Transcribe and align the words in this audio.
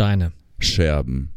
Steine, 0.00 0.32
Scherben. 0.58 1.28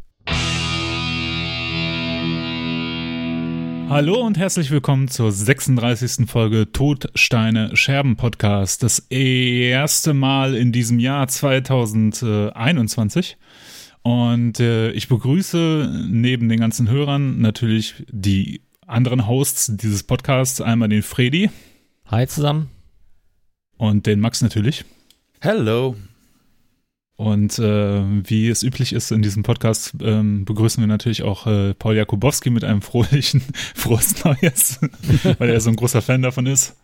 Hallo 3.90 4.26
und 4.26 4.38
herzlich 4.38 4.72
willkommen 4.72 5.10
zur 5.10 5.34
36. 5.34 6.30
Folge 6.30 6.72
Tod, 6.72 7.10
Steine, 7.14 7.76
Scherben 7.76 8.16
Podcast. 8.16 8.82
Das 8.82 9.00
erste 9.10 10.14
Mal 10.14 10.56
in 10.56 10.72
diesem 10.72 11.00
Jahr 11.00 11.28
2021. 11.28 13.36
Und 14.02 14.62
äh, 14.62 14.92
ich 14.92 15.10
begrüße 15.10 16.06
neben 16.10 16.48
den 16.48 16.62
ganzen 16.62 16.90
Hörern 16.90 17.42
natürlich 17.42 18.06
die 18.10 18.62
anderen 18.88 19.28
Hosts 19.28 19.76
dieses 19.76 20.04
Podcasts. 20.04 20.62
Einmal 20.62 20.88
den 20.88 21.04
Fredi. 21.04 21.50
Hi 22.06 22.26
zusammen. 22.28 22.70
Und 23.76 24.06
den 24.06 24.22
Max 24.22 24.42
natürlich. 24.42 24.86
Hello. 25.42 25.98
Und 27.24 27.58
äh, 27.58 28.04
wie 28.28 28.50
es 28.50 28.64
üblich 28.64 28.92
ist 28.92 29.10
in 29.14 29.22
diesem 29.22 29.44
Podcast, 29.44 29.96
ähm, 30.02 30.44
begrüßen 30.44 30.84
wir 30.84 30.90
natürlich 30.90 31.24
auch 31.24 31.48
äh, 31.48 31.74
Paul 31.74 31.96
Jakubowski 31.96 32.50
mit 32.50 32.66
einem 32.66 32.82
fröhlichen 32.82 33.42
Frohes 33.76 34.26
Neues, 34.26 34.82
weil 35.38 35.50
er 35.50 35.62
so 35.62 35.70
ein 35.70 35.78
großer 35.78 36.02
Fan 36.02 36.22
davon 36.22 36.48
ist. 36.48 36.76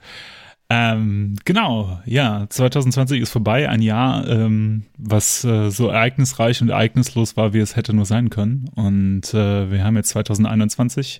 Ähm, 0.69 1.35
genau, 1.43 1.99
ja, 2.05 2.45
2020 2.47 3.19
ist 3.19 3.31
vorbei, 3.31 3.67
ein 3.67 3.81
Jahr, 3.81 4.25
ähm, 4.29 4.83
was 4.97 5.43
äh, 5.43 5.71
so 5.71 5.89
ereignisreich 5.89 6.61
und 6.61 6.69
ereignislos 6.69 7.35
war, 7.35 7.53
wie 7.53 7.59
es 7.59 7.75
hätte 7.75 7.93
nur 7.93 8.05
sein 8.05 8.29
können. 8.29 8.69
Und 8.75 9.33
äh, 9.33 9.69
wir 9.69 9.83
haben 9.83 9.97
jetzt 9.97 10.09
2021 10.09 11.19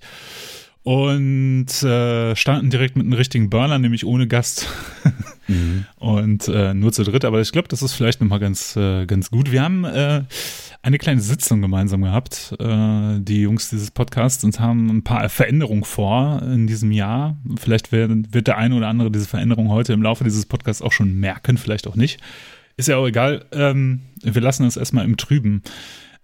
und 0.83 1.67
äh, 1.83 2.35
starten 2.35 2.69
direkt 2.69 2.95
mit 2.95 3.05
einem 3.05 3.13
richtigen 3.13 3.49
Burner, 3.49 3.79
nämlich 3.79 4.05
ohne 4.05 4.27
Gast 4.27 4.67
mhm. 5.47 5.85
und 5.97 6.47
äh, 6.47 6.73
nur 6.73 6.91
zu 6.93 7.03
dritt. 7.03 7.25
Aber 7.25 7.41
ich 7.41 7.51
glaube, 7.51 7.67
das 7.67 7.81
ist 7.81 7.93
vielleicht 7.93 8.21
nochmal 8.21 8.39
ganz, 8.39 8.75
äh, 8.75 9.05
ganz 9.05 9.29
gut. 9.29 9.51
Wir 9.51 9.61
haben 9.61 9.83
äh, 9.83 10.23
eine 10.81 10.97
kleine 10.97 11.19
Sitzung 11.19 11.61
gemeinsam 11.61 12.01
gehabt, 12.03 12.55
äh, 12.59 13.19
die 13.19 13.41
Jungs 13.41 13.69
dieses 13.69 13.91
Podcasts, 13.91 14.43
und 14.43 14.59
haben 14.59 14.89
ein 14.89 15.03
paar 15.03 15.27
Veränderungen 15.27 15.83
vor 15.83 16.41
in 16.43 16.65
diesem 16.65 16.91
Jahr. 16.91 17.37
Vielleicht 17.57 17.91
wird, 17.91 18.33
wird 18.33 18.47
der 18.47 18.57
eine 18.57 18.75
oder 18.75 18.87
andere 18.87 19.11
diese 19.11 19.27
Veränderung 19.27 19.69
heute 19.69 19.91
im 19.91 20.01
Laufe 20.01 20.23
dieses 20.23 20.45
Podcasts 20.45 20.81
auch 20.81 20.93
schon 20.93 21.19
merken, 21.19 21.57
vielleicht 21.57 21.87
auch 21.87 21.95
nicht. 21.95 22.21
Ist 22.77 22.87
ja 22.87 22.95
auch 22.95 23.07
egal. 23.07 23.43
Ähm, 23.51 24.03
wir 24.23 24.41
lassen 24.41 24.65
es 24.65 24.77
erstmal 24.77 25.03
im 25.03 25.17
Trüben. 25.17 25.61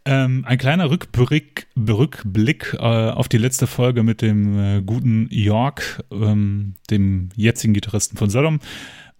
Ähm, 0.08 0.46
ein 0.46 0.60
kleiner 0.60 0.92
Rückblick, 0.92 1.68
Rückblick 1.76 2.76
äh, 2.76 2.78
auf 2.78 3.28
die 3.28 3.40
letzte 3.40 3.66
Folge 3.66 4.04
mit 4.04 4.22
dem 4.22 4.60
äh, 4.60 4.82
guten 4.84 5.28
York, 5.32 6.04
ähm, 6.12 6.76
dem 6.92 7.30
jetzigen 7.36 7.74
Gitarristen 7.74 8.16
von 8.16 8.30
Sodom. 8.30 8.60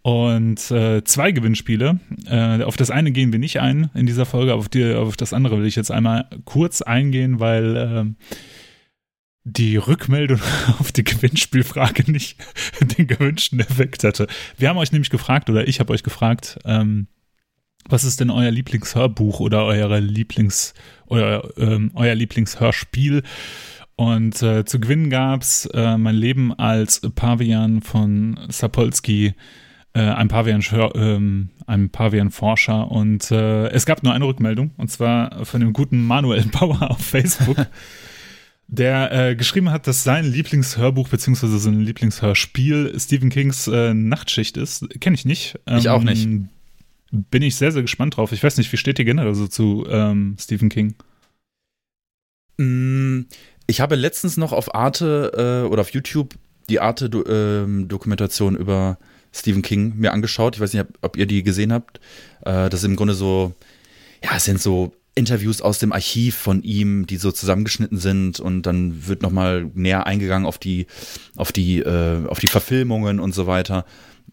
Und 0.04 0.70
äh, 0.70 1.04
zwei 1.04 1.32
Gewinnspiele. 1.32 2.00
Äh, 2.28 2.62
auf 2.62 2.78
das 2.78 2.92
eine 2.92 3.12
gehen 3.12 3.32
wir 3.32 3.40
nicht 3.40 3.60
ein 3.60 3.90
in 3.96 4.06
dieser 4.06 4.28
Folge, 4.28 4.54
auf, 4.54 4.70
die, 4.70 4.94
auf 4.94 5.18
das 5.18 5.34
andere 5.34 5.58
will 5.58 5.66
ich 5.66 5.76
jetzt 5.76 5.90
einmal 5.90 6.30
kurz 6.46 6.84
eingehen, 6.84 7.40
weil 7.40 7.76
äh, 7.76 8.26
die 9.46 9.78
Rückmeldung 9.78 10.40
auf 10.80 10.92
die 10.92 11.04
Gewinnspielfrage 11.04 12.12
nicht 12.12 12.38
den 12.98 13.08
gewünschten 13.08 13.60
Effekt 13.60 14.04
hatte. 14.04 14.28
Wir 14.58 14.70
haben 14.70 14.78
euch 14.78 14.92
nämlich 14.92 15.10
gefragt, 15.10 15.50
oder 15.50 15.68
ich 15.68 15.80
habe 15.80 15.92
euch 15.92 16.04
gefragt, 16.04 16.60
ähm, 16.66 17.08
was 17.88 18.04
ist 18.04 18.20
denn 18.20 18.30
euer 18.30 18.52
Lieblingshörbuch 18.52 19.40
oder 19.40 19.66
eure 19.66 20.00
Lieblings 20.00 20.74
oder 21.08 21.50
ähm, 21.58 21.92
euer 21.94 22.16
Lieblingshörspiel? 22.16 23.24
Und 23.96 24.42
äh, 24.42 24.66
zu 24.66 24.80
gewinnen 24.80 25.10
gab's 25.10 25.68
äh, 25.74 25.98
mein 25.98 26.16
Leben 26.16 26.54
als 26.54 27.02
Pavian 27.16 27.82
von 27.82 28.38
Sapolsky, 28.50 29.36
äh, 29.94 30.02
ein 30.02 30.28
Pavian 30.28 30.62
ähm, 30.96 31.50
ein 31.66 31.90
Pavian-Forscher. 31.90 32.92
Und 32.92 33.32
äh, 33.32 33.68
es 33.70 33.86
gab 33.86 34.04
nur 34.04 34.14
eine 34.14 34.26
Rückmeldung, 34.26 34.72
und 34.78 34.92
zwar 34.92 35.46
von 35.46 35.62
dem 35.62 35.72
guten 35.72 36.06
Manuel 36.06 36.46
Bauer 36.52 36.92
auf 36.92 37.00
Facebook. 37.00 37.58
der 38.68 39.12
äh, 39.12 39.36
geschrieben 39.36 39.70
hat, 39.70 39.86
dass 39.86 40.04
sein 40.04 40.26
Lieblingshörbuch 40.26 41.08
beziehungsweise 41.08 41.60
sein 41.60 41.82
Lieblingshörspiel 41.82 42.96
Stephen 43.00 43.30
Kings 43.30 43.68
äh, 43.68 43.94
Nachtschicht 43.94 44.58
ist. 44.58 45.00
Kenne 45.00 45.14
ich 45.14 45.24
nicht. 45.24 45.60
Ähm, 45.68 45.78
ich 45.78 45.90
auch 45.90 46.04
nicht. 46.04 46.28
Bin 47.12 47.44
ich 47.44 47.56
sehr, 47.56 47.72
sehr 47.72 47.82
gespannt 47.82 48.18
drauf. 48.18 48.32
Ich 48.32 48.44
weiß 48.44 48.58
nicht, 48.58 48.72
wie 48.72 48.78
steht 48.78 49.00
ihr 49.00 49.06
generell 49.06 49.36
so 49.36 49.48
zu 49.48 49.86
ähm, 49.90 50.36
Stephen 50.40 50.70
King? 50.70 50.96
Mm, 52.58 53.22
ich 53.68 53.82
habe 53.82 53.96
letztens 53.96 54.38
noch 54.38 54.52
auf 54.52 54.74
Arte 54.74 55.64
äh, 55.66 55.68
oder 55.68 55.82
auf 55.82 55.92
YouTube 55.92 56.36
die 56.70 56.80
Arte-Dokumentation 56.80 58.56
ähm, 58.56 58.62
über 58.62 58.98
Stephen 59.32 59.62
King 59.62 59.94
mir 59.98 60.14
angeschaut. 60.14 60.56
Ich 60.56 60.62
weiß 60.62 60.74
nicht, 60.74 60.86
ob 61.02 61.18
ihr 61.18 61.26
die 61.26 61.44
gesehen 61.44 61.74
habt. 61.74 62.00
Äh, 62.42 62.70
das 62.70 62.82
ist 62.82 62.86
im 62.86 62.96
Grunde 62.96 63.14
so, 63.14 63.54
ja, 64.24 64.32
es 64.36 64.46
sind 64.46 64.62
so 64.62 64.94
Interviews 65.14 65.62
aus 65.62 65.80
dem 65.80 65.94
Archiv 65.94 66.36
von 66.36 66.62
ihm, 66.64 67.08
die 67.08 67.18
so 67.18 67.32
zusammengeschnitten 67.32 67.98
sind 67.98 68.40
und 68.40 68.64
dann 68.64 69.08
wird 69.08 69.22
nochmal 69.22 69.70
näher 69.74 70.06
eingegangen 70.08 70.46
auf 70.46 70.58
die, 70.58 70.88
auf 71.36 71.52
die, 71.52 71.80
äh, 71.80 72.26
auf 72.28 72.40
die 72.40 72.48
Verfilmungen 72.48 73.20
und 73.20 73.34
so 73.34 73.48
weiter. 73.48 73.86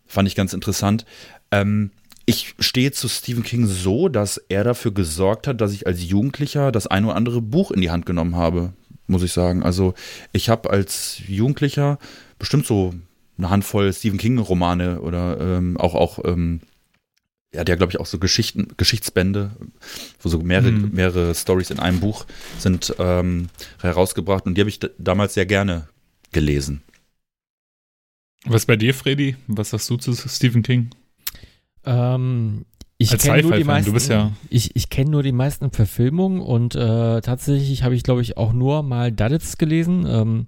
Fand 0.07 0.29
ich 0.29 0.35
ganz 0.35 0.53
interessant. 0.53 1.05
Ähm, 1.51 1.91
ich 2.27 2.55
stehe 2.59 2.93
zu 2.93 3.09
Stephen 3.09 3.43
King 3.43 3.67
so, 3.67 4.09
dass 4.09 4.39
er 4.49 4.65
dafür 4.65 4.93
gesorgt 4.93 5.47
hat, 5.47 5.61
dass 5.61 5.73
ich 5.73 5.87
als 5.87 6.03
Jugendlicher 6.05 6.73
das 6.73 6.87
ein 6.87 7.05
oder 7.05 7.17
andere 7.17 7.43
Buch 7.43 7.71
in 7.71 7.81
die 7.81 7.91
Hand 7.91 8.07
genommen 8.07 8.37
habe, 8.37 8.73
muss 9.07 9.23
ich 9.23 9.33
sagen. 9.33 9.63
Also 9.63 9.95
ich 10.33 10.49
habe 10.49 10.71
als 10.71 11.21
Jugendlicher 11.27 11.99
bestimmt 12.39 12.67
so 12.67 12.95
eine 13.39 13.51
Handvoll 13.51 13.93
Stephen 13.93 14.19
King-Romane 14.19 15.01
oder 15.01 15.41
ähm, 15.41 15.77
auch, 15.77 15.95
auch 15.95 16.25
ähm, 16.25 16.61
ja, 17.55 17.65
der 17.65 17.77
glaube 17.77 17.93
ich 17.93 18.01
auch 18.01 18.07
so 18.07 18.19
Geschichten, 18.19 18.69
Geschichtsbände, 18.77 19.51
wo 20.21 20.29
so 20.29 20.39
mehrere, 20.39 20.71
mhm. 20.71 20.93
mehrere 20.93 21.35
Stories 21.35 21.71
in 21.71 21.81
einem 21.81 22.01
Buch 22.01 22.27
sind 22.59 22.95
ähm, 22.99 23.49
herausgebracht 23.81 24.47
und 24.47 24.55
die 24.57 24.61
habe 24.63 24.71
ich 24.71 24.81
damals 24.99 25.35
sehr 25.35 25.47
gerne 25.47 25.89
gelesen. 26.31 26.83
Was 28.45 28.67
bei 28.67 28.77
dir, 28.77 28.95
Freddy? 28.95 29.37
Was 29.47 29.71
sagst 29.71 29.89
du 29.91 29.97
zu 29.97 30.15
Stephen 30.15 30.63
King? 30.63 30.91
Ähm, 31.85 32.65
ich 32.99 33.17
kenne 33.19 33.43
nur 33.43 33.57
die 33.57 33.65
meisten. 33.65 34.13
Ja 34.13 34.33
ich 34.49 34.77
ich 34.77 34.89
kenne 34.89 35.11
nur 35.11 35.23
die 35.23 35.33
meisten 35.33 35.71
Verfilmungen 35.71 36.41
und 36.41 36.75
äh, 36.75 37.21
tatsächlich 37.21 37.83
habe 37.83 37.95
ich, 37.95 38.03
glaube 38.03 38.23
ich, 38.23 38.37
auch 38.37 38.53
nur 38.53 38.83
mal 38.83 39.11
Duddits 39.11 39.59
gelesen, 39.59 40.07
ähm, 40.09 40.47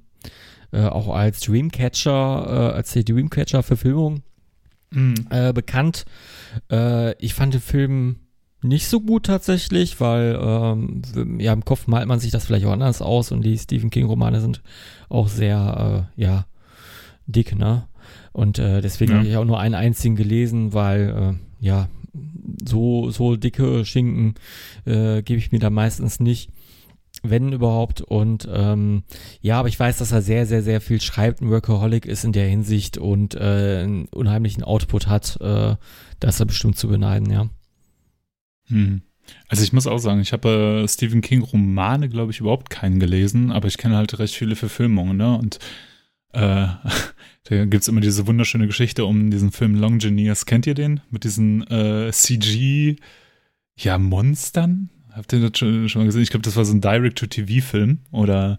äh, 0.73 0.87
auch 0.87 1.09
als 1.15 1.41
Dreamcatcher, 1.41 2.71
äh, 2.73 2.77
als 2.77 2.93
die 2.93 3.05
Dreamcatcher-Verfilmung 3.05 4.23
äh, 5.31 5.53
bekannt. 5.53 6.05
Äh, 6.71 7.17
ich 7.23 7.35
fand 7.35 7.55
den 7.55 7.61
Film 7.61 8.17
nicht 8.63 8.89
so 8.89 9.01
gut 9.01 9.27
tatsächlich, 9.27 10.01
weil 10.01 10.39
ähm, 10.41 11.03
ja 11.39 11.53
im 11.53 11.65
Kopf 11.65 11.87
malt 11.87 12.09
man 12.09 12.19
sich 12.19 12.31
das 12.31 12.47
vielleicht 12.47 12.65
auch 12.65 12.73
anders 12.73 13.03
aus 13.03 13.31
und 13.31 13.43
die 13.43 13.59
Stephen 13.59 13.91
King 13.91 14.07
Romane 14.07 14.41
sind 14.41 14.63
auch 15.09 15.29
sehr 15.29 16.09
äh, 16.17 16.23
ja 16.23 16.47
dick, 17.27 17.57
ne? 17.57 17.89
Und 18.35 18.59
äh, 18.59 18.83
deswegen 18.83 19.13
ja. 19.13 19.19
habe 19.19 19.29
ich 19.29 19.37
auch 19.37 19.45
nur 19.45 19.61
einen 19.61 19.75
einzigen 19.75 20.17
gelesen, 20.17 20.75
weil 20.75 21.39
äh, 21.41 21.65
ja, 21.65 21.89
so, 22.67 23.11
so 23.11 23.37
dicke 23.37 23.87
Schinken 23.87 24.35
äh, 24.85 25.23
gebe 25.23 25.39
ich 25.39 25.53
mir 25.53 25.61
da 25.61 25.71
meistens 25.71 26.21
nicht 26.21 26.51
wenn 27.23 27.53
überhaupt. 27.53 28.01
Und 28.01 28.49
ähm, 28.53 29.05
ja, 29.41 29.59
aber 29.59 29.69
ich 29.69 29.79
weiß, 29.79 29.99
dass 29.99 30.13
er 30.13 30.21
sehr, 30.21 30.47
sehr, 30.47 30.63
sehr 30.63 30.81
viel 30.81 31.01
schreibt, 31.01 31.41
ein 31.41 31.51
Workaholic 31.51 32.07
ist 32.07 32.25
in 32.25 32.33
der 32.33 32.49
Hinsicht 32.49 32.99
und 32.99 33.35
äh, 33.35 33.83
einen 33.83 34.07
unheimlichen 34.07 34.63
Output 34.65 35.07
hat. 35.07 35.39
Äh, 35.41 35.77
da 36.21 36.29
ist 36.29 36.41
er 36.41 36.47
bestimmt 36.47 36.77
zu 36.77 36.89
beneiden, 36.89 37.31
ja. 37.31 37.49
Hm. 38.67 39.03
Also 39.49 39.63
ich 39.63 39.73
muss 39.73 39.87
auch 39.87 39.99
sagen, 39.99 40.21
ich 40.21 40.33
habe 40.33 40.83
äh, 40.85 40.89
Stephen 40.89 41.23
King 41.23 41.41
Romane, 41.43 42.09
glaube 42.09 42.33
ich, 42.33 42.41
überhaupt 42.41 42.69
keinen 42.69 43.01
gelesen, 43.01 43.53
aber 43.53 43.69
ich 43.69 43.79
kenne 43.79 43.97
halt 43.97 44.19
recht 44.19 44.35
viele 44.35 44.57
Verfilmungen, 44.57 45.17
ne? 45.17 45.39
Und 45.39 45.59
äh, 46.35 46.67
da 47.45 47.65
gibt's 47.67 47.89
immer 47.89 48.01
diese 48.01 48.27
wunderschöne 48.27 48.67
Geschichte 48.67 49.05
um 49.05 49.31
diesen 49.31 49.53
Film 49.53 49.75
Long 49.77 49.99
Genius. 49.99 50.47
Kennt 50.47 50.67
ihr 50.67 50.75
den? 50.75 51.01
Mit 51.11 51.25
diesen 51.25 51.67
äh, 51.71 52.11
CG, 52.13 52.97
ja, 53.77 53.99
Monstern? 53.99 54.91
Habt 55.13 55.33
ihr 55.33 55.41
das 55.41 55.59
schon, 55.59 55.89
schon 55.89 56.03
mal 56.03 56.07
gesehen? 56.07 56.23
Ich 56.23 56.31
glaube, 56.31 56.45
das 56.45 56.57
war 56.57 56.65
so 56.65 56.75
ein 56.75 56.81
Direct-to-TV-Film 56.81 58.01
oder 58.11 58.59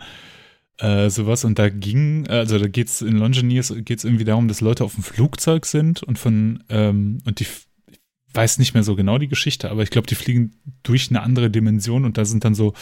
äh, 0.77 1.10
sowas. 1.10 1.44
Und 1.44 1.60
da 1.60 1.69
ging, 1.69 2.27
also 2.27 2.57
da 2.57 2.68
geht's 2.68 3.01
in 3.01 3.18
Longineers 3.18 3.74
geht's 3.80 4.04
irgendwie 4.04 4.24
darum, 4.24 4.48
dass 4.48 4.62
Leute 4.62 4.83
auf 4.83 4.95
dem 4.95 5.04
Flugzeug 5.04 5.66
sind 5.66 6.04
und 6.04 6.18
von, 6.18 6.63
ähm, 6.69 7.19
und 7.25 7.39
die, 7.39 7.44
ich 7.44 8.00
weiß 8.33 8.57
nicht 8.57 8.74
mehr 8.74 8.83
so 8.83 8.95
genau 8.95 9.18
die 9.18 9.28
Geschichte, 9.28 9.69
aber 9.69 9.83
ich 9.83 9.89
glaube, 9.89 10.07
die 10.07 10.16
fliegen 10.16 10.56
durch 10.83 11.10
eine 11.10 11.21
andere 11.21 11.50
Dimension 11.50 12.06
und 12.06 12.18
da 12.18 12.25
sind 12.25 12.45
dann 12.45 12.56
so 12.56 12.74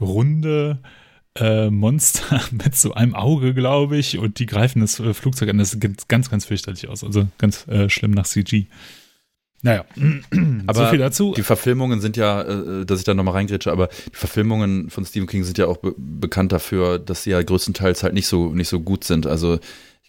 runde 0.00 0.80
äh, 1.36 1.70
Monster 1.70 2.40
mit 2.50 2.76
so 2.76 2.94
einem 2.94 3.14
Auge, 3.14 3.54
glaube 3.54 3.96
ich, 3.96 4.18
und 4.18 4.38
die 4.38 4.46
greifen 4.46 4.80
das 4.80 5.00
äh, 5.00 5.14
Flugzeug 5.14 5.48
an. 5.48 5.58
Das 5.58 5.72
sieht 5.72 6.08
ganz, 6.08 6.30
ganz 6.30 6.46
fürchterlich 6.46 6.88
aus. 6.88 7.04
Also 7.04 7.26
ganz 7.38 7.66
äh, 7.68 7.88
schlimm 7.88 8.12
nach 8.12 8.26
CG. 8.26 8.66
Naja, 9.62 9.84
aber 10.66 10.86
so 10.86 10.90
viel 10.90 10.98
dazu. 10.98 11.34
Die 11.36 11.44
Verfilmungen 11.44 12.00
sind 12.00 12.16
ja, 12.16 12.42
äh, 12.42 12.84
dass 12.84 12.98
ich 12.98 13.04
da 13.04 13.14
nochmal 13.14 13.34
reingrätsche, 13.34 13.70
aber 13.70 13.86
die 13.86 14.16
Verfilmungen 14.16 14.90
von 14.90 15.06
Stephen 15.06 15.28
King 15.28 15.44
sind 15.44 15.56
ja 15.56 15.66
auch 15.66 15.76
be 15.76 15.94
bekannt 15.96 16.52
dafür, 16.52 16.98
dass 16.98 17.22
sie 17.22 17.30
ja 17.30 17.42
größtenteils 17.42 18.02
halt 18.02 18.12
nicht 18.12 18.26
so, 18.26 18.52
nicht 18.52 18.68
so 18.68 18.80
gut 18.80 19.04
sind. 19.04 19.26
Also 19.26 19.60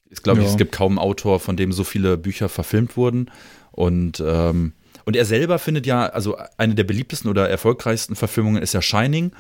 ich 0.10 0.24
glaube, 0.24 0.42
ja. 0.42 0.48
es 0.48 0.58
gibt 0.58 0.72
kaum 0.72 0.94
einen 0.94 1.08
Autor, 1.08 1.40
von 1.40 1.56
dem 1.56 1.72
so 1.72 1.84
viele 1.84 2.18
Bücher 2.18 2.50
verfilmt 2.50 2.98
wurden. 2.98 3.32
Und, 3.72 4.24
ähm, 4.26 4.74
und 5.06 5.16
er 5.16 5.26
selber 5.26 5.60
findet 5.60 5.86
ja, 5.86 6.06
also 6.06 6.38
eine 6.58 6.76
der 6.76 6.84
beliebtesten 6.84 7.30
oder 7.30 7.50
erfolgreichsten 7.50 8.16
Verfilmungen 8.16 8.62
ist 8.62 8.74
ja 8.74 8.82
Shining. 8.82 9.32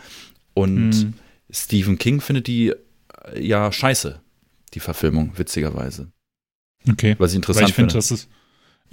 Und 0.53 0.89
mhm. 0.89 1.13
Stephen 1.49 1.97
King 1.97 2.21
findet 2.21 2.47
die 2.47 2.69
äh, 2.69 2.75
ja 3.39 3.71
scheiße, 3.71 4.21
die 4.73 4.79
Verfilmung, 4.79 5.33
witzigerweise. 5.37 6.11
Okay. 6.89 7.15
Was 7.17 7.31
ich 7.31 7.37
interessant 7.37 7.63
weil 7.63 7.69
ich 7.69 7.75
finde. 7.75 7.93
Das 7.93 8.11
ist, 8.11 8.29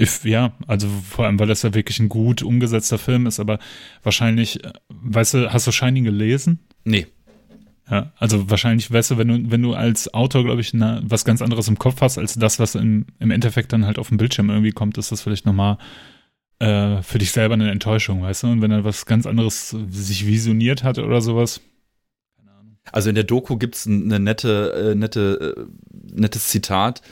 if, 0.00 0.24
ja, 0.24 0.52
also 0.66 0.88
vor 0.88 1.26
allem, 1.26 1.38
weil 1.38 1.48
das 1.48 1.62
ja 1.62 1.74
wirklich 1.74 1.98
ein 1.98 2.08
gut 2.08 2.42
umgesetzter 2.42 2.98
Film 2.98 3.26
ist, 3.26 3.40
aber 3.40 3.58
wahrscheinlich, 4.02 4.64
äh, 4.64 4.72
weißt 4.88 5.34
du, 5.34 5.52
hast 5.52 5.66
du 5.66 5.72
Shining 5.72 6.04
gelesen? 6.04 6.60
Nee. 6.84 7.06
Ja, 7.90 8.12
also 8.18 8.48
wahrscheinlich, 8.48 8.92
weißt 8.92 9.10
du, 9.10 9.18
wenn 9.18 9.28
du, 9.28 9.50
wenn 9.50 9.62
du 9.62 9.74
als 9.74 10.14
Autor, 10.14 10.44
glaube 10.44 10.60
ich, 10.60 10.72
na, 10.72 11.00
was 11.02 11.24
ganz 11.24 11.42
anderes 11.42 11.66
im 11.66 11.78
Kopf 11.78 12.00
hast, 12.00 12.18
als 12.18 12.34
das, 12.34 12.60
was 12.60 12.76
im, 12.76 13.06
im 13.18 13.32
Endeffekt 13.32 13.72
dann 13.72 13.84
halt 13.84 13.98
auf 13.98 14.08
dem 14.08 14.16
Bildschirm 14.16 14.48
irgendwie 14.48 14.70
kommt, 14.70 14.96
ist 14.96 15.10
das 15.10 15.22
vielleicht 15.22 15.44
nochmal 15.44 15.76
äh, 16.60 17.02
für 17.02 17.18
dich 17.18 17.32
selber 17.32 17.54
eine 17.54 17.70
Enttäuschung, 17.70 18.22
weißt 18.22 18.44
du? 18.44 18.46
Und 18.46 18.62
wenn 18.62 18.70
er 18.70 18.84
was 18.84 19.06
ganz 19.06 19.26
anderes 19.26 19.70
sich 19.88 20.26
visioniert 20.26 20.84
hat 20.84 20.98
oder 20.98 21.20
sowas. 21.20 21.60
Also 22.92 23.08
in 23.08 23.14
der 23.14 23.24
Doku 23.24 23.56
gibt 23.56 23.76
es 23.76 23.86
eine 23.86 24.18
nette, 24.18 24.92
äh, 24.92 24.94
nette, 24.94 25.54
äh, 25.56 26.20
nettes 26.20 26.48
Zitat. 26.48 27.02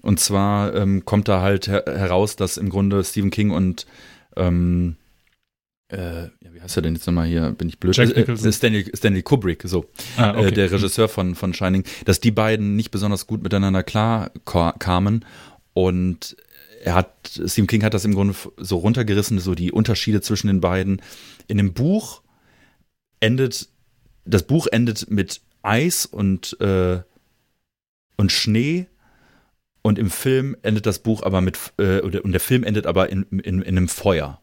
Und 0.00 0.20
zwar 0.20 0.74
ähm, 0.74 1.04
kommt 1.04 1.28
da 1.28 1.42
halt 1.42 1.68
her 1.68 1.84
heraus, 1.86 2.36
dass 2.36 2.56
im 2.56 2.70
Grunde 2.70 3.02
Stephen 3.04 3.30
King 3.30 3.50
und 3.50 3.86
ähm, 4.36 4.96
äh, 5.90 6.22
ja, 6.24 6.52
wie 6.52 6.60
heißt 6.60 6.76
er 6.76 6.82
denn 6.82 6.94
jetzt 6.94 7.06
nochmal 7.06 7.26
hier? 7.26 7.50
Bin 7.52 7.68
ich 7.68 7.80
blöd? 7.80 7.96
Jack 7.96 8.16
äh, 8.16 8.52
Stanley, 8.52 8.90
Stanley 8.94 9.22
Kubrick, 9.22 9.62
so. 9.64 9.86
Ah, 10.16 10.30
okay. 10.30 10.48
äh, 10.48 10.52
der 10.52 10.70
Regisseur 10.70 11.08
von, 11.08 11.34
von 11.34 11.54
Shining, 11.54 11.84
dass 12.04 12.20
die 12.20 12.30
beiden 12.30 12.76
nicht 12.76 12.90
besonders 12.90 13.26
gut 13.26 13.42
miteinander 13.42 13.82
klar 13.82 14.30
kamen 14.44 15.24
und 15.72 16.36
er 16.82 16.94
hat, 16.94 17.40
Stephen 17.46 17.66
King 17.66 17.82
hat 17.82 17.94
das 17.94 18.04
im 18.04 18.14
Grunde 18.14 18.34
so 18.56 18.76
runtergerissen, 18.78 19.38
so 19.40 19.54
die 19.54 19.72
Unterschiede 19.72 20.20
zwischen 20.20 20.46
den 20.46 20.60
beiden. 20.60 21.02
In 21.48 21.56
dem 21.56 21.72
Buch 21.72 22.22
endet, 23.20 23.68
das 24.28 24.44
Buch 24.44 24.66
endet 24.70 25.10
mit 25.10 25.40
Eis 25.62 26.06
und, 26.06 26.58
äh, 26.60 27.00
und 28.16 28.32
Schnee 28.32 28.86
und 29.82 29.98
im 29.98 30.10
Film 30.10 30.56
endet 30.62 30.86
das 30.86 31.00
Buch 31.00 31.22
aber 31.22 31.40
mit, 31.40 31.58
äh, 31.78 32.00
und 32.00 32.32
der 32.32 32.40
Film 32.40 32.64
endet 32.64 32.86
aber 32.86 33.10
in, 33.10 33.24
in, 33.30 33.62
in 33.62 33.64
einem 33.64 33.88
Feuer. 33.88 34.40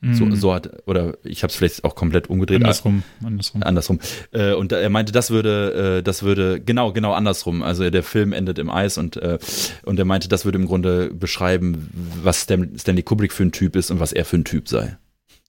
So, 0.00 0.26
mhm. 0.26 0.36
so 0.36 0.54
hat, 0.54 0.86
oder 0.86 1.18
ich 1.24 1.42
habe 1.42 1.50
es 1.50 1.56
vielleicht 1.56 1.82
auch 1.82 1.96
komplett 1.96 2.30
umgedreht. 2.30 2.60
Andersrum. 2.62 3.02
Andersrum. 3.24 3.62
andersrum. 3.64 3.98
Äh, 4.30 4.52
und 4.52 4.70
er 4.70 4.90
meinte, 4.90 5.10
das 5.10 5.30
würde, 5.30 5.98
äh, 5.98 6.02
das 6.04 6.22
würde, 6.22 6.60
genau, 6.60 6.92
genau 6.92 7.14
andersrum. 7.14 7.64
Also 7.64 7.90
der 7.90 8.04
Film 8.04 8.32
endet 8.32 8.60
im 8.60 8.70
Eis 8.70 8.96
und, 8.96 9.16
äh, 9.16 9.38
und 9.82 9.98
er 9.98 10.04
meinte, 10.04 10.28
das 10.28 10.44
würde 10.44 10.56
im 10.56 10.66
Grunde 10.66 11.12
beschreiben, 11.12 11.90
was 12.22 12.42
Stanley 12.42 13.02
Kubrick 13.02 13.32
für 13.32 13.42
ein 13.42 13.50
Typ 13.50 13.74
ist 13.74 13.90
und 13.90 13.98
was 13.98 14.12
er 14.12 14.24
für 14.24 14.36
ein 14.36 14.44
Typ 14.44 14.68
sei. 14.68 14.96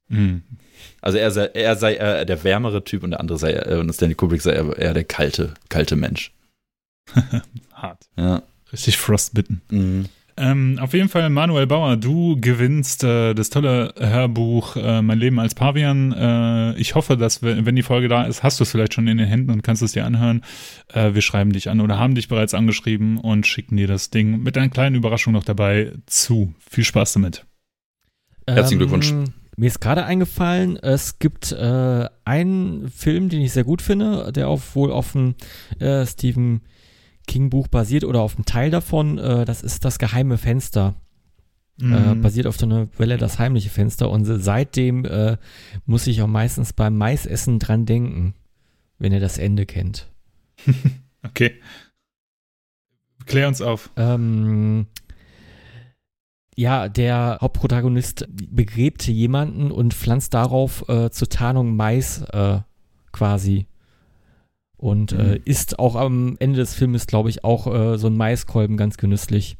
Mhm. 0.07 0.41
Also 1.01 1.17
er 1.17 1.31
sei, 1.31 1.45
er 1.45 1.75
sei 1.75 1.95
eher 1.95 2.25
der 2.25 2.43
wärmere 2.43 2.83
Typ 2.83 3.03
und 3.03 3.11
der 3.11 3.19
andere 3.19 3.37
sei, 3.37 3.53
äh, 3.53 3.77
und 3.77 3.91
Stanley 3.93 4.15
Kubrick 4.15 4.41
sei 4.41 4.53
eher, 4.53 4.77
eher 4.77 4.93
der 4.93 5.03
kalte, 5.03 5.53
kalte 5.69 5.95
Mensch. 5.95 6.31
Hart. 7.73 8.07
Ja. 8.17 8.43
Richtig 8.71 8.97
frostbitten. 8.97 9.61
Mhm. 9.69 10.05
Ähm, 10.39 10.79
auf 10.79 10.93
jeden 10.93 11.09
Fall, 11.09 11.29
Manuel 11.29 11.67
Bauer, 11.67 11.97
du 11.97 12.39
gewinnst 12.39 13.03
äh, 13.03 13.33
das 13.33 13.49
tolle 13.49 13.93
Hörbuch 13.99 14.77
äh, 14.77 15.01
Mein 15.01 15.19
Leben 15.19 15.37
als 15.37 15.53
Pavian. 15.53 16.13
Äh, 16.13 16.79
ich 16.79 16.95
hoffe, 16.95 17.17
dass, 17.17 17.43
wenn 17.43 17.75
die 17.75 17.83
Folge 17.83 18.07
da 18.07 18.23
ist, 18.23 18.41
hast 18.41 18.59
du 18.59 18.63
es 18.63 18.71
vielleicht 18.71 18.93
schon 18.93 19.07
in 19.09 19.17
den 19.17 19.27
Händen 19.27 19.51
und 19.51 19.63
kannst 19.63 19.81
es 19.81 19.91
dir 19.91 20.05
anhören. 20.05 20.43
Äh, 20.93 21.13
wir 21.13 21.21
schreiben 21.21 21.51
dich 21.51 21.69
an 21.69 21.81
oder 21.81 21.99
haben 21.99 22.15
dich 22.15 22.29
bereits 22.29 22.53
angeschrieben 22.53 23.17
und 23.17 23.47
schicken 23.47 23.75
dir 23.75 23.87
das 23.87 24.11
Ding 24.11 24.41
mit 24.41 24.57
einer 24.57 24.69
kleinen 24.69 24.95
Überraschung 24.95 25.33
noch 25.33 25.43
dabei 25.43 25.91
zu. 26.05 26.53
Viel 26.69 26.85
Spaß 26.85 27.13
damit. 27.13 27.45
Herzlichen 28.47 28.79
Glückwunsch. 28.79 29.13
Mir 29.59 29.67
ist 29.67 29.81
gerade 29.81 30.05
eingefallen, 30.05 30.77
es 30.77 31.19
gibt 31.19 31.51
äh, 31.51 32.07
einen 32.23 32.89
Film, 32.89 33.27
den 33.27 33.41
ich 33.41 33.51
sehr 33.51 33.65
gut 33.65 33.81
finde, 33.81 34.31
der 34.31 34.47
auch 34.47 34.61
wohl 34.73 34.89
auf 34.89 35.11
dem 35.11 35.35
äh, 35.79 36.05
Stephen 36.05 36.61
King-Buch 37.27 37.67
basiert 37.67 38.05
oder 38.05 38.21
auf 38.21 38.37
einem 38.37 38.45
Teil 38.45 38.71
davon. 38.71 39.17
Äh, 39.17 39.43
das 39.43 39.61
ist 39.61 39.83
das 39.83 39.99
geheime 39.99 40.37
Fenster. 40.37 40.95
Äh, 41.81 41.83
mhm. 41.83 42.21
Basiert 42.21 42.47
auf 42.47 42.55
der 42.55 42.69
Novelle 42.69 43.17
Das 43.17 43.37
heimliche 43.37 43.69
Fenster. 43.69 44.09
Und 44.09 44.23
seitdem 44.23 45.03
äh, 45.03 45.35
muss 45.85 46.07
ich 46.07 46.21
auch 46.21 46.27
meistens 46.27 46.71
beim 46.71 46.95
Maisessen 46.95 47.59
dran 47.59 47.85
denken, 47.85 48.35
wenn 48.97 49.11
ihr 49.11 49.19
das 49.19 49.37
Ende 49.37 49.65
kennt. 49.65 50.07
okay. 51.23 51.55
Klär 53.25 53.49
uns 53.49 53.61
auf. 53.61 53.89
Ähm, 53.97 54.87
ja, 56.55 56.89
der 56.89 57.37
Hauptprotagonist 57.41 58.27
begräbt 58.29 59.07
jemanden 59.07 59.71
und 59.71 59.93
pflanzt 59.93 60.33
darauf 60.33 60.87
äh, 60.89 61.09
zur 61.09 61.29
Tarnung 61.29 61.75
Mais 61.75 62.21
äh, 62.33 62.59
quasi 63.11 63.67
und 64.79 65.11
mhm. 65.11 65.19
äh, 65.19 65.41
ist 65.43 65.77
auch 65.77 65.95
am 65.95 66.37
Ende 66.39 66.57
des 66.57 66.73
Filmes, 66.73 67.05
glaube 67.05 67.29
ich, 67.29 67.43
auch 67.43 67.67
äh, 67.67 67.97
so 67.97 68.07
ein 68.07 68.15
Maiskolben 68.15 68.77
ganz 68.77 68.97
genüsslich. 68.97 69.57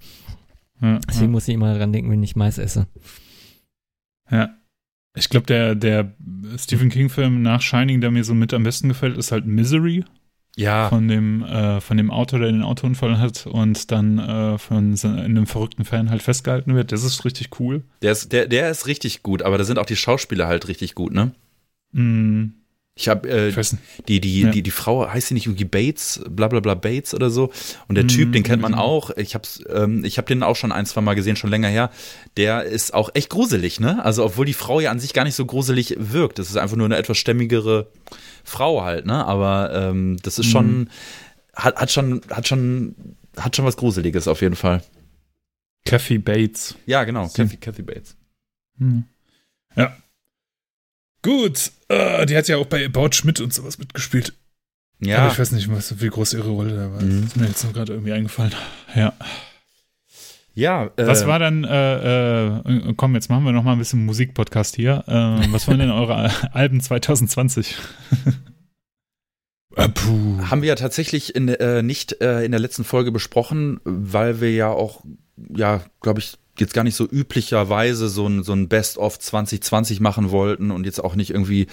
Ja, 0.81 0.99
Deswegen 1.07 1.25
ja. 1.25 1.31
muss 1.31 1.47
ich 1.47 1.53
immer 1.53 1.73
daran 1.73 1.91
denken, 1.91 2.09
wenn 2.09 2.23
ich 2.23 2.37
Mais 2.37 2.57
esse. 2.57 2.87
Ja. 4.31 4.55
Ich 5.15 5.27
glaube, 5.29 5.45
der, 5.47 5.75
der 5.75 6.13
Stephen 6.57 6.89
King-Film 6.89 7.41
nach 7.41 7.61
Shining, 7.61 7.99
der 7.99 8.11
mir 8.11 8.23
so 8.23 8.33
mit 8.33 8.53
am 8.53 8.63
besten 8.63 8.87
gefällt, 8.87 9.17
ist 9.17 9.33
halt 9.33 9.45
Misery. 9.45 10.05
Ja. 10.59 10.89
Von 10.89 11.07
dem, 11.07 11.41
äh, 11.45 11.79
von 11.79 11.95
dem 11.95 12.11
Autor, 12.11 12.39
der 12.39 12.51
den 12.51 12.63
Autounfall 12.63 13.17
hat 13.17 13.47
und 13.47 13.91
dann 13.91 14.19
äh, 14.19 14.57
von 14.57 14.93
in 14.93 15.09
einem 15.09 15.47
verrückten 15.47 15.85
Fan 15.85 16.09
halt 16.09 16.21
festgehalten 16.21 16.75
wird. 16.75 16.91
Das 16.91 17.05
ist 17.05 17.23
richtig 17.23 17.61
cool. 17.61 17.83
Der 18.01 18.11
ist, 18.11 18.33
der, 18.33 18.45
der 18.45 18.69
ist 18.69 18.85
richtig 18.85 19.23
gut, 19.23 19.41
aber 19.41 19.57
da 19.57 19.63
sind 19.63 19.79
auch 19.79 19.85
die 19.85 19.95
Schauspieler 19.95 20.47
halt 20.47 20.67
richtig 20.67 20.95
gut, 20.95 21.13
ne? 21.13 21.31
Mm, 21.93 22.47
ich 22.93 23.07
habe 23.07 23.29
äh, 23.29 23.53
die, 24.09 24.19
die, 24.19 24.41
ja. 24.41 24.51
die, 24.51 24.61
die 24.61 24.71
Frau, 24.71 25.09
heißt 25.09 25.29
sie 25.29 25.33
nicht 25.33 25.45
irgendwie 25.45 25.63
Bates, 25.63 26.21
bla 26.29 26.49
bla 26.49 26.59
bla 26.59 26.73
Bates 26.73 27.13
oder 27.13 27.29
so. 27.29 27.53
Und 27.87 27.95
der 27.95 28.07
Typ, 28.07 28.33
den 28.33 28.43
kennt 28.43 28.61
man 28.61 28.73
mhm. 28.73 28.79
auch. 28.79 29.11
Ich 29.15 29.35
hab's, 29.35 29.63
ähm, 29.73 30.03
ich 30.03 30.17
hab 30.17 30.25
den 30.25 30.43
auch 30.43 30.57
schon 30.57 30.73
ein, 30.73 30.85
zwei 30.85 30.99
Mal 30.99 31.13
gesehen, 31.13 31.37
schon 31.37 31.49
länger 31.49 31.69
her. 31.69 31.89
Der 32.35 32.65
ist 32.65 32.93
auch 32.93 33.11
echt 33.13 33.29
gruselig, 33.29 33.79
ne? 33.79 34.03
Also, 34.03 34.25
obwohl 34.25 34.45
die 34.45 34.53
Frau 34.53 34.81
ja 34.81 34.91
an 34.91 34.99
sich 34.99 35.13
gar 35.13 35.23
nicht 35.23 35.35
so 35.35 35.45
gruselig 35.45 35.95
wirkt. 35.97 36.37
Das 36.37 36.49
ist 36.49 36.57
einfach 36.57 36.75
nur 36.75 36.87
eine 36.87 36.97
etwas 36.97 37.17
stämmigere 37.17 37.87
Frau 38.43 38.83
halt, 38.83 39.05
ne? 39.05 39.25
Aber 39.25 39.71
ähm, 39.73 40.17
das 40.23 40.39
ist 40.39 40.47
schon, 40.47 40.79
mhm. 40.79 40.89
hat, 41.55 41.75
hat 41.75 41.91
schon, 41.91 42.21
hat 42.29 42.47
schon, 42.47 42.95
hat 43.37 43.55
schon 43.55 43.65
was 43.65 43.77
Gruseliges 43.77 44.27
auf 44.27 44.41
jeden 44.41 44.55
Fall. 44.55 44.81
Kathy 45.85 46.17
Bates. 46.17 46.75
Ja, 46.85 47.03
genau, 47.03 47.27
Kathy, 47.29 47.57
Kathy 47.57 47.81
Bates. 47.81 48.15
Mhm. 48.77 49.05
Ja, 49.75 49.95
Gut, 51.21 51.71
uh, 51.91 52.25
die 52.25 52.37
hat 52.37 52.47
ja 52.47 52.57
auch 52.57 52.65
bei 52.65 52.85
About 52.85 53.11
Schmidt 53.11 53.41
und 53.41 53.53
sowas 53.53 53.77
mitgespielt. 53.77 54.33
Ja. 55.01 55.19
Aber 55.19 55.31
ich 55.31 55.39
weiß 55.39 55.51
nicht, 55.51 55.69
was, 55.69 56.01
wie 56.01 56.07
groß 56.07 56.33
ihre 56.33 56.49
Rolle 56.49 56.75
da 56.75 56.91
war. 56.91 57.01
Mhm. 57.01 57.21
Das 57.21 57.31
ist 57.31 57.37
mir 57.37 57.47
jetzt 57.47 57.63
noch 57.63 57.73
gerade 57.73 57.93
irgendwie 57.93 58.13
eingefallen. 58.13 58.53
Ja. 58.95 59.13
Ja. 60.53 60.85
Äh, 60.95 61.07
was 61.07 61.25
war 61.25 61.39
dann, 61.39 61.63
äh, 61.63 62.57
äh, 62.57 62.93
komm, 62.95 63.15
jetzt 63.15 63.29
machen 63.29 63.45
wir 63.45 63.51
noch 63.51 63.63
mal 63.63 63.73
ein 63.73 63.79
bisschen 63.79 64.05
Musikpodcast 64.05 64.75
hier. 64.75 65.03
Äh, 65.07 65.51
was 65.51 65.67
waren 65.67 65.79
denn 65.79 65.91
eure 65.91 66.31
Alben 66.53 66.81
2020? 66.81 67.75
Äh, 69.75 69.89
puh. 69.89 70.41
Haben 70.49 70.61
wir 70.61 70.69
ja 70.69 70.75
tatsächlich 70.75 71.35
in, 71.35 71.47
äh, 71.47 71.83
nicht 71.83 72.21
äh, 72.21 72.43
in 72.43 72.51
der 72.51 72.59
letzten 72.59 72.83
Folge 72.83 73.11
besprochen, 73.11 73.79
weil 73.83 74.41
wir 74.41 74.51
ja 74.51 74.69
auch, 74.69 75.03
ja, 75.55 75.81
glaube 76.01 76.19
ich, 76.19 76.37
jetzt 76.57 76.73
gar 76.73 76.83
nicht 76.83 76.95
so 76.95 77.05
üblicherweise 77.05 78.09
so 78.09 78.27
ein, 78.27 78.43
so 78.43 78.53
ein 78.53 78.67
Best-of 78.67 79.19
2020 79.19 79.99
machen 80.01 80.31
wollten 80.31 80.71
und 80.71 80.85
jetzt 80.85 81.01
auch 81.03 81.15
nicht 81.15 81.29
irgendwie 81.29 81.67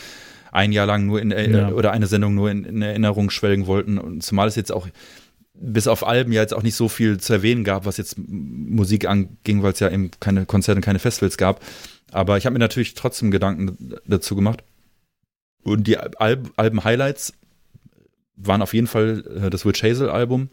ein 0.52 0.72
Jahr 0.72 0.86
lang 0.86 1.06
nur 1.06 1.20
in 1.20 1.32
ja. 1.32 1.70
oder 1.70 1.92
eine 1.92 2.06
Sendung 2.06 2.34
nur 2.34 2.50
in, 2.50 2.64
in, 2.64 2.82
Erinnerung 2.82 3.30
schwelgen 3.30 3.66
wollten. 3.66 3.98
Und 3.98 4.22
zumal 4.22 4.48
es 4.48 4.56
jetzt 4.56 4.72
auch 4.72 4.88
bis 5.60 5.86
auf 5.86 6.06
Alben 6.06 6.32
ja 6.32 6.42
jetzt 6.42 6.54
auch 6.54 6.62
nicht 6.62 6.74
so 6.74 6.88
viel 6.88 7.18
zu 7.18 7.32
erwähnen 7.32 7.64
gab, 7.64 7.84
was 7.86 7.96
jetzt 7.96 8.16
Musik 8.18 9.08
anging, 9.08 9.62
weil 9.62 9.72
es 9.72 9.80
ja 9.80 9.90
eben 9.90 10.10
keine 10.20 10.46
Konzerte 10.46 10.80
keine 10.80 10.98
Festivals 10.98 11.36
gab. 11.36 11.60
Aber 12.12 12.36
ich 12.36 12.46
habe 12.46 12.52
mir 12.52 12.60
natürlich 12.60 12.94
trotzdem 12.94 13.30
Gedanken 13.30 13.96
dazu 14.06 14.36
gemacht. 14.36 14.62
Und 15.62 15.86
die 15.86 15.98
Alb 15.98 16.52
Alben-Highlights 16.56 17.32
waren 18.36 18.62
auf 18.62 18.74
jeden 18.74 18.86
Fall 18.86 19.24
äh, 19.44 19.50
das 19.50 19.64
Witch 19.64 19.82
Hazel-Album 19.82 20.50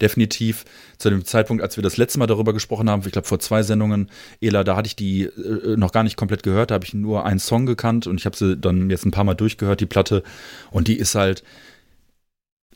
definitiv 0.00 0.64
zu 0.98 1.10
dem 1.10 1.24
Zeitpunkt, 1.24 1.62
als 1.62 1.76
wir 1.76 1.82
das 1.82 1.96
letzte 1.96 2.18
Mal 2.18 2.26
darüber 2.26 2.52
gesprochen 2.52 2.88
haben, 2.88 3.02
ich 3.04 3.12
glaube 3.12 3.28
vor 3.28 3.38
zwei 3.38 3.62
Sendungen, 3.62 4.10
Ela, 4.40 4.64
da 4.64 4.76
hatte 4.76 4.86
ich 4.86 4.96
die 4.96 5.24
äh, 5.24 5.76
noch 5.76 5.92
gar 5.92 6.02
nicht 6.02 6.16
komplett 6.16 6.42
gehört, 6.42 6.70
da 6.70 6.76
habe 6.76 6.84
ich 6.84 6.94
nur 6.94 7.26
einen 7.26 7.38
Song 7.38 7.66
gekannt 7.66 8.06
und 8.06 8.18
ich 8.18 8.26
habe 8.26 8.36
sie 8.36 8.56
dann 8.56 8.90
jetzt 8.90 9.04
ein 9.04 9.10
paar 9.10 9.24
Mal 9.24 9.34
durchgehört, 9.34 9.80
die 9.80 9.86
Platte. 9.86 10.22
Und 10.70 10.88
die 10.88 10.96
ist 10.96 11.14
halt, 11.14 11.42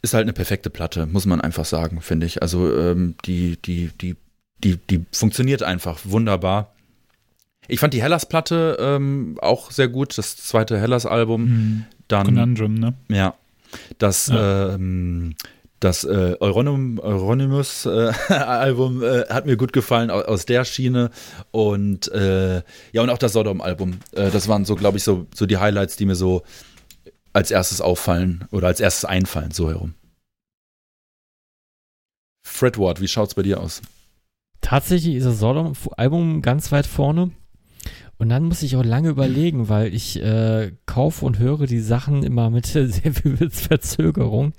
ist 0.04 0.14
halt 0.14 0.22
eine 0.22 0.32
perfekte 0.32 0.70
Platte, 0.70 1.06
muss 1.06 1.26
man 1.26 1.40
einfach 1.40 1.64
sagen, 1.64 2.00
finde 2.00 2.26
ich. 2.26 2.42
Also 2.42 2.72
ähm, 2.76 3.16
die, 3.24 3.56
die, 3.60 3.90
die, 4.00 4.14
die, 4.62 4.76
die 4.76 5.04
funktioniert 5.10 5.64
einfach 5.64 5.98
wunderbar. 6.04 6.72
Ich 7.66 7.80
fand 7.80 7.94
die 7.94 8.02
Hellas-Platte 8.02 8.76
ähm, 8.78 9.38
auch 9.40 9.70
sehr 9.70 9.88
gut, 9.88 10.18
das 10.18 10.36
zweite 10.36 10.78
Hellas-Album. 10.78 11.44
Mhm. 11.44 11.86
Dann, 12.08 12.26
Conundrum, 12.26 12.74
ne? 12.74 12.92
Ja. 13.08 13.32
Das, 13.98 14.26
ja. 14.28 14.74
Ähm, 14.74 15.34
Das 15.80 16.04
äh, 16.04 16.36
Euronymous-Album 16.38 19.02
äh, 19.02 19.06
äh, 19.20 19.26
hat 19.28 19.46
mir 19.46 19.56
gut 19.56 19.72
gefallen 19.72 20.10
aus, 20.10 20.24
aus 20.24 20.46
der 20.46 20.64
Schiene. 20.64 21.10
Und 21.50 22.12
äh, 22.12 22.62
ja, 22.92 23.02
und 23.02 23.10
auch 23.10 23.18
das 23.18 23.32
Sodom-Album. 23.32 23.98
Äh, 24.12 24.30
das 24.30 24.46
waren 24.48 24.64
so, 24.64 24.76
glaube 24.76 24.98
ich, 24.98 25.04
so, 25.04 25.26
so 25.34 25.46
die 25.46 25.58
Highlights, 25.58 25.96
die 25.96 26.06
mir 26.06 26.14
so 26.14 26.44
als 27.34 27.50
erstes 27.50 27.82
auffallen 27.82 28.46
oder 28.50 28.68
als 28.68 28.80
erstes 28.80 29.04
einfallen, 29.04 29.50
so 29.50 29.68
herum. 29.68 29.94
Fred 32.46 32.78
Ward, 32.78 33.00
wie 33.00 33.08
schaut's 33.08 33.34
bei 33.34 33.42
dir 33.42 33.60
aus? 33.60 33.82
Tatsächlich 34.60 35.16
ist 35.16 35.24
das 35.24 35.40
Sodom-Album 35.40 36.40
ganz 36.40 36.72
weit 36.72 36.86
vorne. 36.86 37.32
Und 38.16 38.28
dann 38.28 38.44
muss 38.44 38.62
ich 38.62 38.76
auch 38.76 38.84
lange 38.84 39.08
überlegen, 39.08 39.68
weil 39.68 39.92
ich 39.92 40.22
äh, 40.22 40.72
kaufe 40.86 41.24
und 41.24 41.38
höre 41.38 41.66
die 41.66 41.80
Sachen 41.80 42.22
immer 42.22 42.48
mit 42.48 42.66
sehr 42.66 42.90
viel 42.90 43.50
Verzögerung. 43.50 44.52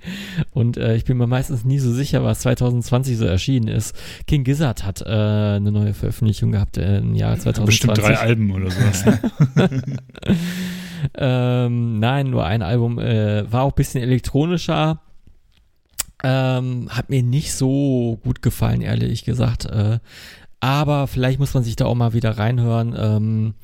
Und 0.52 0.76
äh, 0.76 0.94
ich 0.94 1.04
bin 1.04 1.16
mir 1.16 1.26
meistens 1.26 1.64
nie 1.64 1.78
so 1.78 1.92
sicher, 1.92 2.22
was 2.22 2.40
2020 2.40 3.16
so 3.16 3.24
erschienen 3.24 3.68
ist. 3.68 3.96
King 4.26 4.44
Gizzard 4.44 4.84
hat 4.84 5.00
äh, 5.02 5.06
eine 5.06 5.72
neue 5.72 5.94
Veröffentlichung 5.94 6.52
gehabt 6.52 6.76
im 6.76 7.14
Jahr 7.14 7.38
2020. 7.38 7.64
Bestimmt 7.64 7.98
drei 7.98 8.18
Alben 8.18 8.50
oder 8.50 8.70
sowas. 8.70 9.04
ähm, 11.14 11.98
nein, 11.98 12.30
nur 12.30 12.44
ein 12.44 12.62
Album. 12.62 12.98
Äh, 12.98 13.50
war 13.50 13.62
auch 13.62 13.72
ein 13.72 13.76
bisschen 13.76 14.02
elektronischer. 14.02 15.00
Ähm, 16.22 16.88
hat 16.90 17.10
mir 17.10 17.22
nicht 17.22 17.52
so 17.52 18.18
gut 18.22 18.42
gefallen, 18.42 18.80
ehrlich 18.80 19.24
gesagt. 19.24 19.66
Äh, 19.66 19.98
aber 20.66 21.06
vielleicht 21.06 21.38
muss 21.38 21.54
man 21.54 21.62
sich 21.62 21.76
da 21.76 21.86
auch 21.86 21.94
mal 21.94 22.12
wieder 22.12 22.38
reinhören. 22.38 22.94
Ähm, 22.98 23.54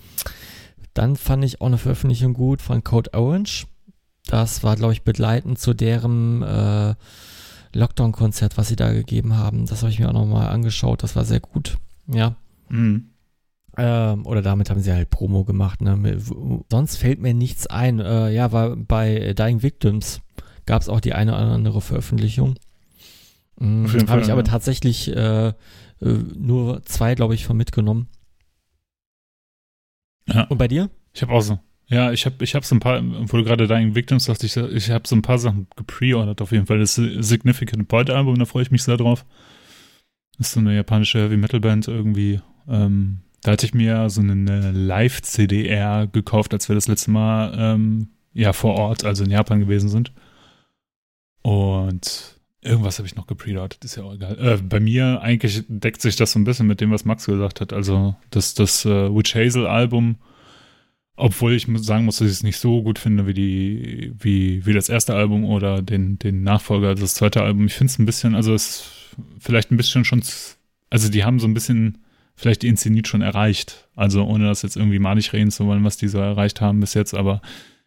dann 0.95 1.17
fand 1.17 1.45
ich 1.45 1.61
auch 1.61 1.67
eine 1.67 1.79
Veröffentlichung 1.79 2.33
gut 2.33 2.63
von 2.63 2.85
Code 2.85 3.13
Orange. 3.15 3.67
Das 4.27 4.63
war, 4.63 4.77
glaube 4.77 4.93
ich, 4.93 5.03
begleitend 5.03 5.59
zu 5.59 5.75
deren 5.75 6.43
äh, 6.43 6.95
Lockdown-Konzert, 7.75 8.57
was 8.57 8.69
sie 8.69 8.77
da 8.77 8.93
gegeben 8.93 9.37
haben. 9.37 9.67
Das 9.67 9.83
habe 9.83 9.91
ich 9.91 9.99
mir 9.99 10.09
auch 10.09 10.15
nochmal 10.15 10.49
angeschaut. 10.49 11.03
Das 11.03 11.17
war 11.17 11.25
sehr 11.25 11.41
gut. 11.41 11.77
Ja. 12.07 12.37
Mhm. 12.69 13.09
Ähm, 13.77 14.27
oder 14.27 14.43
damit 14.43 14.71
haben 14.71 14.81
sie 14.81 14.93
halt 14.93 15.11
Promo 15.11 15.45
gemacht. 15.45 15.81
Ne? 15.81 16.19
Sonst 16.71 16.99
fällt 16.99 17.21
mir 17.21 17.35
nichts 17.35 17.67
ein. 17.67 17.99
Äh, 17.99 18.31
ja, 18.31 18.53
war 18.53 18.77
bei 18.77 19.35
Dying 19.35 19.63
Victims 19.63 20.21
gab 20.67 20.83
es 20.83 20.89
auch 20.89 21.01
die 21.01 21.15
eine 21.15 21.33
oder 21.33 21.41
andere 21.41 21.81
Veröffentlichung. 21.81 22.55
Mhm, 23.59 23.87
Habe 24.09 24.23
ich 24.23 24.31
aber 24.31 24.43
ja. 24.45 24.51
tatsächlich 24.51 25.15
äh, 25.15 25.49
äh, 25.49 25.53
nur 26.09 26.83
zwei, 26.85 27.15
glaube 27.15 27.35
ich, 27.35 27.47
von 27.47 27.57
mitgenommen. 27.57 28.09
Ja. 30.27 30.45
Und 30.45 30.59
bei 30.59 30.69
dir? 30.69 30.91
Ich 31.13 31.23
habe 31.23 31.33
auch 31.33 31.41
so. 31.41 31.59
Ja, 31.87 32.11
ich 32.11 32.25
habe 32.25 32.43
ich 32.43 32.55
hab 32.55 32.65
so 32.65 32.75
ein 32.75 32.81
paar, 32.81 33.03
wo 33.03 33.37
du 33.37 33.45
gerade 33.45 33.67
Dying 33.67 33.95
Victims 33.95 34.25
sagst, 34.25 34.45
ich, 34.45 34.57
ich 34.57 34.91
habe 34.91 35.07
so 35.07 35.15
ein 35.15 35.23
paar 35.23 35.39
Sachen 35.39 35.67
gepreordert 35.77 36.41
auf 36.41 36.53
jeden 36.53 36.67
Fall. 36.67 36.79
Das 36.79 36.95
Significant 36.95 37.87
Point 37.89 38.09
Album, 38.11 38.39
da 38.39 38.47
freue 38.47 38.63
ich 38.63 38.71
mich 38.71 38.83
sehr 38.83 38.97
drauf. 38.97 39.27
Das 40.39 40.49
ist 40.49 40.55
so 40.55 40.61
eine 40.61 40.75
japanische 40.75 41.19
Heavy 41.19 41.37
Metal 41.37 41.61
Band 41.61 41.89
irgendwie. 41.89 42.41
Ähm, 42.67 43.19
da 43.43 43.53
hatte 43.53 43.67
ich 43.67 43.75
mir 43.75 44.09
so 44.09 44.23
eine 44.23 44.73
Live-CDR 44.73 46.07
gekauft, 46.07 46.55
als 46.55 46.69
wir 46.69 46.75
das 46.75 46.89
letzte 46.89 47.11
Mal 47.11 47.55
ähm, 47.59 48.09
ja 48.33 48.53
vor 48.53 48.75
Ort, 48.77 49.05
also 49.05 49.25
in 49.25 49.31
Japan 49.31 49.61
gewesen 49.61 49.89
sind. 49.89 50.13
Und 51.43 52.41
Irgendwas 52.65 52.99
habe 52.99 53.09
ich 53.09 53.17
noch 53.17 53.27
gepreordert, 53.27 53.85
ist 53.85 53.97
ja 53.97 54.05
auch 54.05 54.15
egal. 54.15 54.39
Äh, 54.39 54.57
bei 54.63 54.79
mir 54.79 55.21
eigentlich 55.21 55.65
deckt 55.67 56.01
sich 56.01 56.15
das 56.15 56.33
so 56.33 56.39
ein 56.39 56.45
bisschen 56.45 56.69
mit 56.69 56.81
dem, 56.81 56.93
was 56.93 57.05
Max 57.05 57.27
gesagt 57.27 57.61
hat. 57.61 57.73
Also 57.73 58.15
das, 58.31 58.55
das 58.55 58.85
äh, 58.85 59.13
Witch 59.13 59.35
Hazel 59.35 59.67
Album, 59.67 60.17
obwohl 61.17 61.55
ich 61.55 61.67
sagen 61.79 62.05
muss, 62.05 62.19
dass 62.19 62.29
ich 62.29 62.33
es 62.33 62.43
nicht 62.45 62.59
so 62.59 62.83
gut 62.85 63.01
finde 63.01 63.27
wie 63.27 63.35
die, 63.35 64.13
wie, 64.17 64.65
wie 64.65 64.73
das 64.73 64.89
erste 64.89 65.15
Album 65.15 65.45
oder 65.45 65.83
den, 65.83 66.21
den 66.21 66.45
Nachfolger, 66.45 66.89
also 66.89 67.03
das 67.03 67.15
zweite 67.15 67.43
Album. 67.43 67.67
Ich 67.67 67.75
finde 67.75 67.91
es 67.91 67.99
ein 67.99 68.07
bisschen, 68.07 68.37
also 68.37 68.55
es 68.55 68.67
ist 68.67 68.91
vielleicht 69.41 69.73
ein 69.73 69.77
bisschen 69.77 70.05
schon, 70.05 70.23
also 70.89 71.09
die 71.09 71.25
haben 71.25 71.41
so 71.41 71.49
ein 71.49 71.55
bisschen 71.55 71.99
vielleicht 72.37 72.63
den 72.63 72.77
Zenit 72.77 73.09
schon 73.09 73.23
erreicht. 73.23 73.89
Also 73.97 74.25
ohne 74.25 74.47
das 74.47 74.63
jetzt 74.63 74.77
irgendwie 74.77 75.01
malig 75.01 75.33
reden 75.33 75.51
zu 75.51 75.67
wollen, 75.67 75.85
was 75.85 75.97
die 75.97 76.09
so 76.09 76.19
erreicht 76.19 76.61
haben 76.61 76.79
bis 76.79 76.95
jetzt, 76.95 77.15
aber 77.15 77.43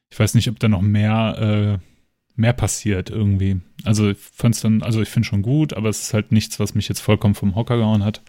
ich 0.10 0.20
weiß 0.20 0.36
nicht, 0.36 0.50
ob 0.50 0.60
da 0.60 0.68
noch 0.68 0.82
mehr 0.82 1.80
äh, 1.82 1.95
mehr 2.36 2.54
passiert 2.54 3.10
irgendwie. 3.10 3.62
Also 3.84 4.10
ich 4.10 4.18
fand's 4.18 4.62
dann, 4.62 4.84
also 4.84 5.02
ich 5.02 5.10
finde 5.10 5.28
schon 5.28 5.42
gut, 5.42 5.74
aber 5.74 5.90
es 5.90 6.02
ist 6.02 6.14
halt 6.14 6.32
nichts, 6.32 6.60
was 6.60 6.76
mich 6.76 6.88
jetzt 6.88 7.00
vollkommen 7.00 7.36
vom 7.36 7.56
Hocker 7.56 7.78
gehauen 7.78 8.04
hat. 8.04 8.22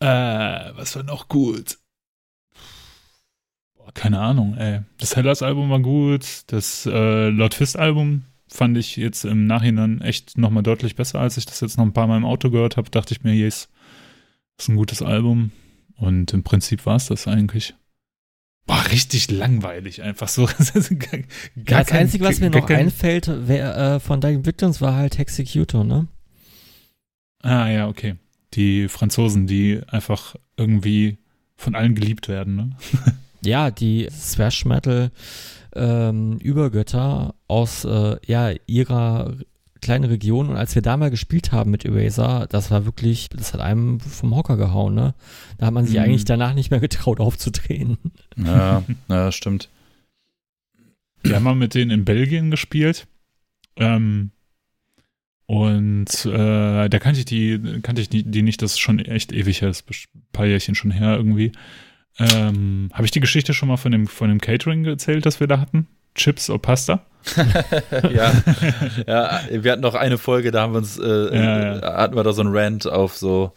Äh, 0.00 0.06
was 0.76 0.96
war 0.96 1.02
noch 1.02 1.28
gut? 1.28 1.78
Boah, 3.74 3.92
keine 3.92 4.20
Ahnung, 4.20 4.56
ey. 4.56 4.80
Das 4.98 5.16
Hellas-Album 5.16 5.70
war 5.70 5.80
gut, 5.80 6.42
das 6.48 6.86
äh, 6.86 7.28
Lord 7.28 7.54
Fist-Album 7.54 8.24
fand 8.52 8.76
ich 8.76 8.96
jetzt 8.96 9.24
im 9.24 9.46
Nachhinein 9.46 10.00
echt 10.00 10.36
nochmal 10.36 10.62
deutlich 10.62 10.96
besser, 10.96 11.20
als 11.20 11.36
ich 11.36 11.46
das 11.46 11.60
jetzt 11.60 11.76
noch 11.76 11.84
ein 11.84 11.92
paar 11.92 12.06
Mal 12.06 12.16
im 12.16 12.24
Auto 12.24 12.50
gehört 12.50 12.76
habe. 12.76 12.90
Dachte 12.90 13.14
ich 13.14 13.22
mir, 13.22 13.34
yes, 13.34 13.68
ist 14.58 14.68
ein 14.68 14.76
gutes 14.76 15.02
Album. 15.02 15.52
Und 15.96 16.32
im 16.32 16.42
Prinzip 16.42 16.86
war 16.86 16.96
es 16.96 17.06
das 17.06 17.28
eigentlich. 17.28 17.74
Boah, 18.66 18.84
richtig 18.90 19.30
langweilig 19.30 20.02
einfach 20.02 20.28
so. 20.28 20.46
gar, 20.46 20.54
gar 21.64 21.80
das 21.80 21.86
kein, 21.88 22.00
Einzige, 22.00 22.24
was 22.24 22.40
mir 22.40 22.50
noch 22.50 22.68
einfällt 22.68 23.30
wär, 23.48 23.76
äh, 23.76 24.00
von 24.00 24.20
Dying 24.20 24.46
Victims 24.46 24.80
war 24.80 24.94
halt 24.94 25.18
Executor, 25.18 25.84
ne? 25.84 26.06
Ah 27.42 27.68
ja, 27.68 27.88
okay. 27.88 28.16
Die 28.54 28.88
Franzosen, 28.88 29.46
die 29.46 29.80
einfach 29.86 30.36
irgendwie 30.56 31.18
von 31.56 31.74
allen 31.74 31.94
geliebt 31.94 32.28
werden, 32.28 32.56
ne? 32.56 32.70
ja, 33.42 33.70
die 33.70 34.08
Thrash 34.34 34.64
Metal 34.64 35.10
ähm, 35.74 36.38
Übergötter 36.38 37.34
aus 37.48 37.84
äh, 37.84 38.16
ja, 38.26 38.52
ihrer 38.66 39.36
kleine 39.80 40.10
Region 40.10 40.48
und 40.48 40.56
als 40.56 40.74
wir 40.74 40.82
da 40.82 40.96
mal 40.96 41.10
gespielt 41.10 41.52
haben 41.52 41.70
mit 41.70 41.84
Eraser, 41.84 42.46
das 42.48 42.70
war 42.70 42.84
wirklich, 42.84 43.28
das 43.30 43.52
hat 43.52 43.60
einem 43.60 44.00
vom 44.00 44.34
Hocker 44.34 44.56
gehauen, 44.56 44.94
ne? 44.94 45.14
Da 45.58 45.66
hat 45.66 45.74
man 45.74 45.86
sich 45.86 45.96
mhm. 45.96 46.02
eigentlich 46.02 46.24
danach 46.24 46.54
nicht 46.54 46.70
mehr 46.70 46.80
getraut 46.80 47.20
aufzudrehen. 47.20 47.98
Ja, 48.36 48.82
ja, 49.08 49.32
stimmt. 49.32 49.68
Wir 51.22 51.36
haben 51.36 51.44
mal 51.44 51.54
mit 51.54 51.74
denen 51.74 51.90
in 51.90 52.04
Belgien 52.04 52.50
gespielt. 52.50 53.06
Ähm, 53.76 54.30
und 55.46 56.24
äh, 56.26 56.88
da 56.88 56.98
kannte 57.00 57.20
ich 57.20 57.26
die, 57.26 57.80
kannte 57.82 58.00
ich 58.00 58.08
die, 58.08 58.22
die 58.22 58.42
nicht, 58.42 58.62
das 58.62 58.72
ist 58.72 58.78
schon 58.78 58.98
echt 59.00 59.32
ewig 59.32 59.60
her, 59.60 59.68
das 59.68 59.80
ist 59.80 60.08
ein 60.14 60.22
paar 60.32 60.46
Jährchen 60.46 60.74
schon 60.74 60.92
her 60.92 61.16
irgendwie. 61.16 61.52
Ähm, 62.18 62.90
Habe 62.92 63.04
ich 63.04 63.10
die 63.10 63.20
Geschichte 63.20 63.52
schon 63.54 63.68
mal 63.68 63.76
von 63.76 63.92
dem, 63.92 64.06
von 64.06 64.28
dem 64.28 64.40
Catering 64.40 64.84
erzählt, 64.84 65.26
das 65.26 65.40
wir 65.40 65.46
da 65.46 65.58
hatten? 65.58 65.88
Chips 66.14 66.50
oder 66.50 66.58
Pasta? 66.58 67.04
ja, 68.10 68.32
ja, 69.06 69.40
wir 69.50 69.72
hatten 69.72 69.82
noch 69.82 69.94
eine 69.94 70.16
Folge, 70.16 70.50
da 70.50 70.62
haben 70.62 70.72
wir 70.72 70.78
uns, 70.78 70.98
äh, 70.98 71.36
ja, 71.36 71.76
ja. 71.76 71.94
hatten 71.94 72.16
wir 72.16 72.24
da 72.24 72.32
so 72.32 72.42
ein 72.42 72.48
Rant 72.50 72.86
auf 72.86 73.16
so 73.16 73.52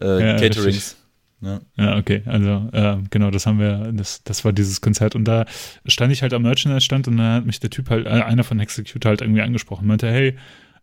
äh, 0.00 0.28
ja, 0.28 0.36
Caterings. 0.38 0.96
Ja. 1.42 1.60
ja, 1.76 1.96
okay, 1.96 2.22
also 2.24 2.68
äh, 2.72 2.98
genau, 3.10 3.30
das 3.30 3.46
haben 3.46 3.58
wir, 3.58 3.92
das, 3.92 4.22
das 4.22 4.44
war 4.44 4.52
dieses 4.52 4.80
Konzert 4.80 5.16
und 5.16 5.24
da 5.24 5.44
stand 5.86 6.12
ich 6.12 6.22
halt 6.22 6.32
am 6.34 6.42
Merchandise-Stand 6.42 7.08
und 7.08 7.16
da 7.16 7.34
hat 7.34 7.46
mich 7.46 7.58
der 7.58 7.70
Typ 7.70 7.90
halt, 7.90 8.06
äh, 8.06 8.10
einer 8.10 8.44
von 8.44 8.60
Execute 8.60 9.04
halt 9.04 9.20
irgendwie 9.20 9.42
angesprochen, 9.42 9.86
meinte, 9.86 10.08
hey, 10.08 10.36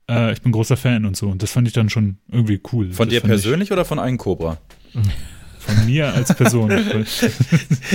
äh, 0.09 0.33
ich 0.33 0.41
bin 0.41 0.51
großer 0.51 0.75
Fan 0.75 1.05
und 1.05 1.15
so 1.15 1.29
und 1.29 1.41
das 1.41 1.51
fand 1.53 1.67
ich 1.67 1.73
dann 1.73 1.89
schon 1.89 2.17
irgendwie 2.29 2.61
cool. 2.73 2.91
Von 2.91 3.07
das 3.07 3.21
dir 3.21 3.21
persönlich 3.21 3.69
ich, 3.69 3.71
oder 3.71 3.85
von 3.85 3.99
einem 3.99 4.17
Cobra? 4.17 4.57
Von 5.59 5.85
mir 5.85 6.13
als 6.13 6.33
Person. 6.33 6.71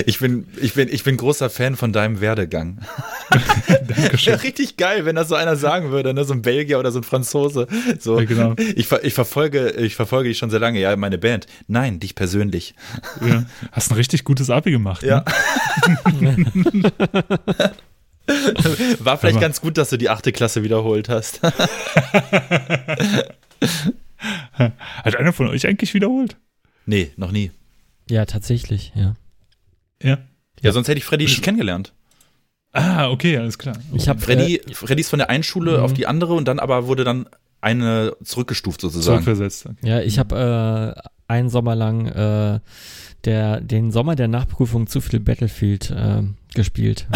ich, 0.06 0.18
bin, 0.18 0.47
ich, 0.61 0.75
bin, 0.75 0.88
ich 0.92 1.02
bin 1.02 1.16
großer 1.16 1.49
Fan 1.49 1.76
von 1.76 1.94
deinem 1.94 2.21
Werdegang. 2.21 2.80
Dankeschön. 3.88 4.35
Richtig 4.42 4.76
geil, 4.76 5.06
wenn 5.06 5.16
das 5.16 5.28
so 5.28 5.35
einer 5.35 5.56
sagen 5.56 5.90
würde, 5.90 6.12
ne? 6.12 6.25
so 6.25 6.35
ein 6.35 6.42
Belgier 6.42 6.78
oder 6.78 6.92
so 6.92 6.99
ein 6.99 7.04
Franzose. 7.04 7.66
So, 7.99 8.18
ja, 8.18 8.26
genau. 8.26 8.54
ich, 8.59 8.92
ich, 8.92 9.14
verfolge, 9.14 9.71
ich 9.71 9.97
verfolge 9.97 10.28
dich 10.28 10.37
schon 10.37 10.50
sehr 10.50 10.61
lange, 10.61 10.78
ja, 10.78 10.94
meine 10.97 11.16
Band. 11.16 11.47
Nein, 11.66 12.00
dich 12.00 12.14
persönlich. 12.14 12.75
Ja, 13.26 13.44
hast 13.73 13.90
ein 13.90 13.94
richtig 13.94 14.25
gutes 14.25 14.50
Abi 14.50 14.71
gemacht. 14.71 15.02
Ja. 15.02 15.25
Ne? 16.21 16.37
War 18.99 19.16
vielleicht 19.18 19.40
ganz 19.40 19.62
gut, 19.62 19.78
dass 19.78 19.88
du 19.88 19.97
die 19.97 20.11
achte 20.11 20.33
Klasse 20.33 20.62
wiederholt 20.62 21.09
hast. 21.09 21.40
Hat 24.52 25.16
einer 25.16 25.33
von 25.33 25.49
euch 25.49 25.66
eigentlich 25.66 25.94
wiederholt? 25.94 26.37
Nee, 26.86 27.12
noch 27.16 27.32
nie. 27.32 27.50
Ja, 28.08 28.24
tatsächlich, 28.26 28.92
ja. 28.94 29.14
Ja. 30.02 30.18
Ja, 30.60 30.72
sonst 30.72 30.88
hätte 30.88 30.98
ich 30.98 31.04
Freddy 31.04 31.24
nicht 31.24 31.42
kennengelernt. 31.42 31.92
Ah, 32.72 33.08
okay, 33.08 33.36
alles 33.38 33.58
klar. 33.58 33.76
Ich 33.92 34.08
habe 34.08 34.20
Freddy, 34.20 34.56
äh, 34.56 34.74
Freddy 34.74 35.00
ist 35.00 35.08
von 35.08 35.20
der 35.20 35.30
einen 35.30 35.44
Schule 35.44 35.78
mhm. 35.78 35.84
auf 35.84 35.92
die 35.92 36.06
andere 36.06 36.34
und 36.34 36.48
dann 36.48 36.58
aber 36.58 36.86
wurde 36.86 37.04
dann 37.04 37.26
eine 37.60 38.14
zurückgestuft 38.22 38.80
sozusagen. 38.80 39.22
Zurückversetzt. 39.22 39.66
Okay. 39.66 39.88
Ja, 39.88 40.00
ich 40.00 40.18
habe 40.18 40.96
äh, 40.96 41.08
einen 41.28 41.48
Sommer 41.48 41.74
lang 41.74 42.06
äh, 42.06 42.60
der, 43.24 43.60
den 43.60 43.90
Sommer 43.90 44.16
der 44.16 44.28
Nachprüfung 44.28 44.86
zu 44.86 45.00
viel 45.00 45.20
Battlefield 45.20 45.90
äh, 45.90 46.22
gespielt. 46.54 47.06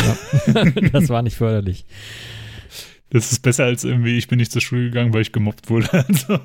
Ja. 0.47 0.65
das 0.93 1.09
war 1.09 1.23
nicht 1.23 1.37
förderlich. 1.37 1.85
Das 3.11 3.33
ist 3.33 3.41
besser 3.41 3.65
als 3.65 3.85
irgendwie, 3.85 4.19
ich 4.19 4.29
bin 4.29 4.39
nicht 4.39 4.53
zur 4.53 4.61
Schule 4.61 4.85
gegangen, 4.85 5.15
weil 5.15 5.23
ich 5.23 5.33
gemobbt 5.33 5.71
wurde. 5.71 5.89
Also. 5.93 6.39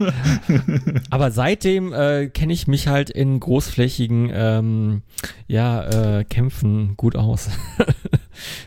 Aber 1.10 1.32
seitdem 1.32 1.92
äh, 1.92 2.28
kenne 2.28 2.54
ich 2.54 2.68
mich 2.68 2.88
halt 2.88 3.10
in 3.10 3.40
großflächigen 3.40 4.32
ähm, 4.34 5.02
ja, 5.48 6.20
äh, 6.20 6.24
Kämpfen 6.24 6.96
gut 6.96 7.16
aus. 7.16 7.50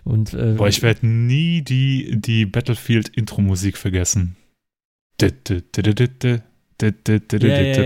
Und, 0.04 0.34
äh, 0.34 0.54
Boah, 0.56 0.68
ich 0.68 0.82
werde 0.82 1.06
nie 1.06 1.62
die, 1.62 2.20
die 2.20 2.44
Battlefield-Intro-Musik 2.44 3.78
vergessen. 3.78 4.36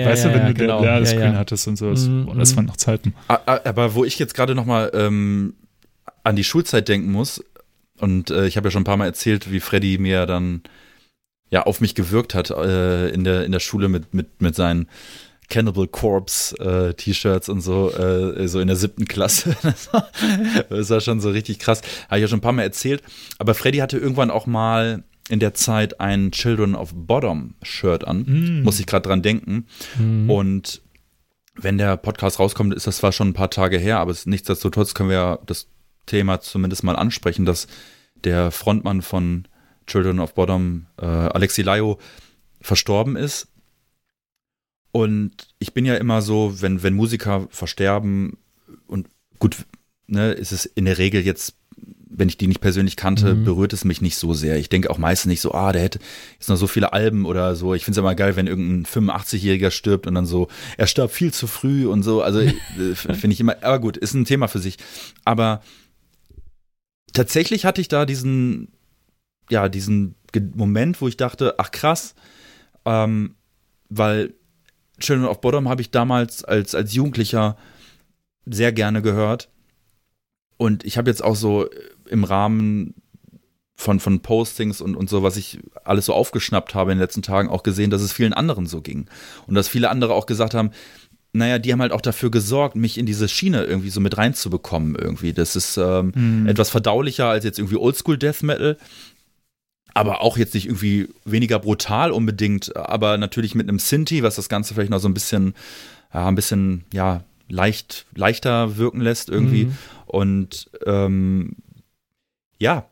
weißt 0.04 0.24
du, 0.24 0.34
wenn 0.34 0.46
du 0.46 0.54
genau. 0.54 0.84
ja, 0.84 0.98
das 0.98 1.10
Screen 1.10 1.36
hattest 1.36 1.68
und 1.68 1.76
sowas. 1.76 2.06
Mhm, 2.06 2.26
Boah, 2.26 2.34
das 2.34 2.52
mhm. 2.52 2.56
waren 2.56 2.66
noch 2.66 2.76
Zeiten. 2.76 3.14
Aber 3.28 3.94
wo 3.94 4.04
ich 4.04 4.18
jetzt 4.18 4.34
gerade 4.34 4.56
nochmal 4.56 4.90
ähm, 4.94 5.54
an 6.24 6.36
die 6.36 6.44
Schulzeit 6.44 6.88
denken 6.88 7.12
muss, 7.12 7.42
und 8.00 8.30
äh, 8.30 8.46
ich 8.46 8.56
habe 8.56 8.68
ja 8.68 8.70
schon 8.70 8.82
ein 8.82 8.86
paar 8.86 8.96
Mal 8.96 9.06
erzählt, 9.06 9.50
wie 9.50 9.60
Freddy 9.60 9.98
mir 9.98 10.26
dann 10.26 10.62
ja 11.50 11.64
auf 11.64 11.80
mich 11.80 11.94
gewirkt 11.94 12.34
hat 12.34 12.50
äh, 12.50 13.08
in 13.08 13.24
der 13.24 13.44
in 13.44 13.52
der 13.52 13.60
Schule 13.60 13.88
mit 13.88 14.14
mit 14.14 14.40
mit 14.40 14.54
seinen 14.54 14.88
Cannibal 15.48 15.88
Corpse 15.88 16.56
äh, 16.58 16.94
T-Shirts 16.94 17.48
und 17.48 17.60
so 17.60 17.90
äh, 17.92 18.46
so 18.48 18.60
in 18.60 18.68
der 18.68 18.76
siebten 18.76 19.06
Klasse. 19.06 19.56
das 20.70 20.90
war 20.90 21.00
schon 21.00 21.20
so 21.20 21.30
richtig 21.30 21.58
krass. 21.58 21.82
Habe 22.08 22.18
ich 22.18 22.22
ja 22.22 22.28
schon 22.28 22.38
ein 22.38 22.42
paar 22.42 22.52
Mal 22.52 22.62
erzählt. 22.62 23.02
Aber 23.38 23.54
Freddy 23.54 23.78
hatte 23.78 23.98
irgendwann 23.98 24.30
auch 24.30 24.46
mal 24.46 25.02
in 25.28 25.40
der 25.40 25.54
Zeit 25.54 26.00
ein 26.00 26.32
Children 26.32 26.74
of 26.74 26.92
Bottom 26.94 27.54
Shirt 27.62 28.06
an. 28.06 28.24
Mm. 28.26 28.62
Muss 28.62 28.80
ich 28.80 28.86
gerade 28.86 29.08
dran 29.08 29.22
denken. 29.22 29.66
Mm. 29.98 30.28
Und 30.28 30.82
wenn 31.54 31.78
der 31.78 31.96
Podcast 31.96 32.38
rauskommt, 32.38 32.74
ist 32.74 32.86
das 32.86 32.98
zwar 32.98 33.12
schon 33.12 33.28
ein 33.28 33.34
paar 33.34 33.50
Tage 33.50 33.78
her, 33.78 33.98
aber 33.98 34.14
nichtsdestotrotz 34.24 34.94
können 34.94 35.08
wir 35.08 35.16
ja 35.16 35.38
das 35.46 35.68
Thema 36.10 36.40
zumindest 36.40 36.82
mal 36.82 36.96
ansprechen, 36.96 37.44
dass 37.46 37.68
der 38.24 38.50
Frontmann 38.50 39.00
von 39.00 39.46
Children 39.86 40.20
of 40.20 40.34
Bottom, 40.34 40.86
äh, 41.00 41.06
Alexi 41.06 41.62
Laio, 41.62 41.98
verstorben 42.60 43.16
ist. 43.16 43.48
Und 44.92 45.32
ich 45.58 45.72
bin 45.72 45.84
ja 45.84 45.96
immer 45.96 46.20
so, 46.20 46.60
wenn, 46.60 46.82
wenn 46.82 46.94
Musiker 46.94 47.46
versterben 47.50 48.38
und 48.86 49.08
gut, 49.38 49.56
ne, 50.06 50.32
ist 50.32 50.52
es 50.52 50.66
in 50.66 50.84
der 50.84 50.98
Regel 50.98 51.24
jetzt, 51.24 51.54
wenn 52.08 52.28
ich 52.28 52.36
die 52.36 52.48
nicht 52.48 52.60
persönlich 52.60 52.96
kannte, 52.96 53.34
mhm. 53.34 53.44
berührt 53.44 53.72
es 53.72 53.84
mich 53.84 54.00
nicht 54.00 54.16
so 54.16 54.34
sehr. 54.34 54.58
Ich 54.58 54.68
denke 54.68 54.90
auch 54.90 54.98
meistens 54.98 55.30
nicht 55.30 55.40
so, 55.40 55.54
ah, 55.54 55.72
der 55.72 55.82
hätte 55.82 56.00
jetzt 56.34 56.48
noch 56.48 56.56
so 56.56 56.66
viele 56.66 56.92
Alben 56.92 57.24
oder 57.24 57.54
so. 57.54 57.72
Ich 57.74 57.84
finde 57.84 57.98
es 57.98 58.02
immer 58.02 58.16
geil, 58.16 58.34
wenn 58.34 58.48
irgendein 58.48 58.84
85-Jähriger 58.84 59.70
stirbt 59.70 60.08
und 60.08 60.16
dann 60.16 60.26
so, 60.26 60.48
er 60.76 60.88
starb 60.88 61.12
viel 61.12 61.32
zu 61.32 61.46
früh 61.46 61.86
und 61.86 62.02
so. 62.02 62.20
Also 62.20 62.40
äh, 62.40 62.52
finde 62.94 63.32
ich 63.32 63.40
immer, 63.40 63.56
aber 63.62 63.78
gut, 63.78 63.96
ist 63.96 64.14
ein 64.14 64.24
Thema 64.24 64.48
für 64.48 64.58
sich. 64.58 64.76
Aber 65.24 65.62
tatsächlich 67.12 67.64
hatte 67.64 67.80
ich 67.80 67.88
da 67.88 68.06
diesen, 68.06 68.68
ja, 69.50 69.68
diesen 69.68 70.14
Moment, 70.54 71.00
wo 71.00 71.08
ich 71.08 71.16
dachte, 71.16 71.54
ach 71.58 71.70
krass, 71.70 72.14
ähm, 72.84 73.34
weil 73.88 74.34
Children 75.00 75.28
of 75.28 75.40
Bottom 75.40 75.68
habe 75.68 75.82
ich 75.82 75.90
damals 75.90 76.44
als, 76.44 76.74
als 76.74 76.94
Jugendlicher 76.94 77.56
sehr 78.46 78.72
gerne 78.72 79.02
gehört. 79.02 79.48
Und 80.56 80.84
ich 80.84 80.98
habe 80.98 81.10
jetzt 81.10 81.24
auch 81.24 81.36
so 81.36 81.68
im 82.08 82.24
Rahmen 82.24 82.94
von, 83.74 83.98
von 83.98 84.20
Postings 84.20 84.82
und, 84.82 84.94
und 84.94 85.08
so, 85.08 85.22
was 85.22 85.38
ich 85.38 85.58
alles 85.84 86.06
so 86.06 86.12
aufgeschnappt 86.12 86.74
habe 86.74 86.92
in 86.92 86.98
den 86.98 87.02
letzten 87.02 87.22
Tagen, 87.22 87.48
auch 87.48 87.62
gesehen, 87.62 87.90
dass 87.90 88.02
es 88.02 88.12
vielen 88.12 88.34
anderen 88.34 88.66
so 88.66 88.82
ging. 88.82 89.08
Und 89.46 89.54
dass 89.54 89.68
viele 89.68 89.88
andere 89.88 90.12
auch 90.12 90.26
gesagt 90.26 90.52
haben, 90.52 90.70
naja, 91.32 91.58
die 91.58 91.72
haben 91.72 91.80
halt 91.80 91.92
auch 91.92 92.00
dafür 92.00 92.30
gesorgt, 92.30 92.76
mich 92.76 92.98
in 92.98 93.06
diese 93.06 93.28
Schiene 93.28 93.64
irgendwie 93.64 93.90
so 93.90 94.00
mit 94.00 94.18
reinzubekommen 94.18 94.96
irgendwie. 94.96 95.32
Das 95.32 95.54
ist 95.54 95.76
ähm, 95.76 96.12
mhm. 96.14 96.46
etwas 96.48 96.70
verdaulicher 96.70 97.26
als 97.26 97.44
jetzt 97.44 97.58
irgendwie 97.58 97.76
Oldschool 97.76 98.18
Death 98.18 98.42
Metal. 98.42 98.76
Aber 99.94 100.22
auch 100.22 100.36
jetzt 100.36 100.54
nicht 100.54 100.66
irgendwie 100.66 101.08
weniger 101.24 101.58
brutal 101.58 102.12
unbedingt, 102.12 102.76
aber 102.76 103.18
natürlich 103.18 103.54
mit 103.54 103.68
einem 103.68 103.80
Sinti, 103.80 104.22
was 104.22 104.36
das 104.36 104.48
Ganze 104.48 104.74
vielleicht 104.74 104.90
noch 104.90 105.00
so 105.00 105.08
ein 105.08 105.14
bisschen, 105.14 105.54
ja, 106.14 106.28
ein 106.28 106.36
bisschen, 106.36 106.84
ja, 106.92 107.24
leicht, 107.48 108.06
leichter 108.14 108.76
wirken 108.76 109.00
lässt 109.00 109.28
irgendwie. 109.28 109.66
Mhm. 109.66 109.78
Und 110.06 110.70
ähm, 110.86 111.56
ja, 112.58 112.86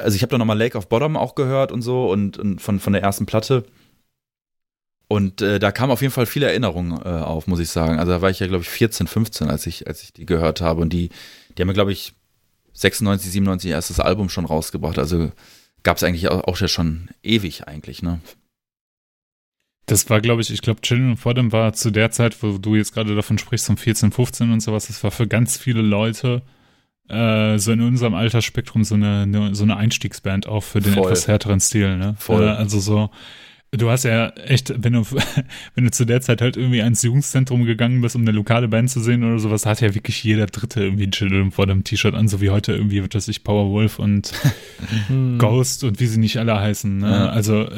also 0.00 0.16
ich 0.16 0.22
habe 0.22 0.30
da 0.30 0.38
nochmal 0.38 0.58
Lake 0.58 0.76
of 0.76 0.88
Bottom 0.88 1.16
auch 1.16 1.34
gehört 1.34 1.72
und 1.72 1.82
so 1.82 2.10
und, 2.10 2.38
und 2.38 2.60
von, 2.60 2.80
von 2.80 2.92
der 2.92 3.02
ersten 3.02 3.26
Platte. 3.26 3.64
Und 5.08 5.40
äh, 5.40 5.58
da 5.58 5.72
kamen 5.72 5.90
auf 5.90 6.02
jeden 6.02 6.12
Fall 6.12 6.26
viele 6.26 6.46
Erinnerungen 6.46 6.92
äh, 7.02 7.08
auf, 7.08 7.46
muss 7.46 7.60
ich 7.60 7.70
sagen. 7.70 7.98
Also 7.98 8.12
da 8.12 8.20
war 8.20 8.28
ich 8.28 8.40
ja, 8.40 8.46
glaube 8.46 8.62
ich, 8.62 8.68
14, 8.68 9.06
15, 9.06 9.48
als 9.48 9.66
ich, 9.66 9.86
als 9.86 10.02
ich 10.02 10.12
die 10.12 10.26
gehört 10.26 10.60
habe. 10.60 10.82
Und 10.82 10.92
die, 10.92 11.08
die 11.56 11.62
haben 11.62 11.68
mir, 11.68 11.74
glaube 11.74 11.92
ich, 11.92 12.12
96, 12.74 13.32
97 13.32 13.70
erstes 13.70 14.00
Album 14.00 14.28
schon 14.28 14.44
rausgebracht. 14.44 14.98
Also 14.98 15.32
gab 15.82 15.96
es 15.96 16.02
eigentlich 16.02 16.28
auch, 16.28 16.44
auch 16.44 16.56
schon 16.56 17.08
ewig 17.22 17.66
eigentlich, 17.66 18.02
ne? 18.02 18.20
Das 19.86 20.10
war, 20.10 20.20
glaube 20.20 20.42
ich, 20.42 20.50
ich 20.50 20.60
glaube, 20.60 20.82
Children 20.82 21.12
of 21.12 21.22
Bottom 21.22 21.50
war 21.50 21.72
zu 21.72 21.90
der 21.90 22.10
Zeit, 22.10 22.42
wo 22.42 22.58
du 22.58 22.76
jetzt 22.76 22.92
gerade 22.92 23.16
davon 23.16 23.38
sprichst, 23.38 23.70
um 23.70 23.78
14, 23.78 24.12
15 24.12 24.52
und 24.52 24.60
sowas, 24.60 24.88
das 24.88 25.02
war 25.02 25.10
für 25.10 25.26
ganz 25.26 25.56
viele 25.56 25.80
Leute 25.80 26.42
äh, 27.08 27.58
so 27.58 27.72
in 27.72 27.80
unserem 27.80 28.12
Altersspektrum 28.12 28.84
so 28.84 28.96
eine, 28.96 29.54
so 29.54 29.62
eine 29.62 29.78
Einstiegsband 29.78 30.46
auch 30.46 30.62
für 30.62 30.80
den 30.80 30.92
Voll. 30.92 31.04
etwas 31.04 31.26
härteren 31.26 31.60
Stil, 31.60 31.96
ne? 31.96 32.14
Voll. 32.18 32.44
Äh, 32.44 32.50
also 32.50 32.80
so, 32.80 33.08
Du 33.70 33.90
hast 33.90 34.04
ja 34.04 34.30
echt, 34.30 34.72
wenn 34.82 34.94
du, 34.94 35.04
wenn 35.74 35.84
du 35.84 35.90
zu 35.90 36.06
der 36.06 36.22
Zeit 36.22 36.40
halt 36.40 36.56
irgendwie 36.56 36.80
ans 36.80 37.02
Jugendzentrum 37.02 37.64
gegangen 37.64 38.00
bist, 38.00 38.16
um 38.16 38.22
eine 38.22 38.30
lokale 38.30 38.66
Band 38.66 38.88
zu 38.88 39.00
sehen 39.00 39.24
oder 39.24 39.38
sowas, 39.38 39.66
hat 39.66 39.82
ja 39.82 39.94
wirklich 39.94 40.24
jeder 40.24 40.46
Dritte 40.46 40.82
irgendwie 40.82 41.04
ein 41.04 41.12
Children 41.12 41.50
vor 41.50 41.66
dem 41.66 41.84
T-Shirt 41.84 42.14
an, 42.14 42.28
so 42.28 42.40
wie 42.40 42.50
heute 42.50 42.72
irgendwie, 42.72 43.02
wird 43.02 43.14
das 43.14 43.28
ich, 43.28 43.44
Powerwolf 43.44 43.98
und 43.98 44.32
hm. 45.08 45.38
Ghost 45.38 45.84
und 45.84 46.00
wie 46.00 46.06
sie 46.06 46.18
nicht 46.18 46.38
alle 46.38 46.58
heißen. 46.58 46.98
Ne? 46.98 47.10
Ja. 47.10 47.28
Also, 47.28 47.68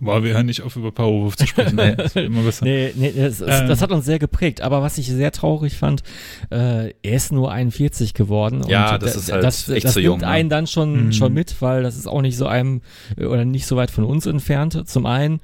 äh, 0.00 0.04
Boah, 0.04 0.24
wir 0.24 0.34
hören 0.34 0.46
nicht 0.46 0.62
auf, 0.62 0.76
über 0.76 0.90
Powerwolf 0.92 1.36
zu 1.36 1.46
sprechen. 1.46 1.76
nee, 2.14 2.24
immer 2.24 2.42
besser. 2.42 2.64
nee, 2.64 2.92
nee 2.96 3.12
das, 3.16 3.40
ähm. 3.40 3.68
das, 3.68 3.82
hat 3.82 3.92
uns 3.92 4.04
sehr 4.04 4.18
geprägt. 4.18 4.60
Aber 4.60 4.82
was 4.82 4.98
ich 4.98 5.08
sehr 5.08 5.32
traurig 5.32 5.76
fand, 5.76 6.02
äh, 6.50 6.92
er 7.02 7.16
ist 7.16 7.32
nur 7.32 7.52
41 7.52 8.14
geworden. 8.14 8.62
Ja, 8.68 8.98
das 8.98 9.16
ist 9.16 9.32
halt 9.32 9.44
das, 9.44 9.68
echt 9.68 9.86
das 9.86 9.94
zu 9.94 10.00
jung. 10.00 10.20
Das 10.20 10.28
nimmt 10.28 10.34
einen 10.34 10.48
dann 10.48 10.66
schon, 10.66 11.06
mhm. 11.06 11.12
schon 11.12 11.32
mit, 11.32 11.60
weil 11.60 11.82
das 11.82 11.96
ist 11.96 12.06
auch 12.06 12.22
nicht 12.22 12.36
so 12.36 12.46
einem 12.46 12.82
oder 13.16 13.44
nicht 13.44 13.66
so 13.66 13.76
weit 13.76 13.90
von 13.90 14.04
uns 14.04 14.26
entfernt, 14.26 14.88
zum 14.88 15.06
einen. 15.06 15.40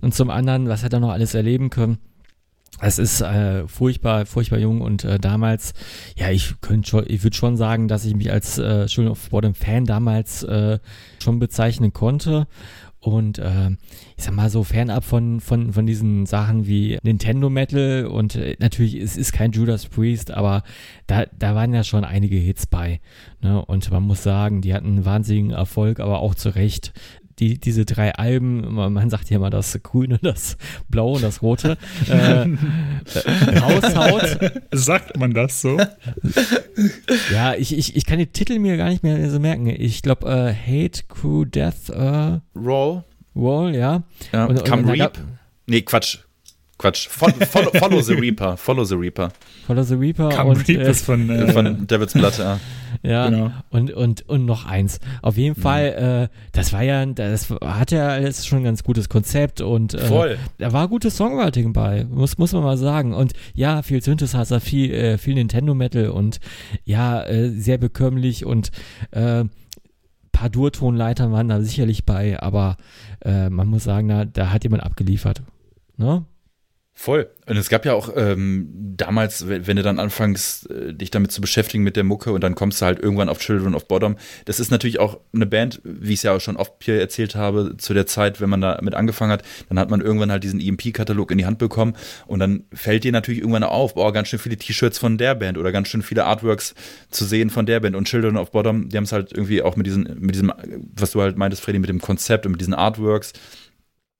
Und 0.00 0.14
zum 0.14 0.30
anderen, 0.30 0.68
was 0.68 0.82
hat 0.82 0.92
er 0.92 1.00
noch 1.00 1.10
alles 1.10 1.34
erleben 1.34 1.70
können. 1.70 1.98
Es 2.80 2.98
ist 2.98 3.20
äh, 3.20 3.68
furchtbar, 3.68 4.24
furchtbar 4.26 4.58
jung 4.58 4.80
und 4.80 5.04
äh, 5.04 5.18
damals, 5.18 5.74
ja, 6.16 6.30
ich 6.30 6.54
könnte 6.60 6.88
schon, 6.88 7.04
ich 7.06 7.22
würde 7.22 7.36
schon 7.36 7.56
sagen, 7.56 7.88
dass 7.88 8.04
ich 8.04 8.14
mich 8.14 8.32
als 8.32 8.58
äh, 8.58 8.86
Children 8.86 9.12
of 9.12 9.30
Bottom 9.30 9.54
Fan 9.54 9.84
damals 9.84 10.42
äh, 10.44 10.78
schon 11.22 11.38
bezeichnen 11.38 11.92
konnte 11.92 12.46
und 13.00 13.38
äh, 13.38 13.70
ich 14.16 14.24
sag 14.24 14.34
mal 14.34 14.50
so 14.50 14.62
fernab 14.62 15.04
von, 15.04 15.40
von, 15.40 15.72
von 15.72 15.86
diesen 15.86 16.26
Sachen 16.26 16.66
wie 16.66 16.98
Nintendo 17.02 17.48
Metal 17.48 18.06
und 18.06 18.36
äh, 18.36 18.56
natürlich, 18.58 18.94
es 18.94 19.16
ist 19.16 19.32
kein 19.32 19.52
Judas 19.52 19.86
Priest, 19.86 20.30
aber 20.30 20.62
da, 21.06 21.24
da 21.38 21.54
waren 21.54 21.72
ja 21.72 21.82
schon 21.82 22.04
einige 22.04 22.36
Hits 22.36 22.66
bei. 22.66 23.00
Ne? 23.40 23.64
Und 23.64 23.90
man 23.90 24.02
muss 24.02 24.22
sagen, 24.22 24.60
die 24.60 24.74
hatten 24.74 24.86
einen 24.86 25.04
wahnsinnigen 25.06 25.50
Erfolg, 25.50 25.98
aber 25.98 26.20
auch 26.20 26.34
zu 26.34 26.50
Recht. 26.50 26.92
Die, 27.40 27.58
diese 27.58 27.86
drei 27.86 28.14
Alben, 28.14 28.74
man 28.74 29.10
sagt 29.10 29.30
ja 29.30 29.38
immer 29.38 29.48
das 29.50 29.78
Grüne, 29.82 30.18
das 30.22 30.58
Blaue 30.88 31.16
und 31.16 31.22
das 31.22 31.40
Rote, 31.40 31.78
äh, 32.08 32.42
äh, 32.42 33.58
raushaut. 33.58 34.52
Sagt 34.72 35.18
man 35.18 35.32
das 35.32 35.60
so? 35.60 35.78
Ja, 37.32 37.54
ich, 37.54 37.76
ich, 37.76 37.96
ich 37.96 38.06
kann 38.06 38.18
die 38.18 38.26
Titel 38.26 38.58
mir 38.58 38.76
gar 38.76 38.88
nicht 38.88 39.02
mehr 39.02 39.30
so 39.30 39.38
merken. 39.38 39.66
Ich 39.66 40.02
glaube, 40.02 40.26
äh, 40.28 40.54
Hate, 40.54 41.02
Crew, 41.08 41.44
Death, 41.44 41.90
äh, 41.90 42.40
Roll. 42.56 43.04
Roll, 43.36 43.74
ja. 43.74 44.02
ja 44.32 44.44
und, 44.46 44.64
Come 44.64 44.82
und 44.82 44.90
Reap. 44.90 45.18
Nee, 45.66 45.82
Quatsch. 45.82 46.18
Quatsch. 46.78 47.08
Follow, 47.08 47.34
follow, 47.46 47.70
follow, 47.78 48.00
the 48.00 48.14
Reaper. 48.14 48.56
Follow 48.56 48.84
the 48.84 48.94
Reaper. 48.94 49.30
Follow 49.66 49.82
the 49.82 49.94
Reaper. 49.94 50.30
Come 50.30 50.50
und, 50.50 50.68
Reap 50.68 50.80
äh, 50.80 50.90
ist 50.90 51.04
von, 51.04 51.28
äh, 51.28 51.52
von 51.52 51.86
Davids 51.86 52.14
Platte. 52.14 52.42
Ja. 52.42 52.60
Ja, 53.02 53.28
genau. 53.28 53.50
und, 53.70 53.92
und, 53.92 54.28
und 54.28 54.46
noch 54.46 54.66
eins. 54.66 55.00
Auf 55.22 55.36
jeden 55.36 55.56
mhm. 55.58 55.62
Fall, 55.62 56.28
äh, 56.30 56.36
das 56.52 56.72
war 56.72 56.82
ja, 56.82 57.04
das 57.06 57.50
hat 57.50 57.90
ja 57.90 58.08
alles 58.08 58.46
schon 58.46 58.58
ein 58.58 58.64
ganz 58.64 58.84
gutes 58.84 59.08
Konzept 59.08 59.60
und 59.60 59.94
äh, 59.94 59.98
Voll. 59.98 60.38
da 60.58 60.72
war 60.72 60.88
gutes 60.88 61.16
Songwriting 61.16 61.72
bei, 61.72 62.04
muss, 62.04 62.38
muss 62.38 62.52
man 62.52 62.62
mal 62.62 62.76
sagen. 62.76 63.14
Und 63.14 63.32
ja, 63.54 63.82
viel 63.82 64.02
Synthesizer, 64.02 64.60
viel, 64.60 64.92
äh, 64.92 65.18
viel 65.18 65.34
Nintendo 65.34 65.74
Metal 65.74 66.10
und 66.10 66.40
ja, 66.84 67.22
äh, 67.22 67.50
sehr 67.50 67.78
bekömmlich 67.78 68.44
und 68.44 68.70
äh, 69.12 69.44
paar 70.32 70.48
Durtonleitern 70.48 71.32
waren 71.32 71.48
da 71.48 71.60
sicherlich 71.60 72.06
bei, 72.06 72.40
aber 72.40 72.76
äh, 73.24 73.50
man 73.50 73.68
muss 73.68 73.84
sagen, 73.84 74.08
da, 74.08 74.24
da 74.24 74.50
hat 74.50 74.64
jemand 74.64 74.82
abgeliefert. 74.82 75.42
Ne? 75.96 76.24
Voll. 77.00 77.30
Und 77.46 77.56
es 77.56 77.70
gab 77.70 77.86
ja 77.86 77.94
auch 77.94 78.12
ähm, 78.14 78.68
damals, 78.98 79.48
wenn 79.48 79.74
du 79.74 79.82
dann 79.82 79.98
anfängst, 79.98 80.70
äh, 80.70 80.92
dich 80.92 81.10
damit 81.10 81.32
zu 81.32 81.40
beschäftigen 81.40 81.82
mit 81.82 81.96
der 81.96 82.04
Mucke 82.04 82.30
und 82.30 82.44
dann 82.44 82.54
kommst 82.54 82.82
du 82.82 82.84
halt 82.84 83.00
irgendwann 83.00 83.30
auf 83.30 83.38
Children 83.38 83.74
of 83.74 83.88
Bottom. 83.88 84.16
Das 84.44 84.60
ist 84.60 84.70
natürlich 84.70 85.00
auch 85.00 85.18
eine 85.32 85.46
Band, 85.46 85.80
wie 85.82 86.12
ich 86.12 86.18
es 86.18 86.24
ja 86.24 86.36
auch 86.36 86.42
schon 86.42 86.58
oft 86.58 86.74
hier 86.82 87.00
erzählt 87.00 87.36
habe, 87.36 87.78
zu 87.78 87.94
der 87.94 88.04
Zeit, 88.06 88.42
wenn 88.42 88.50
man 88.50 88.60
damit 88.60 88.94
angefangen 88.94 89.32
hat, 89.32 89.44
dann 89.70 89.78
hat 89.78 89.88
man 89.88 90.02
irgendwann 90.02 90.30
halt 90.30 90.44
diesen 90.44 90.60
EMP-Katalog 90.60 91.30
in 91.30 91.38
die 91.38 91.46
Hand 91.46 91.56
bekommen 91.56 91.96
und 92.26 92.38
dann 92.38 92.64
fällt 92.70 93.04
dir 93.04 93.12
natürlich 93.12 93.40
irgendwann 93.40 93.64
auf, 93.64 93.94
boah, 93.94 94.12
ganz 94.12 94.28
schön 94.28 94.38
viele 94.38 94.58
T-Shirts 94.58 94.98
von 94.98 95.16
der 95.16 95.34
Band 95.34 95.56
oder 95.56 95.72
ganz 95.72 95.88
schön 95.88 96.02
viele 96.02 96.26
Artworks 96.26 96.74
zu 97.08 97.24
sehen 97.24 97.48
von 97.48 97.64
der 97.64 97.80
Band. 97.80 97.96
Und 97.96 98.08
Children 98.08 98.36
of 98.36 98.50
Bottom, 98.50 98.90
die 98.90 98.98
haben 98.98 99.04
es 99.04 99.12
halt 99.12 99.32
irgendwie 99.32 99.62
auch 99.62 99.74
mit 99.74 99.86
diesen, 99.86 100.02
mit 100.20 100.34
diesem, 100.34 100.52
was 100.96 101.12
du 101.12 101.22
halt 101.22 101.38
meintest, 101.38 101.62
Freddy, 101.62 101.78
mit 101.78 101.88
dem 101.88 102.02
Konzept 102.02 102.44
und 102.44 102.52
mit 102.52 102.60
diesen 102.60 102.74
Artworks 102.74 103.32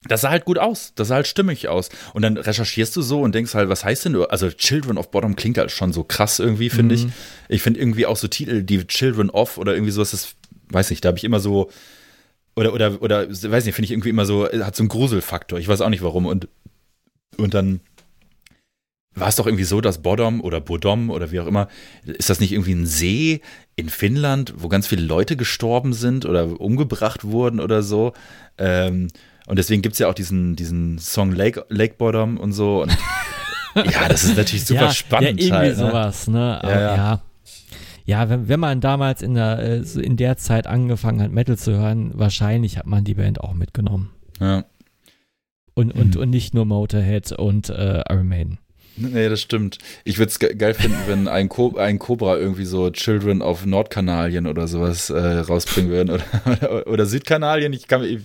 das 0.09 0.23
sah 0.23 0.31
halt 0.31 0.47
gut 0.47 0.59
aus, 0.59 0.93
das 0.95 1.09
sah 1.09 1.17
halt 1.17 1.27
stimmig 1.27 1.69
aus. 1.69 1.91
Und 2.15 2.23
dann 2.23 2.37
recherchierst 2.37 2.97
du 2.97 3.03
so 3.03 3.21
und 3.21 3.35
denkst 3.35 3.55
halt, 3.55 3.69
was 3.69 3.85
heißt 3.85 4.07
denn, 4.07 4.17
also 4.17 4.51
Children 4.51 4.97
of 4.97 5.11
Bottom 5.11 5.37
klingt 5.37 5.59
halt 5.59 5.71
schon 5.71 5.93
so 5.93 6.05
krass 6.05 6.39
irgendwie, 6.39 6.71
finde 6.71 6.97
mhm. 6.97 7.09
ich. 7.09 7.57
Ich 7.57 7.63
finde 7.63 7.81
irgendwie 7.81 8.07
auch 8.07 8.17
so 8.17 8.27
Titel, 8.27 8.63
die 8.63 8.87
Children 8.87 9.31
of 9.31 9.59
oder 9.59 9.75
irgendwie 9.75 9.93
sowas, 9.93 10.13
das 10.13 10.35
weiß 10.71 10.91
nicht, 10.91 11.05
da 11.05 11.09
habe 11.09 11.19
ich 11.19 11.25
immer 11.25 11.41
so, 11.41 11.71
oder, 12.57 12.73
oder, 12.73 13.03
oder, 13.03 13.29
weiß 13.29 13.65
nicht, 13.65 13.75
finde 13.75 13.85
ich 13.85 13.91
irgendwie 13.91 14.09
immer 14.09 14.25
so, 14.25 14.47
hat 14.47 14.75
so 14.75 14.83
einen 14.83 14.89
Gruselfaktor. 14.89 15.59
Ich 15.59 15.69
weiß 15.69 15.83
auch 15.83 15.91
nicht 15.91 16.03
warum. 16.03 16.27
Und, 16.27 16.49
und 17.37 17.53
dann 17.53 17.81
war 19.15 19.29
es 19.29 19.37
doch 19.37 19.47
irgendwie 19.47 19.65
so, 19.65 19.81
dass 19.81 20.03
Bodom 20.03 20.41
oder 20.41 20.61
Bodom 20.61 21.11
oder 21.11 21.31
wie 21.31 21.41
auch 21.41 21.47
immer, 21.47 21.69
ist 22.05 22.31
das 22.31 22.41
nicht 22.41 22.53
irgendwie 22.53 22.75
ein 22.75 22.87
See 22.87 23.41
in 23.77 23.89
Finnland, 23.89 24.55
wo 24.57 24.69
ganz 24.69 24.87
viele 24.87 25.03
Leute 25.03 25.37
gestorben 25.37 25.93
sind 25.93 26.27
oder 26.27 26.61
umgebracht 26.61 27.25
wurden 27.25 27.61
oder 27.61 27.83
so? 27.83 28.13
Ähm, 28.57 29.09
und 29.51 29.59
deswegen 29.59 29.83
gibt 29.83 29.95
es 29.95 29.99
ja 29.99 30.09
auch 30.09 30.15
diesen, 30.15 30.55
diesen 30.55 30.99
Song 30.99 31.33
Lake, 31.33 31.67
Lake 31.71 31.95
Bottom 31.99 32.37
und 32.37 32.53
so. 32.53 32.83
Und 32.83 32.97
ja, 33.75 34.09
das 34.09 34.23
ist 34.23 34.37
natürlich 34.37 34.65
super 34.65 34.83
ja, 34.83 34.91
spannend. 34.93 35.41
Ja, 35.41 35.47
irgendwie 35.47 35.53
halt, 35.53 35.77
ne? 35.77 35.87
sowas, 35.89 36.29
ne? 36.29 36.63
Aber, 36.63 36.73
ja, 36.73 36.97
ja. 36.97 37.23
ja. 38.05 38.29
wenn, 38.29 38.49
wenn 38.49 38.61
man 38.61 38.81
damals 38.81 39.23
in 39.23 39.35
der, 39.35 39.59
äh, 39.59 39.83
in 40.01 40.17
der 40.17 40.37
Zeit 40.37 40.69
angefangen 40.69 41.21
hat, 41.21 41.33
Metal 41.33 41.59
zu 41.59 41.73
hören, 41.73 42.13
wahrscheinlich 42.15 42.79
hat 42.79 42.87
man 42.87 43.03
die 43.03 43.15
Band 43.15 43.41
auch 43.41 43.53
mitgenommen. 43.55 44.13
Ja. 44.39 44.67
Und, 45.75 45.95
und, 45.95 46.15
hm. 46.15 46.23
und 46.23 46.31
nicht 46.31 46.55
nur 46.55 46.65
Motorhead 46.65 47.33
und 47.33 47.71
äh, 47.71 48.05
Iron 48.09 48.29
Maiden. 48.29 48.59
Nee, 48.97 49.29
das 49.29 49.41
stimmt. 49.41 49.79
Ich 50.05 50.19
würde 50.19 50.31
es 50.31 50.39
ge 50.39 50.55
geil 50.55 50.75
finden, 50.75 50.99
wenn 51.07 51.29
ein, 51.29 51.49
Co 51.49 51.77
ein 51.77 51.99
Cobra 51.99 52.37
irgendwie 52.37 52.65
so 52.65 52.91
Children 52.91 53.43
of 53.43 53.65
Nordkanalien 53.67 54.47
oder 54.47 54.69
sowas 54.69 55.11
äh, 55.11 55.19
rausbringen 55.19 55.91
würden. 55.91 56.11
Oder, 56.11 56.25
oder, 56.47 56.87
oder, 56.87 57.07
Südkanalien. 57.07 57.73
Ich 57.73 57.89
kann 57.89 58.05
ich, 58.05 58.21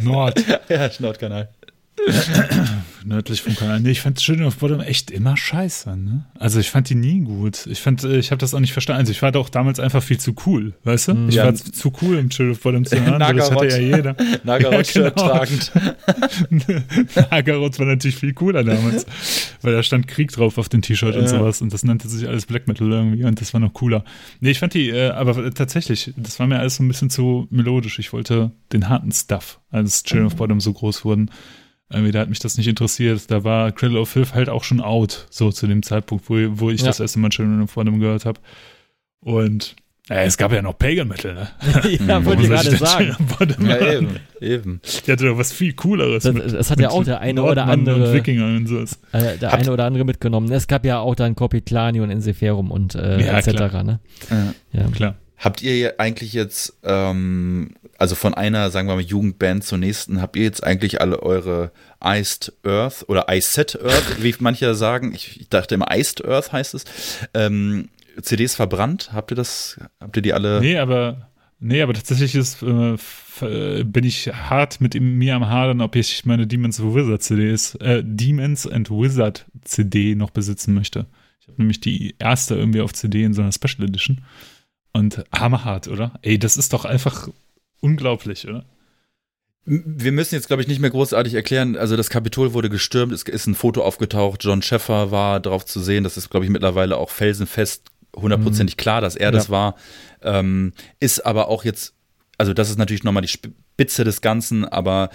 Nord. 0.00 0.42
ja, 0.68 0.90
Nordkanal. 0.98 1.48
Nördlich 3.06 3.42
vom 3.42 3.54
Kanal. 3.54 3.80
Nee, 3.80 3.90
ich 3.90 4.00
fand 4.00 4.18
Children 4.18 4.48
of 4.48 4.56
Bottom 4.56 4.80
echt 4.80 5.12
immer 5.12 5.36
scheiße. 5.36 5.96
Ne? 5.96 6.24
Also 6.38 6.58
ich 6.58 6.70
fand 6.70 6.88
die 6.90 6.96
nie 6.96 7.20
gut. 7.20 7.66
Ich 7.66 7.80
fand, 7.80 8.02
ich 8.02 8.32
habe 8.32 8.40
das 8.40 8.52
auch 8.52 8.58
nicht 8.58 8.72
verstanden. 8.72 8.98
Also 8.98 9.12
ich 9.12 9.22
war 9.22 9.30
doch 9.30 9.48
damals 9.48 9.78
einfach 9.78 10.02
viel 10.02 10.18
zu 10.18 10.34
cool, 10.44 10.74
weißt 10.82 11.08
du? 11.08 11.14
Mhm. 11.14 11.28
Ich 11.28 11.36
ja. 11.36 11.44
war 11.44 11.54
zu 11.54 11.92
cool, 12.02 12.18
im 12.18 12.30
Children 12.30 12.56
of 12.56 12.60
Bottom 12.62 12.84
zu 12.84 13.00
hören. 13.00 13.20
das 13.36 13.50
hatte 13.52 13.68
ja 13.68 13.78
jeder. 13.78 14.16
Nagarot-Shirt 14.44 15.20
ja, 15.20 15.28
genau. 15.28 15.28
tragend. 15.28 15.72
Nagarot 17.30 17.78
war 17.78 17.86
natürlich 17.86 18.16
viel 18.16 18.34
cooler 18.34 18.64
damals, 18.64 19.06
weil 19.62 19.72
da 19.72 19.82
stand 19.84 20.08
Krieg 20.08 20.32
drauf 20.32 20.58
auf 20.58 20.68
dem 20.68 20.82
T-Shirt 20.82 21.14
ja. 21.14 21.20
und 21.20 21.28
sowas 21.28 21.62
und 21.62 21.72
das 21.72 21.84
nannte 21.84 22.08
sich 22.08 22.26
alles 22.26 22.46
Black 22.46 22.66
Metal 22.66 22.90
irgendwie 22.90 23.24
und 23.24 23.40
das 23.40 23.54
war 23.54 23.60
noch 23.60 23.72
cooler. 23.72 24.04
Nee, 24.40 24.50
ich 24.50 24.58
fand 24.58 24.74
die, 24.74 24.90
äh, 24.90 25.10
aber 25.10 25.54
tatsächlich, 25.54 26.12
das 26.16 26.40
war 26.40 26.48
mir 26.48 26.58
alles 26.58 26.76
so 26.76 26.82
ein 26.82 26.88
bisschen 26.88 27.10
zu 27.10 27.46
melodisch. 27.50 28.00
Ich 28.00 28.12
wollte 28.12 28.50
den 28.72 28.88
harten 28.88 29.12
Stuff, 29.12 29.60
als 29.70 30.02
Children 30.02 30.26
of. 30.26 30.36
Bottom 30.36 30.60
so 30.60 30.72
groß 30.72 31.04
wurden. 31.04 31.30
Irgendwie, 31.88 32.10
da 32.10 32.20
hat 32.20 32.28
mich 32.28 32.40
das 32.40 32.56
nicht 32.56 32.66
interessiert. 32.66 33.30
Da 33.30 33.44
war 33.44 33.70
Cradle 33.72 34.00
of 34.00 34.08
Filth 34.08 34.34
halt 34.34 34.48
auch 34.48 34.64
schon 34.64 34.80
out, 34.80 35.26
so 35.30 35.52
zu 35.52 35.66
dem 35.66 35.82
Zeitpunkt, 35.82 36.28
wo, 36.28 36.34
wo 36.58 36.70
ich 36.70 36.80
ja. 36.80 36.88
das 36.88 37.00
erste 37.00 37.18
Mal 37.20 37.28
Children 37.30 37.62
of 37.62 37.74
Bottom 37.74 38.00
gehört 38.00 38.24
habe. 38.24 38.40
Und 39.20 39.76
ja, 40.08 40.22
es 40.22 40.36
gab 40.36 40.52
ja 40.52 40.62
noch 40.62 40.78
Pagan 40.78 41.08
Metal, 41.08 41.34
ne? 41.34 41.48
ja, 42.06 42.24
wollte 42.24 42.42
ich 42.42 42.48
gerade 42.48 42.76
sagen. 42.76 43.16
Ja, 43.66 43.92
eben, 43.92 44.16
eben. 44.40 44.80
Der 45.06 45.12
hatte 45.12 45.26
doch 45.26 45.38
was 45.38 45.52
viel 45.52 45.72
Cooleres. 45.72 46.22
Das, 46.22 46.32
mit, 46.32 46.52
das 46.52 46.70
hat 46.70 46.78
ja 46.78 46.90
auch 46.90 47.02
der 47.02 47.20
eine 47.20 47.42
oder 47.42 47.66
andere. 47.66 48.08
Und 48.08 48.14
Wikinger 48.14 48.46
und 48.46 48.68
sowas. 48.68 49.00
Äh, 49.10 49.36
der 49.38 49.50
Habt, 49.50 49.62
eine 49.62 49.72
oder 49.72 49.84
andere 49.84 50.04
mitgenommen. 50.04 50.52
Es 50.52 50.68
gab 50.68 50.84
ja 50.84 51.00
auch 51.00 51.16
dann 51.16 51.34
Kopitlani 51.34 52.00
und 52.00 52.10
Inseferum 52.10 52.70
und 52.70 52.94
äh, 52.94 53.26
ja, 53.26 53.38
etc. 53.38 53.68
Klar. 53.68 53.82
Ne? 53.82 53.98
Ja, 54.30 54.54
ja, 54.72 54.88
klar. 54.90 55.14
Habt 55.38 55.62
ihr 55.62 55.98
eigentlich 55.98 56.32
jetzt 56.32 56.78
ähm, 56.84 57.70
also 57.98 58.14
von 58.14 58.34
einer, 58.34 58.70
sagen 58.70 58.88
wir 58.88 58.94
mal, 58.94 59.00
Jugendband 59.02 59.64
zur 59.64 59.78
nächsten, 59.78 60.20
habt 60.20 60.36
ihr 60.36 60.42
jetzt 60.42 60.62
eigentlich 60.62 61.00
alle 61.00 61.22
eure 61.22 61.72
Iced 62.02 62.52
Earth 62.64 63.04
oder 63.08 63.26
Iced 63.28 63.78
Earth, 63.82 64.22
wie 64.22 64.34
manche 64.40 64.74
sagen, 64.74 65.14
ich, 65.14 65.40
ich, 65.40 65.48
dachte 65.48 65.74
immer 65.74 65.88
Iced 65.90 66.24
Earth 66.24 66.52
heißt 66.52 66.74
es, 66.74 66.84
ähm, 67.34 67.88
CDs 68.20 68.54
verbrannt? 68.54 69.10
Habt 69.12 69.32
ihr 69.32 69.34
das, 69.34 69.78
habt 70.00 70.16
ihr 70.16 70.22
die 70.22 70.32
alle? 70.32 70.60
Nee, 70.60 70.78
aber, 70.78 71.28
nee, 71.58 71.82
aber 71.82 71.94
tatsächlich 71.94 72.34
ist, 72.34 72.62
äh, 72.62 73.84
bin 73.84 74.04
ich 74.04 74.28
hart 74.28 74.80
mit 74.80 74.98
mir 75.00 75.34
am 75.34 75.48
Hadern, 75.48 75.80
ob 75.80 75.96
ich 75.96 76.24
meine 76.24 76.46
Demons 76.46 76.80
of 76.80 76.94
Wizard 76.94 77.22
CDs, 77.22 77.74
äh, 77.76 78.02
Demons 78.04 78.66
and 78.66 78.90
Wizard 78.90 79.46
CD 79.64 80.14
noch 80.14 80.30
besitzen 80.30 80.74
möchte. 80.74 81.06
Ich 81.40 81.48
habe 81.48 81.58
nämlich 81.58 81.80
die 81.80 82.14
erste 82.18 82.54
irgendwie 82.54 82.80
auf 82.80 82.92
CD 82.92 83.24
in 83.24 83.34
so 83.34 83.42
einer 83.42 83.52
Special 83.52 83.86
Edition. 83.86 84.22
Und 84.92 85.24
hammerhart, 85.30 85.88
oder? 85.88 86.18
Ey, 86.22 86.38
das 86.38 86.56
ist 86.56 86.72
doch 86.72 86.86
einfach 86.86 87.28
unglaublich, 87.80 88.46
oder? 88.48 88.64
Wir 89.64 90.12
müssen 90.12 90.36
jetzt, 90.36 90.46
glaube 90.46 90.62
ich, 90.62 90.68
nicht 90.68 90.80
mehr 90.80 90.90
großartig 90.90 91.34
erklären. 91.34 91.76
Also 91.76 91.96
das 91.96 92.08
Kapitol 92.08 92.52
wurde 92.52 92.70
gestürmt, 92.70 93.12
es 93.12 93.24
ist 93.24 93.46
ein 93.48 93.56
Foto 93.56 93.82
aufgetaucht, 93.82 94.44
John 94.44 94.62
Sheffer 94.62 95.10
war 95.10 95.40
darauf 95.40 95.64
zu 95.64 95.80
sehen, 95.80 96.04
das 96.04 96.16
ist, 96.16 96.30
glaube 96.30 96.46
ich, 96.46 96.52
mittlerweile 96.52 96.96
auch 96.96 97.10
felsenfest, 97.10 97.90
hundertprozentig 98.14 98.76
mhm. 98.76 98.80
klar, 98.80 99.00
dass 99.00 99.16
er 99.16 99.26
ja. 99.28 99.30
das 99.32 99.50
war. 99.50 99.74
Ähm, 100.22 100.72
ist 101.00 101.26
aber 101.26 101.48
auch 101.48 101.64
jetzt, 101.64 101.94
also 102.38 102.54
das 102.54 102.70
ist 102.70 102.78
natürlich 102.78 103.02
nochmal 103.02 103.22
die 103.22 103.28
Spitze 103.28 104.04
des 104.04 104.20
Ganzen, 104.20 104.64
aber 104.64 105.10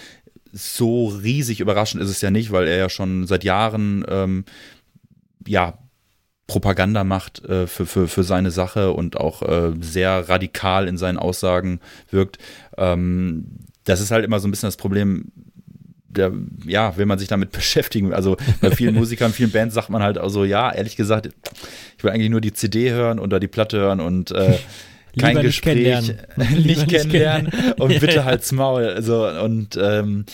so 0.51 1.07
riesig 1.07 1.61
überraschend 1.61 2.03
ist 2.03 2.09
es 2.09 2.19
ja 2.19 2.29
nicht, 2.29 2.51
weil 2.51 2.67
er 2.67 2.77
ja 2.77 2.89
schon 2.89 3.25
seit 3.27 3.45
Jahren 3.45 4.03
ähm, 4.09 4.43
ja 5.47 5.77
Propaganda 6.51 7.05
macht 7.05 7.45
äh, 7.45 7.65
für, 7.65 7.85
für, 7.85 8.09
für 8.09 8.23
seine 8.23 8.51
Sache 8.51 8.91
und 8.91 9.15
auch 9.15 9.41
äh, 9.41 9.71
sehr 9.79 10.27
radikal 10.27 10.85
in 10.85 10.97
seinen 10.97 11.17
Aussagen 11.17 11.79
wirkt. 12.09 12.39
Ähm, 12.77 13.45
das 13.85 14.01
ist 14.01 14.11
halt 14.11 14.25
immer 14.25 14.37
so 14.41 14.49
ein 14.49 14.51
bisschen 14.51 14.67
das 14.67 14.75
Problem. 14.75 15.31
Der, 16.09 16.33
ja, 16.65 16.97
will 16.97 17.05
man 17.05 17.19
sich 17.19 17.29
damit 17.29 17.51
beschäftigen. 17.53 18.13
Also 18.13 18.35
bei 18.59 18.71
vielen 18.71 18.95
Musikern, 18.95 19.31
vielen 19.31 19.51
Bands 19.51 19.75
sagt 19.75 19.89
man 19.89 20.03
halt 20.03 20.17
also, 20.17 20.43
ja, 20.43 20.73
ehrlich 20.73 20.97
gesagt, 20.97 21.29
ich 21.97 22.03
will 22.03 22.11
eigentlich 22.11 22.29
nur 22.29 22.41
die 22.41 22.51
CD 22.51 22.91
hören 22.91 23.17
oder 23.17 23.39
die 23.39 23.47
Platte 23.47 23.77
hören 23.77 24.01
und 24.01 24.31
äh, 24.31 24.57
kein 25.17 25.29
Lieber 25.29 25.43
Gespräch, 25.43 25.77
nicht 26.01 26.17
kennenlernen, 26.35 26.63
nicht 26.65 26.89
kennenlernen 26.89 27.73
und 27.79 27.97
bitte 28.01 28.25
halt's 28.25 28.51
Maul. 28.51 28.87
Also 28.87 29.25
und 29.25 29.79
ähm, 29.81 30.25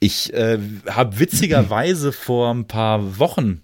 ich 0.00 0.32
äh, 0.32 0.58
habe 0.88 1.18
witzigerweise 1.18 2.10
vor 2.10 2.54
ein 2.54 2.66
paar 2.66 3.18
Wochen 3.18 3.60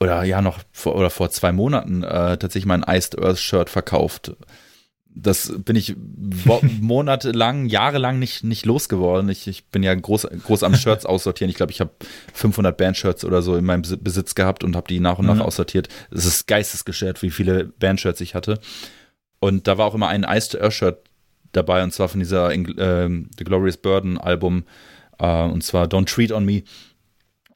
oder 0.00 0.24
ja 0.24 0.40
noch 0.40 0.58
vor, 0.72 0.96
oder 0.96 1.10
vor 1.10 1.30
zwei 1.30 1.52
Monaten 1.52 2.02
äh, 2.02 2.38
tatsächlich 2.38 2.66
mein 2.66 2.84
Iced 2.86 3.18
Earth 3.22 3.38
Shirt 3.38 3.68
verkauft. 3.68 4.32
Das 5.12 5.52
bin 5.58 5.76
ich 5.76 5.94
monatelang, 6.80 7.66
jahrelang 7.66 8.18
nicht, 8.18 8.42
nicht 8.42 8.64
losgeworden. 8.64 9.28
Ich, 9.28 9.46
ich 9.46 9.66
bin 9.66 9.82
ja 9.82 9.94
groß, 9.94 10.28
groß 10.44 10.62
am 10.62 10.74
Shirts 10.74 11.04
aussortieren. 11.06 11.50
Ich 11.50 11.56
glaube, 11.56 11.72
ich 11.72 11.80
habe 11.80 11.90
500 12.32 12.76
Bandshirts 12.76 13.24
oder 13.24 13.42
so 13.42 13.56
in 13.56 13.64
meinem 13.64 13.82
Besitz 13.82 14.34
gehabt 14.34 14.64
und 14.64 14.74
habe 14.74 14.88
die 14.88 15.00
nach 15.00 15.18
und 15.18 15.26
nach 15.26 15.34
mhm. 15.34 15.42
aussortiert. 15.42 15.88
Es 16.10 16.24
ist 16.24 16.46
geistesgeschert, 16.46 17.22
wie 17.22 17.30
viele 17.30 17.64
Bandshirts 17.64 18.20
ich 18.20 18.34
hatte. 18.34 18.58
Und 19.40 19.66
da 19.66 19.78
war 19.78 19.86
auch 19.86 19.94
immer 19.94 20.08
ein 20.08 20.24
Iced 20.24 20.60
Earth 20.60 20.72
Shirt 20.72 20.98
dabei 21.52 21.82
und 21.82 21.92
zwar 21.92 22.08
von 22.08 22.20
dieser 22.20 22.52
äh, 22.52 23.08
The 23.36 23.44
Glorious 23.44 23.76
Burden 23.76 24.16
Album 24.16 24.64
äh, 25.18 25.42
und 25.42 25.62
zwar 25.62 25.86
Don't 25.86 26.06
Treat 26.06 26.32
on 26.32 26.44
Me. 26.44 26.62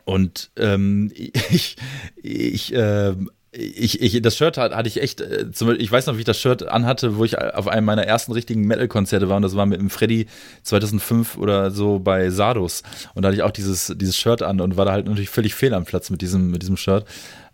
Und 0.05 0.51
ähm, 0.57 1.11
ich, 1.15 1.77
ich, 2.17 2.75
äh, 2.75 3.15
ich, 3.57 4.03
ich, 4.03 4.21
das 4.21 4.37
Shirt 4.37 4.59
hatte 4.59 4.89
ich 4.89 5.01
echt, 5.01 5.21
äh, 5.21 5.47
ich 5.79 5.91
weiß 5.91 6.07
noch, 6.07 6.17
wie 6.17 6.21
ich 6.21 6.25
das 6.25 6.41
Shirt 6.41 6.67
anhatte, 6.67 7.17
wo 7.17 7.25
ich 7.25 7.39
auf 7.39 7.69
einem 7.69 7.87
meiner 7.87 8.05
ersten 8.05 8.33
richtigen 8.33 8.67
Metal-Konzerte 8.67 9.29
war 9.29 9.37
und 9.37 9.43
das 9.43 9.57
war 9.57 9.67
mit 9.67 9.81
dem 9.81 9.91
Freddy 9.91 10.27
2005 10.63 11.39
oder 11.39 11.71
so 11.71 11.99
bei 12.01 12.31
Sardos 12.31 12.83
und 13.15 13.23
da 13.23 13.29
hatte 13.29 13.37
ich 13.37 13.43
auch 13.43 13.51
dieses, 13.51 13.95
dieses 13.97 14.17
Shirt 14.17 14.43
an 14.43 14.61
und 14.61 14.77
war 14.77 14.85
da 14.85 14.93
halt 14.93 15.07
natürlich 15.07 15.31
völlig 15.31 15.55
fehl 15.55 15.73
am 15.73 15.85
Platz 15.85 16.11
mit 16.11 16.21
diesem, 16.21 16.51
mit 16.51 16.63
diesem 16.63 16.77
Shirt 16.77 17.07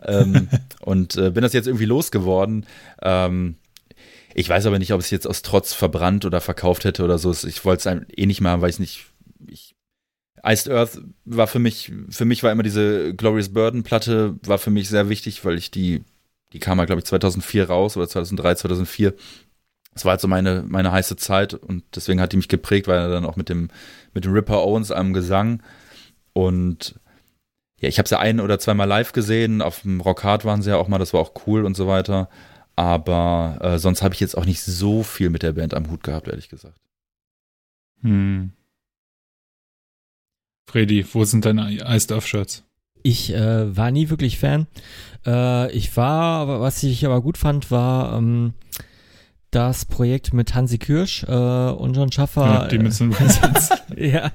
ähm, 0.04 0.48
und 0.80 1.16
äh, 1.16 1.30
bin 1.30 1.42
das 1.42 1.52
jetzt 1.52 1.66
irgendwie 1.66 1.84
losgeworden. 1.84 2.66
Ähm, 3.02 3.56
ich 4.32 4.48
weiß 4.48 4.66
aber 4.66 4.78
nicht, 4.78 4.92
ob 4.92 5.00
es 5.00 5.10
jetzt 5.10 5.26
aus 5.26 5.42
Trotz 5.42 5.72
verbrannt 5.72 6.24
oder 6.24 6.40
verkauft 6.40 6.84
hätte 6.84 7.04
oder 7.04 7.18
so. 7.18 7.32
Ich 7.32 7.64
wollte 7.64 7.88
es 7.88 8.16
eh 8.16 8.26
nicht 8.26 8.40
machen, 8.40 8.62
weil 8.62 8.70
ich 8.70 8.78
nicht, 8.78 8.98
ich 8.98 9.09
Iced 10.42 10.70
Earth 10.70 11.00
war 11.24 11.46
für 11.46 11.58
mich, 11.58 11.92
für 12.08 12.24
mich 12.24 12.42
war 12.42 12.52
immer 12.52 12.62
diese 12.62 13.14
Glorious 13.14 13.52
Burden 13.52 13.82
Platte, 13.82 14.36
war 14.42 14.58
für 14.58 14.70
mich 14.70 14.88
sehr 14.88 15.08
wichtig, 15.08 15.44
weil 15.44 15.58
ich 15.58 15.70
die, 15.70 16.02
die 16.52 16.58
kam 16.58 16.78
mal, 16.78 16.86
glaube 16.86 17.00
ich, 17.00 17.06
2004 17.06 17.68
raus 17.68 17.96
oder 17.96 18.08
2003, 18.08 18.54
2004. 18.56 19.14
Das 19.92 20.04
war 20.04 20.12
halt 20.12 20.20
so 20.20 20.28
meine, 20.28 20.64
meine 20.66 20.92
heiße 20.92 21.16
Zeit 21.16 21.54
und 21.54 21.84
deswegen 21.94 22.20
hat 22.20 22.32
die 22.32 22.36
mich 22.36 22.48
geprägt, 22.48 22.88
weil 22.88 22.98
er 22.98 23.10
dann 23.10 23.26
auch 23.26 23.36
mit 23.36 23.48
dem, 23.48 23.68
mit 24.14 24.24
dem 24.24 24.32
Ripper 24.32 24.62
Owens 24.62 24.90
am 24.90 25.12
Gesang 25.12 25.62
und 26.32 26.94
ja, 27.80 27.88
ich 27.88 27.98
habe 27.98 28.08
sie 28.08 28.14
ja 28.14 28.20
ein 28.20 28.40
oder 28.40 28.58
zweimal 28.58 28.86
live 28.86 29.12
gesehen, 29.12 29.62
auf 29.62 29.80
dem 29.80 30.00
Rock 30.00 30.22
Hard 30.22 30.44
waren 30.44 30.62
sie 30.62 30.70
ja 30.70 30.76
auch 30.76 30.88
mal, 30.88 30.98
das 30.98 31.14
war 31.14 31.20
auch 31.20 31.32
cool 31.46 31.64
und 31.64 31.76
so 31.76 31.86
weiter. 31.86 32.28
Aber 32.76 33.58
äh, 33.60 33.78
sonst 33.78 34.02
habe 34.02 34.14
ich 34.14 34.20
jetzt 34.20 34.36
auch 34.36 34.44
nicht 34.44 34.62
so 34.62 35.02
viel 35.02 35.30
mit 35.30 35.42
der 35.42 35.52
Band 35.52 35.74
am 35.74 35.90
Hut 35.90 36.02
gehabt, 36.02 36.28
ehrlich 36.28 36.48
gesagt. 36.48 36.78
Hm. 38.02 38.52
Freddy, 40.70 41.04
wo 41.12 41.24
sind 41.24 41.44
deine 41.44 41.78
Iced 41.84 42.12
Off 42.12 42.28
Shirts? 42.28 42.62
Ich 43.02 43.34
äh, 43.34 43.76
war 43.76 43.90
nie 43.90 44.08
wirklich 44.08 44.38
Fan. 44.38 44.68
Äh, 45.26 45.72
ich 45.72 45.96
war, 45.96 46.60
was 46.60 46.82
ich 46.84 47.04
aber 47.04 47.20
gut 47.22 47.38
fand, 47.38 47.72
war 47.72 48.16
ähm, 48.16 48.52
das 49.50 49.84
Projekt 49.84 50.32
mit 50.32 50.54
Hansi 50.54 50.78
Kirsch 50.78 51.24
äh, 51.24 51.32
und 51.32 51.96
John 51.96 52.12
Schaffer. 52.12 52.44
Ja, 52.44 52.68
die 52.68 52.78
mit 52.78 52.92
so 52.94 53.10
Ja. 53.96 54.30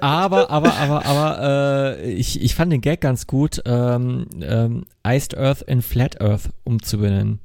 aber, 0.00 0.50
aber, 0.50 0.74
aber, 0.76 1.04
aber, 1.04 1.96
äh, 1.98 2.12
ich, 2.12 2.40
ich 2.40 2.54
fand 2.54 2.72
den 2.72 2.80
Gag 2.82 3.00
ganz 3.00 3.26
gut, 3.26 3.60
ähm, 3.64 4.26
ähm, 4.40 4.84
Iced 5.04 5.36
Earth 5.36 5.62
in 5.62 5.82
Flat 5.82 6.20
Earth 6.20 6.50
umzubenennen. 6.62 7.40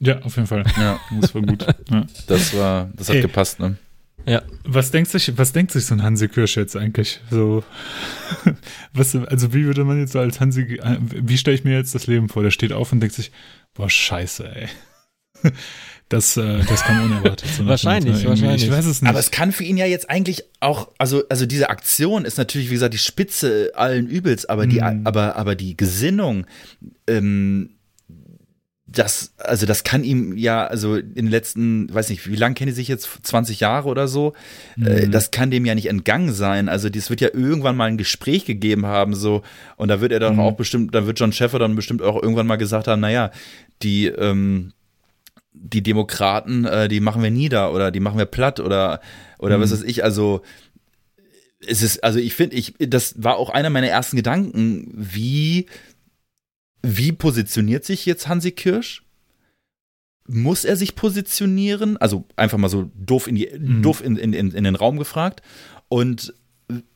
Ja, 0.00 0.20
auf 0.22 0.36
jeden 0.36 0.48
Fall. 0.48 0.64
Ja, 0.78 0.98
das 1.20 1.34
war 1.34 1.42
gut. 1.42 1.66
Ja. 1.90 2.06
Das 2.26 2.56
war, 2.56 2.90
das 2.96 3.08
hat 3.10 3.16
Ey. 3.16 3.22
gepasst, 3.22 3.60
ne? 3.60 3.76
Ja. 4.26 4.42
Was 4.64 4.90
denkt 4.90 5.10
sich, 5.10 5.36
was 5.36 5.52
denkt 5.52 5.72
sich 5.72 5.86
so 5.86 5.94
ein 5.94 6.02
Hansi 6.02 6.28
Kirsch 6.28 6.56
jetzt 6.56 6.76
eigentlich? 6.76 7.20
So, 7.30 7.64
was, 8.92 9.14
also 9.16 9.52
wie 9.52 9.64
würde 9.64 9.84
man 9.84 9.98
jetzt 9.98 10.12
so 10.12 10.20
als 10.20 10.40
Hansi, 10.40 10.80
wie 10.98 11.38
stelle 11.38 11.56
ich 11.56 11.64
mir 11.64 11.76
jetzt 11.76 11.94
das 11.94 12.06
Leben 12.06 12.28
vor? 12.28 12.42
Der 12.42 12.50
steht 12.50 12.72
auf 12.72 12.92
und 12.92 13.00
denkt 13.00 13.14
sich, 13.14 13.32
boah, 13.74 13.90
scheiße, 13.90 14.54
ey. 14.54 14.68
Das, 16.08 16.36
äh, 16.36 16.62
das 16.68 16.82
kam 16.82 17.06
unerwartet. 17.06 17.48
So 17.48 17.64
wahrscheinlich, 17.64 18.26
wahrscheinlich. 18.26 18.64
Ich 18.64 18.70
weiß 18.70 18.84
es 18.84 19.00
nicht. 19.00 19.08
Aber 19.08 19.18
es 19.18 19.30
kann 19.30 19.50
für 19.50 19.64
ihn 19.64 19.78
ja 19.78 19.86
jetzt 19.86 20.10
eigentlich 20.10 20.44
auch, 20.60 20.90
also, 20.98 21.26
also 21.30 21.46
diese 21.46 21.70
Aktion 21.70 22.26
ist 22.26 22.36
natürlich, 22.36 22.68
wie 22.68 22.74
gesagt, 22.74 22.92
die 22.92 22.98
Spitze 22.98 23.72
allen 23.74 24.08
Übels, 24.08 24.44
aber 24.44 24.66
die, 24.66 24.78
mm. 24.78 25.06
aber, 25.06 25.36
aber 25.36 25.54
die 25.54 25.74
Gesinnung, 25.74 26.44
ähm, 27.06 27.70
das, 28.92 29.32
also 29.38 29.64
das 29.64 29.84
kann 29.84 30.04
ihm 30.04 30.36
ja, 30.36 30.66
also 30.66 30.96
in 30.96 31.14
den 31.14 31.28
letzten, 31.28 31.92
weiß 31.92 32.10
nicht, 32.10 32.28
wie 32.28 32.36
lange 32.36 32.54
kennen 32.54 32.68
die 32.68 32.74
sich 32.74 32.88
jetzt, 32.88 33.08
20 33.22 33.60
Jahre 33.60 33.88
oder 33.88 34.06
so, 34.06 34.34
äh, 34.76 35.06
mhm. 35.06 35.10
das 35.10 35.30
kann 35.30 35.50
dem 35.50 35.64
ja 35.64 35.74
nicht 35.74 35.88
entgangen 35.88 36.32
sein. 36.32 36.68
Also 36.68 36.88
das 36.90 37.08
wird 37.08 37.20
ja 37.20 37.28
irgendwann 37.32 37.76
mal 37.76 37.86
ein 37.86 37.96
Gespräch 37.96 38.44
gegeben 38.44 38.86
haben, 38.86 39.14
so, 39.14 39.42
und 39.76 39.88
da 39.88 40.00
wird 40.00 40.12
er 40.12 40.20
dann 40.20 40.34
mhm. 40.34 40.40
auch 40.40 40.52
bestimmt, 40.52 40.94
da 40.94 41.06
wird 41.06 41.18
John 41.18 41.32
Sheffer 41.32 41.58
dann 41.58 41.74
bestimmt 41.74 42.02
auch 42.02 42.22
irgendwann 42.22 42.46
mal 42.46 42.56
gesagt 42.56 42.86
haben, 42.86 43.00
naja, 43.00 43.30
die, 43.82 44.06
ähm, 44.06 44.72
die 45.52 45.82
Demokraten, 45.82 46.64
äh, 46.64 46.88
die 46.88 47.00
machen 47.00 47.22
wir 47.22 47.30
nieder 47.30 47.72
oder 47.72 47.90
die 47.90 48.00
machen 48.00 48.18
wir 48.18 48.26
platt 48.26 48.60
oder, 48.60 49.00
oder 49.38 49.58
mhm. 49.58 49.62
was 49.62 49.72
weiß 49.72 49.82
ich, 49.84 50.04
also 50.04 50.42
es 51.66 51.82
ist, 51.82 52.02
also 52.02 52.18
ich 52.18 52.34
finde, 52.34 52.56
ich, 52.56 52.74
das 52.78 53.14
war 53.22 53.36
auch 53.36 53.48
einer 53.48 53.70
meiner 53.70 53.88
ersten 53.88 54.16
Gedanken, 54.16 54.90
wie 54.92 55.66
wie 56.82 57.12
positioniert 57.12 57.84
sich 57.84 58.06
jetzt 58.06 58.28
Hansi 58.28 58.52
Kirsch? 58.52 59.04
Muss 60.28 60.64
er 60.64 60.76
sich 60.76 60.94
positionieren? 60.94 61.96
Also 61.96 62.24
einfach 62.36 62.58
mal 62.58 62.68
so 62.68 62.90
doof 62.94 63.26
in, 63.26 63.34
die, 63.34 63.48
mhm. 63.56 63.82
doof 63.82 64.02
in, 64.04 64.16
in, 64.16 64.32
in 64.32 64.64
den 64.64 64.74
Raum 64.74 64.98
gefragt. 64.98 65.42
Und 65.88 66.34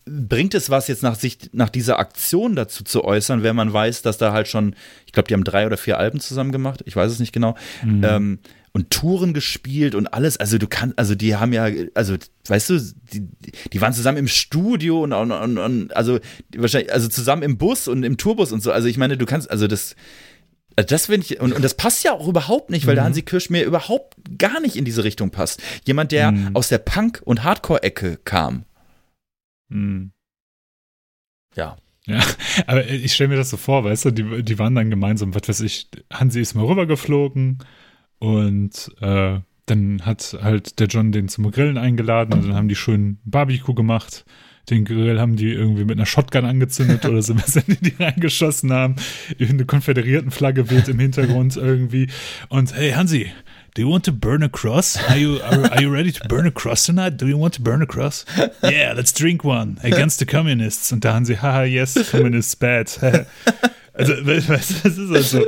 bringt 0.05 0.55
es 0.55 0.71
was 0.71 0.89
jetzt 0.89 1.03
nach 1.03 1.17
sich 1.17 1.51
nach 1.53 1.69
dieser 1.69 1.99
Aktion 1.99 2.55
dazu 2.55 2.85
zu 2.85 3.05
äußern, 3.05 3.43
wenn 3.43 3.57
man 3.57 3.73
weiß, 3.73 4.03
dass 4.03 4.19
da 4.19 4.33
halt 4.33 4.49
schon, 4.49 4.75
ich 5.05 5.13
glaube, 5.13 5.29
die 5.29 5.35
haben 5.35 5.45
drei 5.45 5.67
oder 5.67 5.77
vier 5.77 5.99
Alben 5.99 6.21
zusammen 6.21 6.53
gemacht, 6.53 6.83
ich 6.87 6.95
weiß 6.95 7.11
es 7.11 7.19
nicht 7.19 7.33
genau, 7.33 7.57
mhm. 7.83 8.05
ähm, 8.05 8.39
und 8.77 8.91
Touren 8.91 9.33
gespielt 9.33 9.95
und 9.95 10.07
alles. 10.09 10.37
Also 10.37 10.59
du 10.59 10.69
kannst, 10.69 10.99
also 10.99 11.15
die 11.15 11.35
haben 11.35 11.55
ja, 11.55 11.67
also 11.95 12.17
weißt 12.47 12.71
du, 12.71 12.79
die, 13.11 13.27
die 13.73 13.81
waren 13.81 13.95
zusammen 13.95 14.19
im 14.19 14.29
Studio 14.29 15.03
und, 15.03 15.15
und, 15.15 15.33
und, 15.33 15.57
und 15.57 15.97
also 15.97 16.21
wahrscheinlich, 16.55 16.93
also 16.93 17.09
zusammen 17.09 17.43
im 17.43 17.57
Bus 17.57 17.89
und 17.89 18.03
im 18.03 18.19
Tourbus 18.19 18.53
und 18.53 18.63
so. 18.63 18.73
Also 18.73 18.87
ich 18.89 18.99
meine, 18.99 19.17
du 19.17 19.25
kannst, 19.25 19.51
also 19.51 19.67
das, 19.67 19.97
also 20.77 20.89
das 20.89 21.07
finde 21.07 21.25
ich, 21.25 21.41
und, 21.41 21.55
und 21.55 21.65
das 21.65 21.73
passt 21.73 22.05
ja 22.05 22.13
auch 22.13 22.29
überhaupt 22.29 22.69
nicht, 22.69 22.87
weil 22.87 22.93
mhm. 22.93 22.97
der 22.97 23.05
Hansi 23.05 23.23
Kirsch 23.23 23.49
mir 23.49 23.65
überhaupt 23.65 24.15
gar 24.37 24.61
nicht 24.61 24.77
in 24.77 24.85
diese 24.85 25.05
Richtung 25.05 25.31
passt. 25.31 25.63
Jemand, 25.87 26.13
der 26.13 26.33
mhm. 26.33 26.55
aus 26.55 26.69
der 26.69 26.77
Punk- 26.77 27.23
und 27.25 27.45
Hardcore-Ecke 27.45 28.19
kam. 28.25 28.67
Mhm. 29.71 30.13
Ja. 31.55 31.79
Ja, 32.09 32.23
aber 32.67 32.87
ich 32.87 33.15
stelle 33.15 33.31
mir 33.31 33.37
das 33.37 33.51
so 33.51 33.57
vor, 33.57 33.83
weißt 33.85 34.05
du, 34.05 34.11
die, 34.13 34.43
die 34.45 34.59
waren 34.61 34.77
dann 34.77 34.91
gemeinsam, 34.91 35.35
was 35.35 35.49
weiß 35.49 35.61
ich, 35.61 35.89
Hansi 36.13 36.41
ist 36.41 36.55
mal 36.55 36.67
rübergeflogen, 36.67 37.59
und 38.19 38.91
äh, 39.01 39.41
dann 39.67 40.03
hat 40.05 40.37
halt 40.43 40.79
der 40.79 40.87
John 40.87 41.13
den 41.13 41.29
zum 41.29 41.51
Grillen 41.51 41.77
eingeladen 41.77 42.35
und 42.35 42.49
dann 42.49 42.55
haben 42.55 42.69
die 42.69 42.77
schön 42.77 43.19
Barbecue 43.25 43.75
gemacht. 43.75 44.25
Den 44.71 44.85
Grill 44.85 45.21
haben 45.21 45.37
die 45.37 45.53
irgendwie 45.53 45.85
mit 45.85 45.97
einer 45.97 46.07
Shotgun 46.07 46.45
angezündet 46.45 47.05
oder 47.05 47.23
so, 47.23 47.37
was 47.39 47.53
die, 47.53 47.77
die 47.77 48.03
reingeschossen 48.03 48.73
haben. 48.73 48.97
Eine 49.39 49.65
konföderierten 49.65 50.33
Flagge 50.33 50.71
weht 50.71 50.89
im 50.89 50.99
Hintergrund 50.99 51.57
irgendwie. 51.57 52.09
Und 52.49 52.75
hey 52.75 52.91
Hansi, 52.91 53.31
do 53.75 53.83
you 53.83 53.91
want 53.91 54.05
to 54.07 54.13
burn 54.13 54.43
a 54.43 54.49
cross? 54.49 54.99
Are 55.09 55.17
you 55.17 55.41
are, 55.41 55.71
are, 55.71 55.81
you 55.81 55.93
ready 55.93 56.11
to 56.11 56.27
burn 56.29 56.49
a 56.49 56.51
cross 56.51 56.85
tonight? 56.85 57.21
Do 57.21 57.27
you 57.27 57.39
want 57.39 57.55
to 57.57 57.63
burn 57.63 57.81
a 57.81 57.87
cross? 57.87 58.25
Yeah, 58.63 58.93
let's 58.93 59.13
drink 59.13 59.45
one 59.45 59.79
against 59.85 60.19
the 60.19 60.27
communists. 60.27 60.93
Und 60.93 61.05
da 61.05 61.15
haben 61.15 61.25
sie, 61.25 61.41
haha, 61.41 61.63
yes, 61.63 61.95
communists 62.11 62.57
bad. 62.57 62.91
Also, 63.97 64.13
weißt 64.27 64.49
du, 64.49 64.53
das 64.53 64.99
ist 64.99 65.11
also. 65.11 65.43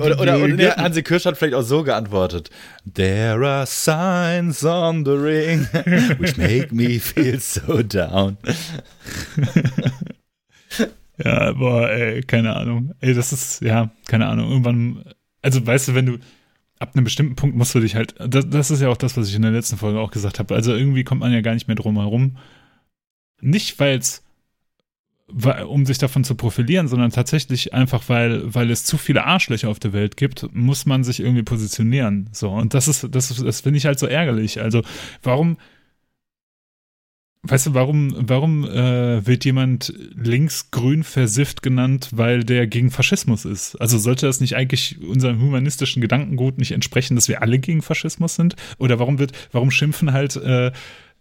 oder, 0.00 0.20
oder, 0.20 0.38
oder 0.38 0.48
nee, 0.48 0.68
Hansi 0.68 1.02
Kirsch 1.02 1.26
hat 1.26 1.36
vielleicht 1.36 1.54
auch 1.54 1.62
so 1.62 1.82
geantwortet: 1.82 2.50
There 2.92 3.46
are 3.46 3.66
signs 3.66 4.64
on 4.64 5.04
the 5.04 5.12
ring 5.12 5.66
which 6.18 6.36
make 6.36 6.74
me 6.74 6.98
feel 6.98 7.38
so 7.38 7.82
down. 7.82 8.38
ja, 11.22 11.52
boah, 11.52 11.90
ey, 11.90 12.22
keine 12.22 12.56
Ahnung. 12.56 12.94
Ey, 13.00 13.14
das 13.14 13.32
ist, 13.32 13.60
ja, 13.60 13.90
keine 14.06 14.26
Ahnung. 14.26 14.50
Irgendwann, 14.50 15.04
also 15.42 15.66
weißt 15.66 15.88
du, 15.88 15.94
wenn 15.94 16.06
du 16.06 16.18
ab 16.78 16.92
einem 16.94 17.04
bestimmten 17.04 17.36
Punkt 17.36 17.56
musst 17.56 17.74
du 17.74 17.80
dich 17.80 17.94
halt, 17.94 18.14
das, 18.18 18.48
das 18.48 18.70
ist 18.70 18.80
ja 18.80 18.88
auch 18.88 18.96
das, 18.96 19.16
was 19.16 19.28
ich 19.28 19.34
in 19.34 19.42
der 19.42 19.50
letzten 19.50 19.76
Folge 19.76 19.98
auch 19.98 20.10
gesagt 20.10 20.38
habe. 20.38 20.54
Also 20.54 20.74
irgendwie 20.74 21.04
kommt 21.04 21.20
man 21.20 21.32
ja 21.32 21.42
gar 21.42 21.54
nicht 21.54 21.68
mehr 21.68 21.76
drum 21.76 21.96
herum. 21.98 22.38
Nicht, 23.40 23.78
weil 23.80 23.98
es 23.98 24.25
um 25.28 25.86
sich 25.86 25.98
davon 25.98 26.22
zu 26.22 26.36
profilieren, 26.36 26.86
sondern 26.86 27.10
tatsächlich 27.10 27.74
einfach, 27.74 28.04
weil, 28.08 28.54
weil 28.54 28.70
es 28.70 28.84
zu 28.84 28.96
viele 28.96 29.24
Arschlöcher 29.24 29.68
auf 29.68 29.80
der 29.80 29.92
Welt 29.92 30.16
gibt, 30.16 30.54
muss 30.54 30.86
man 30.86 31.02
sich 31.02 31.20
irgendwie 31.20 31.42
positionieren. 31.42 32.28
So, 32.32 32.50
und 32.50 32.74
das 32.74 32.86
ist, 32.86 33.08
das, 33.10 33.34
das 33.34 33.60
finde 33.60 33.78
ich 33.78 33.86
halt 33.86 33.98
so 33.98 34.06
ärgerlich. 34.06 34.60
Also, 34.60 34.82
warum, 35.22 35.56
weißt 37.42 37.66
du, 37.66 37.74
warum, 37.74 38.14
warum 38.16 38.64
äh, 38.64 39.26
wird 39.26 39.44
jemand 39.44 39.92
linksgrün 40.14 41.02
versifft 41.02 41.62
genannt, 41.62 42.10
weil 42.12 42.44
der 42.44 42.68
gegen 42.68 42.90
Faschismus 42.90 43.44
ist? 43.44 43.74
Also 43.80 43.98
sollte 43.98 44.26
das 44.26 44.40
nicht 44.40 44.54
eigentlich 44.54 45.00
unserem 45.02 45.40
humanistischen 45.40 46.00
Gedankengut 46.00 46.58
nicht 46.58 46.72
entsprechen, 46.72 47.16
dass 47.16 47.28
wir 47.28 47.42
alle 47.42 47.58
gegen 47.58 47.82
Faschismus 47.82 48.36
sind? 48.36 48.54
Oder 48.78 49.00
warum 49.00 49.18
wird, 49.18 49.32
warum 49.50 49.72
schimpfen 49.72 50.12
halt 50.12 50.36
äh, 50.36 50.70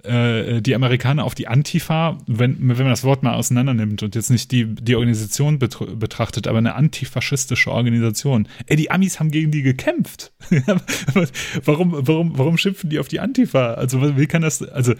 äh, 0.05 0.61
die 0.61 0.75
Amerikaner 0.75 1.23
auf 1.23 1.35
die 1.35 1.47
Antifa, 1.47 2.17
wenn, 2.27 2.57
wenn 2.59 2.77
man 2.77 2.89
das 2.89 3.03
Wort 3.03 3.23
mal 3.23 3.33
auseinander 3.33 3.73
nimmt 3.73 4.03
und 4.03 4.15
jetzt 4.15 4.29
nicht 4.29 4.51
die, 4.51 4.65
die 4.75 4.95
Organisation 4.95 5.59
betrachtet, 5.59 6.47
aber 6.47 6.57
eine 6.57 6.75
antifaschistische 6.75 7.71
Organisation. 7.71 8.47
Ey, 8.67 8.75
die 8.75 8.91
Amis 8.91 9.19
haben 9.19 9.31
gegen 9.31 9.51
die 9.51 9.61
gekämpft. 9.61 10.33
warum, 11.63 11.93
warum, 12.07 12.37
warum 12.37 12.57
schimpfen 12.57 12.89
die 12.89 12.99
auf 12.99 13.07
die 13.07 13.19
Antifa? 13.19 13.73
Also, 13.73 14.17
wie 14.17 14.27
kann 14.27 14.41
das, 14.41 14.61
also, 14.61 14.93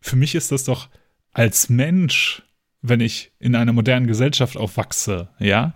für 0.00 0.16
mich 0.16 0.34
ist 0.34 0.52
das 0.52 0.64
doch 0.64 0.88
als 1.32 1.68
Mensch, 1.68 2.42
wenn 2.80 3.00
ich 3.00 3.32
in 3.38 3.54
einer 3.54 3.72
modernen 3.72 4.06
Gesellschaft 4.06 4.56
aufwachse, 4.56 5.28
ja, 5.38 5.74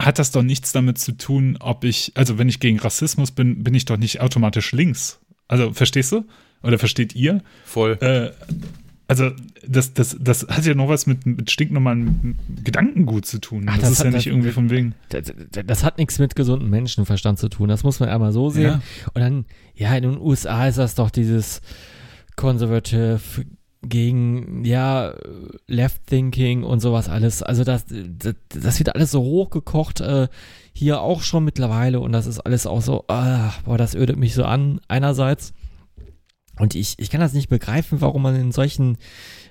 hat 0.00 0.18
das 0.18 0.30
doch 0.30 0.42
nichts 0.42 0.72
damit 0.72 0.98
zu 0.98 1.12
tun, 1.12 1.58
ob 1.60 1.84
ich, 1.84 2.12
also 2.14 2.38
wenn 2.38 2.48
ich 2.48 2.60
gegen 2.60 2.78
Rassismus 2.78 3.30
bin, 3.30 3.62
bin 3.62 3.74
ich 3.74 3.84
doch 3.84 3.98
nicht 3.98 4.20
automatisch 4.20 4.72
links. 4.72 5.20
Also, 5.48 5.72
verstehst 5.72 6.12
du? 6.12 6.24
Oder 6.62 6.78
versteht 6.78 7.14
ihr? 7.14 7.42
Voll. 7.64 7.98
Äh, 8.00 8.30
also, 9.10 9.30
das, 9.66 9.92
das, 9.92 10.16
das 10.20 10.46
hat 10.48 10.64
ja 10.64 10.74
noch 10.74 10.88
was 10.88 11.06
mit, 11.08 11.26
mit 11.26 11.50
stinknormalen 11.50 12.38
Gedankengut 12.62 13.26
zu 13.26 13.40
tun. 13.40 13.66
Ach, 13.66 13.76
das, 13.76 13.82
das, 13.82 13.90
ist 13.90 13.98
hat, 13.98 14.04
ja 14.04 14.10
nicht 14.12 14.26
das, 14.26 14.32
irgendwie 14.32 14.50
von 14.52 14.70
wegen. 14.70 14.94
Das, 15.08 15.32
das, 15.66 15.82
hat 15.82 15.98
nichts 15.98 16.20
mit 16.20 16.36
gesundem 16.36 16.70
Menschenverstand 16.70 17.38
zu 17.38 17.48
tun. 17.48 17.68
Das 17.68 17.82
muss 17.82 17.98
man 17.98 18.08
einmal 18.08 18.30
so 18.30 18.50
sehen. 18.50 18.62
Ja. 18.62 18.82
Und 19.12 19.20
dann, 19.20 19.44
ja, 19.74 19.96
in 19.96 20.04
den 20.04 20.20
USA 20.20 20.68
ist 20.68 20.78
das 20.78 20.94
doch 20.94 21.10
dieses 21.10 21.60
Conservative 22.36 23.18
gegen, 23.82 24.64
ja, 24.64 25.14
Left 25.66 26.06
Thinking 26.06 26.62
und 26.62 26.78
sowas 26.78 27.08
alles. 27.08 27.42
Also, 27.42 27.64
das, 27.64 27.86
das, 27.88 28.36
das 28.48 28.78
wird 28.78 28.94
alles 28.94 29.10
so 29.10 29.22
hochgekocht. 29.22 30.00
Äh, 30.02 30.28
hier 30.72 31.00
auch 31.00 31.22
schon 31.22 31.44
mittlerweile. 31.44 31.98
Und 31.98 32.12
das 32.12 32.28
ist 32.28 32.38
alles 32.38 32.64
auch 32.64 32.80
so, 32.80 33.06
ah, 33.08 33.54
boah, 33.64 33.76
das 33.76 33.96
ödet 33.96 34.18
mich 34.18 34.34
so 34.34 34.44
an, 34.44 34.80
einerseits. 34.86 35.52
Und 36.60 36.74
ich, 36.74 36.94
ich 36.98 37.10
kann 37.10 37.20
das 37.20 37.32
nicht 37.32 37.48
begreifen, 37.48 38.00
warum 38.00 38.22
man 38.22 38.36
in 38.36 38.52
solchen 38.52 38.98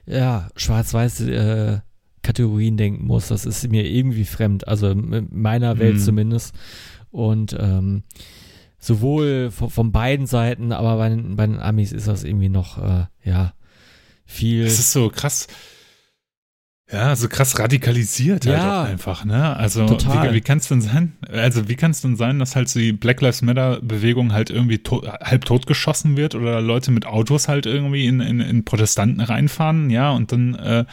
ja, 0.06 0.50
schwarz-weiß 0.56 1.22
äh, 1.22 1.80
Kategorien 2.22 2.78
denken 2.78 3.06
muss. 3.06 3.28
Das 3.30 3.45
ist 3.45 3.67
mir 3.69 3.86
irgendwie 3.86 4.26
fremd, 4.26 4.67
also 4.67 4.91
in 4.91 5.28
meiner 5.32 5.80
Welt 5.80 5.95
mhm. 5.95 6.00
zumindest. 6.00 6.56
Und 7.12 7.56
ähm, 7.60 8.04
sowohl 8.78 9.50
von, 9.52 9.69
von, 9.69 9.91
beiden 9.91 10.28
Seiten, 10.28 10.72
aber 10.72 10.98
bei 10.98 11.10
den, 11.10 11.36
bei 11.36 11.48
den 11.48 11.60
Amis 11.60 11.91
ist 11.91 12.08
das 12.08 12.24
irgendwie 12.24 12.50
noch, 12.50 12.78
äh, 12.78 13.06
ja, 13.24 13.54
viel. 14.26 14.65
Es 14.65 14.80
ist 14.80 14.91
so 14.91 15.10
krass. 15.10 15.48
Ja, 16.91 17.15
so 17.15 17.30
krass 17.30 17.60
radikalisiert 17.60 18.47
halt 18.47 18.58
ja, 18.58 18.82
auch 18.82 18.88
einfach, 18.88 19.23
ne? 19.23 19.56
Also 19.56 19.86
total. 19.86 20.32
wie, 20.32 20.36
wie 20.36 20.41
kann 20.41 20.58
es 20.58 20.67
denn 20.67 20.82
sein? 20.82 21.13
Also 21.32 21.69
wie 21.69 21.75
kann 21.75 21.91
es 21.91 22.02
denn 22.02 22.15
sein, 22.15 22.39
dass 22.39 22.56
halt 22.56 22.73
die 22.73 22.93
Black 22.93 23.21
Lives 23.21 23.43
Matter 23.43 23.80
Bewegung 23.82 24.34
halt 24.34 24.49
irgendwie 24.49 24.80
to 24.80 25.04
halb 25.06 25.45
totgeschossen 25.45 26.17
wird 26.17 26.34
oder 26.34 26.62
Leute 26.62 26.89
mit 26.89 27.06
Autos 27.06 27.47
halt 27.47 27.67
irgendwie 27.67 28.08
in, 28.08 28.21
in, 28.21 28.39
in 28.39 28.65
Protestanten 28.65 29.21
reinfahren, 29.21 29.91
ja? 29.91 30.10
Und 30.12 30.32
dann, 30.32 30.56
äh, 30.56 30.86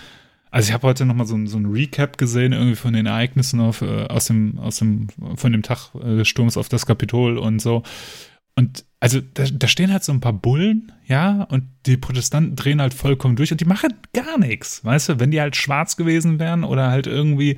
also 0.51 0.69
ich 0.69 0.75
habe 0.75 0.87
heute 0.87 1.07
noch 1.07 1.15
mal 1.15 1.27
so, 1.27 1.39
so 1.47 1.57
ein 1.57 1.67
Recap 1.67 2.19
gesehen 2.19 2.53
irgendwie 2.53 2.77
von 2.77 2.93
den 2.93 3.07
Ereignissen 3.07 3.61
auf, 3.61 3.81
äh, 3.81 4.05
aus 4.05 4.27
dem 4.27 4.59
aus 4.59 4.77
dem 4.77 5.09
von 5.37 5.53
dem 5.53 5.63
Tag 5.63 5.95
äh, 5.95 6.17
des 6.17 6.29
Sturms 6.29 6.59
auf 6.59 6.69
das 6.69 6.85
Kapitol 6.85 7.39
und 7.39 7.61
so. 7.61 7.83
Und 8.55 8.86
also 9.01 9.21
da, 9.21 9.45
da, 9.45 9.69
stehen 9.69 9.93
halt 9.93 10.05
so 10.05 10.13
ein 10.13 10.21
paar 10.21 10.33
Bullen, 10.33 10.93
ja, 11.07 11.43
und 11.45 11.65
die 11.87 11.97
Protestanten 11.97 12.57
drehen 12.57 12.81
halt 12.81 12.95
vollkommen 12.95 13.37
durch 13.37 13.53
und 13.53 13.61
die 13.61 13.67
machen 13.67 13.95
gar 14.13 14.39
nichts, 14.39 14.85
weißt 14.85 15.11
du, 15.11 15.21
wenn 15.21 15.31
die 15.31 15.41
halt 15.41 15.57
schwarz 15.57 15.97
gewesen 15.97 16.39
wären 16.39 16.65
oder 16.65 16.91
halt 16.91 17.07
irgendwie 17.07 17.57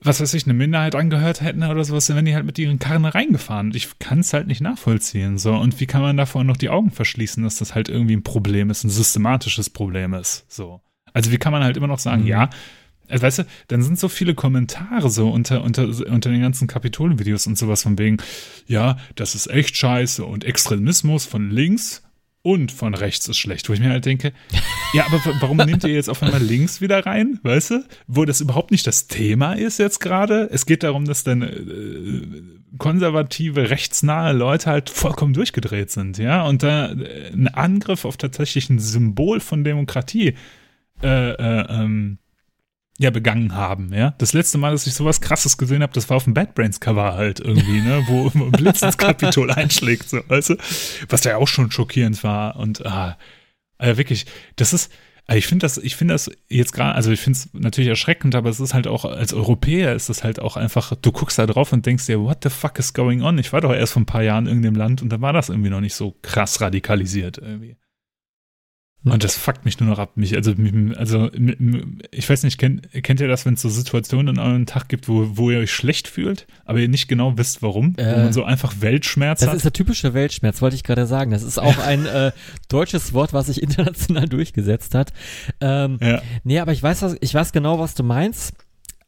was 0.00 0.20
weiß 0.20 0.34
ich, 0.34 0.44
eine 0.44 0.54
Minderheit 0.54 0.94
angehört 0.94 1.40
hätten 1.40 1.64
oder 1.64 1.84
sowas, 1.84 2.06
dann 2.06 2.16
wären 2.16 2.26
die 2.26 2.34
halt 2.34 2.46
mit 2.46 2.58
ihren 2.58 2.78
Karren 2.78 3.04
reingefahren. 3.04 3.68
Und 3.68 3.76
ich 3.76 3.98
kann 3.98 4.20
es 4.20 4.32
halt 4.32 4.46
nicht 4.46 4.60
nachvollziehen. 4.60 5.38
So, 5.38 5.54
und 5.54 5.80
wie 5.80 5.86
kann 5.86 6.02
man 6.02 6.16
davor 6.16 6.44
noch 6.44 6.56
die 6.56 6.68
Augen 6.68 6.90
verschließen, 6.90 7.42
dass 7.42 7.56
das 7.56 7.74
halt 7.74 7.88
irgendwie 7.88 8.16
ein 8.16 8.22
Problem 8.22 8.70
ist, 8.70 8.84
ein 8.84 8.90
systematisches 8.90 9.70
Problem 9.70 10.14
ist. 10.14 10.44
So. 10.48 10.80
Also 11.12 11.32
wie 11.32 11.38
kann 11.38 11.52
man 11.52 11.64
halt 11.64 11.76
immer 11.76 11.88
noch 11.88 11.98
sagen, 11.98 12.22
mhm. 12.22 12.28
ja, 12.28 12.50
also 13.08 13.22
weißt 13.22 13.38
du, 13.40 13.46
dann 13.68 13.82
sind 13.82 13.98
so 13.98 14.08
viele 14.08 14.34
Kommentare 14.34 15.10
so 15.10 15.30
unter, 15.30 15.62
unter, 15.62 15.84
unter 15.84 16.30
den 16.30 16.40
ganzen 16.40 16.68
Kapitolenvideos 16.68 17.46
und 17.46 17.58
sowas 17.58 17.82
von 17.82 17.98
wegen, 17.98 18.18
ja, 18.66 18.98
das 19.14 19.34
ist 19.34 19.48
echt 19.48 19.76
scheiße 19.76 20.24
und 20.24 20.44
Extremismus 20.44 21.24
von 21.24 21.50
links 21.50 22.02
und 22.42 22.70
von 22.72 22.94
rechts 22.94 23.28
ist 23.28 23.36
schlecht, 23.36 23.68
wo 23.68 23.72
ich 23.72 23.80
mir 23.80 23.90
halt 23.90 24.06
denke, 24.06 24.32
ja, 24.94 25.04
aber 25.06 25.20
warum 25.40 25.58
nehmt 25.58 25.84
ihr 25.84 25.92
jetzt 25.92 26.08
auf 26.08 26.22
einmal 26.22 26.42
links 26.42 26.80
wieder 26.80 27.04
rein, 27.04 27.40
weißt 27.42 27.70
du? 27.72 27.84
Wo 28.06 28.24
das 28.24 28.40
überhaupt 28.40 28.70
nicht 28.70 28.86
das 28.86 29.06
Thema 29.06 29.54
ist 29.54 29.78
jetzt 29.78 29.98
gerade. 29.98 30.48
Es 30.50 30.64
geht 30.64 30.82
darum, 30.82 31.04
dass 31.04 31.24
dann 31.24 31.42
äh, 31.42 32.78
konservative, 32.78 33.70
rechtsnahe 33.70 34.32
Leute 34.32 34.70
halt 34.70 34.88
vollkommen 34.88 35.34
durchgedreht 35.34 35.90
sind, 35.90 36.18
ja, 36.18 36.42
und 36.46 36.62
da 36.62 36.92
äh, 36.92 37.32
ein 37.32 37.48
Angriff 37.48 38.04
auf 38.04 38.16
tatsächlich 38.16 38.70
ein 38.70 38.78
Symbol 38.78 39.40
von 39.40 39.64
Demokratie 39.64 40.34
äh, 41.02 41.30
äh, 41.32 41.66
ähm, 41.68 42.18
ja 42.98 43.10
begangen 43.10 43.54
haben, 43.54 43.92
ja. 43.92 44.14
Das 44.18 44.32
letzte 44.32 44.58
Mal, 44.58 44.72
dass 44.72 44.86
ich 44.86 44.94
sowas 44.94 45.20
krasses 45.20 45.56
gesehen 45.56 45.82
habe, 45.82 45.92
das 45.92 46.10
war 46.10 46.16
auf 46.16 46.24
dem 46.24 46.34
Bad 46.34 46.54
Brains 46.54 46.80
Cover 46.80 47.14
halt 47.14 47.40
irgendwie, 47.40 47.80
ne, 47.80 48.04
wo 48.08 48.28
ein 48.34 48.52
Blitz 48.52 48.82
ins 48.82 48.98
Kapitol 48.98 49.50
einschlägt, 49.50 50.10
so, 50.10 50.20
weißt 50.26 50.50
du? 50.50 50.56
Was 51.08 51.24
ja 51.24 51.36
auch 51.36 51.48
schon 51.48 51.70
schockierend 51.70 52.22
war 52.24 52.56
und 52.56 52.84
ah, 52.84 53.16
also 53.78 53.96
wirklich, 53.96 54.26
das 54.56 54.72
ist 54.72 54.90
ich 55.36 55.46
finde 55.46 55.64
das, 55.64 55.76
ich 55.76 55.94
finde 55.94 56.14
das 56.14 56.30
jetzt 56.48 56.72
gerade, 56.72 56.94
also 56.94 57.10
ich 57.10 57.20
finde 57.20 57.38
es 57.38 57.52
natürlich 57.52 57.90
erschreckend, 57.90 58.34
aber 58.34 58.48
es 58.48 58.60
ist 58.60 58.72
halt 58.72 58.86
auch, 58.86 59.04
als 59.04 59.34
Europäer 59.34 59.94
ist 59.94 60.08
es 60.08 60.24
halt 60.24 60.40
auch 60.40 60.56
einfach, 60.56 60.94
du 60.96 61.12
guckst 61.12 61.38
da 61.38 61.46
drauf 61.46 61.70
und 61.74 61.84
denkst 61.84 62.06
dir, 62.06 62.20
what 62.22 62.38
the 62.42 62.48
fuck 62.48 62.78
is 62.78 62.94
going 62.94 63.20
on? 63.20 63.36
Ich 63.36 63.52
war 63.52 63.60
doch 63.60 63.74
erst 63.74 63.92
vor 63.92 64.02
ein 64.02 64.06
paar 64.06 64.22
Jahren 64.22 64.46
in 64.46 64.64
irgendeinem 64.64 64.76
Land 64.76 65.02
und 65.02 65.10
da 65.10 65.20
war 65.20 65.34
das 65.34 65.50
irgendwie 65.50 65.68
noch 65.68 65.82
nicht 65.82 65.94
so 65.94 66.16
krass 66.22 66.62
radikalisiert 66.62 67.36
irgendwie. 67.36 67.76
Und 69.04 69.22
das 69.22 69.36
fuckt 69.36 69.64
mich 69.64 69.78
nur 69.78 69.88
noch 69.88 69.98
ab. 69.98 70.16
Mich, 70.16 70.34
also, 70.34 70.54
also, 70.96 71.30
ich 72.10 72.28
weiß 72.28 72.42
nicht, 72.42 72.58
kennt, 72.58 72.90
kennt 73.04 73.20
ihr 73.20 73.28
das, 73.28 73.46
wenn 73.46 73.54
es 73.54 73.62
so 73.62 73.68
Situationen 73.68 74.36
in 74.36 74.40
eurem 74.40 74.66
Tag 74.66 74.88
gibt, 74.88 75.08
wo, 75.08 75.36
wo 75.36 75.50
ihr 75.50 75.60
euch 75.60 75.72
schlecht 75.72 76.08
fühlt, 76.08 76.46
aber 76.64 76.80
ihr 76.80 76.88
nicht 76.88 77.08
genau 77.08 77.38
wisst, 77.38 77.62
warum? 77.62 77.94
Äh, 77.96 78.04
wo 78.04 78.18
man 78.24 78.32
so 78.32 78.44
einfach 78.44 78.80
Weltschmerz 78.80 79.40
das 79.40 79.48
hat? 79.48 79.54
Das 79.54 79.58
ist 79.58 79.64
der 79.64 79.72
typische 79.72 80.14
Weltschmerz, 80.14 80.60
wollte 80.60 80.76
ich 80.76 80.82
gerade 80.82 81.06
sagen. 81.06 81.30
Das 81.30 81.42
ist 81.42 81.58
auch 81.58 81.78
ein 81.86 82.06
äh, 82.06 82.32
deutsches 82.68 83.12
Wort, 83.12 83.32
was 83.32 83.46
sich 83.46 83.62
international 83.62 84.24
durchgesetzt 84.28 84.94
hat. 84.94 85.12
Ähm, 85.60 85.98
ja. 86.02 86.20
Nee, 86.42 86.58
aber 86.58 86.72
ich 86.72 86.82
weiß, 86.82 87.16
ich 87.20 87.32
weiß 87.32 87.52
genau, 87.52 87.78
was 87.78 87.94
du 87.94 88.02
meinst. 88.02 88.52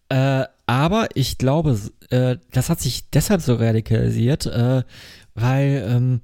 Äh, 0.09 0.45
aber 0.67 1.09
ich 1.15 1.39
glaube, 1.39 1.79
äh, 2.11 2.37
das 2.53 2.69
hat 2.69 2.81
sich 2.81 3.11
deshalb 3.11 3.41
so 3.41 3.55
radikalisiert, 3.55 4.47
äh, 4.47 4.83
weil 5.35 5.85
ähm, 5.89 6.21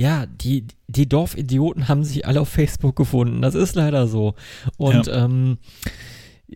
ja, 0.00 0.24
die, 0.24 0.64
die 0.88 1.06
Dorfidioten 1.06 1.88
haben 1.88 2.04
sich 2.04 2.26
alle 2.26 2.40
auf 2.40 2.48
Facebook 2.48 2.96
gefunden. 2.96 3.42
Das 3.42 3.54
ist 3.54 3.74
leider 3.74 4.06
so. 4.06 4.34
Und 4.78 5.08
ja. 5.08 5.24
ähm, 5.24 5.58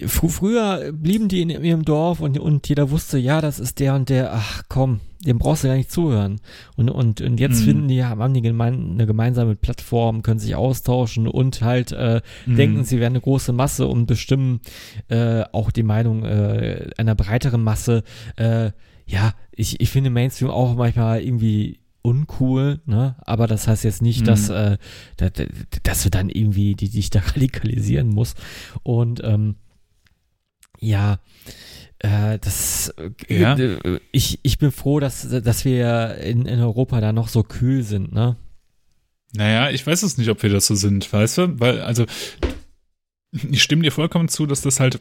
fr 0.07 0.31
früher 0.31 0.93
blieben 0.93 1.29
die 1.29 1.43
in 1.43 1.51
ihrem 1.51 1.85
Dorf 1.85 2.21
und, 2.21 2.39
und 2.39 2.67
jeder 2.71 2.91
wusste, 2.91 3.19
ja, 3.19 3.43
das 3.43 3.61
ist 3.61 3.81
der 3.81 3.97
und 3.97 4.09
der, 4.09 4.33
ach 4.33 4.63
komm, 4.71 5.01
dem 5.27 5.39
brauchst 5.39 5.63
du 5.63 5.69
gar 5.69 5.77
nicht 5.77 5.93
zuhören. 5.93 6.41
Und, 6.77 6.89
und, 6.89 7.21
und 7.21 7.39
jetzt 7.39 7.61
mhm. 7.61 7.65
finden 7.65 7.89
die, 7.89 8.03
haben 8.03 8.33
die 8.33 8.41
gemein, 8.41 8.93
eine 8.93 9.07
gemeinsame 9.07 9.57
Plattform, 9.57 10.23
können 10.23 10.41
sich 10.41 10.55
austauschen 10.55 11.29
und 11.29 11.61
halt 11.61 11.93
äh, 11.93 12.23
mhm. 12.47 12.57
denken, 12.57 12.85
sie 12.85 12.99
wären 12.99 13.13
eine 13.13 13.21
große 13.21 13.53
Masse 13.53 13.87
und 13.87 14.07
bestimmen 14.07 14.61
äh, 15.09 15.43
auch 15.53 15.71
die 15.71 15.83
Meinung 15.83 16.25
äh, 16.25 16.89
einer 16.97 17.15
breiteren 17.15 17.63
Masse. 17.63 18.05
Äh, 18.37 18.71
ja, 19.07 19.35
ich, 19.53 19.83
ich 19.83 19.91
finde 19.91 20.09
Mainstream 20.09 20.51
auch 20.51 20.77
manchmal 20.77 21.21
irgendwie 21.21 21.84
uncool, 22.05 22.81
ne? 22.85 23.17
Aber 23.21 23.47
das 23.47 23.67
heißt 23.67 23.83
jetzt 23.83 24.03
nicht, 24.03 24.21
mhm. 24.21 24.25
dass, 24.27 24.51
äh, 24.51 24.77
dass, 25.17 25.33
dass 25.83 26.03
du 26.03 26.11
dann 26.11 26.29
irgendwie 26.29 26.75
die 26.75 26.91
dich 26.91 27.11
da 27.11 27.21
radikalisieren 27.35 28.09
musst. 28.09 28.37
Und 28.83 29.23
ähm, 29.25 29.57
ja, 30.79 31.19
äh, 32.01 32.39
das 32.39 32.95
äh, 32.99 33.41
ja. 33.41 33.57
Äh, 33.57 34.01
ich, 34.13 34.39
ich 34.43 34.59
bin 34.59 34.71
froh, 34.71 35.01
dass, 35.01 35.27
dass 35.29 35.65
wir 35.65 36.19
in, 36.19 36.45
in 36.47 36.61
Europa 36.61 37.01
da 37.01 37.13
noch 37.13 37.29
so 37.29 37.43
kühl 37.43 37.83
sind, 37.83 38.13
ne? 38.13 38.37
Naja, 39.33 39.71
ich 39.71 39.85
weiß 39.85 40.03
es 40.05 40.19
nicht, 40.19 40.29
ob 40.29 40.43
wir 40.43 40.51
das 40.51 40.67
so 40.67 40.75
sind, 40.75 41.11
weißt 41.11 41.39
du? 41.39 41.61
Weil, 41.61 41.81
also, 41.81 42.05
ich 43.33 43.63
stimme 43.63 43.83
dir 43.83 43.91
vollkommen 43.91 44.29
zu, 44.29 44.47
dass 44.47 44.61
das 44.61 44.79
halt 44.79 45.01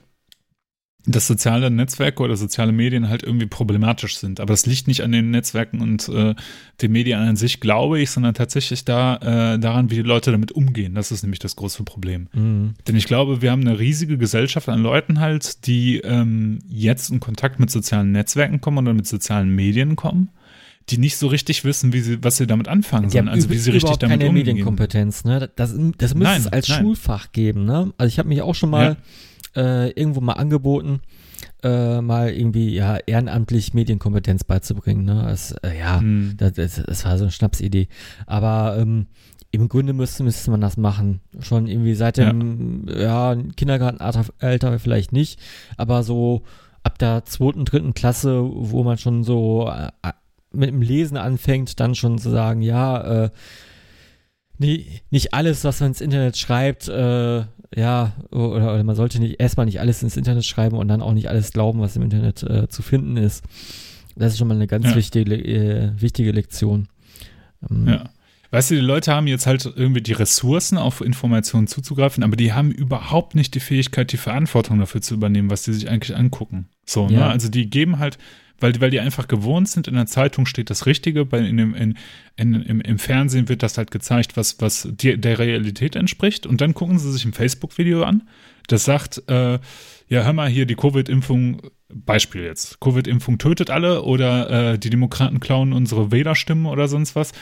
dass 1.06 1.28
soziale 1.28 1.70
Netzwerke 1.70 2.24
oder 2.24 2.38
soziale 2.38 2.72
Medien 2.72 3.10
halt 3.10 3.24
irgendwie 3.24 3.46
problematisch 3.46 4.18
sind. 4.18 4.40
Aber 4.40 4.54
das 4.54 4.66
liegt 4.66 4.88
nicht 4.88 5.02
an 5.02 5.12
den 5.12 5.32
Netzwerken 5.32 5.82
und 5.82 6.08
äh, 6.08 6.34
den 6.82 6.92
Medien 6.92 7.20
an 7.20 7.36
sich, 7.36 7.60
glaube 7.60 8.00
ich, 8.00 8.10
sondern 8.10 8.34
tatsächlich 8.34 8.86
da 8.86 9.18
äh, 9.18 9.60
daran, 9.60 9.92
wie 9.92 9.96
die 9.96 10.02
Leute 10.02 10.32
damit 10.32 10.54
umgehen. 10.54 10.96
Das 10.96 11.12
ist 11.12 11.24
nämlich 11.24 11.40
das 11.40 11.58
große 11.58 11.84
Problem. 11.84 12.28
Mhm. 12.34 12.76
Denn 12.88 12.96
ich 12.96 13.06
glaube, 13.06 13.42
wir 13.42 13.52
haben 13.52 13.62
eine 13.68 13.80
riesige 13.80 14.18
Gesellschaft 14.18 14.70
an 14.70 14.82
Leuten 14.82 15.20
halt, 15.20 15.68
die 15.68 15.98
ähm, 15.98 16.60
jetzt 16.70 17.10
in 17.10 17.20
Kontakt 17.20 17.60
mit 17.60 17.70
sozialen 17.70 18.14
Netzwerken 18.14 18.62
kommen 18.62 18.78
oder 18.78 18.94
mit 18.94 19.08
sozialen 19.08 19.54
Medien 19.54 19.96
kommen 19.96 20.30
die 20.90 20.98
nicht 20.98 21.16
so 21.16 21.28
richtig 21.28 21.64
wissen, 21.64 21.94
wie 21.94 22.02
sie, 22.02 22.22
was 22.26 22.36
sie 22.36 22.46
damit 22.46 22.68
anfangen 22.68 23.10
sollen, 23.10 23.30
also 23.30 23.50
wie 23.50 23.58
sie 23.58 23.72
richtig 23.72 24.00
damit 24.00 24.20
keine 24.20 24.30
umgehen. 24.30 24.48
Medienkompetenz, 24.48 25.24
ne? 25.24 25.50
Das, 25.56 25.74
das 25.98 26.14
müsste 26.14 26.36
es 26.40 26.48
als 26.48 26.68
nein. 26.68 26.82
Schulfach 26.82 27.32
geben, 27.32 27.64
ne? 27.64 27.94
Also 27.98 28.10
ich 28.10 28.20
habe 28.20 28.28
mich 28.28 28.42
auch 28.42 28.54
schon 28.54 28.70
mal 28.70 28.84
ja 28.84 28.98
äh, 29.56 29.90
irgendwo 29.92 30.22
mal 30.22 30.34
angeboten, 30.34 31.02
äh, 31.64 32.02
mal 32.02 32.30
irgendwie 32.30 32.74
ja 32.74 32.98
ehrenamtlich 32.98 33.74
Medienkompetenz 33.74 34.44
beizubringen. 34.44 35.06
Ne? 35.06 35.24
Das, 35.28 35.54
äh, 35.64 35.78
ja, 35.78 36.00
hm. 36.00 36.36
das, 36.38 36.54
das, 36.54 36.84
das, 36.86 37.06
war 37.06 37.18
so 37.18 37.26
eine 37.26 37.32
Schnapsidee. 37.32 37.88
Aber 38.26 38.78
ähm, 38.78 39.08
im 39.52 39.70
Grunde 39.70 39.94
müsste, 39.94 40.24
müsste 40.24 40.52
man 40.52 40.62
das 40.62 40.78
machen. 40.78 41.22
Schon 41.40 41.68
irgendwie 41.68 41.96
seit 41.96 42.18
dem 42.18 42.88
ja. 42.88 43.34
ja 43.34 43.44
Kindergartenalter 43.56 44.80
vielleicht 44.80 45.12
nicht, 45.12 45.40
aber 45.78 46.04
so 46.04 46.44
ab 46.82 46.98
der 47.00 47.24
zweiten, 47.26 47.66
dritten 47.66 47.94
Klasse, 47.94 48.42
wo 48.44 48.84
man 48.84 48.98
schon 48.98 49.24
so 49.24 49.70
äh, 49.70 50.12
mit 50.52 50.70
dem 50.70 50.82
Lesen 50.82 51.18
anfängt, 51.18 51.80
dann 51.80 51.96
schon 51.96 52.18
zu 52.18 52.30
sagen, 52.30 52.62
ja, 52.62 53.26
äh, 53.26 53.30
nie, 54.58 55.02
nicht 55.10 55.34
alles, 55.34 55.64
was 55.64 55.80
man 55.80 55.90
ins 55.90 56.02
Internet 56.02 56.38
schreibt, 56.38 56.88
äh, 56.88 57.44
ja, 57.76 58.14
oder, 58.32 58.74
oder, 58.74 58.84
man 58.84 58.96
sollte 58.96 59.20
nicht 59.20 59.40
erstmal 59.40 59.66
nicht 59.66 59.80
alles 59.80 60.04
ins 60.04 60.18
Internet 60.18 60.46
schreiben 60.46 60.78
und 60.78 60.88
dann 60.88 61.02
auch 61.02 61.14
nicht 61.14 61.30
alles 61.30 61.54
glauben, 61.54 61.80
was 61.80 61.96
im 61.96 62.04
Internet 62.04 62.44
äh, 62.44 62.68
zu 62.68 62.82
finden 62.82 63.18
ist. 63.18 63.44
Das 64.16 64.34
ist 64.34 64.38
schon 64.38 64.48
mal 64.48 64.56
eine 64.56 64.68
ganz 64.68 64.86
ja. 64.86 64.96
wichtige, 64.96 65.34
äh, 65.36 65.92
wichtige 66.00 66.32
Lektion. 66.32 66.88
Ähm, 67.70 67.88
ja. 67.88 68.10
Weißt 68.52 68.70
du, 68.70 68.76
die 68.76 68.82
Leute 68.82 69.12
haben 69.12 69.26
jetzt 69.26 69.48
halt 69.48 69.66
irgendwie 69.66 70.02
die 70.02 70.14
Ressourcen, 70.14 70.78
auf 70.78 71.02
Informationen 71.02 71.66
zuzugreifen, 71.66 72.24
aber 72.24 72.36
die 72.36 72.54
haben 72.54 72.70
überhaupt 72.70 73.34
nicht 73.34 73.56
die 73.56 73.60
Fähigkeit, 73.60 74.12
die 74.12 74.18
Verantwortung 74.18 74.78
dafür 74.78 75.02
zu 75.02 75.16
übernehmen, 75.16 75.50
was 75.50 75.64
die 75.64 75.74
sich 75.74 75.90
eigentlich 75.90 76.16
angucken. 76.16 76.68
So, 76.86 77.08
ne? 77.08 77.14
ja. 77.14 77.20
ne? 77.22 77.26
Also 77.30 77.50
die 77.50 77.68
geben 77.72 77.98
halt, 77.98 78.20
weil, 78.64 78.80
weil 78.80 78.90
die 78.90 79.02
einfach 79.02 79.28
gewohnt 79.28 79.68
sind, 79.68 79.90
in 79.90 79.96
der 79.96 80.06
Zeitung 80.06 80.46
steht 80.46 80.70
das 80.70 80.86
Richtige, 80.86 81.26
bei, 81.26 81.40
in 81.40 81.58
dem, 81.58 81.76
in, 81.76 81.98
in, 82.38 82.54
im, 82.64 82.82
im 82.82 82.98
Fernsehen 82.98 83.50
wird 83.50 83.62
das 83.62 83.78
halt 83.78 83.92
gezeigt, 83.92 84.38
was, 84.38 84.62
was 84.62 84.88
die, 84.90 85.20
der 85.20 85.38
Realität 85.38 85.98
entspricht. 85.98 86.48
Und 86.48 86.62
dann 86.62 86.74
gucken 86.74 86.98
sie 86.98 87.12
sich 87.12 87.26
ein 87.26 87.34
Facebook-Video 87.34 88.04
an, 88.04 88.24
das 88.68 88.86
sagt, 88.86 89.22
äh, 89.28 89.60
ja, 90.08 90.24
hör 90.24 90.34
mal 90.34 90.50
hier, 90.50 90.66
die 90.66 90.76
Covid-Impfung, 90.76 91.62
Beispiel 91.90 92.44
jetzt, 92.44 92.80
Covid-Impfung 92.80 93.38
tötet 93.38 93.70
alle 93.70 94.04
oder 94.04 94.74
äh, 94.74 94.80
die 94.80 94.90
Demokraten 94.90 95.42
klauen 95.42 95.74
unsere 95.74 96.12
Wählerstimmen 96.12 96.66
oder 96.66 96.88
sonst 96.88 97.16
was 97.16 97.34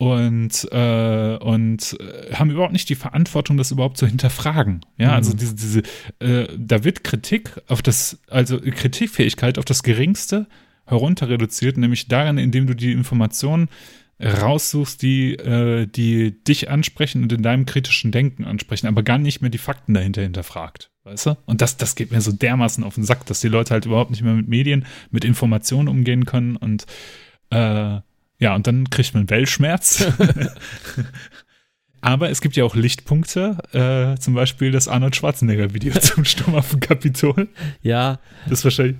und, 0.00 0.66
äh, 0.72 1.36
und 1.42 1.94
äh, 2.00 2.32
haben 2.32 2.50
überhaupt 2.50 2.72
nicht 2.72 2.88
die 2.88 2.94
Verantwortung, 2.94 3.58
das 3.58 3.70
überhaupt 3.70 3.98
zu 3.98 4.06
hinterfragen. 4.06 4.80
Ja, 4.96 5.12
also 5.12 5.32
mhm. 5.32 5.38
also 5.38 5.54
diese, 5.54 5.54
diese 5.54 5.82
äh, 6.20 6.56
da 6.58 6.84
wird 6.84 7.04
Kritik 7.04 7.60
auf 7.68 7.82
das, 7.82 8.18
also 8.30 8.58
Kritikfähigkeit 8.58 9.58
auf 9.58 9.66
das 9.66 9.82
Geringste 9.82 10.46
herunter 10.86 11.28
reduziert, 11.28 11.76
nämlich 11.76 12.08
darin, 12.08 12.38
indem 12.38 12.66
du 12.66 12.74
die 12.74 12.92
Informationen 12.92 13.68
raussuchst, 14.22 15.02
die, 15.02 15.34
äh, 15.34 15.86
die 15.86 16.42
dich 16.44 16.70
ansprechen 16.70 17.22
und 17.22 17.32
in 17.34 17.42
deinem 17.42 17.66
kritischen 17.66 18.10
Denken 18.10 18.44
ansprechen, 18.44 18.86
aber 18.86 19.02
gar 19.02 19.18
nicht 19.18 19.42
mehr 19.42 19.50
die 19.50 19.58
Fakten 19.58 19.92
dahinter 19.92 20.22
hinterfragt. 20.22 20.90
Weißt 21.04 21.26
du? 21.26 21.36
Und 21.44 21.60
das, 21.60 21.76
das 21.76 21.94
geht 21.94 22.10
mir 22.10 22.22
so 22.22 22.32
dermaßen 22.32 22.84
auf 22.84 22.94
den 22.94 23.04
Sack, 23.04 23.26
dass 23.26 23.40
die 23.40 23.48
Leute 23.48 23.74
halt 23.74 23.84
überhaupt 23.84 24.12
nicht 24.12 24.22
mehr 24.22 24.34
mit 24.34 24.48
Medien, 24.48 24.86
mit 25.10 25.26
Informationen 25.26 25.88
umgehen 25.88 26.24
können 26.24 26.56
und 26.56 26.86
äh, 27.50 28.00
ja, 28.40 28.54
und 28.54 28.66
dann 28.66 28.90
kriegt 28.90 29.14
man 29.14 29.30
Weltschmerz. 29.30 30.04
Aber 32.00 32.30
es 32.30 32.40
gibt 32.40 32.56
ja 32.56 32.64
auch 32.64 32.74
Lichtpunkte, 32.74 33.58
äh, 33.72 34.18
zum 34.18 34.34
Beispiel 34.34 34.70
das 34.70 34.88
Arnold 34.88 35.14
Schwarzenegger-Video 35.14 35.92
zum 36.00 36.24
Sturm 36.24 36.54
auf 36.54 36.70
dem 36.70 36.80
Kapitol. 36.80 37.48
Ja. 37.82 38.18
Das 38.48 38.60
ist 38.60 38.64
wahrscheinlich 38.64 38.96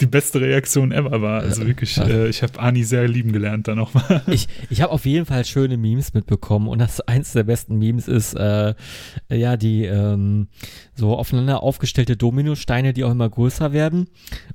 die 0.00 0.06
beste 0.06 0.40
Reaktion 0.40 0.90
ever 0.90 1.22
war. 1.22 1.42
Also 1.42 1.66
wirklich, 1.66 1.96
äh, 1.98 2.28
ich 2.28 2.42
habe 2.42 2.58
Ani 2.58 2.82
sehr 2.82 3.06
lieben 3.06 3.32
gelernt 3.32 3.68
da 3.68 3.74
nochmal. 3.74 4.22
Ich, 4.26 4.48
ich 4.70 4.80
habe 4.80 4.92
auf 4.92 5.06
jeden 5.06 5.24
Fall 5.24 5.44
schöne 5.44 5.76
Memes 5.76 6.14
mitbekommen 6.14 6.66
und 6.66 6.80
das 6.80 7.00
eins 7.00 7.32
der 7.32 7.44
besten 7.44 7.78
Memes 7.78 8.08
ist, 8.08 8.34
äh, 8.34 8.74
ja, 9.30 9.56
die 9.56 9.84
ähm, 9.84 10.48
so 10.94 11.16
aufeinander 11.16 11.62
aufgestellte 11.62 12.16
Dominosteine, 12.16 12.92
die 12.92 13.04
auch 13.04 13.12
immer 13.12 13.28
größer 13.28 13.72
werden. 13.72 14.08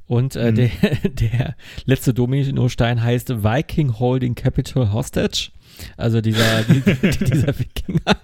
Und 0.07 0.35
äh, 0.35 0.51
mhm. 0.51 0.55
der, 0.55 0.69
der 1.09 1.55
letzte 1.85 2.13
Dominostein 2.13 3.01
heißt 3.01 3.43
Viking 3.43 3.97
Holding 3.97 4.35
Capital 4.35 4.91
Hostage. 4.91 5.51
Also 5.95 6.19
dieser, 6.19 6.63
die, 6.63 6.81
dieser 7.25 7.57
Wikinger. 7.57 8.17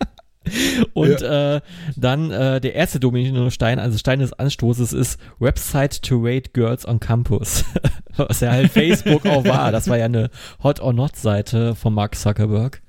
Und 0.93 1.21
ja. 1.21 1.55
äh, 1.55 1.61
dann 1.95 2.31
äh, 2.31 2.61
der 2.61 2.75
erste 2.75 2.99
Dominostein, 2.99 3.79
also 3.79 3.97
Stein 3.97 4.19
des 4.19 4.33
Anstoßes, 4.33 4.93
ist 4.93 5.19
Website 5.39 6.01
to 6.01 6.19
rate 6.21 6.51
girls 6.53 6.87
on 6.87 6.99
campus. 6.99 7.65
Was 8.15 8.39
ja 8.39 8.51
halt 8.51 8.71
Facebook 8.71 9.25
auch 9.25 9.45
war. 9.45 9.71
Das 9.75 9.89
war 9.89 9.97
ja 9.97 10.05
eine 10.05 10.29
Hot 10.63 10.79
or 10.79 10.93
Not 10.93 11.15
Seite 11.15 11.75
von 11.75 11.93
Mark 11.93 12.15
Zuckerberg. 12.15 12.81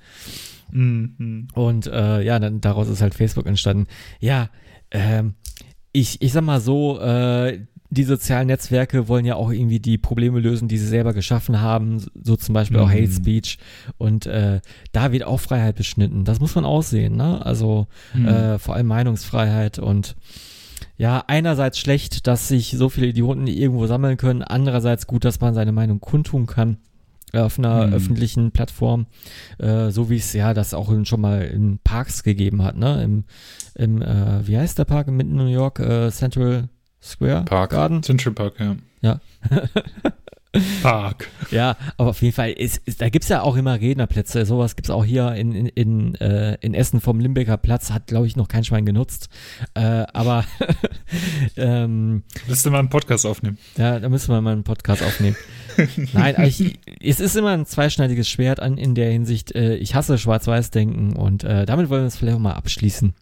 Mhm. 0.71 1.49
Und 1.55 1.87
äh, 1.87 2.23
ja, 2.23 2.39
dann 2.39 2.61
daraus 2.61 2.89
ist 2.89 3.03
halt 3.03 3.15
Facebook 3.15 3.47
entstanden. 3.47 3.87
Ja, 4.21 4.51
ähm, 4.91 5.35
ich, 5.93 6.21
ich 6.23 6.33
sag 6.33 6.43
mal 6.45 6.61
so, 6.61 7.01
äh, 7.01 7.61
die 7.91 8.05
sozialen 8.05 8.49
Netzwerke 8.49 9.09
wollen 9.09 9.25
ja 9.25 9.37
auch 9.37 9.51
irgendwie 9.51 9.81
die 9.81 9.99
Probleme 9.99 10.41
lösen, 10.41 10.69
die 10.69 10.79
sie 10.79 10.87
selber 10.87 11.13
geschaffen 11.13 11.61
haben, 11.61 12.05
so 12.21 12.37
zum 12.37 12.53
Beispiel 12.53 12.79
mhm. 12.79 12.85
auch 12.85 12.91
Hate 12.91 13.11
Speech. 13.11 13.59
Und 13.99 14.27
äh, 14.27 14.61
da 14.93 15.13
wird 15.13 15.25
auch 15.25 15.41
Freiheit 15.41 15.77
beschnitten. 15.77 16.25
Das 16.25 16.41
muss 16.41 16.55
man 16.55 16.65
aussehen, 16.65 17.17
ne? 17.17 17.45
Also 17.45 17.87
mhm. 18.15 18.27
äh, 18.27 18.59
vor 18.59 18.75
allem 18.75 18.87
Meinungsfreiheit 18.87 19.79
und 19.79 20.17
ja, 20.99 21.25
einerseits 21.27 21.79
schlecht, 21.79 22.27
dass 22.27 22.49
sich 22.49 22.71
so 22.71 22.89
viele 22.89 23.09
Idioten 23.09 23.47
irgendwo 23.47 23.87
sammeln 23.87 24.17
können, 24.17 24.43
andererseits 24.43 25.07
gut, 25.07 25.25
dass 25.25 25.41
man 25.41 25.55
seine 25.55 25.73
Meinung 25.73 26.01
kundtun 26.01 26.47
kann 26.47 26.79
äh, 27.33 27.41
auf 27.41 27.59
einer 27.59 27.87
mhm. 27.87 27.93
öffentlichen 27.93 28.51
Plattform, 28.51 29.07
äh, 29.59 29.91
so 29.91 30.09
wie 30.11 30.17
es 30.17 30.33
ja 30.33 30.55
das 30.55 30.75
auch 30.75 30.93
schon 31.05 31.21
mal 31.21 31.43
in 31.43 31.79
Parks 31.85 32.23
gegeben 32.23 32.63
hat, 32.63 32.77
ne? 32.77 33.03
Im, 33.03 33.25
im 33.75 34.01
äh, 34.01 34.47
wie 34.47 34.57
heißt 34.57 34.79
der 34.79 34.85
Park 34.85 35.09
in 35.09 35.17
New 35.17 35.47
York? 35.47 35.79
Äh, 35.81 36.11
Central 36.11 36.69
Square 37.03 37.45
Park. 37.45 37.71
Garden? 37.71 38.03
Central 38.03 38.35
Park, 38.35 38.55
ja. 38.59 38.77
Ja. 39.01 39.21
Park. 40.83 41.29
Ja, 41.51 41.77
aber 41.97 42.11
auf 42.11 42.23
jeden 42.23 42.35
Fall, 42.35 42.51
ist, 42.53 42.81
ist, 42.87 43.01
da 43.01 43.09
gibt 43.09 43.25
es 43.25 43.29
ja 43.29 43.43
auch 43.43 43.57
immer 43.57 43.81
Rednerplätze. 43.81 44.45
Sowas 44.47 44.77
gibt 44.77 44.87
es 44.87 44.91
auch 44.91 45.05
hier 45.05 45.33
in, 45.35 45.53
in, 45.53 45.67
in, 45.67 46.15
äh, 46.17 46.57
in 46.61 46.75
Essen 46.75 47.01
vom 47.01 47.21
Limbecker 47.21 47.57
Platz. 47.57 47.91
Hat, 47.91 48.07
glaube 48.07 48.27
ich, 48.27 48.37
noch 48.37 48.49
kein 48.49 48.65
Schwein 48.65 48.87
genutzt. 48.87 49.29
Äh, 49.75 50.05
aber. 50.13 50.45
ähm, 51.57 52.23
Müsste 52.47 52.71
mal 52.71 52.79
einen 52.79 52.91
Podcast 52.91 53.27
aufnehmen. 53.27 53.59
Ja, 53.77 54.01
da 54.01 54.09
müssen 54.09 54.33
wir 54.33 54.41
mal 54.41 54.53
einen 54.53 54.65
Podcast 54.65 55.03
aufnehmen. 55.03 55.37
Nein, 56.15 56.37
ich, 56.47 56.79
es 57.03 57.21
ist 57.21 57.37
immer 57.37 57.51
ein 57.51 57.67
zweischneidiges 57.67 58.29
Schwert 58.29 58.61
an, 58.61 58.79
in 58.79 58.95
der 58.95 59.11
Hinsicht. 59.11 59.55
Äh, 59.55 59.77
ich 59.77 59.95
hasse 59.95 60.19
Schwarz-Weiß-Denken 60.19 61.17
und 61.17 61.45
äh, 61.45 61.67
damit 61.67 61.91
wollen 61.91 62.03
wir 62.03 62.09
es 62.09 62.17
vielleicht 62.17 62.37
auch 62.37 62.41
mal 62.41 62.55
abschließen. 62.55 63.15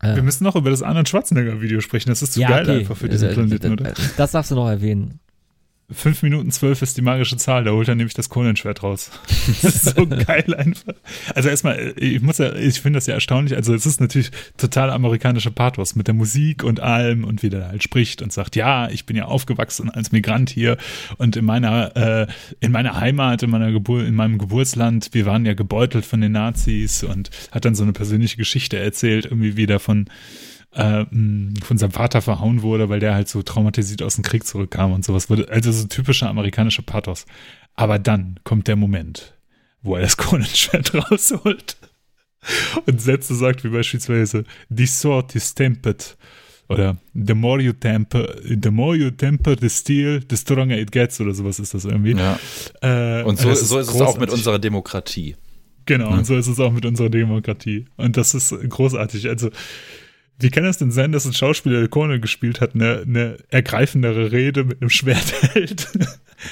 Äh, 0.00 0.14
wir 0.14 0.22
müssen 0.22 0.44
noch 0.44 0.56
über 0.56 0.70
das 0.70 0.82
Arnold 0.82 1.08
Schwarzenegger-Video 1.08 1.80
sprechen. 1.80 2.08
Das 2.08 2.22
ist 2.22 2.34
zu 2.34 2.40
ja, 2.40 2.48
geil 2.48 2.62
okay. 2.62 2.78
einfach 2.80 2.96
für 2.96 3.08
diesen 3.08 3.30
äh, 3.30 3.32
Planeten, 3.32 3.72
oder? 3.72 3.94
Das 4.16 4.32
darfst 4.32 4.50
du 4.50 4.54
noch 4.54 4.68
erwähnen. 4.68 5.20
5 5.90 6.22
Minuten 6.22 6.50
12 6.50 6.82
ist 6.82 6.96
die 6.98 7.02
magische 7.02 7.38
Zahl, 7.38 7.64
da 7.64 7.70
holt 7.70 7.88
er 7.88 7.94
nämlich 7.94 8.12
das 8.12 8.28
Kohlenschwert 8.28 8.82
raus. 8.82 9.10
Das 9.62 9.74
ist 9.74 9.96
so 9.96 10.06
geil 10.26 10.54
einfach. 10.54 10.92
Also 11.34 11.48
erstmal, 11.48 11.94
ich 11.96 12.20
muss 12.20 12.36
ja, 12.38 12.54
ich 12.54 12.80
finde 12.80 12.98
das 12.98 13.06
ja 13.06 13.14
erstaunlich. 13.14 13.56
Also 13.56 13.74
es 13.74 13.86
ist 13.86 14.00
natürlich 14.00 14.30
total 14.58 14.90
amerikanischer 14.90 15.50
Pathos 15.50 15.96
mit 15.96 16.06
der 16.06 16.14
Musik 16.14 16.62
und 16.62 16.80
allem 16.80 17.24
und 17.24 17.42
wie 17.42 17.48
der 17.48 17.68
halt 17.68 17.82
spricht 17.82 18.20
und 18.20 18.32
sagt, 18.32 18.56
ja, 18.56 18.90
ich 18.90 19.06
bin 19.06 19.16
ja 19.16 19.24
aufgewachsen 19.24 19.88
als 19.88 20.12
Migrant 20.12 20.50
hier 20.50 20.76
und 21.16 21.36
in 21.36 21.46
meiner, 21.46 21.96
äh, 21.96 22.26
in 22.60 22.72
meiner 22.72 23.00
Heimat, 23.00 23.42
in 23.42 23.50
meiner 23.50 23.72
Geburt, 23.72 24.06
in 24.06 24.14
meinem 24.14 24.38
Geburtsland, 24.38 25.08
wir 25.12 25.24
waren 25.24 25.46
ja 25.46 25.54
gebeutelt 25.54 26.04
von 26.04 26.20
den 26.20 26.32
Nazis 26.32 27.02
und 27.02 27.30
hat 27.50 27.64
dann 27.64 27.74
so 27.74 27.82
eine 27.82 27.92
persönliche 27.92 28.36
Geschichte 28.36 28.78
erzählt, 28.78 29.24
irgendwie 29.24 29.56
wieder 29.56 29.80
von, 29.80 30.08
äh, 30.72 31.04
von 31.06 31.78
seinem 31.78 31.92
Vater 31.92 32.22
verhauen 32.22 32.62
wurde, 32.62 32.88
weil 32.88 33.00
der 33.00 33.14
halt 33.14 33.28
so 33.28 33.42
traumatisiert 33.42 34.02
aus 34.02 34.16
dem 34.16 34.24
Krieg 34.24 34.46
zurückkam 34.46 34.92
und 34.92 35.04
sowas. 35.04 35.30
Also 35.30 35.72
so 35.72 35.86
typischer 35.86 36.28
amerikanischer 36.28 36.82
Pathos. 36.82 37.26
Aber 37.74 37.98
dann 37.98 38.40
kommt 38.44 38.68
der 38.68 38.76
Moment, 38.76 39.34
wo 39.82 39.96
er 39.96 40.02
das 40.02 40.16
Kronenschwert 40.18 40.94
rausholt 40.94 41.76
und 42.86 43.00
Sätze 43.00 43.34
sagt, 43.34 43.64
wie 43.64 43.68
beispielsweise, 43.68 44.44
the 44.68 44.86
sword 44.86 45.34
is 45.34 45.54
tempered. 45.54 46.16
Oder 46.68 46.98
the 47.14 47.32
more 47.32 47.62
you 47.62 47.72
temper, 47.72 48.36
the 48.44 48.70
more 48.70 48.94
you 48.94 49.10
temper 49.10 49.56
the 49.58 49.70
steel, 49.70 50.20
the 50.28 50.36
stronger 50.36 50.76
it 50.76 50.92
gets 50.92 51.18
oder 51.18 51.32
sowas 51.32 51.58
ist 51.58 51.72
das 51.72 51.86
irgendwie. 51.86 52.12
Ja. 52.12 52.38
Äh, 52.82 53.22
und 53.22 53.38
so, 53.38 53.44
so 53.54 53.78
ist, 53.78 53.88
ist 53.88 53.94
es 53.94 54.00
auch 54.02 54.18
mit 54.18 54.30
unserer 54.30 54.58
Demokratie. 54.58 55.36
Genau, 55.86 56.10
ja. 56.10 56.18
und 56.18 56.26
so 56.26 56.36
ist 56.36 56.46
es 56.46 56.60
auch 56.60 56.70
mit 56.70 56.84
unserer 56.84 57.08
Demokratie. 57.08 57.86
Und 57.96 58.18
das 58.18 58.34
ist 58.34 58.54
großartig. 58.68 59.30
Also 59.30 59.48
wie 60.40 60.50
kann 60.50 60.64
es 60.64 60.78
denn 60.78 60.92
sein, 60.92 61.10
dass 61.10 61.24
ein 61.24 61.32
Schauspieler, 61.32 61.80
der 61.80 61.88
Cornel 61.88 62.20
gespielt 62.20 62.60
hat, 62.60 62.74
eine, 62.74 63.02
eine 63.02 63.38
ergreifendere 63.50 64.30
Rede 64.30 64.62
mit 64.62 64.80
einem 64.80 64.90
Schwert 64.90 65.32
hält 65.54 65.88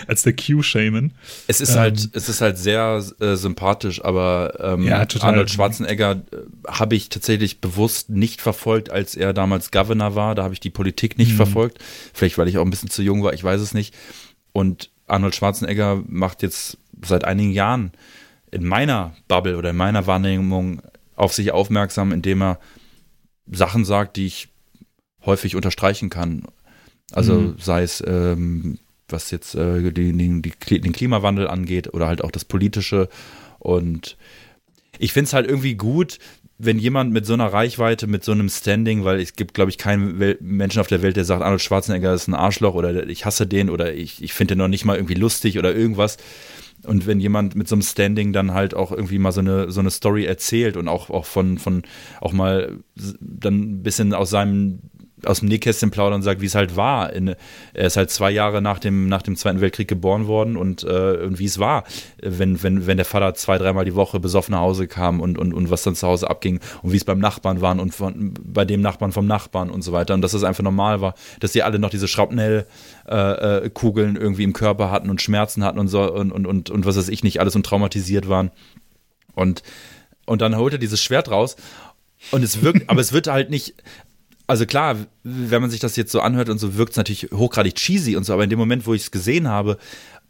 als 0.08 0.22
der 0.22 0.34
Q-Shaman? 0.34 1.12
Es 1.46 1.60
ist 1.60 1.76
halt, 1.76 1.98
ähm, 1.98 2.04
halt, 2.04 2.16
es 2.16 2.28
ist 2.28 2.40
halt 2.40 2.58
sehr 2.58 3.04
äh, 3.20 3.36
sympathisch, 3.36 4.04
aber 4.04 4.58
ähm, 4.60 4.82
ja, 4.82 5.06
Arnold 5.20 5.50
Schwarzenegger 5.50 6.22
äh, 6.32 6.36
habe 6.66 6.96
ich 6.96 7.10
tatsächlich 7.10 7.60
bewusst 7.60 8.10
nicht 8.10 8.40
verfolgt, 8.40 8.90
als 8.90 9.14
er 9.14 9.32
damals 9.32 9.70
Governor 9.70 10.16
war. 10.16 10.34
Da 10.34 10.42
habe 10.42 10.54
ich 10.54 10.60
die 10.60 10.70
Politik 10.70 11.16
nicht 11.16 11.32
mhm. 11.32 11.36
verfolgt. 11.36 11.78
Vielleicht, 12.12 12.38
weil 12.38 12.48
ich 12.48 12.58
auch 12.58 12.64
ein 12.64 12.70
bisschen 12.70 12.90
zu 12.90 13.02
jung 13.02 13.22
war, 13.22 13.34
ich 13.34 13.44
weiß 13.44 13.60
es 13.60 13.72
nicht. 13.72 13.94
Und 14.52 14.90
Arnold 15.06 15.36
Schwarzenegger 15.36 16.02
macht 16.08 16.42
jetzt 16.42 16.78
seit 17.04 17.24
einigen 17.24 17.52
Jahren 17.52 17.92
in 18.50 18.64
meiner 18.64 19.14
Bubble 19.28 19.56
oder 19.56 19.70
in 19.70 19.76
meiner 19.76 20.08
Wahrnehmung 20.08 20.82
auf 21.14 21.32
sich 21.32 21.52
aufmerksam, 21.52 22.10
indem 22.10 22.42
er 22.42 22.58
Sachen 23.50 23.84
sagt, 23.84 24.16
die 24.16 24.26
ich 24.26 24.48
häufig 25.24 25.56
unterstreichen 25.56 26.10
kann. 26.10 26.44
Also 27.12 27.34
mhm. 27.34 27.54
sei 27.58 27.82
es, 27.82 28.02
ähm, 28.06 28.78
was 29.08 29.30
jetzt 29.30 29.54
äh, 29.54 29.92
den, 29.92 30.42
die, 30.42 30.52
den 30.80 30.92
Klimawandel 30.92 31.48
angeht 31.48 31.92
oder 31.94 32.06
halt 32.06 32.22
auch 32.22 32.30
das 32.30 32.44
Politische. 32.44 33.08
Und 33.58 34.16
ich 34.98 35.12
finde 35.12 35.28
es 35.28 35.32
halt 35.32 35.46
irgendwie 35.48 35.74
gut, 35.74 36.18
wenn 36.58 36.78
jemand 36.78 37.12
mit 37.12 37.26
so 37.26 37.34
einer 37.34 37.52
Reichweite, 37.52 38.06
mit 38.06 38.24
so 38.24 38.32
einem 38.32 38.48
Standing, 38.48 39.04
weil 39.04 39.20
es 39.20 39.34
gibt, 39.34 39.52
glaube 39.54 39.70
ich, 39.70 39.78
keinen 39.78 40.36
Menschen 40.40 40.80
auf 40.80 40.86
der 40.86 41.02
Welt, 41.02 41.16
der 41.16 41.24
sagt, 41.24 41.42
Arnold 41.42 41.60
Schwarzenegger 41.60 42.14
ist 42.14 42.28
ein 42.28 42.34
Arschloch 42.34 42.74
oder 42.74 43.06
ich 43.06 43.26
hasse 43.26 43.46
den 43.46 43.68
oder 43.68 43.92
ich, 43.94 44.22
ich 44.22 44.32
finde 44.32 44.54
den 44.54 44.58
noch 44.58 44.68
nicht 44.68 44.84
mal 44.84 44.96
irgendwie 44.96 45.14
lustig 45.14 45.58
oder 45.58 45.74
irgendwas. 45.74 46.16
Und 46.86 47.06
wenn 47.06 47.20
jemand 47.20 47.54
mit 47.54 47.68
so 47.68 47.74
einem 47.74 47.82
Standing 47.82 48.32
dann 48.32 48.54
halt 48.54 48.74
auch 48.74 48.92
irgendwie 48.92 49.18
mal 49.18 49.32
so 49.32 49.40
eine, 49.40 49.70
so 49.70 49.80
eine 49.80 49.90
Story 49.90 50.24
erzählt 50.24 50.76
und 50.76 50.88
auch, 50.88 51.10
auch 51.10 51.24
von, 51.24 51.58
von 51.58 51.82
auch 52.20 52.32
mal 52.32 52.78
dann 53.20 53.60
ein 53.60 53.82
bisschen 53.82 54.14
aus 54.14 54.30
seinem 54.30 54.80
aus 55.24 55.40
dem 55.40 55.48
Nähkästchen 55.48 55.90
plaudern 55.90 56.16
und 56.16 56.22
sagt, 56.22 56.40
wie 56.40 56.46
es 56.46 56.54
halt 56.54 56.76
war. 56.76 57.12
In, 57.12 57.34
er 57.72 57.86
ist 57.86 57.96
halt 57.96 58.10
zwei 58.10 58.30
Jahre 58.30 58.60
nach 58.60 58.78
dem, 58.78 59.08
nach 59.08 59.22
dem 59.22 59.36
Zweiten 59.36 59.60
Weltkrieg 59.60 59.88
geboren 59.88 60.26
worden 60.26 60.56
und, 60.56 60.82
äh, 60.82 61.18
und 61.24 61.38
wie 61.38 61.46
es 61.46 61.58
war, 61.58 61.84
wenn, 62.20 62.62
wenn, 62.62 62.86
wenn 62.86 62.98
der 62.98 63.06
Vater 63.06 63.34
zwei, 63.34 63.56
dreimal 63.56 63.84
die 63.84 63.94
Woche 63.94 64.20
besoffen 64.20 64.52
nach 64.52 64.60
Hause 64.60 64.86
kam 64.86 65.20
und, 65.20 65.38
und, 65.38 65.54
und 65.54 65.70
was 65.70 65.82
dann 65.82 65.94
zu 65.94 66.06
Hause 66.06 66.28
abging 66.28 66.60
und 66.82 66.92
wie 66.92 66.96
es 66.96 67.04
beim 67.04 67.18
Nachbarn 67.18 67.60
war 67.60 67.78
und 67.78 67.94
von, 67.94 68.34
bei 68.42 68.64
dem 68.64 68.82
Nachbarn 68.82 69.12
vom 69.12 69.26
Nachbarn 69.26 69.70
und 69.70 69.82
so 69.82 69.92
weiter. 69.92 70.14
Und 70.14 70.20
dass 70.20 70.34
es 70.34 70.44
einfach 70.44 70.64
normal 70.64 71.00
war, 71.00 71.14
dass 71.40 71.52
sie 71.52 71.62
alle 71.62 71.78
noch 71.78 71.90
diese 71.90 72.08
Schrapnell 72.08 72.66
äh, 73.08 73.64
äh, 73.64 73.70
irgendwie 73.74 74.44
im 74.44 74.52
Körper 74.52 74.90
hatten 74.90 75.08
und 75.08 75.22
Schmerzen 75.22 75.64
hatten 75.64 75.78
und 75.78 75.88
so 75.88 76.12
und, 76.12 76.30
und, 76.30 76.46
und, 76.46 76.70
und 76.70 76.84
was 76.84 76.96
weiß 76.96 77.08
ich 77.08 77.22
nicht, 77.22 77.40
alles 77.40 77.56
und 77.56 77.64
traumatisiert 77.64 78.28
waren. 78.28 78.50
Und, 79.34 79.62
und 80.26 80.42
dann 80.42 80.56
holt 80.56 80.74
er 80.74 80.78
dieses 80.78 81.00
Schwert 81.00 81.30
raus 81.30 81.56
und 82.30 82.42
es 82.42 82.62
wirkt, 82.62 82.88
aber 82.90 83.00
es 83.00 83.12
wird 83.12 83.28
halt 83.28 83.50
nicht, 83.50 83.74
also 84.46 84.66
klar, 84.66 84.96
wenn 85.24 85.60
man 85.60 85.70
sich 85.70 85.80
das 85.80 85.96
jetzt 85.96 86.12
so 86.12 86.20
anhört 86.20 86.48
und 86.48 86.58
so 86.58 86.76
wirkt 86.76 86.92
es 86.92 86.96
natürlich 86.96 87.28
hochgradig 87.32 87.74
cheesy 87.74 88.16
und 88.16 88.24
so, 88.24 88.32
aber 88.32 88.44
in 88.44 88.50
dem 88.50 88.58
Moment, 88.58 88.86
wo 88.86 88.94
ich 88.94 89.02
es 89.02 89.10
gesehen 89.10 89.48
habe, 89.48 89.78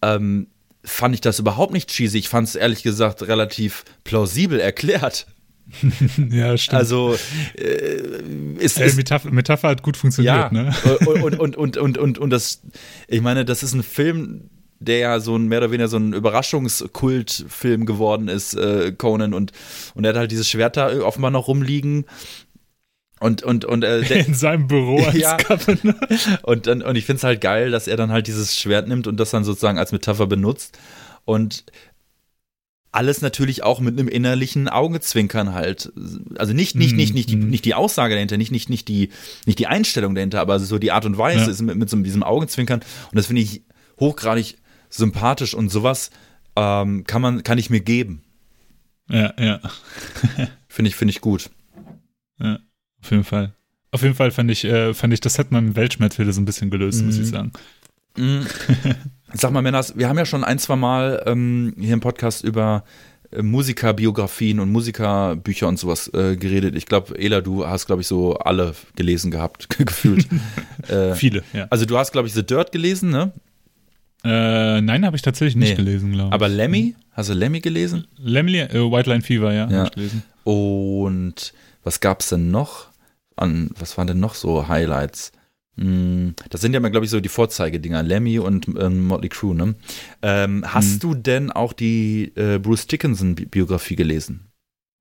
ähm, 0.02 0.46
fand 0.84 1.14
ich 1.14 1.20
das 1.20 1.38
überhaupt 1.38 1.72
nicht 1.72 1.90
cheesy. 1.90 2.18
Ich 2.18 2.28
fand 2.28 2.48
es 2.48 2.54
ehrlich 2.54 2.82
gesagt 2.82 3.22
relativ 3.22 3.84
plausibel 4.04 4.60
erklärt. 4.60 5.26
ja, 6.30 6.56
stimmt. 6.56 6.78
Also 6.78 7.16
äh, 7.54 7.96
ist, 8.58 8.78
äh, 8.80 8.92
Metapher, 8.94 9.30
Metapher, 9.30 9.68
hat 9.68 9.82
gut 9.82 9.96
funktioniert, 9.96 10.34
ja, 10.34 10.50
ne? 10.52 10.72
und, 11.06 11.38
und, 11.40 11.56
und, 11.56 11.76
und, 11.76 11.98
und, 11.98 12.18
und 12.18 12.30
das, 12.30 12.62
ich 13.08 13.20
meine, 13.20 13.44
das 13.44 13.64
ist 13.64 13.74
ein 13.74 13.82
Film, 13.82 14.48
der 14.78 14.98
ja 14.98 15.20
so 15.20 15.34
ein 15.36 15.48
mehr 15.48 15.58
oder 15.58 15.72
weniger 15.72 15.88
so 15.88 15.96
ein 15.96 16.12
Überraschungskultfilm 16.12 17.84
geworden 17.84 18.28
ist, 18.28 18.54
äh, 18.54 18.92
Conan, 18.92 19.34
und, 19.34 19.52
und 19.94 20.04
er 20.04 20.10
hat 20.10 20.16
halt 20.16 20.30
dieses 20.30 20.48
Schwert 20.48 20.76
da 20.76 21.00
offenbar 21.00 21.32
noch 21.32 21.48
rumliegen 21.48 22.04
und, 23.18 23.42
und, 23.42 23.64
und 23.64 23.82
äh, 23.82 24.02
der, 24.02 24.26
in 24.26 24.34
seinem 24.34 24.66
Büro 24.66 25.02
als 25.02 25.16
ja. 25.18 25.36
Governor. 25.36 25.94
Und, 26.42 26.68
und, 26.68 26.82
und 26.82 26.96
ich 26.96 27.06
finde 27.06 27.18
es 27.18 27.24
halt 27.24 27.40
geil, 27.40 27.70
dass 27.70 27.88
er 27.88 27.96
dann 27.96 28.10
halt 28.10 28.26
dieses 28.26 28.58
Schwert 28.58 28.88
nimmt 28.88 29.06
und 29.06 29.18
das 29.18 29.30
dann 29.30 29.44
sozusagen 29.44 29.78
als 29.78 29.92
Metapher 29.92 30.26
benutzt. 30.26 30.78
Und 31.24 31.64
alles 32.92 33.20
natürlich 33.20 33.62
auch 33.62 33.80
mit 33.80 33.98
einem 33.98 34.08
innerlichen 34.08 34.68
Augenzwinkern 34.68 35.54
halt. 35.54 35.92
Also 36.36 36.52
nicht, 36.52 36.74
nicht, 36.76 36.94
nicht, 36.94 37.14
nicht, 37.14 37.30
die, 37.30 37.36
mhm. 37.36 37.48
nicht 37.48 37.64
die 37.64 37.74
Aussage 37.74 38.14
dahinter, 38.14 38.36
nicht, 38.36 38.52
nicht, 38.52 38.70
nicht 38.70 38.88
die, 38.88 39.10
nicht 39.44 39.58
die 39.58 39.66
Einstellung 39.66 40.14
dahinter, 40.14 40.40
aber 40.40 40.58
so 40.60 40.78
die 40.78 40.92
Art 40.92 41.04
und 41.04 41.16
Weise 41.18 41.44
ja. 41.44 41.50
ist 41.50 41.62
mit, 41.62 41.76
mit 41.76 41.90
so 41.90 41.96
diesem 41.96 42.22
Augenzwinkern. 42.22 42.80
Und 42.80 43.16
das 43.16 43.26
finde 43.26 43.42
ich 43.42 43.62
hochgradig 43.98 44.56
sympathisch 44.90 45.54
und 45.54 45.70
sowas 45.70 46.10
ähm, 46.54 47.04
kann 47.04 47.22
man, 47.22 47.42
kann 47.42 47.58
ich 47.58 47.70
mir 47.70 47.80
geben. 47.80 48.22
Ja, 49.10 49.34
ja. 49.38 49.60
finde 50.68 50.88
ich, 50.88 50.96
finde 50.96 51.10
ich 51.10 51.20
gut. 51.20 51.50
Ja, 52.38 52.58
auf 53.06 53.10
jeden 53.12 53.24
Fall. 53.24 53.52
Auf 53.92 54.02
jeden 54.02 54.14
Fall 54.14 54.30
fand 54.32 54.50
ich, 54.50 54.64
äh, 54.64 54.92
fand 54.92 55.14
ich, 55.14 55.20
das 55.20 55.38
hat 55.38 55.52
man 55.52 55.68
im 55.68 55.76
Weltschmerz 55.76 56.18
wieder 56.18 56.32
so 56.32 56.40
ein 56.40 56.44
bisschen 56.44 56.70
gelöst, 56.70 57.00
mhm. 57.00 57.06
muss 57.06 57.16
ich 57.16 57.26
mhm. 57.26 57.30
sagen. 57.30 57.52
Mhm. 58.16 58.46
Sag 59.32 59.52
mal, 59.52 59.62
Männers, 59.62 59.96
wir 59.96 60.08
haben 60.08 60.18
ja 60.18 60.26
schon 60.26 60.42
ein, 60.42 60.58
zwei 60.58 60.76
Mal 60.76 61.22
ähm, 61.26 61.74
hier 61.78 61.94
im 61.94 62.00
Podcast 62.00 62.42
über 62.42 62.84
äh, 63.30 63.42
Musikerbiografien 63.42 64.58
und 64.58 64.70
Musikerbücher 64.72 65.68
und 65.68 65.78
sowas 65.78 66.12
äh, 66.14 66.36
geredet. 66.36 66.74
Ich 66.74 66.86
glaube, 66.86 67.16
Ela, 67.16 67.40
du 67.40 67.64
hast, 67.66 67.86
glaube 67.86 68.02
ich, 68.02 68.08
so 68.08 68.34
alle 68.34 68.74
gelesen 68.96 69.30
gehabt, 69.30 69.68
gefühlt. 69.78 70.26
äh, 70.88 71.14
Viele, 71.14 71.44
ja. 71.52 71.68
Also 71.70 71.86
du 71.86 71.96
hast, 71.96 72.10
glaube 72.10 72.26
ich, 72.26 72.34
The 72.34 72.44
Dirt 72.44 72.72
gelesen, 72.72 73.10
ne? 73.10 73.32
Äh, 74.24 74.80
nein, 74.80 75.06
habe 75.06 75.14
ich 75.14 75.22
tatsächlich 75.22 75.54
nicht 75.54 75.70
nee. 75.70 75.76
gelesen, 75.76 76.10
glaube 76.10 76.30
ich. 76.30 76.34
Aber 76.34 76.48
Lemmy? 76.48 76.96
Hast 77.12 77.30
du 77.30 77.34
Lemmy 77.34 77.60
gelesen? 77.60 78.08
Lemmy, 78.18 78.58
äh, 78.58 78.74
White 78.74 79.08
Line 79.08 79.22
Fever, 79.22 79.52
ja, 79.52 79.70
ja. 79.70 79.90
Und 80.42 81.52
was 81.84 82.00
gab 82.00 82.20
es 82.20 82.30
denn 82.30 82.50
noch? 82.50 82.88
An, 83.36 83.70
was 83.78 83.96
waren 83.98 84.06
denn 84.06 84.20
noch 84.20 84.34
so 84.34 84.68
Highlights? 84.68 85.32
Hm, 85.78 86.34
das 86.48 86.62
sind 86.62 86.72
ja 86.72 86.80
mal, 86.80 86.88
glaube 86.88 87.04
ich, 87.04 87.10
so 87.10 87.20
die 87.20 87.28
Vorzeigedinger, 87.28 88.02
Lemmy 88.02 88.38
und 88.38 88.66
ähm, 88.78 89.06
Motley 89.06 89.28
Crue, 89.28 89.54
ne? 89.54 89.74
Ähm, 90.22 90.64
hast 90.66 90.94
hm. 90.94 90.98
du 91.00 91.14
denn 91.14 91.52
auch 91.52 91.72
die 91.72 92.32
äh, 92.34 92.58
Bruce 92.58 92.86
Dickinson-Biografie 92.86 93.96
gelesen? 93.96 94.46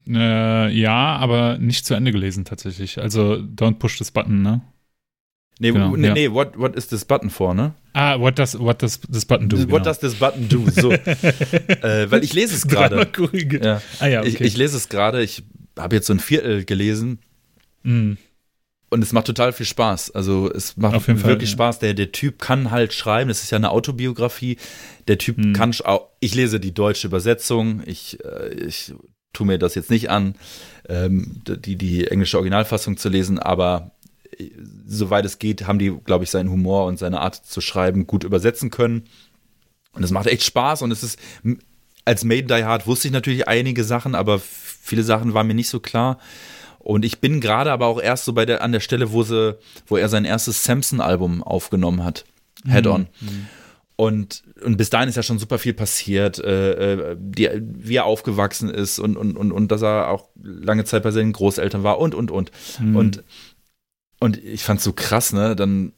Äh, 0.08 0.70
ja, 0.72 1.16
aber 1.16 1.58
nicht 1.58 1.86
zu 1.86 1.94
Ende 1.94 2.12
gelesen 2.12 2.46
tatsächlich. 2.46 3.00
Also 3.00 3.36
Don't 3.36 3.76
Push 3.76 3.98
This 3.98 4.12
Button, 4.12 4.42
ne? 4.42 4.62
Nee, 5.60 5.72
genau, 5.72 5.96
nee, 5.96 6.08
ja. 6.08 6.14
nee, 6.14 6.32
what, 6.32 6.60
what 6.60 6.76
is 6.76 6.88
this 6.88 7.06
button 7.06 7.30
for, 7.30 7.54
ne? 7.54 7.74
Ah, 7.94 8.20
what 8.20 8.38
does, 8.38 8.60
what 8.60 8.82
does 8.82 9.00
this 9.00 9.24
button 9.24 9.48
do? 9.48 9.58
What 9.58 9.68
genau. 9.68 9.84
does 9.86 10.00
this 10.00 10.16
button 10.16 10.50
do? 10.50 10.70
So. 10.70 10.92
äh, 10.92 12.12
weil 12.12 12.26
ich 12.26 12.34
lese 12.34 12.56
es 12.56 12.68
gerade. 12.68 13.08
Ja. 13.64 13.82
Ah, 14.00 14.08
ja, 14.08 14.20
okay. 14.20 14.30
ich, 14.30 14.42
ich 14.42 14.58
lese 14.58 14.76
es 14.76 14.90
gerade. 14.90 15.24
Ich 15.24 15.44
habe 15.80 15.96
jetzt 15.96 16.08
so 16.08 16.14
ein 16.14 16.20
Viertel 16.20 16.66
gelesen. 16.66 17.20
Mm. 17.86 18.18
Und 18.90 19.02
es 19.02 19.12
macht 19.12 19.26
total 19.26 19.52
viel 19.52 19.66
Spaß. 19.66 20.12
Also 20.12 20.50
es 20.52 20.78
macht 20.78 21.08
wirklich 21.08 21.22
Fall, 21.22 21.42
ja. 21.42 21.48
Spaß. 21.48 21.80
Der, 21.80 21.94
der 21.94 22.12
Typ 22.12 22.40
kann 22.40 22.72
halt 22.72 22.94
schreiben. 22.94 23.28
Das 23.28 23.44
ist 23.44 23.52
ja 23.52 23.58
eine 23.58 23.72
Autobiografie. 23.72 24.58
Der 25.08 25.18
Typ 25.18 25.38
hm. 25.38 25.54
kann 25.54 25.76
auch. 25.84 26.10
Ich 26.20 26.36
lese 26.36 26.60
die 26.60 26.74
deutsche 26.74 27.08
Übersetzung. 27.08 27.82
Ich, 27.86 28.24
äh, 28.24 28.54
ich 28.54 28.94
tue 29.34 29.46
mir 29.46 29.60
das 29.60 29.76
jetzt 29.76 29.90
nicht 29.90 30.10
an, 30.10 30.36
ähm, 30.88 31.42
die, 31.46 31.76
die 31.76 32.08
englische 32.08 32.38
Originalfassung 32.38 32.98
zu 32.98 33.10
lesen, 33.10 33.38
aber 33.38 33.92
äh, 34.38 34.50
soweit 34.86 35.26
es 35.26 35.40
geht, 35.40 35.68
haben 35.68 35.80
die, 35.80 35.92
glaube 36.06 36.24
ich, 36.24 36.30
seinen 36.30 36.50
Humor 36.50 36.86
und 36.86 36.98
seine 36.98 37.20
Art 37.20 37.36
zu 37.36 37.62
schreiben 37.62 38.08
gut 38.08 38.24
übersetzen 38.24 38.72
können. 38.72 39.04
Und 39.94 40.04
es 40.04 40.12
macht 40.12 40.28
echt 40.28 40.44
Spaß 40.44 40.82
und 40.82 40.92
es 40.92 41.04
ist, 41.04 41.20
als 42.04 42.24
Made 42.24 42.44
Die 42.44 42.64
Hard 42.64 42.88
wusste 42.88 43.08
ich 43.08 43.14
natürlich 43.14 43.48
einige 43.48 43.84
Sachen, 43.84 44.16
aber 44.16 44.40
viele 44.40 45.04
Sachen 45.04 45.34
waren 45.34 45.48
mir 45.48 45.54
nicht 45.54 45.70
so 45.70 45.80
klar. 45.80 46.20
Und 46.86 47.04
ich 47.04 47.20
bin 47.20 47.42
gerade 47.42 47.72
aber 47.72 47.88
auch 47.88 48.00
erst 48.00 48.26
so 48.26 48.34
bei 48.34 48.46
der, 48.46 48.62
an 48.62 48.72
der 48.72 48.80
Stelle, 48.80 49.12
wo 49.12 49.24
sie, 49.24 49.58
wo 49.88 49.98
er 49.98 50.08
sein 50.08 50.24
erstes 50.24 50.64
Samson-Album 50.66 51.42
aufgenommen 51.42 52.04
hat. 52.04 52.26
Head 52.64 52.86
On. 52.86 53.08
Mhm. 53.22 53.48
Und, 53.96 54.44
und 54.64 54.78
bis 54.78 54.92
dahin 54.92 55.10
ist 55.10 55.16
ja 55.16 55.24
schon 55.24 55.40
super 55.40 55.58
viel 55.58 55.74
passiert, 55.74 56.38
äh, 56.38 56.94
äh, 56.94 57.18
die, 57.18 57.50
wie 57.60 57.96
er 57.96 58.06
aufgewachsen 58.06 58.70
ist 58.70 59.00
und, 59.00 59.18
und, 59.18 59.36
und, 59.36 59.52
und 59.52 59.72
dass 59.72 59.82
er 59.82 60.12
auch 60.12 60.30
lange 60.40 60.84
Zeit 60.84 61.02
bei 61.02 61.10
seinen 61.10 61.34
Großeltern 61.34 61.82
war 61.82 61.98
und, 61.98 62.14
und, 62.14 62.30
und. 62.30 62.52
Mhm. 62.80 62.96
Und, 62.96 63.24
und 64.20 64.38
ich 64.38 64.62
fand's 64.62 64.84
so 64.84 64.94
krass, 64.94 65.34
ne? 65.34 65.56
Dann 65.56 65.92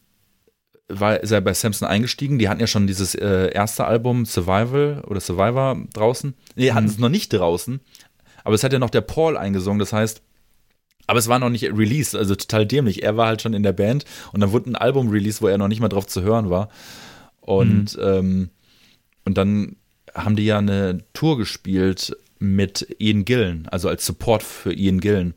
war, 0.88 1.20
ist 1.20 1.32
er 1.32 1.42
bei 1.42 1.54
Samson 1.54 1.90
eingestiegen. 1.90 2.40
Die 2.40 2.48
hatten 2.48 2.62
ja 2.62 2.68
schon 2.68 2.88
dieses 2.88 3.14
äh, 3.14 3.52
erste 3.52 3.84
Album 3.84 4.26
Survival 4.26 5.04
oder 5.06 5.20
Survivor 5.20 5.78
draußen. 5.92 6.34
Nee, 6.56 6.72
hatten 6.72 6.86
mhm. 6.86 6.92
es 6.92 6.98
noch 6.98 7.10
nicht 7.10 7.34
draußen. 7.34 7.82
Aber 8.46 8.56
es 8.56 8.64
hat 8.64 8.72
ja 8.72 8.80
noch 8.80 8.90
der 8.90 9.02
Paul 9.02 9.36
eingesungen. 9.36 9.80
Das 9.80 9.92
heißt, 9.92 10.22
aber 11.08 11.20
es 11.20 11.28
war 11.28 11.40
noch 11.40 11.50
nicht 11.50 11.64
released, 11.64 12.16
also 12.16 12.36
total 12.36 12.66
dämlich. 12.66 13.02
Er 13.02 13.18
war 13.18 13.28
halt 13.28 13.42
schon 13.42 13.54
in 13.54 13.64
der 13.64 13.74
Band 13.74 14.06
und 14.34 14.42
dann 14.42 14.52
wurde 14.52 14.70
ein 14.70 14.76
Album 14.76 15.10
released, 15.10 15.42
wo 15.42 15.48
er 15.48 15.58
noch 15.58 15.70
nicht 15.70 15.80
mal 15.80 15.88
drauf 15.88 16.06
zu 16.06 16.22
hören 16.22 16.50
war. 16.50 16.70
Und, 17.40 17.98
mhm. 17.98 18.04
ähm, 18.04 18.50
und 19.24 19.38
dann 19.38 19.78
haben 20.14 20.36
die 20.36 20.46
ja 20.46 20.58
eine 20.58 21.00
Tour 21.14 21.38
gespielt 21.38 22.16
mit 22.40 22.96
Ian 23.00 23.26
Gillen, 23.26 23.68
also 23.72 23.88
als 23.90 24.06
Support 24.06 24.44
für 24.44 24.74
Ian 24.74 25.00
Gillen. 25.00 25.34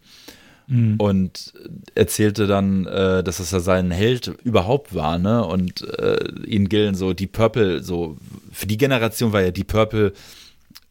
Mhm. 0.66 0.96
Und 0.98 1.52
erzählte 1.94 2.46
dann, 2.46 2.86
äh, 2.86 3.22
dass 3.22 3.40
es 3.40 3.52
ja 3.52 3.60
sein 3.60 3.90
Held 3.90 4.28
überhaupt 4.44 4.94
war, 4.94 5.18
ne? 5.18 5.44
Und 5.44 5.82
äh, 5.98 6.32
Ian 6.46 6.68
Gillen 6.68 6.94
so, 6.94 7.12
die 7.12 7.26
Purple, 7.26 7.82
so, 7.82 8.16
für 8.52 8.66
die 8.66 8.76
Generation 8.76 9.32
war 9.32 9.42
ja 9.42 9.50
die 9.50 9.64
Purple 9.64 10.12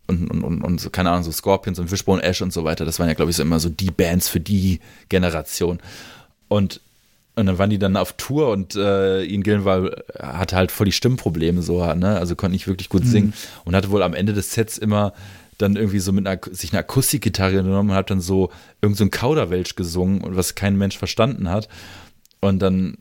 und, 0.10 0.30
und, 0.30 0.44
und, 0.44 0.62
und 0.62 0.82
so, 0.82 0.90
keine 0.90 1.12
Ahnung, 1.12 1.24
so 1.24 1.32
Scorpions 1.32 1.80
und 1.80 1.92
Wishbone 1.92 2.22
Ash 2.24 2.42
und 2.42 2.52
so 2.52 2.64
weiter. 2.64 2.84
Das 2.84 3.00
waren 3.00 3.08
ja, 3.08 3.14
glaube 3.14 3.32
ich, 3.32 3.38
so 3.38 3.44
immer 3.44 3.60
so 3.60 3.70
die 3.70 3.92
Bands 3.92 4.28
für 4.28 4.40
die 4.40 4.80
Generation. 5.08 5.80
Und, 6.48 6.82
und 7.36 7.46
dann 7.46 7.58
waren 7.58 7.70
die 7.70 7.80
dann 7.80 7.96
auf 7.96 8.14
Tour 8.14 8.50
und 8.50 8.76
äh, 8.76 9.24
Ian 9.24 9.44
Gillen 9.44 9.66
war, 9.66 9.92
hatte 10.20 10.56
halt 10.56 10.72
voll 10.72 10.86
die 10.86 10.92
Stimmprobleme, 10.92 11.62
so, 11.62 11.86
ne? 11.94 12.18
Also 12.18 12.36
konnte 12.36 12.54
nicht 12.54 12.68
wirklich 12.68 12.90
gut 12.90 13.06
mhm. 13.06 13.10
singen 13.10 13.34
und 13.64 13.76
hatte 13.76 13.92
wohl 13.92 14.04
am 14.04 14.14
Ende 14.14 14.34
des 14.34 14.52
Sets 14.52 14.78
immer 14.78 15.14
dann 15.60 15.76
irgendwie 15.76 16.00
so 16.00 16.12
mit 16.12 16.26
einer, 16.26 16.40
sich 16.52 16.72
eine 16.72 16.80
Akustikgitarre 16.80 17.52
genommen 17.54 17.92
und 17.92 17.96
hat 17.96 18.10
dann 18.10 18.22
so 18.22 18.50
irgend 18.82 18.98
so 18.98 19.04
ein 19.04 19.12
Kauderwelsch 19.12 19.76
gesungen 19.76 20.22
und 20.22 20.36
was 20.36 20.56
kein 20.56 20.78
Mensch 20.78 20.98
verstanden 20.98 21.50
hat. 21.50 21.68
Und 22.40 22.60
dann, 22.60 22.98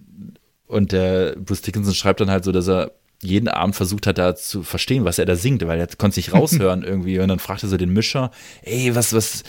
und 0.67 0.93
der 0.93 1.37
Bruce 1.37 1.63
Dickinson 1.63 1.95
schreibt 1.95 2.21
dann 2.21 2.31
halt 2.31 2.45
so, 2.45 2.53
dass 2.53 2.69
er 2.69 2.91
jeden 3.23 3.49
Abend 3.49 3.75
versucht 3.75 4.07
hat, 4.07 4.19
da 4.19 4.37
zu 4.37 4.63
verstehen, 4.63 5.05
was 5.05 5.19
er 5.19 5.27
da 5.27 5.37
singt, 5.37 5.67
weil 5.67 5.81
er 5.81 5.89
konnte 5.89 6.15
sich 6.15 6.33
raushören 6.33 6.83
irgendwie. 6.85 7.19
Und 7.19 7.29
dann 7.29 7.39
fragte 7.39 7.69
so 7.69 7.77
den 7.77 7.93
Mischer, 7.93 8.31
ey, 8.63 8.95
was, 8.95 9.13
was, 9.13 9.43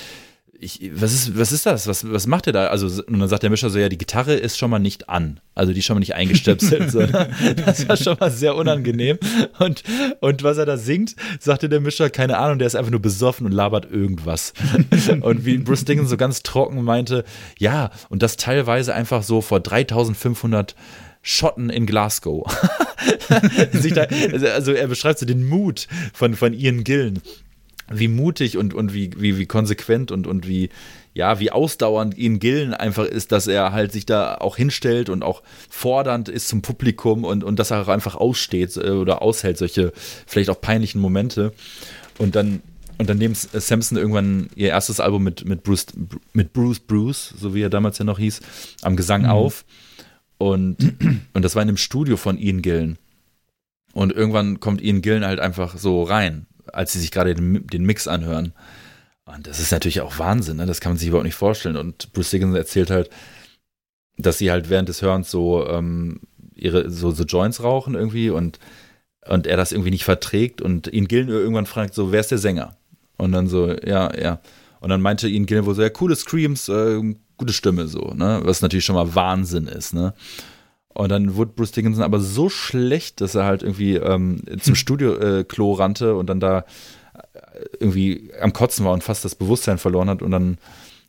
ich, 0.62 0.92
was 0.94 1.14
ist, 1.14 1.38
was 1.38 1.52
ist 1.52 1.66
das? 1.66 1.88
Was, 1.88 2.12
was 2.12 2.28
macht 2.28 2.48
ihr 2.48 2.54
da? 2.54 2.68
Also, 2.68 3.04
und 3.04 3.20
dann 3.20 3.30
sagt 3.30 3.44
der 3.44 3.50
Mischer 3.50 3.70
so, 3.70 3.80
ja, 3.80 3.88
die 3.88 3.98
Gitarre 3.98 4.34
ist 4.34 4.58
schon 4.58 4.70
mal 4.70 4.80
nicht 4.80 5.08
an. 5.08 5.40
Also, 5.56 5.72
die 5.72 5.80
ist 5.80 5.86
schon 5.86 5.96
mal 5.96 6.00
nicht 6.00 6.16
eingestöpselt. 6.16 6.92
so? 6.92 7.06
Das 7.66 7.88
war 7.88 7.96
schon 7.96 8.18
mal 8.20 8.32
sehr 8.32 8.56
unangenehm. 8.56 9.18
Und, 9.60 9.84
und 10.20 10.44
was 10.44 10.58
er 10.58 10.66
da 10.66 10.78
singt, 10.78 11.16
sagte 11.40 11.70
der 11.70 11.80
Mischer, 11.80 12.10
keine 12.10 12.38
Ahnung, 12.38 12.60
der 12.60 12.68
ist 12.68 12.76
einfach 12.76 12.92
nur 12.92 13.02
besoffen 13.02 13.46
und 13.46 13.52
labert 13.52 13.90
irgendwas. 13.90 14.54
und 15.22 15.46
wie 15.46 15.60
Bruce 15.60 15.86
Dickinson 15.86 16.10
so 16.10 16.18
ganz 16.18 16.44
trocken 16.44 16.84
meinte, 16.84 17.24
ja, 17.58 17.92
und 18.10 18.22
das 18.22 18.36
teilweise 18.36 18.94
einfach 18.94 19.24
so 19.24 19.42
vor 19.42 19.62
3500 19.62 20.76
Schotten 21.22 21.70
in 21.70 21.86
Glasgow. 21.86 22.46
da, 23.94 24.08
also 24.54 24.72
er 24.72 24.88
beschreibt 24.88 25.20
so 25.20 25.26
den 25.26 25.48
Mut 25.48 25.88
von, 26.14 26.36
von 26.36 26.54
Ian 26.54 26.84
Gillen. 26.84 27.22
Wie 27.92 28.08
mutig 28.08 28.58
und, 28.58 28.74
und 28.74 28.94
wie, 28.94 29.12
wie, 29.18 29.38
wie 29.38 29.48
konsequent 29.48 30.12
und, 30.12 30.28
und 30.28 30.48
wie, 30.48 30.70
ja, 31.14 31.40
wie 31.40 31.52
ausdauernd 31.52 32.18
Ian 32.18 32.40
Gillen 32.40 32.74
einfach 32.74 33.06
ist, 33.06 33.32
dass 33.32 33.48
er 33.48 33.72
halt 33.72 33.92
sich 33.92 34.06
da 34.06 34.36
auch 34.36 34.56
hinstellt 34.58 35.10
und 35.10 35.24
auch 35.24 35.42
fordernd 35.70 36.30
ist 36.30 36.48
zum 36.48 36.62
Publikum 36.62 37.24
und, 37.24 37.44
und 37.44 37.58
dass 37.58 37.72
er 37.72 37.82
auch 37.82 37.88
einfach 37.88 38.16
aussteht 38.16 38.78
äh, 38.78 38.92
oder 38.92 39.22
aushält, 39.22 39.58
solche 39.58 39.92
vielleicht 40.28 40.50
auch 40.50 40.62
peinlichen 40.62 41.02
Momente. 41.02 41.52
Und 42.20 42.36
dann, 42.36 42.62
und 43.00 43.10
dann 43.10 43.18
nehmen 43.18 43.34
Samson 43.34 43.98
irgendwann 43.98 44.50
ihr 44.56 44.70
erstes 44.70 45.00
Album 45.00 45.24
mit, 45.24 45.46
mit 45.46 45.64
Bruce, 45.64 45.88
mit 46.34 46.54
Bruce 46.54 46.80
Bruce, 46.80 47.34
so 47.40 47.56
wie 47.56 47.64
er 47.64 47.70
damals 47.70 47.98
ja 47.98 48.06
noch 48.06 48.20
hieß, 48.20 48.42
am 48.84 48.96
Gesang 48.96 49.24
mhm. 49.24 49.30
auf. 49.30 49.66
Und, 50.40 50.96
und 51.34 51.44
das 51.44 51.56
war 51.56 51.62
in 51.62 51.70
einem 51.70 51.78
Studio 51.78 52.18
von 52.18 52.40
Ian 52.40 52.64
Gillen. 52.64 52.98
Und 53.94 54.12
irgendwann 54.14 54.60
kommt 54.60 54.82
Ian 54.82 55.02
Gillen 55.02 55.26
halt 55.26 55.40
einfach 55.40 55.78
so 55.78 56.04
rein, 56.04 56.48
als 56.72 56.94
sie 56.94 57.00
sich 57.00 57.12
gerade 57.12 57.36
den, 57.36 57.68
den, 57.68 57.84
Mix 57.84 58.08
anhören. 58.08 58.54
Und 59.26 59.46
das 59.46 59.60
ist 59.60 59.72
natürlich 59.72 60.02
auch 60.02 60.18
Wahnsinn, 60.18 60.58
ne? 60.58 60.66
das 60.66 60.80
kann 60.80 60.94
man 60.94 60.98
sich 60.98 61.10
überhaupt 61.10 61.26
nicht 61.26 61.36
vorstellen. 61.36 61.76
Und 61.76 62.14
Bruce 62.14 62.32
Dickinson 62.32 62.56
erzählt 62.56 62.90
halt, 62.90 63.10
dass 64.18 64.38
sie 64.38 64.52
halt 64.52 64.70
während 64.70 64.90
des 64.90 65.02
Hörens 65.02 65.30
so 65.30 65.68
ähm, 65.68 66.22
ihre 66.56 66.90
so, 66.90 67.12
so 67.12 67.24
Joints 67.24 67.64
rauchen 67.64 67.96
irgendwie 67.96 68.30
und, 68.30 68.60
und 69.26 69.48
er 69.48 69.58
das 69.58 69.72
irgendwie 69.72 69.92
nicht 69.92 70.04
verträgt 70.04 70.62
und 70.62 70.92
Ian 70.92 71.08
Gillen 71.08 71.30
irgendwann 71.30 71.66
fragt 71.66 71.94
so, 71.94 72.12
wer 72.12 72.20
ist 72.20 72.32
der 72.32 72.38
Sänger? 72.38 72.76
Und 73.18 73.32
dann 73.32 73.48
so, 73.48 73.72
ja, 73.72 74.16
ja. 74.18 74.40
Und 74.80 74.90
dann 74.90 75.02
meinte 75.02 75.28
Ian 75.28 75.46
Gillen 75.46 75.66
wohl 75.66 75.76
so, 75.76 75.82
ja, 75.82 75.90
coole 75.90 76.16
Screams, 76.16 76.70
äh, 76.70 77.16
gute 77.40 77.54
Stimme 77.54 77.88
so, 77.88 78.14
ne? 78.16 78.42
Was 78.44 78.62
natürlich 78.62 78.86
schon 78.86 78.96
mal 78.96 79.16
Wahnsinn 79.16 79.68
ist, 79.68 79.94
ne? 79.94 80.14
Und 80.94 81.10
dann 81.10 81.36
wurde 81.36 81.54
Bruce 81.56 81.72
Dickinson 81.72 82.04
aber 82.04 82.20
so 82.20 82.50
schlecht, 82.50 83.22
dass 83.22 83.36
er 83.36 83.46
halt 83.46 83.64
irgendwie 83.64 83.96
ähm, 83.96 84.42
zum 84.60 84.74
hm. 84.74 84.76
Studio-Klo 84.76 85.74
äh, 85.74 85.78
rannte 85.78 86.16
und 86.16 86.28
dann 86.28 86.40
da 86.40 86.60
äh, 86.60 87.66
irgendwie 87.80 88.32
am 88.42 88.54
Kotzen 88.54 88.86
war 88.86 88.94
und 88.94 89.04
fast 89.04 89.24
das 89.24 89.36
Bewusstsein 89.36 89.78
verloren 89.78 90.10
hat 90.10 90.22
und 90.22 90.32
dann 90.32 90.58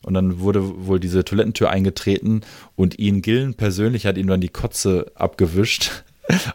und 0.02 0.14
dann 0.14 0.40
wurde 0.40 0.86
wohl 0.86 0.98
diese 0.98 1.26
Toilettentür 1.26 1.68
eingetreten 1.68 2.40
und 2.74 2.98
Ian 2.98 3.20
Gillen 3.20 3.52
persönlich 3.52 4.06
hat 4.06 4.16
ihm 4.16 4.28
dann 4.28 4.40
die 4.40 4.48
Kotze 4.48 5.12
abgewischt 5.14 6.04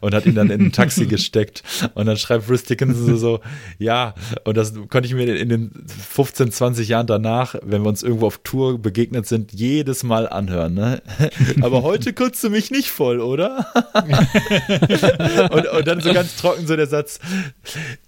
und 0.01 0.13
hat 0.13 0.25
ihn 0.25 0.35
dann 0.35 0.49
in 0.49 0.61
ein 0.61 0.71
Taxi 0.71 1.05
gesteckt. 1.07 1.63
Und 1.93 2.05
dann 2.05 2.17
schreibt 2.17 2.47
Bruce 2.47 2.63
Dickinson 2.63 3.17
so, 3.17 3.39
ja, 3.77 4.13
und 4.43 4.57
das 4.57 4.73
konnte 4.89 5.07
ich 5.07 5.13
mir 5.13 5.35
in 5.35 5.49
den 5.49 5.71
15, 5.87 6.51
20 6.51 6.87
Jahren 6.87 7.07
danach, 7.07 7.55
wenn 7.63 7.83
wir 7.83 7.89
uns 7.89 8.03
irgendwo 8.03 8.27
auf 8.27 8.39
Tour 8.43 8.79
begegnet 8.79 9.27
sind, 9.27 9.53
jedes 9.53 10.03
Mal 10.03 10.27
anhören. 10.27 10.73
Ne? 10.73 11.01
Aber 11.61 11.83
heute 11.83 12.13
kotzt 12.13 12.43
du 12.43 12.49
mich 12.49 12.71
nicht 12.71 12.89
voll, 12.89 13.19
oder? 13.19 13.67
und, 15.51 15.67
und 15.67 15.87
dann 15.87 16.01
so 16.01 16.13
ganz 16.13 16.35
trocken 16.37 16.67
so 16.67 16.75
der 16.75 16.87
Satz, 16.87 17.19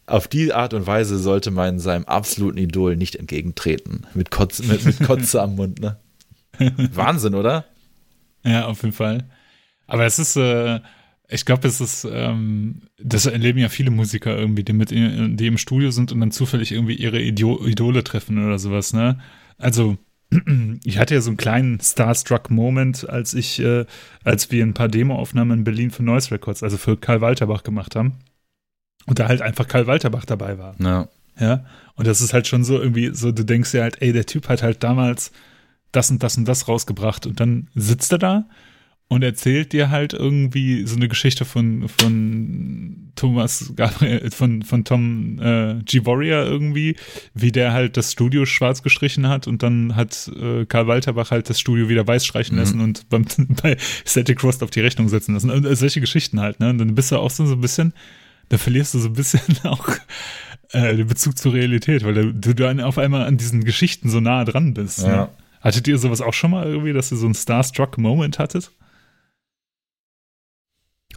auf 0.06 0.28
die 0.28 0.54
Art 0.54 0.74
und 0.74 0.88
Weise 0.88 1.18
sollte 1.18 1.52
man 1.52 1.80
seinem 1.80 2.06
absoluten 2.06 2.58
Idol 2.58 2.96
nicht 2.96 3.16
entgegentreten. 3.16 4.08
Mit 4.14 4.32
Kotze, 4.32 4.64
mit, 4.64 4.86
mit 4.86 5.00
Kotze 5.02 5.42
am 5.42 5.56
Mund, 5.56 5.80
ne? 5.82 5.98
Wahnsinn, 6.94 7.36
oder? 7.36 7.66
Ja, 8.44 8.66
auf 8.66 8.82
jeden 8.82 8.94
Fall. 8.94 9.26
Aber 9.88 10.06
es 10.06 10.20
ist, 10.20 10.36
äh, 10.36 10.80
ich 11.30 11.46
glaube, 11.46 11.68
es 11.68 11.82
ist, 11.82 12.08
ähm, 12.10 12.84
das 12.98 13.26
erleben 13.26 13.60
ja 13.60 13.70
viele 13.70 13.92
Musiker 13.92 14.38
irgendwie, 14.38 14.64
die 14.64 14.74
mit, 14.74 14.92
die 14.92 15.48
im 15.48 15.58
Studio 15.58 15.92
sind 15.92 16.12
und 16.12 16.20
dann 16.22 16.32
zufällig 16.32 16.72
irgendwie 16.72 16.96
ihre 16.96 17.22
Idole 17.22 18.04
treffen 18.04 18.46
oder 18.46 18.60
sowas, 18.60 18.94
ne? 18.94 19.20
Also, 19.58 19.98
ich 20.84 20.98
hatte 20.98 21.16
ja 21.16 21.22
so 21.22 21.30
einen 21.30 21.38
kleinen 21.38 21.80
Starstruck-Moment, 21.82 23.10
als 23.10 23.34
ich, 23.34 23.60
äh, 23.60 23.86
als 24.24 24.52
wir 24.52 24.66
ein 24.66 24.74
paar 24.74 24.88
Demo-Aufnahmen 24.88 25.60
in 25.60 25.64
Berlin 25.66 25.92
für 25.92 26.04
Noise 26.04 26.32
Records, 26.32 26.64
also 26.64 26.78
für 26.78 26.98
Karl 26.98 27.22
Walterbach 27.22 27.64
gemacht 27.64 27.96
haben. 27.96 28.14
Und 29.06 29.20
da 29.20 29.28
halt 29.28 29.42
einfach 29.42 29.68
Karl 29.68 29.88
Walterbach 29.88 30.26
dabei 30.26 30.58
war. 30.58 30.76
Ja. 30.80 31.08
Ja. 31.40 31.66
Und 31.96 32.08
das 32.08 32.22
ist 32.22 32.34
halt 32.34 32.48
schon 32.48 32.64
so 32.64 32.80
irgendwie, 32.80 33.14
so, 33.14 33.32
du 33.32 33.44
denkst 33.44 33.74
ja 33.74 33.84
halt, 33.84 34.02
ey, 34.02 34.12
der 34.12 34.26
Typ 34.26 34.50
hat 34.50 34.64
halt 34.64 34.84
damals 34.84 35.32
das 35.92 36.10
und 36.10 36.24
das 36.24 36.38
und 36.38 36.46
das 36.46 36.68
rausgebracht 36.68 37.26
und 37.26 37.40
dann 37.40 37.70
sitzt 37.74 38.12
er 38.12 38.18
da 38.18 38.50
und 39.10 39.24
erzählt 39.24 39.72
dir 39.72 39.90
halt 39.90 40.14
irgendwie 40.14 40.86
so 40.86 40.98
eine 40.98 41.08
Geschichte 41.08 41.46
von, 41.46 41.88
von 41.88 43.12
Thomas 43.16 43.74
Gabriel, 43.76 44.30
von, 44.32 44.64
von 44.64 44.84
Tom 44.84 45.40
äh, 45.42 45.76
G. 45.86 46.06
Warrior 46.06 46.44
irgendwie, 46.44 46.98
wie 47.34 47.54
der 47.54 47.72
halt 47.72 47.96
das 47.96 48.12
Studio 48.12 48.46
schwarz 48.46 48.84
gestrichen 48.84 49.28
hat 49.30 49.48
und 49.48 49.64
dann 49.64 49.96
hat 49.96 50.30
äh, 50.40 50.66
Karl 50.66 50.88
Walterbach 50.88 51.32
halt 51.32 51.50
das 51.50 51.60
Studio 51.60 51.88
wieder 51.88 52.06
weiß 52.06 52.26
streichen 52.26 52.56
mhm. 52.56 52.60
lassen 52.60 52.82
und 52.82 53.08
beim, 53.10 53.26
bei 53.62 53.78
Static 54.06 54.42
Frost 54.42 54.62
auf 54.62 54.72
die 54.72 54.82
Rechnung 54.82 55.08
setzen 55.08 55.34
lassen. 55.34 55.52
Und 55.52 55.64
solche 55.76 56.02
Geschichten 56.02 56.42
halt, 56.42 56.60
ne? 56.60 56.70
Und 56.70 56.78
dann 56.78 56.94
bist 56.94 57.12
du 57.12 57.18
auch 57.18 57.32
so, 57.32 57.46
so 57.46 57.54
ein 57.54 57.62
bisschen, 57.62 57.94
da 58.50 58.58
verlierst 58.58 58.94
du 58.94 59.00
so 59.00 59.08
ein 59.08 59.14
bisschen 59.14 59.42
auch 59.64 59.88
äh, 60.74 60.98
den 60.98 61.08
Bezug 61.08 61.38
zur 61.38 61.54
Realität, 61.54 62.04
weil 62.04 62.34
du 62.34 62.54
dann 62.54 62.82
auf 62.82 62.98
einmal 62.98 63.26
an 63.26 63.38
diesen 63.38 63.64
Geschichten 63.64 64.10
so 64.10 64.20
nah 64.20 64.44
dran 64.44 64.74
bist. 64.74 65.04
Ne? 65.04 65.08
Ja. 65.08 65.16
Ne? 65.16 65.30
Hattet 65.62 65.88
ihr 65.88 65.98
sowas 65.98 66.22
auch 66.22 66.34
schon 66.34 66.52
mal 66.52 66.66
irgendwie, 66.66 66.94
dass 66.94 67.12
ihr 67.12 67.18
so 67.18 67.26
einen 67.26 67.36
Starstruck-Moment 67.36 68.38
hattet? 68.38 68.72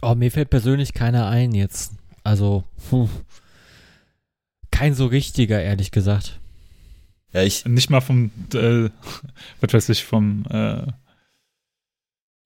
Oh, 0.01 0.15
mir 0.15 0.31
fällt 0.31 0.49
persönlich 0.49 0.93
keiner 0.93 1.27
ein 1.27 1.53
jetzt. 1.53 1.93
Also, 2.23 2.63
puh. 2.89 3.09
kein 4.71 4.93
so 4.93 5.05
richtiger, 5.05 5.61
ehrlich 5.61 5.91
gesagt. 5.91 6.39
Ja, 7.33 7.43
ich. 7.43 7.65
Nicht 7.65 7.89
mal 7.89 8.01
vom, 8.01 8.31
äh, 8.53 8.89
was 9.61 9.73
weiß 9.73 9.89
ich, 9.89 10.03
vom, 10.03 10.45
äh, 10.49 10.87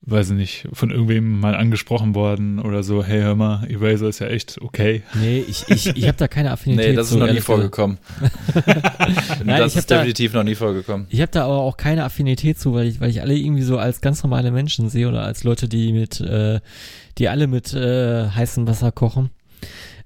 weiß 0.08 0.32
ich 0.32 0.36
nicht, 0.36 0.68
von 0.72 0.92
irgendwem 0.92 1.40
mal 1.40 1.56
angesprochen 1.56 2.14
worden 2.14 2.60
oder 2.60 2.84
so, 2.84 3.04
hey, 3.04 3.22
hör 3.22 3.36
mal, 3.36 3.66
Eraser 3.70 4.08
ist 4.08 4.20
ja 4.20 4.28
echt 4.28 4.62
okay. 4.62 5.02
Nee, 5.16 5.44
ich, 5.48 5.68
ich, 5.68 5.88
ich 5.88 6.08
habe 6.08 6.18
da 6.18 6.28
keine 6.28 6.52
Affinität. 6.52 6.90
Nee, 6.90 6.96
das 6.96 7.12
ist 7.12 7.18
noch 7.18 7.32
nie 7.32 7.42
vorgekommen. 7.42 7.98
Nein, 9.44 9.60
das 9.60 9.76
ist 9.76 9.90
definitiv 9.90 10.34
da, 10.34 10.40
noch 10.40 10.44
nie 10.44 10.56
vorgekommen. 10.56 11.08
Ich 11.10 11.22
habe 11.22 11.32
da 11.32 11.46
aber 11.46 11.58
auch 11.58 11.78
keine 11.78 12.04
Affinität 12.04 12.60
zu, 12.60 12.74
weil 12.74 12.88
ich, 12.88 13.00
weil 13.00 13.10
ich 13.10 13.22
alle 13.22 13.36
irgendwie 13.36 13.64
so 13.64 13.80
als 13.80 14.02
ganz 14.02 14.22
normale 14.22 14.52
Menschen 14.52 14.90
sehe 14.90 15.08
oder 15.08 15.24
als 15.24 15.44
Leute, 15.44 15.68
die 15.68 15.92
mit, 15.92 16.22
äh, 16.22 16.60
die 17.18 17.28
alle 17.28 17.48
mit 17.48 17.74
äh, 17.74 18.30
heißem 18.30 18.68
Wasser 18.68 18.92
kochen. 18.92 19.32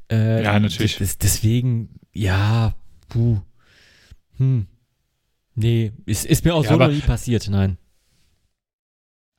Äh, 0.09 0.43
ja, 0.43 0.57
natürlich. 0.59 0.97
deswegen, 0.97 1.89
ja, 2.13 2.73
puh. 3.09 3.39
Hm. 4.37 4.67
Nee, 5.55 5.91
ist, 6.05 6.25
ist 6.25 6.45
mir 6.45 6.55
auch 6.55 6.63
ja, 6.63 6.69
so 6.69 6.77
noch 6.77 6.87
nie 6.87 7.01
passiert, 7.01 7.49
nein. 7.49 7.77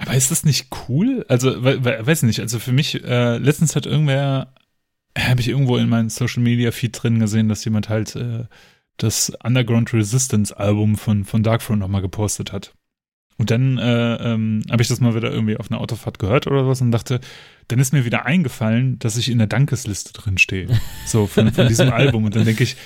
Aber 0.00 0.14
ist 0.14 0.30
das 0.30 0.44
nicht 0.44 0.68
cool? 0.88 1.26
Also, 1.28 1.62
we, 1.62 1.84
we, 1.84 2.06
weiß 2.06 2.22
nicht, 2.22 2.40
also 2.40 2.58
für 2.58 2.72
mich, 2.72 3.04
äh, 3.04 3.36
letztens 3.36 3.76
hat 3.76 3.84
irgendwer, 3.84 4.54
habe 5.16 5.40
ich 5.40 5.48
irgendwo 5.48 5.76
in 5.76 5.90
meinem 5.90 6.08
Social 6.08 6.42
Media 6.42 6.72
Feed 6.72 7.02
drin 7.02 7.20
gesehen, 7.20 7.50
dass 7.50 7.64
jemand 7.66 7.90
halt 7.90 8.16
äh, 8.16 8.44
das 8.96 9.30
Underground 9.44 9.92
Resistance 9.92 10.56
Album 10.56 10.96
von, 10.96 11.24
von 11.24 11.42
Darkthrone 11.42 11.78
nochmal 11.78 12.00
gepostet 12.00 12.50
hat. 12.50 12.72
Und 13.36 13.50
dann 13.50 13.78
äh, 13.78 14.14
ähm, 14.16 14.62
habe 14.70 14.82
ich 14.82 14.88
das 14.88 15.00
mal 15.00 15.14
wieder 15.14 15.30
irgendwie 15.30 15.56
auf 15.56 15.70
einer 15.70 15.80
Autofahrt 15.80 16.18
gehört 16.18 16.46
oder 16.46 16.66
was 16.66 16.80
und 16.80 16.92
dachte, 16.92 17.20
dann 17.68 17.78
ist 17.78 17.92
mir 17.92 18.04
wieder 18.04 18.26
eingefallen, 18.26 18.98
dass 18.98 19.16
ich 19.16 19.30
in 19.30 19.38
der 19.38 19.46
Dankesliste 19.46 20.12
drin 20.14 20.38
stehe. 20.38 20.68
So 21.06 21.26
von, 21.26 21.52
von 21.52 21.68
diesem 21.68 21.90
Album. 21.92 22.24
Und 22.24 22.36
dann 22.36 22.44
denke 22.44 22.64
ich, 22.64 22.76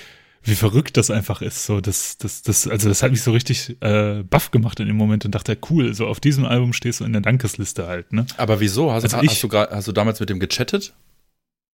wie 0.44 0.54
verrückt 0.54 0.96
das 0.96 1.10
einfach 1.10 1.40
ist. 1.40 1.64
So, 1.64 1.80
das, 1.80 2.18
das, 2.18 2.42
das, 2.42 2.68
also 2.68 2.88
das 2.88 3.02
hat 3.02 3.10
mich 3.10 3.22
so 3.22 3.32
richtig 3.32 3.76
äh, 3.80 4.22
baff 4.22 4.50
gemacht 4.50 4.78
in 4.78 4.86
dem 4.86 4.96
Moment 4.96 5.24
und 5.24 5.34
dachte, 5.34 5.56
cool, 5.70 5.94
so 5.94 6.06
auf 6.06 6.20
diesem 6.20 6.44
Album 6.44 6.72
stehst 6.72 7.00
du 7.00 7.04
in 7.04 7.12
der 7.12 7.22
Dankesliste 7.22 7.86
halt, 7.86 8.12
ne? 8.12 8.26
Aber 8.36 8.60
wieso? 8.60 8.92
Hast, 8.92 9.04
also 9.04 9.16
hast, 9.16 9.24
ich, 9.24 9.40
du, 9.40 9.48
grad, 9.48 9.70
hast 9.70 9.88
du 9.88 9.92
damals 9.92 10.20
mit 10.20 10.28
dem 10.28 10.38
gechattet? 10.38 10.94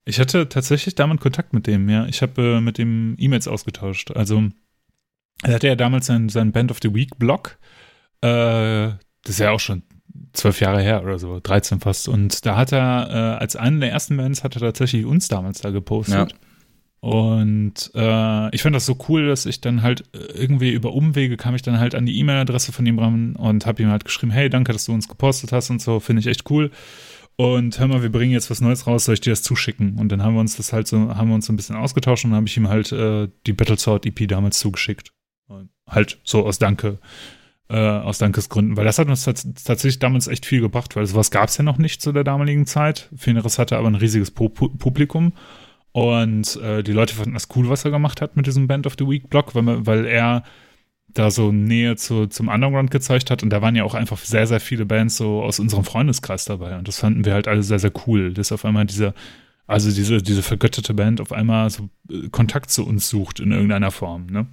Ich 0.05 0.19
hatte 0.19 0.49
tatsächlich 0.49 0.97
damals 0.97 1.21
Kontakt 1.21 1.53
mit 1.53 1.67
dem, 1.67 1.89
ja. 1.89 2.07
Ich 2.07 2.23
habe 2.23 2.57
äh, 2.57 2.61
mit 2.61 2.79
dem 2.79 3.15
E-Mails 3.19 3.47
ausgetauscht. 3.47 4.11
Also, 4.11 4.45
er 5.43 5.55
hatte 5.55 5.69
ja 5.69 5.77
damals 5.77 6.07
seinen, 6.07 6.29
seinen 6.29 6.51
Band 6.51 6.73
of 6.73 6.79
the 6.83 6.93
Week 6.93 7.19
Blog. 7.19 7.59
Äh, 8.21 8.27
das 8.27 8.99
ist 9.35 9.39
ja 9.41 9.53
auch 9.53 9.61
schon 9.61 9.83
zwölf 10.33 10.61
Jahre 10.61 10.83
her 10.83 11.03
oder 11.03 11.19
so, 11.19 11.41
13 11.41 11.81
fast. 11.81 12.09
Und 12.09 12.45
da 12.47 12.57
hat 12.57 12.73
er, 12.73 13.09
äh, 13.11 13.41
als 13.41 13.55
einen 13.55 13.81
der 13.81 13.91
ersten 13.91 14.17
Bands, 14.17 14.43
hat 14.43 14.57
er 14.57 14.61
tatsächlich 14.61 15.05
uns 15.05 15.29
damals 15.29 15.61
da 15.61 15.71
gepostet. 15.71 16.33
Ja. 16.33 16.39
Und 17.07 17.93
äh, 17.95 18.53
ich 18.53 18.63
fand 18.63 18.75
das 18.75 18.85
so 18.85 18.99
cool, 19.09 19.29
dass 19.29 19.47
ich 19.47 19.61
dann 19.61 19.83
halt 19.83 20.01
äh, 20.13 20.19
irgendwie 20.33 20.73
über 20.73 20.93
Umwege 20.93 21.37
kam 21.37 21.55
ich 21.55 21.63
dann 21.63 21.79
halt 21.79 21.95
an 21.95 22.05
die 22.05 22.19
E-Mail-Adresse 22.19 22.73
von 22.73 22.85
ihm 22.85 22.99
ran 22.99 23.37
und 23.37 23.65
habe 23.65 23.81
ihm 23.81 23.91
halt 23.91 24.05
geschrieben, 24.05 24.33
hey, 24.33 24.51
danke, 24.51 24.73
dass 24.73 24.87
du 24.87 24.93
uns 24.93 25.07
gepostet 25.07 25.53
hast 25.53 25.71
und 25.71 25.81
so, 25.81 26.01
finde 26.01 26.19
ich 26.19 26.27
echt 26.27 26.51
cool. 26.51 26.73
Und 27.37 27.79
hör 27.79 27.87
mal, 27.87 28.03
wir 28.03 28.11
bringen 28.11 28.33
jetzt 28.33 28.51
was 28.51 28.61
Neues 28.61 28.89
raus, 28.89 29.05
soll 29.05 29.15
ich 29.15 29.21
dir 29.21 29.31
das 29.31 29.45
zuschicken? 29.45 30.01
Und 30.01 30.11
dann 30.11 30.21
haben 30.21 30.35
wir 30.35 30.41
uns 30.41 30.57
das 30.57 30.73
halt 30.73 30.89
so, 30.89 31.15
haben 31.15 31.29
wir 31.29 31.37
uns 31.37 31.47
so 31.47 31.53
ein 31.53 31.57
bisschen 31.57 31.77
ausgetauscht 31.77 32.25
und 32.25 32.33
dann 32.33 32.39
habe 32.39 32.49
ich 32.49 32.57
ihm 32.57 32.69
halt 32.69 32.91
äh, 32.91 33.29
die 33.47 33.53
Battlesword 33.53 34.05
EP 34.05 34.27
damals 34.27 34.59
zugeschickt. 34.59 35.13
Und 35.47 35.69
halt 35.89 36.19
so 36.25 36.45
aus 36.45 36.59
Danke, 36.59 36.99
äh, 37.69 37.77
aus 37.79 38.19
Dankesgründen, 38.19 38.77
weil 38.77 38.85
das 38.85 38.99
hat 38.99 39.07
uns 39.07 39.23
tatsächlich 39.23 40.01
damals 40.01 40.27
echt 40.27 40.45
viel 40.45 40.61
gebracht, 40.61 40.97
weil 40.97 41.07
sowas 41.07 41.31
gab 41.31 41.51
es 41.51 41.57
ja 41.57 41.63
noch 41.63 41.79
nicht 41.79 42.03
zu 42.03 42.11
der 42.11 42.25
damaligen 42.25 42.67
Zeit. 42.67 43.09
Fineres 43.17 43.61
hatte 43.61 43.77
aber 43.77 43.87
ein 43.87 43.95
riesiges 43.95 44.33
Publikum. 44.33 45.35
Und 45.97 46.57
äh, 46.57 46.83
die 46.83 46.93
Leute 46.93 47.15
fanden 47.15 47.33
das 47.33 47.49
cool, 47.57 47.71
was 47.71 47.87
er 47.87 47.91
gemacht 47.91 48.21
hat 48.21 48.37
mit 48.37 48.47
diesem 48.47 48.67
Band 48.67 48.87
of 48.87 48.97
the 48.99 49.09
Week 49.09 49.31
Blog, 49.31 49.55
weil, 49.55 49.87
weil 49.87 50.05
er 50.05 50.45
da 51.09 51.31
so 51.31 51.53
Nähe 51.53 51.97
zu, 51.97 52.27
zum 52.27 52.49
Underground 52.49 52.91
gezeigt 52.91 53.31
hat. 53.31 53.43
Und 53.43 53.49
da 53.49 53.63
waren 53.63 53.75
ja 53.75 53.83
auch 53.83 53.95
einfach 53.95 54.19
sehr, 54.19 54.47
sehr 54.47 54.61
viele 54.61 54.85
Bands 54.85 55.17
so 55.17 55.43
aus 55.43 55.59
unserem 55.59 55.85
Freundeskreis 55.85 56.45
dabei. 56.45 56.77
Und 56.77 56.87
das 56.87 56.99
fanden 56.99 57.25
wir 57.25 57.33
halt 57.33 57.49
alle 57.49 57.63
sehr, 57.63 57.79
sehr 57.79 57.93
cool, 58.07 58.35
dass 58.35 58.53
auf 58.53 58.67
einmal 58.67 58.85
diese, 58.85 59.15
also 59.67 59.91
diese, 59.91 60.19
diese 60.19 60.43
vergötterte 60.43 60.93
Band 60.93 61.23
auf 61.23 61.33
einmal 61.33 61.71
so 61.71 61.89
äh, 62.11 62.29
Kontakt 62.29 62.71
zu 62.71 62.87
uns 62.87 63.09
sucht 63.09 63.41
in 63.41 63.53
irgendeiner 63.53 63.91
Form, 63.91 64.27
ne? 64.27 64.47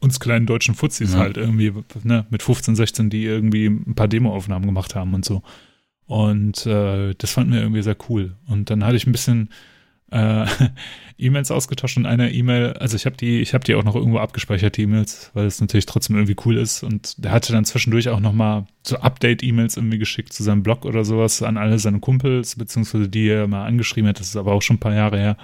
Uns 0.00 0.20
kleinen 0.20 0.44
deutschen 0.44 0.74
Fuzis 0.74 1.14
ja. 1.14 1.20
halt 1.20 1.38
irgendwie, 1.38 1.72
ne, 2.02 2.26
mit 2.28 2.42
15, 2.42 2.76
16, 2.76 3.08
die 3.08 3.24
irgendwie 3.24 3.68
ein 3.68 3.94
paar 3.94 4.08
Demoaufnahmen 4.08 4.66
gemacht 4.66 4.94
haben 4.94 5.14
und 5.14 5.24
so. 5.24 5.42
Und 6.04 6.66
äh, 6.66 7.14
das 7.16 7.30
fanden 7.30 7.54
wir 7.54 7.62
irgendwie 7.62 7.82
sehr 7.82 7.96
cool. 8.10 8.36
Und 8.46 8.68
dann 8.68 8.84
hatte 8.84 8.96
ich 8.96 9.06
ein 9.06 9.12
bisschen 9.12 9.48
äh, 10.12 10.46
E-Mails 11.18 11.50
ausgetauscht 11.50 11.96
und 11.96 12.06
eine 12.06 12.32
E-Mail, 12.32 12.72
also 12.74 12.96
ich 12.96 13.06
habe 13.06 13.16
die, 13.16 13.40
ich 13.40 13.54
habe 13.54 13.64
die 13.64 13.74
auch 13.74 13.84
noch 13.84 13.94
irgendwo 13.94 14.18
abgespeichert, 14.18 14.76
die 14.76 14.82
E-Mails, 14.82 15.30
weil 15.34 15.46
es 15.46 15.60
natürlich 15.60 15.86
trotzdem 15.86 16.16
irgendwie 16.16 16.36
cool 16.44 16.56
ist. 16.56 16.82
Und 16.82 17.22
der 17.22 17.30
hatte 17.30 17.52
dann 17.52 17.64
zwischendurch 17.64 18.08
auch 18.08 18.20
noch 18.20 18.32
mal 18.32 18.66
so 18.82 18.96
Update-E-Mails 18.96 19.76
irgendwie 19.76 19.98
geschickt 19.98 20.32
zu 20.32 20.42
seinem 20.42 20.62
Blog 20.62 20.84
oder 20.84 21.04
sowas 21.04 21.42
an 21.42 21.56
alle 21.56 21.78
seine 21.78 22.00
Kumpels, 22.00 22.56
beziehungsweise 22.56 23.08
die 23.08 23.28
er 23.28 23.46
mal 23.46 23.66
angeschrieben 23.66 24.08
hat. 24.08 24.20
Das 24.20 24.28
ist 24.28 24.36
aber 24.36 24.52
auch 24.52 24.62
schon 24.62 24.76
ein 24.76 24.80
paar 24.80 24.94
Jahre 24.94 25.18
her. 25.18 25.36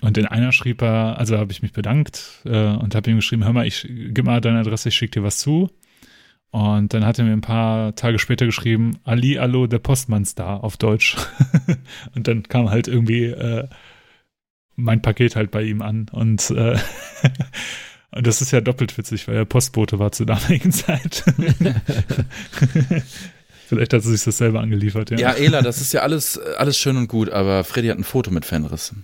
Und 0.00 0.18
in 0.18 0.26
einer 0.26 0.50
schrieb 0.50 0.82
er, 0.82 1.18
also 1.18 1.38
habe 1.38 1.52
ich 1.52 1.62
mich 1.62 1.72
bedankt 1.72 2.42
äh, 2.44 2.74
und 2.74 2.94
habe 2.96 3.08
ihm 3.08 3.16
geschrieben, 3.16 3.44
hör 3.44 3.52
mal, 3.52 3.66
ich 3.66 3.86
gib 3.88 4.24
mal 4.24 4.40
deine 4.40 4.58
Adresse, 4.58 4.88
ich 4.88 4.96
schicke 4.96 5.20
dir 5.20 5.24
was 5.24 5.38
zu. 5.38 5.70
Und 6.52 6.92
dann 6.92 7.06
hat 7.06 7.18
er 7.18 7.24
mir 7.24 7.32
ein 7.32 7.40
paar 7.40 7.94
Tage 7.94 8.18
später 8.18 8.44
geschrieben, 8.44 8.98
Ali 9.04 9.38
Allo, 9.38 9.66
der 9.66 9.78
Postmannstar 9.78 10.62
auf 10.62 10.76
Deutsch. 10.76 11.16
und 12.14 12.28
dann 12.28 12.42
kam 12.42 12.68
halt 12.68 12.88
irgendwie 12.88 13.24
äh, 13.24 13.68
mein 14.76 15.00
Paket 15.00 15.34
halt 15.34 15.50
bei 15.50 15.62
ihm 15.62 15.80
an. 15.80 16.10
Und, 16.12 16.50
äh, 16.50 16.76
und 18.10 18.26
das 18.26 18.42
ist 18.42 18.50
ja 18.50 18.60
doppelt 18.60 18.98
witzig, 18.98 19.26
weil 19.28 19.36
er 19.36 19.46
Postbote 19.46 19.98
war 19.98 20.12
zur 20.12 20.26
damaligen 20.26 20.72
Zeit. 20.72 21.24
Vielleicht 23.66 23.94
hat 23.94 24.04
er 24.04 24.10
sich 24.10 24.22
das 24.22 24.36
selber 24.36 24.60
angeliefert, 24.60 25.10
ja. 25.10 25.18
Ja, 25.18 25.32
Ela, 25.32 25.62
das 25.62 25.80
ist 25.80 25.94
ja 25.94 26.02
alles, 26.02 26.38
alles 26.38 26.76
schön 26.76 26.98
und 26.98 27.08
gut, 27.08 27.30
aber 27.30 27.64
Freddy 27.64 27.88
hat 27.88 27.96
ein 27.96 28.04
Foto 28.04 28.30
mit 28.30 28.44
Fenris. 28.44 28.94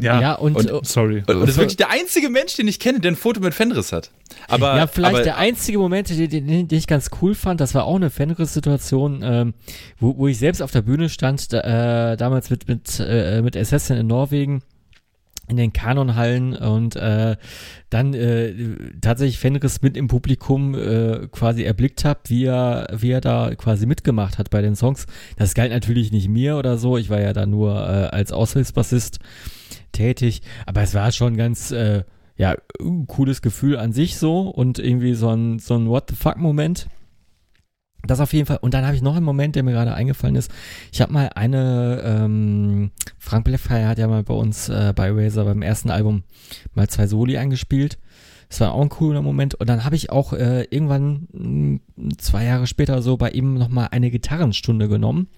Ja, 0.00 0.20
ja 0.20 0.34
und, 0.34 0.56
und, 0.56 0.86
sorry. 0.86 1.24
Und, 1.26 1.36
und 1.36 1.40
das 1.42 1.50
ist 1.50 1.56
wirklich 1.56 1.76
der 1.76 1.90
einzige 1.90 2.30
Mensch, 2.30 2.56
den 2.56 2.68
ich 2.68 2.78
kenne, 2.78 3.00
der 3.00 3.12
ein 3.12 3.16
Foto 3.16 3.40
mit 3.40 3.54
Fenris 3.54 3.92
hat. 3.92 4.10
Aber, 4.46 4.76
ja, 4.76 4.86
vielleicht 4.86 5.14
aber, 5.14 5.22
der 5.22 5.38
einzige 5.38 5.78
Moment, 5.78 6.08
den, 6.10 6.28
den, 6.28 6.68
den, 6.68 6.78
ich 6.78 6.86
ganz 6.86 7.10
cool 7.20 7.34
fand, 7.34 7.60
das 7.60 7.74
war 7.74 7.84
auch 7.84 7.96
eine 7.96 8.10
Fenris-Situation, 8.10 9.20
ähm, 9.22 9.54
wo, 9.98 10.16
wo 10.16 10.28
ich 10.28 10.38
selbst 10.38 10.62
auf 10.62 10.70
der 10.70 10.82
Bühne 10.82 11.08
stand, 11.08 11.52
da, 11.52 12.12
äh, 12.12 12.16
damals 12.16 12.50
mit, 12.50 12.68
mit, 12.68 13.00
äh, 13.00 13.42
mit 13.42 13.56
Assassin 13.56 13.96
in 13.96 14.06
Norwegen 14.06 14.62
in 15.48 15.56
den 15.56 15.72
Kanonhallen 15.72 16.54
und 16.54 16.94
äh, 16.96 17.36
dann 17.90 18.12
äh, 18.14 18.52
tatsächlich 19.00 19.38
Fenris 19.38 19.80
mit 19.80 19.96
im 19.96 20.06
Publikum 20.06 20.74
äh, 20.74 21.26
quasi 21.32 21.64
erblickt 21.64 22.04
habe, 22.04 22.20
wie 22.26 22.44
er, 22.44 22.86
wie 22.92 23.10
er 23.10 23.22
da 23.22 23.54
quasi 23.54 23.86
mitgemacht 23.86 24.38
hat 24.38 24.50
bei 24.50 24.60
den 24.60 24.76
Songs. 24.76 25.06
Das 25.36 25.54
galt 25.54 25.72
natürlich 25.72 26.12
nicht 26.12 26.28
mir 26.28 26.58
oder 26.58 26.76
so, 26.76 26.98
ich 26.98 27.08
war 27.08 27.20
ja 27.20 27.32
da 27.32 27.46
nur 27.46 27.74
äh, 27.74 28.14
als 28.14 28.30
Aushilfsbassist 28.30 29.20
tätig, 29.92 30.42
aber 30.66 30.82
es 30.82 30.94
war 30.94 31.12
schon 31.12 31.36
ganz 31.36 31.70
äh, 31.70 32.04
ja, 32.36 32.56
cooles 33.08 33.42
Gefühl 33.42 33.76
an 33.76 33.92
sich 33.92 34.16
so 34.16 34.42
und 34.42 34.78
irgendwie 34.78 35.14
so 35.14 35.28
ein, 35.30 35.58
so 35.58 35.74
ein 35.74 35.88
What 35.88 36.10
the 36.10 36.16
fuck 36.16 36.36
Moment. 36.36 36.88
Das 38.06 38.20
auf 38.20 38.32
jeden 38.32 38.46
Fall. 38.46 38.58
Und 38.60 38.74
dann 38.74 38.86
habe 38.86 38.94
ich 38.94 39.02
noch 39.02 39.16
einen 39.16 39.24
Moment, 39.24 39.56
der 39.56 39.64
mir 39.64 39.72
gerade 39.72 39.92
eingefallen 39.92 40.36
ist. 40.36 40.50
Ich 40.92 41.00
habe 41.00 41.12
mal 41.12 41.30
eine, 41.34 42.00
ähm, 42.04 42.92
Frank 43.18 43.44
Bleffey 43.44 43.82
hat 43.82 43.98
ja 43.98 44.06
mal 44.06 44.22
bei 44.22 44.34
uns 44.34 44.68
äh, 44.68 44.92
bei 44.94 45.10
Razer 45.10 45.44
beim 45.44 45.62
ersten 45.62 45.90
Album 45.90 46.22
mal 46.74 46.88
zwei 46.88 47.08
Soli 47.08 47.36
eingespielt. 47.38 47.98
Das 48.48 48.60
war 48.60 48.72
auch 48.72 48.80
ein 48.80 48.88
cooler 48.88 49.20
Moment. 49.20 49.56
Und 49.56 49.68
dann 49.68 49.84
habe 49.84 49.96
ich 49.96 50.10
auch 50.10 50.32
äh, 50.32 50.62
irgendwann 50.70 51.28
mh, 51.32 51.80
hm, 51.96 52.18
zwei 52.18 52.44
Jahre 52.44 52.66
später 52.66 53.02
so 53.02 53.16
bei 53.16 53.30
ihm 53.30 53.54
nochmal 53.54 53.88
eine 53.90 54.10
Gitarrenstunde 54.10 54.88
genommen, 54.88 55.28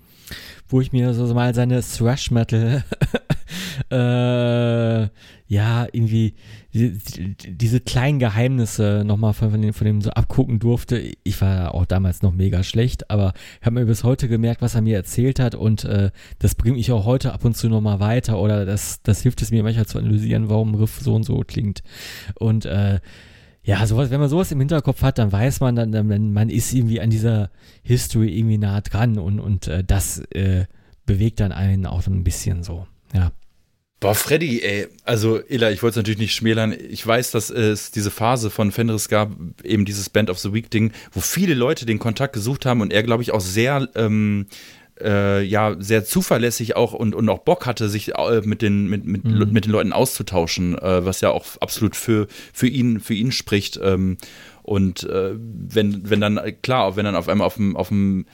wo 0.68 0.80
ich 0.82 0.92
mir 0.92 1.14
so 1.14 1.32
mal 1.34 1.54
seine 1.54 1.80
Thrash 1.80 2.30
Metal 2.30 2.84
äh, 3.90 5.08
ja, 5.46 5.88
irgendwie 5.90 6.34
diese, 6.72 7.80
kleinen 7.80 8.20
Geheimnisse 8.20 9.02
nochmal 9.04 9.32
von, 9.32 9.50
von, 9.50 9.60
dem, 9.60 9.72
von 9.72 9.84
dem 9.84 10.00
so 10.00 10.10
abgucken 10.10 10.60
durfte. 10.60 11.02
Ich 11.24 11.40
war 11.40 11.74
auch 11.74 11.86
damals 11.86 12.22
noch 12.22 12.32
mega 12.32 12.62
schlecht, 12.62 13.10
aber 13.10 13.32
ich 13.60 13.66
habe 13.66 13.80
mir 13.80 13.86
bis 13.86 14.04
heute 14.04 14.28
gemerkt, 14.28 14.62
was 14.62 14.76
er 14.76 14.82
mir 14.82 14.96
erzählt 14.96 15.40
hat 15.40 15.56
und 15.56 15.84
äh, 15.84 16.10
das 16.38 16.54
bringt 16.54 16.76
mich 16.76 16.92
auch 16.92 17.04
heute 17.04 17.32
ab 17.32 17.44
und 17.44 17.56
zu 17.56 17.68
nochmal 17.68 17.98
weiter 17.98 18.38
oder 18.38 18.64
das, 18.64 19.02
das 19.02 19.22
hilft 19.22 19.42
es 19.42 19.50
mir 19.50 19.64
manchmal 19.64 19.86
zu 19.86 19.98
analysieren, 19.98 20.48
warum 20.48 20.74
Riff 20.76 21.00
so 21.00 21.14
und 21.14 21.24
so 21.24 21.42
klingt. 21.44 21.82
Und 22.38 22.66
äh, 22.66 23.00
ja, 23.62 23.84
sowas, 23.86 24.10
wenn 24.10 24.20
man 24.20 24.28
sowas 24.28 24.52
im 24.52 24.58
Hinterkopf 24.60 25.02
hat, 25.02 25.18
dann 25.18 25.32
weiß 25.32 25.60
man, 25.60 25.74
dann, 25.74 25.92
dann 25.92 26.32
man 26.32 26.48
ist 26.48 26.72
irgendwie 26.72 27.00
an 27.00 27.10
dieser 27.10 27.50
History 27.82 28.38
irgendwie 28.38 28.58
nah 28.58 28.80
dran 28.80 29.18
und, 29.18 29.40
und 29.40 29.66
äh, 29.66 29.84
das 29.84 30.20
äh, 30.30 30.66
bewegt 31.06 31.40
dann 31.40 31.52
einen 31.52 31.86
auch 31.86 32.06
ein 32.06 32.24
bisschen 32.24 32.62
so, 32.62 32.86
ja. 33.12 33.32
Boah, 34.00 34.14
Freddy, 34.14 34.62
ey, 34.62 34.88
also 35.04 35.40
Illa, 35.46 35.70
ich 35.70 35.82
wollte 35.82 35.92
es 35.92 35.96
natürlich 35.96 36.18
nicht 36.18 36.34
schmälern. 36.34 36.74
Ich 36.88 37.06
weiß, 37.06 37.32
dass 37.32 37.50
es 37.50 37.90
diese 37.90 38.10
Phase 38.10 38.48
von 38.48 38.72
Fenris 38.72 39.10
gab, 39.10 39.30
eben 39.62 39.84
dieses 39.84 40.08
Band 40.08 40.30
of 40.30 40.38
the 40.38 40.54
Week 40.54 40.70
Ding, 40.70 40.92
wo 41.12 41.20
viele 41.20 41.52
Leute 41.52 41.84
den 41.84 41.98
Kontakt 41.98 42.32
gesucht 42.32 42.64
haben 42.64 42.80
und 42.80 42.94
er, 42.94 43.02
glaube 43.02 43.22
ich, 43.22 43.30
auch 43.32 43.42
sehr, 43.42 43.90
ähm, 43.96 44.46
äh, 45.02 45.42
ja, 45.42 45.76
sehr 45.78 46.06
zuverlässig 46.06 46.76
auch 46.76 46.94
und, 46.94 47.14
und 47.14 47.28
auch 47.28 47.40
Bock 47.40 47.66
hatte, 47.66 47.90
sich 47.90 48.14
äh, 48.14 48.40
mit, 48.42 48.62
den, 48.62 48.88
mit, 48.88 49.04
mit, 49.04 49.24
mhm. 49.24 49.52
mit 49.52 49.66
den 49.66 49.72
Leuten 49.72 49.92
auszutauschen, 49.92 50.78
äh, 50.78 51.04
was 51.04 51.20
ja 51.20 51.28
auch 51.28 51.44
absolut 51.60 51.94
für, 51.94 52.26
für 52.54 52.68
ihn, 52.68 53.00
für 53.00 53.14
ihn 53.14 53.32
spricht. 53.32 53.78
Ähm, 53.82 54.16
und 54.62 55.04
äh, 55.04 55.32
wenn, 55.34 56.08
wenn 56.08 56.22
dann, 56.22 56.40
klar, 56.62 56.96
wenn 56.96 57.04
dann 57.04 57.16
auf 57.16 57.28
einmal 57.28 57.46
auf 57.46 57.56
dem, 57.56 57.76
auf 57.76 57.88
dem 57.88 58.24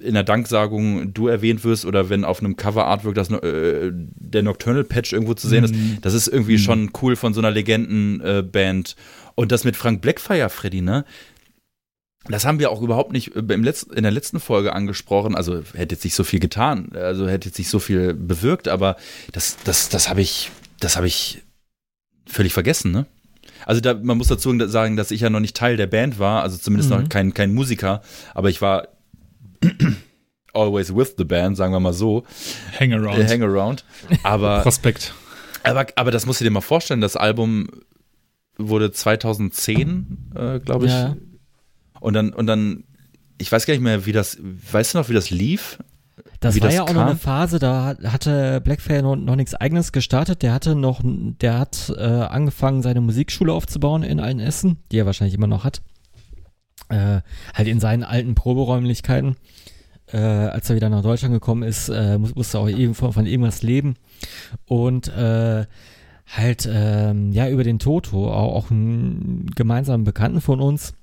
in 0.00 0.14
der 0.14 0.24
Danksagung 0.24 1.12
du 1.12 1.28
erwähnt 1.28 1.64
wirst 1.64 1.84
oder 1.84 2.10
wenn 2.10 2.24
auf 2.24 2.40
einem 2.40 2.56
Cover-Artwork 2.56 3.14
das, 3.14 3.30
äh, 3.30 3.90
der 3.92 4.42
Nocturnal 4.42 4.84
Patch 4.84 5.12
irgendwo 5.12 5.34
zu 5.34 5.48
sehen 5.48 5.64
ist, 5.64 5.74
mhm. 5.74 5.98
das 6.00 6.14
ist 6.14 6.28
irgendwie 6.28 6.54
mhm. 6.54 6.58
schon 6.58 6.90
cool 7.02 7.16
von 7.16 7.34
so 7.34 7.40
einer 7.40 7.50
Legendenband. 7.50 8.96
Äh, 8.96 9.30
und 9.34 9.52
das 9.52 9.64
mit 9.64 9.76
Frank 9.76 10.00
Blackfire, 10.00 10.48
Freddy, 10.48 10.80
ne? 10.80 11.04
Das 12.28 12.44
haben 12.44 12.58
wir 12.58 12.70
auch 12.70 12.82
überhaupt 12.82 13.12
nicht 13.12 13.34
äh, 13.36 13.40
im 13.40 13.64
Letz-, 13.64 13.90
in 13.92 14.02
der 14.02 14.12
letzten 14.12 14.40
Folge 14.40 14.72
angesprochen. 14.72 15.34
Also 15.34 15.62
hätte 15.74 15.94
jetzt 15.94 16.04
nicht 16.04 16.14
so 16.14 16.24
viel 16.24 16.40
getan, 16.40 16.90
also 16.94 17.28
hätte 17.28 17.48
jetzt 17.48 17.58
nicht 17.58 17.70
so 17.70 17.78
viel 17.78 18.14
bewirkt, 18.14 18.68
aber 18.68 18.96
das, 19.32 19.56
das, 19.64 19.88
das 19.88 20.08
habe 20.08 20.20
ich, 20.20 20.50
das 20.80 20.96
habe 20.96 21.06
ich 21.06 21.42
völlig 22.26 22.52
vergessen, 22.52 22.92
ne? 22.92 23.06
Also 23.66 23.80
da, 23.80 23.94
man 23.94 24.18
muss 24.18 24.28
dazu 24.28 24.56
sagen, 24.68 24.96
dass 24.96 25.10
ich 25.10 25.20
ja 25.20 25.30
noch 25.30 25.40
nicht 25.40 25.56
Teil 25.56 25.76
der 25.76 25.88
Band 25.88 26.18
war, 26.18 26.42
also 26.42 26.56
zumindest 26.56 26.90
mhm. 26.90 27.02
noch 27.02 27.08
kein, 27.08 27.34
kein 27.34 27.52
Musiker, 27.52 28.02
aber 28.34 28.50
ich 28.50 28.62
war 28.62 28.88
always 30.54 30.94
with 30.94 31.14
the 31.18 31.24
band, 31.24 31.56
sagen 31.56 31.72
wir 31.72 31.80
mal 31.80 31.92
so. 31.92 32.24
Hang 32.78 32.92
around. 32.92 33.18
Äh, 33.18 33.28
hang 33.28 33.42
around. 33.42 33.84
Aber, 34.22 34.60
Prospekt. 34.62 35.14
Aber, 35.62 35.86
aber 35.96 36.10
das 36.10 36.26
musst 36.26 36.40
du 36.40 36.44
dir 36.44 36.50
mal 36.50 36.60
vorstellen, 36.60 37.00
das 37.00 37.16
Album 37.16 37.68
wurde 38.56 38.90
2010, 38.90 40.32
äh, 40.34 40.58
glaube 40.60 40.86
ich. 40.86 40.92
Ja. 40.92 41.16
Und 42.00 42.14
dann, 42.14 42.32
und 42.32 42.46
dann, 42.46 42.84
ich 43.38 43.50
weiß 43.50 43.66
gar 43.66 43.74
nicht 43.74 43.82
mehr, 43.82 44.06
wie 44.06 44.12
das, 44.12 44.38
weißt 44.40 44.94
du 44.94 44.98
noch, 44.98 45.08
wie 45.08 45.14
das 45.14 45.30
lief? 45.30 45.78
Das 46.40 46.54
wie 46.54 46.60
war 46.60 46.68
das 46.68 46.76
ja 46.76 46.82
auch 46.82 46.86
kam? 46.86 46.96
noch 46.96 47.06
eine 47.06 47.16
Phase, 47.16 47.58
da 47.58 47.96
hatte 48.04 48.60
Blackfair 48.60 49.02
noch, 49.02 49.16
noch 49.16 49.34
nichts 49.34 49.54
eigenes 49.54 49.90
gestartet. 49.90 50.42
Der 50.42 50.52
hatte 50.52 50.74
noch, 50.74 51.00
der 51.04 51.58
hat 51.58 51.92
äh, 51.96 52.02
angefangen, 52.02 52.82
seine 52.82 53.00
Musikschule 53.00 53.52
aufzubauen 53.52 54.02
in 54.02 54.20
Altenessen, 54.20 54.78
die 54.92 54.98
er 54.98 55.06
wahrscheinlich 55.06 55.34
immer 55.34 55.48
noch 55.48 55.64
hat. 55.64 55.82
Äh, 56.88 57.20
halt 57.54 57.68
in 57.68 57.80
seinen 57.80 58.02
alten 58.02 58.34
Proberäumlichkeiten 58.34 59.36
äh, 60.12 60.16
als 60.16 60.70
er 60.70 60.76
wieder 60.76 60.88
nach 60.88 61.02
Deutschland 61.02 61.34
gekommen 61.34 61.62
ist, 61.62 61.88
äh, 61.88 62.18
muss, 62.18 62.34
musste 62.34 62.58
auch 62.58 62.68
eben 62.68 62.94
von, 62.94 63.12
von 63.12 63.26
irgendwas 63.26 63.62
leben. 63.62 63.96
Und 64.66 65.08
äh, 65.08 65.66
halt, 66.26 66.68
ähm, 66.70 67.32
ja, 67.32 67.48
über 67.48 67.64
den 67.64 67.78
Toto, 67.78 68.30
auch, 68.30 68.54
auch 68.54 68.70
einen 68.70 69.50
gemeinsamen 69.54 70.04
Bekannten 70.04 70.40
von 70.40 70.60
uns. 70.60 70.94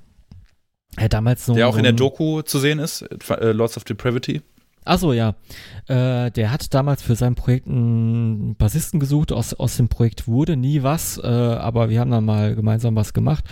Damals 1.10 1.48
noch. 1.48 1.56
Der 1.56 1.68
auch 1.68 1.78
in 1.78 1.84
der 1.84 1.92
Doku 1.92 2.42
zu 2.42 2.58
sehen 2.58 2.80
ist, 2.80 3.02
äh, 3.02 3.52
Lords 3.52 3.76
of 3.76 3.84
Depravity. 3.84 4.42
Achso, 4.86 5.14
ja. 5.14 5.34
Äh, 5.88 6.30
der 6.30 6.52
hat 6.52 6.74
damals 6.76 7.02
für 7.02 7.16
sein 7.16 7.34
Projekt 7.34 7.68
einen 7.68 8.56
Bassisten 8.56 9.00
gesucht. 9.00 9.32
Aus, 9.32 9.56
aus 9.56 9.78
dem 9.78 9.90
Projekt 9.90 10.28
wurde 10.28 10.56
nie 10.56 10.84
was, 10.84 11.18
äh, 11.18 11.28
aber 11.28 11.90
wir 11.90 12.00
haben 12.00 12.12
dann 12.12 12.24
mal 12.24 12.56
gemeinsam 12.56 12.96
was 12.96 13.14
gemacht. 13.14 13.44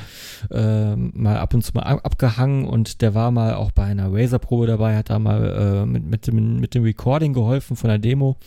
Äh, 0.51 0.95
mal 0.95 1.37
ab 1.37 1.55
und 1.55 1.63
zu 1.63 1.71
mal 1.73 1.81
abgehangen 1.81 2.65
und 2.65 3.01
der 3.01 3.15
war 3.15 3.31
mal 3.31 3.55
auch 3.55 3.71
bei 3.71 3.83
einer 3.83 4.13
Razer-Probe 4.13 4.67
dabei, 4.67 4.95
hat 4.95 5.09
da 5.09 5.17
mal 5.17 5.83
äh, 5.83 5.85
mit, 5.87 6.05
mit, 6.05 6.27
dem, 6.27 6.59
mit 6.59 6.75
dem 6.75 6.83
Recording 6.83 7.33
geholfen 7.33 7.75
von 7.75 7.89
der 7.89 7.97
Demo. 7.97 8.37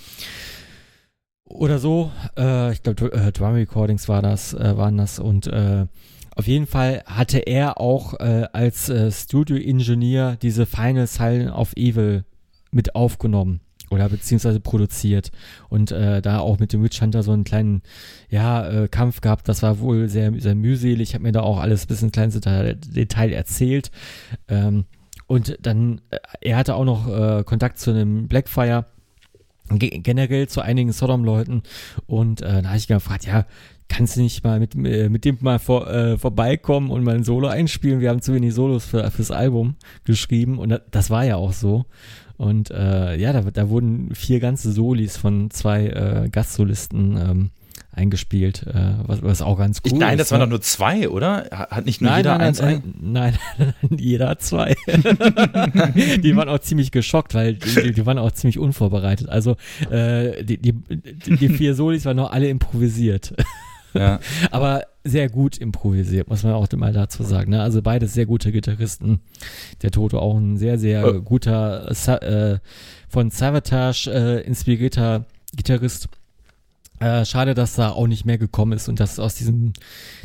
Oder 1.45 1.80
so. 1.80 2.12
Äh, 2.39 2.72
ich 2.72 2.84
glaube, 2.84 3.12
äh, 3.12 3.32
Drum 3.32 3.55
Recordings 3.55 4.09
war 4.09 4.22
das, 4.22 4.55
waren 4.55 4.97
das 4.97 5.18
und 5.18 5.51
auf 6.39 6.47
jeden 6.47 6.66
Fall 6.66 7.03
hatte 7.07 7.39
er 7.39 7.80
auch 7.80 8.14
als 8.14 8.93
Studio-Ingenieur 9.11 10.37
diese 10.37 10.66
Final 10.66 11.07
Silent 11.07 11.53
of 11.53 11.72
Evil 11.76 12.24
mit 12.77 12.95
aufgenommen 12.95 13.61
oder 13.91 14.09
beziehungsweise 14.09 14.61
produziert 14.61 15.31
und 15.68 15.93
äh, 15.93 16.20
da 16.20 16.41
auch 16.41 16.59
mit 16.59 16.72
dem 16.72 16.83
Witch 16.83 17.01
Hunter 17.01 17.22
so 17.22 17.33
einen 17.33 17.45
kleinen 17.45 17.83
ja 18.29 18.68
äh, 18.68 18.89
Kampf 18.89 19.20
gehabt. 19.20 19.49
Das 19.49 19.62
war 19.62 19.81
wohl 19.81 20.09
sehr 20.09 20.33
sehr 20.39 20.55
mühselig. 20.55 21.11
Ich 21.11 21.14
habe 21.14 21.24
mir 21.24 21.33
da 21.33 21.41
auch 21.41 21.59
alles 21.59 21.87
bis 21.87 22.03
ins 22.03 22.12
kleinste 22.12 22.41
Detail 22.77 23.33
erzählt. 23.33 23.91
Ähm, 24.49 24.85
und 25.27 25.59
dann 25.62 26.01
äh, 26.11 26.18
er 26.41 26.57
hatte 26.57 26.74
auch 26.74 26.85
noch 26.85 27.09
äh, 27.09 27.45
Kontakt 27.45 27.79
zu 27.79 27.91
einem 27.91 28.29
Blackfire 28.29 28.87
generell 29.68 30.49
zu 30.49 30.61
einigen 30.61 30.93
Sodom-Leuten 30.93 31.64
und 32.07 32.41
äh, 32.41 32.62
da 32.62 32.68
habe 32.68 32.79
ich 32.79 32.87
gefragt, 32.87 33.27
ja, 33.27 33.47
kannst 33.89 34.16
du 34.16 34.20
nicht 34.20 34.45
mal 34.45 34.61
mit, 34.61 34.74
äh, 34.74 35.09
mit 35.09 35.24
dem 35.24 35.39
mal 35.41 35.59
vor, 35.59 35.89
äh, 35.89 36.18
vorbeikommen 36.18 36.91
und 36.91 37.05
mal 37.05 37.16
ein 37.16 37.24
Solo 37.24 37.49
einspielen? 37.49 38.01
Wir 38.01 38.11
haben 38.11 38.22
zu 38.22 38.35
wenig 38.35 38.55
Solos 38.55 38.85
für, 38.85 39.11
fürs 39.11 39.31
Album 39.31 39.77
geschrieben 40.05 40.59
und 40.59 40.81
das 40.91 41.11
war 41.11 41.24
ja 41.24 41.37
auch 41.37 41.53
so. 41.53 41.85
Und 42.37 42.70
äh, 42.70 43.16
ja, 43.16 43.32
da, 43.32 43.43
da 43.43 43.68
wurden 43.68 44.14
vier 44.14 44.41
ganze 44.41 44.72
Solis 44.72 45.16
von 45.16 45.51
zwei 45.51 45.87
äh, 45.87 46.28
Gastsolisten 46.28 47.16
ähm, 47.16 47.51
eingespielt, 47.97 48.66
äh, 48.66 48.93
was, 49.07 49.22
was 49.22 49.43
auch 49.43 49.59
ganz 49.59 49.80
cool 49.84 49.93
ich, 49.93 49.99
Nein, 49.99 50.14
ist, 50.14 50.20
das 50.20 50.30
waren 50.30 50.41
doch 50.41 50.49
nur 50.49 50.61
zwei, 50.61 51.09
oder? 51.09 51.47
Hat 51.51 51.87
nicht 51.87 52.03
nur 52.03 52.11
nein, 52.11 52.18
jeder 52.18 52.39
nein, 52.39 52.49
eins 52.49 52.61
nein, 52.61 52.82
nein, 53.01 53.39
nein, 53.59 53.99
jeder 53.99 54.28
hat 54.28 54.43
zwei. 54.43 54.76
die 54.87 56.37
waren 56.37 56.49
auch 56.49 56.59
ziemlich 56.59 56.91
geschockt, 56.91 57.34
weil 57.34 57.55
die, 57.55 57.93
die 57.93 58.07
waren 58.07 58.18
auch 58.18 58.32
ziemlich 58.32 58.59
unvorbereitet. 58.59 59.30
Also 59.30 59.57
äh, 59.91 60.45
die, 60.45 60.59
die, 60.59 60.74
die 60.74 61.49
vier 61.49 61.74
Solis 61.74 62.05
waren 62.05 62.16
noch 62.16 62.30
alle 62.32 62.49
improvisiert. 62.49 63.34
Ja. 63.97 64.20
Aber 64.51 64.82
sehr 65.05 65.28
gut 65.28 65.59
improvisiert, 65.59 66.28
muss 66.28 66.42
man 66.42 66.53
auch 66.53 66.70
mal 66.72 66.92
dazu 66.92 67.22
sagen. 67.22 67.51
Ne? 67.51 67.62
Also 67.62 67.82
beides 67.82 68.14
sehr 68.14 68.26
gute 68.26 68.53
Gitarristen. 68.53 69.20
Der 69.82 69.90
Toto 69.90 70.18
auch 70.18 70.36
ein 70.36 70.57
sehr, 70.57 70.78
sehr 70.78 71.07
oh. 71.07 71.20
guter 71.20 71.90
äh, 72.22 72.59
von 73.09 73.30
Savatage 73.30 74.09
äh, 74.09 74.40
inspirierter 74.42 75.26
Gitarrist. 75.55 76.09
Äh, 76.99 77.24
schade, 77.24 77.55
dass 77.55 77.74
da 77.74 77.90
auch 77.90 78.07
nicht 78.07 78.24
mehr 78.24 78.38
gekommen 78.38 78.72
ist 78.72 78.88
und 78.88 79.01
dass 79.01 79.18
aus 79.18 79.34
diesem, 79.34 79.74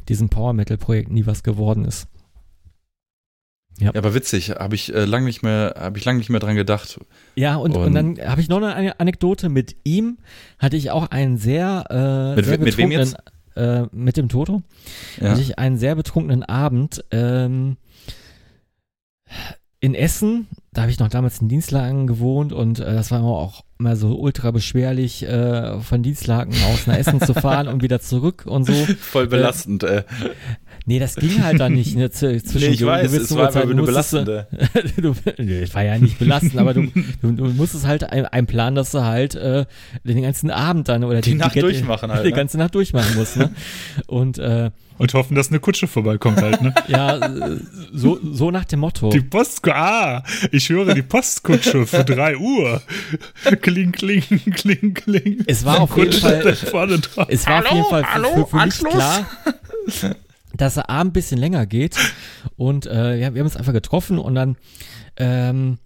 diesem 0.07 0.29
Power 0.29 0.53
Metal 0.53 0.77
Projekt 0.77 1.11
nie 1.11 1.25
was 1.25 1.43
geworden 1.43 1.85
ist. 1.85 2.07
Ja. 3.79 3.91
ja, 3.93 3.95
aber 3.95 4.13
witzig, 4.13 4.51
habe 4.51 4.75
ich 4.75 4.93
äh, 4.93 5.05
lange 5.05 5.25
nicht 5.25 5.43
mehr, 5.43 5.75
habe 5.77 5.97
ich 5.97 6.05
lange 6.05 6.19
nicht 6.19 6.29
mehr 6.29 6.39
dran 6.39 6.55
gedacht. 6.55 6.99
Ja, 7.35 7.55
und, 7.55 7.75
und, 7.75 7.87
und 7.87 7.93
dann 7.93 8.19
habe 8.19 8.39
ich 8.39 8.47
noch 8.47 8.61
eine 8.61 8.99
Anekdote 8.99 9.49
mit 9.49 9.75
ihm, 9.83 10.17
hatte 10.59 10.77
ich 10.77 10.91
auch 10.91 11.09
einen 11.09 11.37
sehr, 11.37 11.85
äh, 11.89 12.35
mit, 12.35 12.45
sehr 12.45 12.59
mit 12.59 12.77
wem 12.77 12.91
jetzt? 12.91 13.15
Äh, 13.55 13.83
mit 13.91 14.17
dem 14.17 14.29
Toto, 14.29 14.61
ja. 15.19 15.31
hatte 15.31 15.41
ich 15.41 15.59
einen 15.59 15.77
sehr 15.77 15.95
betrunkenen 15.95 16.43
Abend 16.43 17.03
ähm, 17.11 17.77
in 19.81 19.95
Essen. 19.95 20.47
Da 20.71 20.83
habe 20.83 20.91
ich 20.91 20.99
noch 20.99 21.09
damals 21.09 21.41
in 21.41 21.49
Dienstlagen 21.49 22.07
gewohnt 22.07 22.53
und 22.53 22.79
äh, 22.79 22.93
das 22.93 23.11
war 23.11 23.19
immer 23.19 23.29
auch 23.29 23.65
immer 23.77 23.95
so 23.95 24.15
ultra 24.19 24.51
beschwerlich, 24.51 25.23
äh, 25.23 25.81
von 25.81 26.03
Dienstlagen 26.03 26.53
aus 26.71 26.85
nach 26.85 26.95
Essen 26.95 27.19
zu 27.19 27.33
fahren 27.33 27.67
und 27.67 27.81
wieder 27.81 27.99
zurück 27.99 28.43
und 28.45 28.65
so. 28.65 28.73
Voll 28.99 29.27
belastend, 29.27 29.83
äh. 29.83 30.03
Nee, 30.85 30.99
das 30.99 31.15
ging 31.15 31.43
halt 31.43 31.59
dann 31.59 31.73
nicht. 31.73 31.95
Ne, 31.95 32.09
zwischen 32.09 32.41
nee, 32.55 32.67
ich 32.67 32.85
weiß, 32.85 33.11
es 33.13 33.35
war 33.35 33.47
einfach 33.47 33.61
eine 33.61 33.83
belastende. 33.83 34.47
du, 34.97 35.15
nee, 35.37 35.61
es 35.61 35.75
war 35.75 35.83
ja 35.83 35.97
nicht 35.97 36.17
belastend, 36.17 36.57
aber 36.57 36.73
du, 36.73 36.87
du, 37.21 37.31
du 37.31 37.45
musstest 37.45 37.85
halt 37.85 38.03
einen 38.03 38.47
Plan, 38.47 38.75
dass 38.75 38.91
du 38.91 39.01
halt 39.03 39.35
äh, 39.35 39.65
den 40.03 40.21
ganzen 40.21 40.49
Abend 40.49 40.89
dann 40.89 41.03
oder 41.03 41.21
die, 41.21 41.31
die 41.31 41.35
Nacht 41.37 41.55
die, 41.55 41.59
durchmachen 41.59 42.11
halt. 42.11 42.25
Die 42.25 42.31
ne? 42.31 42.35
ganze 42.35 42.57
Nacht 42.57 42.73
durchmachen 42.75 43.15
musst. 43.15 43.37
Ne? 43.37 43.51
Und 44.07 44.39
äh, 44.39 44.71
und 44.97 45.15
hoffen, 45.15 45.33
dass 45.33 45.49
eine 45.49 45.59
Kutsche 45.59 45.87
vorbeikommt 45.87 46.39
halt, 46.39 46.61
ne? 46.61 46.75
ja, 46.87 47.19
so, 47.91 48.19
so 48.21 48.51
nach 48.51 48.65
dem 48.65 48.81
Motto. 48.81 49.09
Die 49.09 49.21
Post, 49.21 49.67
ah, 49.67 50.23
ich 50.51 50.69
höre 50.69 50.93
die 50.93 51.01
Postkutsche 51.01 51.87
für 51.87 52.03
drei 52.03 52.37
Uhr. 52.37 52.83
Kling, 53.61 53.91
kling, 53.91 54.21
kling, 54.53 54.93
kling. 54.93 55.43
Es 55.47 55.65
war 55.65 55.81
auf 55.81 55.97
jeden 55.97 56.13
Fall, 56.13 56.45
es 56.45 56.71
war 56.71 56.87
hallo, 56.87 56.99
auf 57.17 57.73
jeden 57.73 57.85
Fall 57.89 58.03
für, 58.03 58.21
für, 58.21 58.45
für 58.45 58.65
mich 58.65 58.83
klar, 58.83 59.25
dass 60.57 60.75
der 60.75 60.89
Abend 60.89 61.11
ein 61.11 61.13
bisschen 61.13 61.37
länger 61.37 61.65
geht. 61.65 61.97
Und 62.55 62.85
äh, 62.85 63.17
ja, 63.17 63.33
wir 63.33 63.39
haben 63.39 63.47
uns 63.47 63.57
einfach 63.57 63.73
getroffen 63.73 64.17
und 64.17 64.35
dann, 64.35 64.57
ähm, 65.17 65.77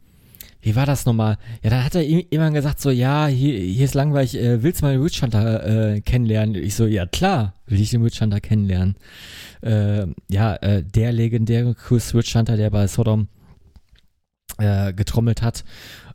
wie 0.62 0.76
war 0.76 0.86
das 0.86 1.06
nochmal? 1.06 1.38
Ja, 1.62 1.70
dann 1.70 1.84
hat 1.84 1.96
er 1.96 2.04
immer 2.04 2.50
gesagt 2.52 2.82
so, 2.82 2.90
ja, 2.90 3.28
hier, 3.28 3.58
hier 3.60 3.86
ist 3.86 3.94
langweilig, 3.94 4.36
äh, 4.36 4.64
willst 4.64 4.82
du 4.82 4.86
mal 4.86 4.94
den 4.94 5.04
Witch 5.04 5.22
Hunter 5.22 5.94
äh, 5.94 6.02
kennenlernen? 6.02 6.56
Ich 6.56 6.76
so, 6.76 6.88
ja 6.88 7.06
klar, 7.06 7.54
will 7.68 7.80
ich 7.80 7.92
den 7.92 8.04
Witch 8.04 8.20
Hunter 8.20 8.40
kennenlernen. 8.40 8.96
Äh, 9.62 10.08
ja, 10.30 10.56
äh, 10.56 10.84
der 10.84 11.12
legendäre 11.12 11.76
Chris 11.76 12.14
Witch 12.14 12.34
Hunter, 12.36 12.58
der 12.58 12.72
bei 12.72 12.88
Sodom 12.88 13.28
äh, 14.58 14.94
getrommelt 14.94 15.42
hat. 15.42 15.64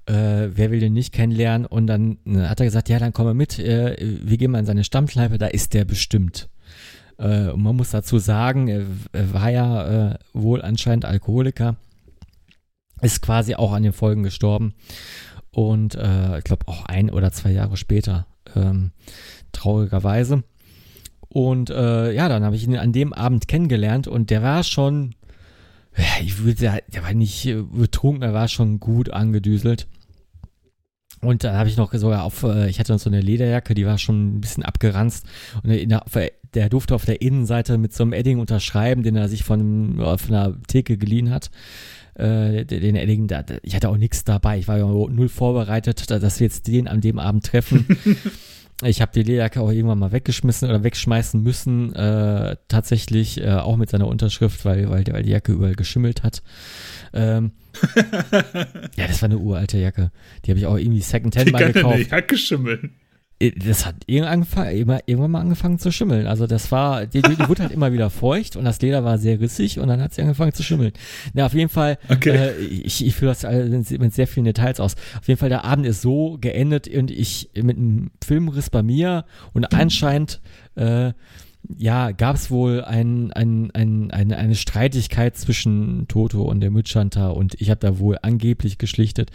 Äh, 0.07 0.49
wer 0.55 0.71
will 0.71 0.81
den 0.81 0.95
nicht 0.95 1.13
kennenlernen? 1.13 1.67
Und 1.67 1.87
dann 1.87 2.19
äh, 2.27 2.49
hat 2.49 2.61
er 2.61 2.67
gesagt, 2.67 2.89
ja, 2.89 2.99
dann 2.99 3.13
komm 3.13 3.27
mal 3.27 3.35
mit, 3.35 3.59
äh, 3.59 3.97
wir 4.01 4.37
gehen 4.37 4.51
mal 4.51 4.59
in 4.59 4.67
seine 4.67 4.83
Stammkneipe, 4.83 5.39
da 5.39 5.47
ist 5.47 5.75
der 5.75 5.85
bestimmt. 5.85 6.49
Äh, 7.21 7.53
man 7.53 7.77
muss 7.77 7.91
dazu 7.91 8.19
sagen, 8.19 8.69
er, 8.69 8.87
war 9.33 9.51
ja 9.51 10.13
äh, 10.13 10.19
wohl 10.33 10.63
anscheinend 10.63 11.05
Alkoholiker, 11.05 11.77
ist 13.03 13.21
quasi 13.21 13.55
auch 13.55 13.73
an 13.73 13.83
den 13.83 13.93
Folgen 13.93 14.23
gestorben. 14.23 14.75
Und 15.51 15.97
äh, 15.97 16.39
ich 16.39 16.45
glaube 16.45 16.67
auch 16.69 16.87
ein 16.87 17.11
oder 17.11 17.31
zwei 17.33 17.51
Jahre 17.51 17.77
später, 17.77 18.27
ähm, 18.57 18.93
traurigerweise. 19.53 20.45
Und 21.29 21.71
äh, 21.71 22.13
ja, 22.13 22.29
dann 22.29 22.45
habe 22.45 22.57
ich 22.57 22.65
ihn 22.65 22.77
an 22.77 22.93
dem 22.93 23.13
Abend 23.13 23.49
kennengelernt 23.49 24.09
und 24.09 24.31
der 24.31 24.43
war 24.43 24.65
schon, 24.65 25.15
ich 26.23 26.43
würde 26.43 26.61
sagen, 26.61 26.81
der 26.93 27.03
war 27.05 27.13
nicht 27.13 27.55
betrunken, 27.73 28.23
er 28.23 28.33
war 28.33 28.49
schon 28.49 28.81
gut 28.81 29.11
angedüselt. 29.11 29.87
Und 31.23 31.45
dann 31.45 31.55
habe 31.55 31.69
ich 31.69 31.77
noch 31.77 31.93
sogar 31.93 32.25
auf, 32.25 32.43
äh, 32.43 32.69
ich 32.69 32.81
hatte 32.81 32.93
noch 32.93 32.99
so 32.99 33.11
eine 33.11 33.21
Lederjacke, 33.21 33.75
die 33.75 33.87
war 33.87 33.99
schon 33.99 34.37
ein 34.37 34.41
bisschen 34.41 34.63
abgeranzt. 34.63 35.27
Und 35.63 35.71
der, 35.71 36.03
der 36.55 36.69
durfte 36.69 36.95
auf 36.95 37.05
der 37.05 37.21
Innenseite 37.21 37.79
mit 37.79 37.93
so 37.93 38.03
einem 38.03 38.13
Edding 38.13 38.39
unterschreiben, 38.39 39.03
den 39.03 39.17
er 39.17 39.29
sich 39.29 39.45
von, 39.45 39.97
von 39.97 40.35
einer 40.35 40.57
Theke 40.67 40.97
geliehen 40.97 41.31
hat. 41.31 41.51
Äh, 42.15 42.65
den 42.65 42.97
Edding, 42.97 43.27
da, 43.27 43.45
ich 43.63 43.75
hatte 43.75 43.89
auch 43.89 43.97
nichts 43.97 44.25
dabei. 44.25 44.59
Ich 44.59 44.69
war 44.69 44.79
ja 44.79 44.87
null 44.87 45.29
vorbereitet, 45.29 46.11
dass 46.11 46.41
wir 46.41 46.47
jetzt 46.47 46.67
den 46.67 46.89
an 46.89 47.01
dem 47.01 47.19
Abend 47.19 47.47
treffen. 47.47 47.87
Ich 48.83 49.03
habe 49.03 49.13
die 49.13 49.23
Lederjacke 49.23 49.61
auch 49.61 49.71
irgendwann 49.71 49.99
mal 49.99 50.13
weggeschmissen 50.13 50.69
oder 50.69 50.83
wegschmeißen 50.83 51.43
müssen, 51.43 51.95
äh, 51.95 52.57
tatsächlich 52.69 53.39
äh, 53.39 53.51
auch 53.51 53.77
mit 53.77 53.91
seiner 53.91 54.07
Unterschrift, 54.07 54.65
weil, 54.65 54.89
weil, 54.89 55.05
weil 55.11 55.23
die 55.23 55.31
Jacke 55.31 55.53
überall 55.53 55.75
geschimmelt 55.75 56.23
hat. 56.23 56.43
Ähm, 57.13 57.53
ja, 58.97 59.07
das 59.07 59.23
war 59.23 59.29
eine 59.29 59.39
uralte 59.39 59.79
Jacke. 59.79 60.11
Die 60.45 60.51
habe 60.51 60.59
ich 60.59 60.67
auch 60.67 60.77
irgendwie 60.77 61.01
Secondhand 61.01 61.53
mal 61.53 61.73
gekauft. 61.73 61.99
Die 61.99 62.11
Jacke 62.11 62.37
schimmeln. 62.37 62.95
Das 63.57 63.87
hat 63.87 63.95
irgendwann 64.07 65.31
mal 65.31 65.41
angefangen 65.41 65.79
zu 65.79 65.91
schimmeln. 65.91 66.27
Also 66.27 66.47
das 66.47 66.71
war, 66.71 67.07
die, 67.07 67.23
die, 67.23 67.39
wurde 67.49 67.63
halt 67.63 67.73
immer 67.73 67.91
wieder 67.91 68.11
feucht 68.11 68.55
und 68.55 68.67
das 68.67 68.83
Leder 68.83 69.03
war 69.03 69.17
sehr 69.17 69.41
rissig 69.41 69.79
und 69.79 69.89
dann 69.89 70.03
hat 70.03 70.13
sie 70.13 70.21
angefangen 70.21 70.53
zu 70.53 70.63
schimmeln. 70.63 70.93
Ja, 71.33 71.47
auf 71.47 71.55
jeden 71.55 71.71
Fall, 71.71 71.97
okay. 72.11 72.37
äh, 72.37 72.57
ich, 72.61 73.05
ich 73.05 73.15
führe 73.15 73.31
das 73.33 73.45
mit 73.99 74.13
sehr 74.13 74.27
vielen 74.27 74.45
Details 74.45 74.79
aus. 74.79 74.95
Auf 75.19 75.27
jeden 75.27 75.41
Fall, 75.41 75.49
der 75.49 75.65
Abend 75.65 75.87
ist 75.87 76.03
so 76.03 76.37
geendet 76.39 76.87
und 76.89 77.11
ich 77.11 77.49
mit 77.55 77.79
einem 77.79 78.11
Filmriss 78.23 78.69
bei 78.69 78.83
mir 78.83 79.25
und 79.55 79.73
anscheinend 79.75 80.43
äh, 80.75 81.15
ja, 81.79 82.13
gab 82.13 82.37
es 82.37 82.51
wohl 82.51 82.83
ein, 82.83 83.33
ein, 83.33 83.71
ein, 83.73 84.11
eine, 84.11 84.37
eine 84.37 84.55
Streitigkeit 84.55 85.37
zwischen 85.37 86.07
Toto 86.09 86.43
und 86.43 86.61
der 86.61 86.71
Mütschanter 86.71 87.37
und 87.37 87.55
ich 87.61 87.71
habe 87.71 87.81
da 87.81 87.99
wohl 87.99 88.19
angeblich 88.23 88.79
geschlichtet. 88.79 89.31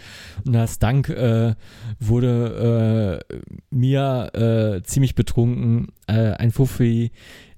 Und 0.45 0.55
als 0.55 0.79
Dank 0.79 1.09
äh, 1.09 1.55
wurde 1.99 3.21
äh, 3.31 3.35
mir 3.69 4.31
äh, 4.33 4.83
ziemlich 4.83 5.15
betrunken 5.15 5.87
äh, 6.07 6.31
ein 6.31 6.51
Fuffi 6.51 7.11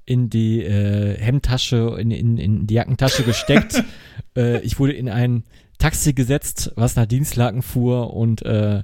in 0.05 0.29
die 0.29 0.63
äh, 0.63 1.17
Hemdtasche, 1.19 1.97
in, 1.99 2.11
in, 2.11 2.37
in 2.37 2.67
die 2.67 2.75
Jackentasche 2.75 3.23
gesteckt. 3.23 3.83
äh, 4.37 4.59
ich 4.61 4.79
wurde 4.79 4.93
in 4.93 5.09
ein 5.09 5.43
Taxi 5.79 6.13
gesetzt, 6.13 6.71
was 6.75 6.95
nach 6.95 7.05
Dienstlaken 7.05 7.61
fuhr 7.61 8.13
und 8.13 8.41
äh, 8.43 8.83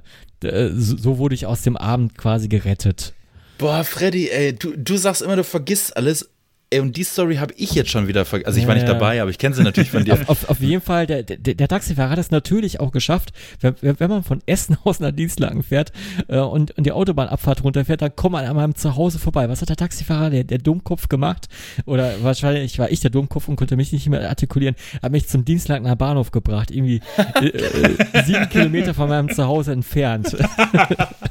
so 0.74 1.18
wurde 1.18 1.34
ich 1.34 1.46
aus 1.46 1.62
dem 1.62 1.76
Abend 1.76 2.16
quasi 2.18 2.48
gerettet. 2.48 3.14
Boah, 3.58 3.84
Freddy, 3.84 4.30
ey, 4.30 4.54
du, 4.54 4.76
du 4.76 4.96
sagst 4.96 5.22
immer, 5.22 5.36
du 5.36 5.44
vergisst 5.44 5.96
alles. 5.96 6.28
Ey, 6.70 6.80
und 6.80 6.96
die 6.96 7.04
Story 7.04 7.36
habe 7.36 7.54
ich 7.56 7.72
jetzt 7.72 7.90
schon 7.90 8.08
wieder 8.08 8.24
vergessen. 8.24 8.48
Also 8.48 8.58
ich 8.58 8.66
war 8.66 8.74
nicht 8.74 8.88
dabei, 8.88 9.20
aber 9.22 9.30
ich 9.30 9.38
kenne 9.38 9.54
sie 9.54 9.62
natürlich 9.62 9.90
von 9.90 10.04
dir. 10.04 10.14
auf, 10.14 10.28
auf, 10.28 10.48
auf, 10.48 10.60
jeden 10.60 10.80
Fall, 10.80 11.06
der, 11.06 11.22
der, 11.22 11.54
der 11.54 11.68
Taxifahrer 11.68 12.10
hat 12.10 12.18
es 12.18 12.32
natürlich 12.32 12.80
auch 12.80 12.90
geschafft, 12.90 13.32
wenn, 13.60 13.76
wenn 13.80 14.10
man 14.10 14.24
von 14.24 14.42
Essen 14.46 14.76
aus 14.82 14.98
nach 14.98 15.12
Dienstlagen 15.12 15.62
fährt 15.62 15.92
äh, 16.26 16.38
und, 16.38 16.76
und 16.76 16.84
die 16.84 16.90
Autobahnabfahrt 16.90 17.62
runterfährt, 17.62 18.02
dann 18.02 18.16
kommt 18.16 18.32
man 18.32 18.44
an 18.44 18.56
meinem 18.56 18.74
Zuhause 18.74 19.20
vorbei. 19.20 19.48
Was 19.48 19.60
hat 19.60 19.68
der 19.68 19.76
Taxifahrer, 19.76 20.30
der, 20.30 20.42
der 20.42 20.58
Dummkopf 20.58 21.08
gemacht? 21.08 21.46
Oder 21.84 22.12
wahrscheinlich 22.22 22.78
war 22.80 22.90
ich 22.90 22.98
der 22.98 23.10
Dummkopf 23.10 23.46
und 23.46 23.54
konnte 23.54 23.76
mich 23.76 23.92
nicht 23.92 24.08
mehr 24.08 24.28
artikulieren, 24.28 24.74
hat 25.00 25.12
mich 25.12 25.28
zum 25.28 25.44
Dienstlagener 25.44 25.94
Bahnhof 25.94 26.32
gebracht, 26.32 26.72
irgendwie 26.72 27.02
äh, 27.40 27.46
äh, 27.46 28.24
sieben 28.24 28.48
Kilometer 28.48 28.94
von 28.94 29.08
meinem 29.08 29.32
Zuhause 29.32 29.70
entfernt. 29.70 30.36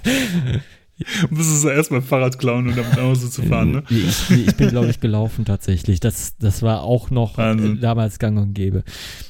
Musstest 1.29 1.63
du 1.63 1.69
erstmal 1.69 2.01
Fahrrad 2.01 2.37
klauen 2.39 2.67
und 2.67 2.77
damit 2.77 2.95
nach 2.95 3.03
Hause 3.03 3.29
zu 3.29 3.43
fahren, 3.43 3.71
ne? 3.71 3.83
Ich, 3.89 4.29
ich 4.29 4.55
bin, 4.55 4.69
glaube 4.69 4.89
ich, 4.89 4.99
gelaufen 4.99 5.45
tatsächlich. 5.45 5.99
Das, 5.99 6.37
das 6.37 6.61
war 6.61 6.83
auch 6.83 7.09
noch 7.09 7.37
Wahnsinn. 7.37 7.79
damals 7.81 8.19
gang 8.19 8.37
und 8.37 8.53
gäbe. 8.53 8.83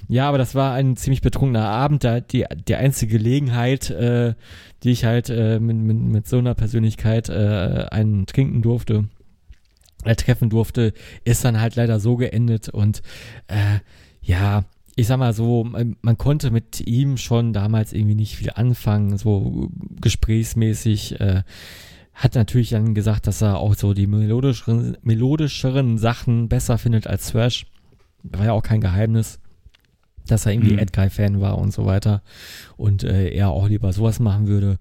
Ja, 0.08 0.28
aber 0.28 0.38
das 0.38 0.56
war 0.56 0.74
ein 0.74 0.96
ziemlich 0.96 1.22
betrunkener 1.22 1.68
Abend. 1.68 2.04
Da 2.04 2.20
die, 2.20 2.46
die 2.68 2.76
einzige 2.76 3.18
Gelegenheit, 3.18 3.90
äh, 3.90 4.34
die 4.84 4.92
ich 4.92 5.06
halt 5.06 5.30
äh, 5.30 5.60
mit, 5.60 5.78
mit, 5.78 5.98
mit 5.98 6.28
so 6.28 6.38
einer 6.38 6.56
Persönlichkeit 6.56 7.30
äh, 7.30 7.86
einen 7.90 8.26
trinken 8.26 8.62
durfte, 8.62 9.06
äh, 10.04 10.16
treffen 10.16 10.50
durfte, 10.50 10.94
ist 11.24 11.46
dann 11.46 11.60
halt 11.60 11.76
leider 11.76 12.00
so 12.00 12.18
geendet 12.18 12.70
und 12.70 13.02
äh, 13.48 13.80
ja, 14.22 14.64
ich 14.96 15.08
sag 15.08 15.18
mal 15.18 15.34
so, 15.34 15.64
man 15.64 16.18
konnte 16.18 16.52
mit 16.52 16.82
ihm 16.82 17.18
schon 17.18 17.54
damals 17.54 17.94
irgendwie 17.94 18.16
nicht 18.16 18.36
viel 18.36 18.52
anfangen, 18.52 19.18
so 19.18 19.70
gesprächsmäßig. 20.00 21.20
Äh, 21.20 21.44
hat 22.14 22.36
natürlich 22.36 22.70
dann 22.70 22.94
gesagt, 22.94 23.26
dass 23.26 23.42
er 23.42 23.58
auch 23.58 23.74
so 23.74 23.94
die 23.94 24.06
melodischeren, 24.06 24.98
melodischeren 25.02 25.98
Sachen 25.98 26.48
besser 26.48 26.78
findet 26.78 27.08
als 27.08 27.32
Thrash. 27.32 27.66
War 28.22 28.46
ja 28.46 28.52
auch 28.52 28.62
kein 28.62 28.82
Geheimnis, 28.82 29.40
dass 30.28 30.46
er 30.46 30.54
irgendwie 30.54 30.74
mhm. 30.74 30.80
Ed 30.80 30.94
Guy-Fan 30.94 31.42
war 31.42 31.58
und 31.58 31.74
so 31.74 31.86
weiter. 31.86 32.22
Und 32.78 33.04
äh, 33.04 33.30
er 33.30 33.50
auch 33.50 33.68
lieber 33.68 33.92
sowas 33.94 34.20
machen 34.20 34.48
würde. 34.48 34.78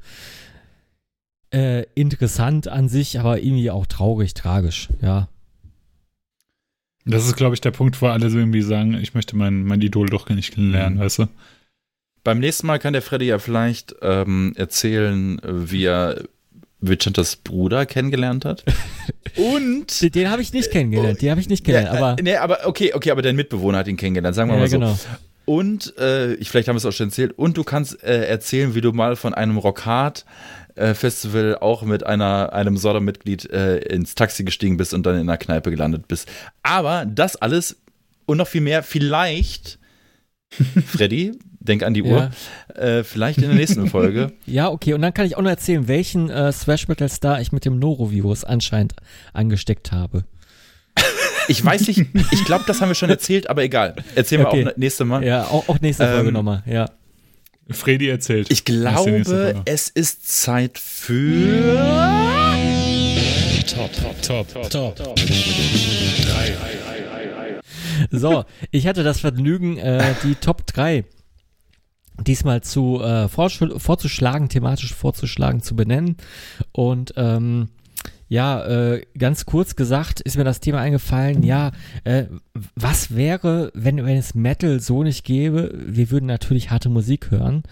Äh, 1.53 1.85
interessant 1.95 2.69
an 2.69 2.89
sich, 2.89 3.19
aber 3.19 3.43
irgendwie 3.43 3.71
auch 3.71 3.87
traurig, 3.87 4.35
tragisch, 4.35 4.89
ja. 5.01 5.29
Das 7.05 7.27
ist, 7.27 7.37
glaube 7.37 7.55
ich, 7.55 7.61
der 7.61 7.73
Punkt, 7.73 8.01
wo 8.01 8.07
alle 8.07 8.31
so 8.31 8.39
irgendwie 8.39 8.63
sagen, 8.63 8.95
ich 8.95 9.15
möchte 9.15 9.37
mein, 9.37 9.65
mein 9.65 9.81
Idol 9.81 10.09
doch 10.09 10.29
nicht 10.29 10.55
kennenlernen, 10.55 10.99
mhm. 10.99 11.03
weißt 11.03 11.19
du? 11.21 11.27
Beim 12.25 12.39
nächsten 12.39 12.69
Mal 12.69 12.79
kann 12.79 12.93
der 12.93 13.03
Freddy 13.03 13.27
ja 13.27 13.41
vielleicht 13.41 13.97
ähm, 14.01 14.53
erzählen, 14.57 15.41
wie 15.43 15.85
er 15.85 16.23
Vicentas 16.81 17.37
Bruder 17.37 17.87
kennengelernt 17.87 18.45
hat. 18.45 18.65
Und 19.37 20.03
den, 20.03 20.13
den 20.13 20.31
habe 20.31 20.43
ich 20.43 20.53
nicht 20.53 20.71
kennengelernt, 20.71 21.23
den 21.23 21.31
habe 21.31 21.41
ich 21.41 21.49
nicht 21.49 21.65
kennengelernt, 21.65 21.99
ja, 21.99 22.07
aber 22.07 22.23
nee, 22.23 22.37
aber 22.37 22.67
okay, 22.67 22.93
okay, 22.95 23.11
aber 23.11 23.23
dein 23.23 23.35
Mitbewohner 23.35 23.79
hat 23.79 23.89
ihn 23.89 23.97
kennengelernt, 23.97 24.37
sagen 24.37 24.51
wir 24.51 24.55
ja, 24.55 24.61
mal 24.61 24.69
so. 24.69 24.79
Genau. 24.79 24.99
Und 25.45 25.97
äh, 25.99 26.35
ich 26.35 26.51
vielleicht 26.51 26.69
haben 26.69 26.77
wir 26.77 26.79
es 26.79 26.87
auch 26.87 26.93
schon 26.93 27.09
erzählt. 27.09 27.37
Und 27.37 27.57
du 27.57 27.65
kannst 27.65 28.03
äh, 28.05 28.27
erzählen, 28.27 28.75
wie 28.75 28.81
du 28.81 28.93
mal 28.93 29.17
von 29.17 29.35
einem 29.35 29.57
Rockhard 29.57 30.25
äh, 30.75 30.95
Festival 30.95 31.57
auch 31.61 31.83
mit 31.83 32.05
einer, 32.05 32.53
einem 32.53 32.77
Sodom-Mitglied 32.77 33.51
äh, 33.51 33.79
ins 33.79 34.15
Taxi 34.15 34.45
gestiegen 34.45 34.77
bist 34.77 34.95
und 34.95 35.05
dann 35.05 35.15
in 35.15 35.23
einer 35.23 35.39
Kneipe 35.39 35.71
gelandet 35.71 36.09
bist. 36.09 36.29
Aber 36.63 37.05
das 37.07 37.37
alles 37.37 37.77
und 38.27 38.39
noch 38.39 38.49
viel 38.49 38.61
mehr, 38.61 38.83
vielleicht 38.83 39.79
Freddy, 40.87 41.33
denk 41.61 41.83
an 41.83 41.95
die 41.95 42.03
Uhr. 42.03 42.31
Ja. 42.75 42.81
Äh, 42.81 43.05
vielleicht 43.05 43.39
in 43.39 43.49
der 43.49 43.55
nächsten 43.55 43.89
Folge. 43.89 44.33
ja, 44.47 44.71
okay. 44.71 44.95
Und 44.95 45.03
dann 45.03 45.15
kann 45.15 45.27
ich 45.27 45.37
auch 45.37 45.43
noch 45.43 45.51
erzählen, 45.51 45.89
welchen 45.89 46.31
äh, 46.31 46.53
Thrash 46.53 46.89
Metal 46.89 47.09
Star 47.09 47.41
ich 47.41 47.53
mit 47.53 47.65
dem 47.65 47.79
Norovirus 47.79 48.45
anscheinend 48.45 48.95
angesteckt 49.33 49.93
habe. 49.93 50.25
Ich 51.49 51.65
weiß 51.65 51.89
nicht, 51.89 52.07
ich 52.31 52.45
glaube, 52.45 52.65
das 52.67 52.81
haben 52.81 52.91
wir 52.91 52.95
schon 52.95 53.11
erzählt, 53.11 53.51
aber 53.51 53.65
egal. 53.65 53.97
Erzählen 54.15 54.47
okay. 54.47 54.65
wir 54.65 54.73
auch 54.73 54.77
nächste 54.77 55.05
Mal. 55.05 55.25
Ja, 55.25 55.45
auch, 55.45 55.69
auch 55.69 55.81
nächste 55.81 56.07
Folge 56.07 56.29
ähm, 56.29 56.35
nochmal, 56.35 56.63
ja. 56.67 56.89
Freddy 57.73 58.09
erzählt. 58.09 58.51
Ich 58.51 58.65
glaube, 58.65 59.63
es 59.65 59.89
ist 59.89 60.29
Zeit 60.29 60.79
für 60.79 62.23
Top, 63.67 63.91
Top, 63.93 64.23
Top, 64.23 64.71
Top, 64.71 64.97
Top. 64.97 65.17
Drei. 65.17 66.55
So, 68.11 68.45
ich 68.71 68.87
hatte 68.87 69.03
das 69.03 69.21
Vergnügen, 69.21 69.79
äh, 69.79 70.15
die 70.25 70.35
Top 70.35 70.67
3 70.67 71.05
diesmal 72.21 72.63
zu 72.63 73.01
äh, 73.01 73.29
vorzuschlagen, 73.29 74.49
thematisch 74.49 74.95
vorzuschlagen, 74.95 75.63
zu 75.63 75.75
benennen. 75.77 76.17
Und 76.73 77.15
ähm, 77.17 77.69
ja, 78.33 78.65
äh, 78.65 79.05
ganz 79.19 79.45
kurz 79.45 79.77
gesagt 79.77 80.23
ist 80.23 80.39
mir 80.39 80.45
das 80.45 80.61
Thema 80.61 80.81
eingefallen, 80.81 81.43
ja, 81.43 81.71
äh, 82.05 82.25
was 82.75 83.15
wäre, 83.15 83.71
wenn, 83.75 84.07
wenn 84.07 84.17
es 84.17 84.35
Metal 84.35 84.81
so 84.81 85.03
nicht 85.03 85.23
gäbe? 85.25 85.71
Wir 85.75 86.11
würden 86.11 86.25
natürlich 86.25 86.71
harte 86.71 86.89
Musik 86.89 87.31
hören. 87.31 87.63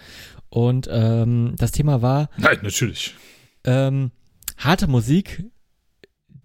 Und 0.49 0.87
ähm, 0.91 1.55
das 1.57 1.71
Thema 1.71 2.03
war. 2.03 2.29
Nein, 2.37 2.59
natürlich. 2.61 3.15
Ähm, 3.63 4.11
harte 4.55 4.85
Musik, 4.85 5.45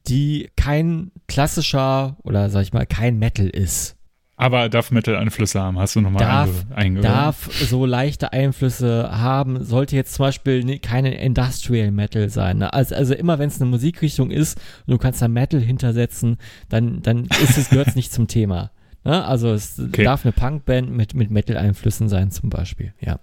die 0.09 0.49
kein 0.57 1.11
klassischer 1.29 2.17
oder 2.23 2.49
sag 2.49 2.62
ich 2.62 2.73
mal, 2.73 2.87
kein 2.87 3.19
Metal 3.19 3.51
ist. 3.51 3.96
Aber 4.39 4.68
darf 4.68 4.91
Metal-Einflüsse 4.91 5.62
haben, 5.62 5.78
hast 5.78 5.97
du 5.97 6.03
nochmal 6.03 6.22
darf, 6.22 6.66
einge 6.74 7.01
Darf 7.01 7.51
so 7.55 7.87
leichte 7.87 8.34
Einflüsse 8.34 9.09
haben, 9.11 9.64
sollte 9.64 9.97
jetzt 9.97 10.12
zum 10.12 10.24
Beispiel 10.24 10.78
keine 10.80 11.18
Industrial 11.18 11.91
Metal 11.91 12.28
sein. 12.28 12.59
Ne? 12.59 12.70
Also, 12.70 12.95
also 12.95 13.14
immer 13.14 13.39
wenn 13.39 13.49
es 13.49 13.61
eine 13.61 13.70
Musikrichtung 13.70 14.30
ist 14.30 14.61
und 14.87 14.93
du 14.93 14.99
kannst 14.99 15.22
da 15.22 15.28
Metal 15.28 15.61
hintersetzen, 15.61 16.37
dann, 16.68 17.01
dann 17.01 17.24
ist 17.43 17.57
es, 17.57 17.70
gehört 17.70 17.89
es 17.89 17.97
nicht 17.97 18.12
zum 18.12 18.28
Thema. 18.28 18.72
Ne? 19.05 19.24
Also 19.24 19.53
es 19.53 19.80
okay. 19.80 20.05
darf 20.05 20.26
eine 20.26 20.32
Punkband 20.32 20.91
mit, 20.91 21.14
mit 21.14 21.30
Metal-Einflüssen 21.30 22.11
sein, 22.11 22.30
zum 22.30 22.51
Beispiel, 22.51 22.93
ja. 23.01 23.20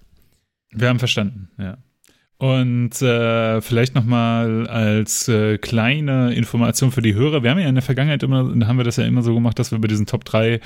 Wir 0.71 0.89
haben 0.89 0.97
verstanden, 0.97 1.49
ja. 1.59 1.77
Und 2.43 3.01
äh, 3.01 3.61
vielleicht 3.61 3.95
nochmal 3.95 4.67
als 4.67 5.29
äh, 5.29 5.57
kleine 5.57 6.33
Information 6.33 6.91
für 6.91 7.01
die 7.01 7.13
Hörer. 7.13 7.41
Wir 7.41 7.51
haben 7.51 7.59
ja 7.59 7.69
in 7.69 7.75
der 7.75 7.81
Vergangenheit 7.81 8.21
immer, 8.21 8.39
haben 8.67 8.75
wir 8.75 8.83
das 8.83 8.97
ja 8.97 9.05
immer 9.05 9.21
so 9.21 9.33
gemacht, 9.33 9.57
dass 9.59 9.71
wir 9.71 9.79
bei 9.79 9.87
diesen 9.87 10.07
Top 10.07 10.25
3 10.25 10.59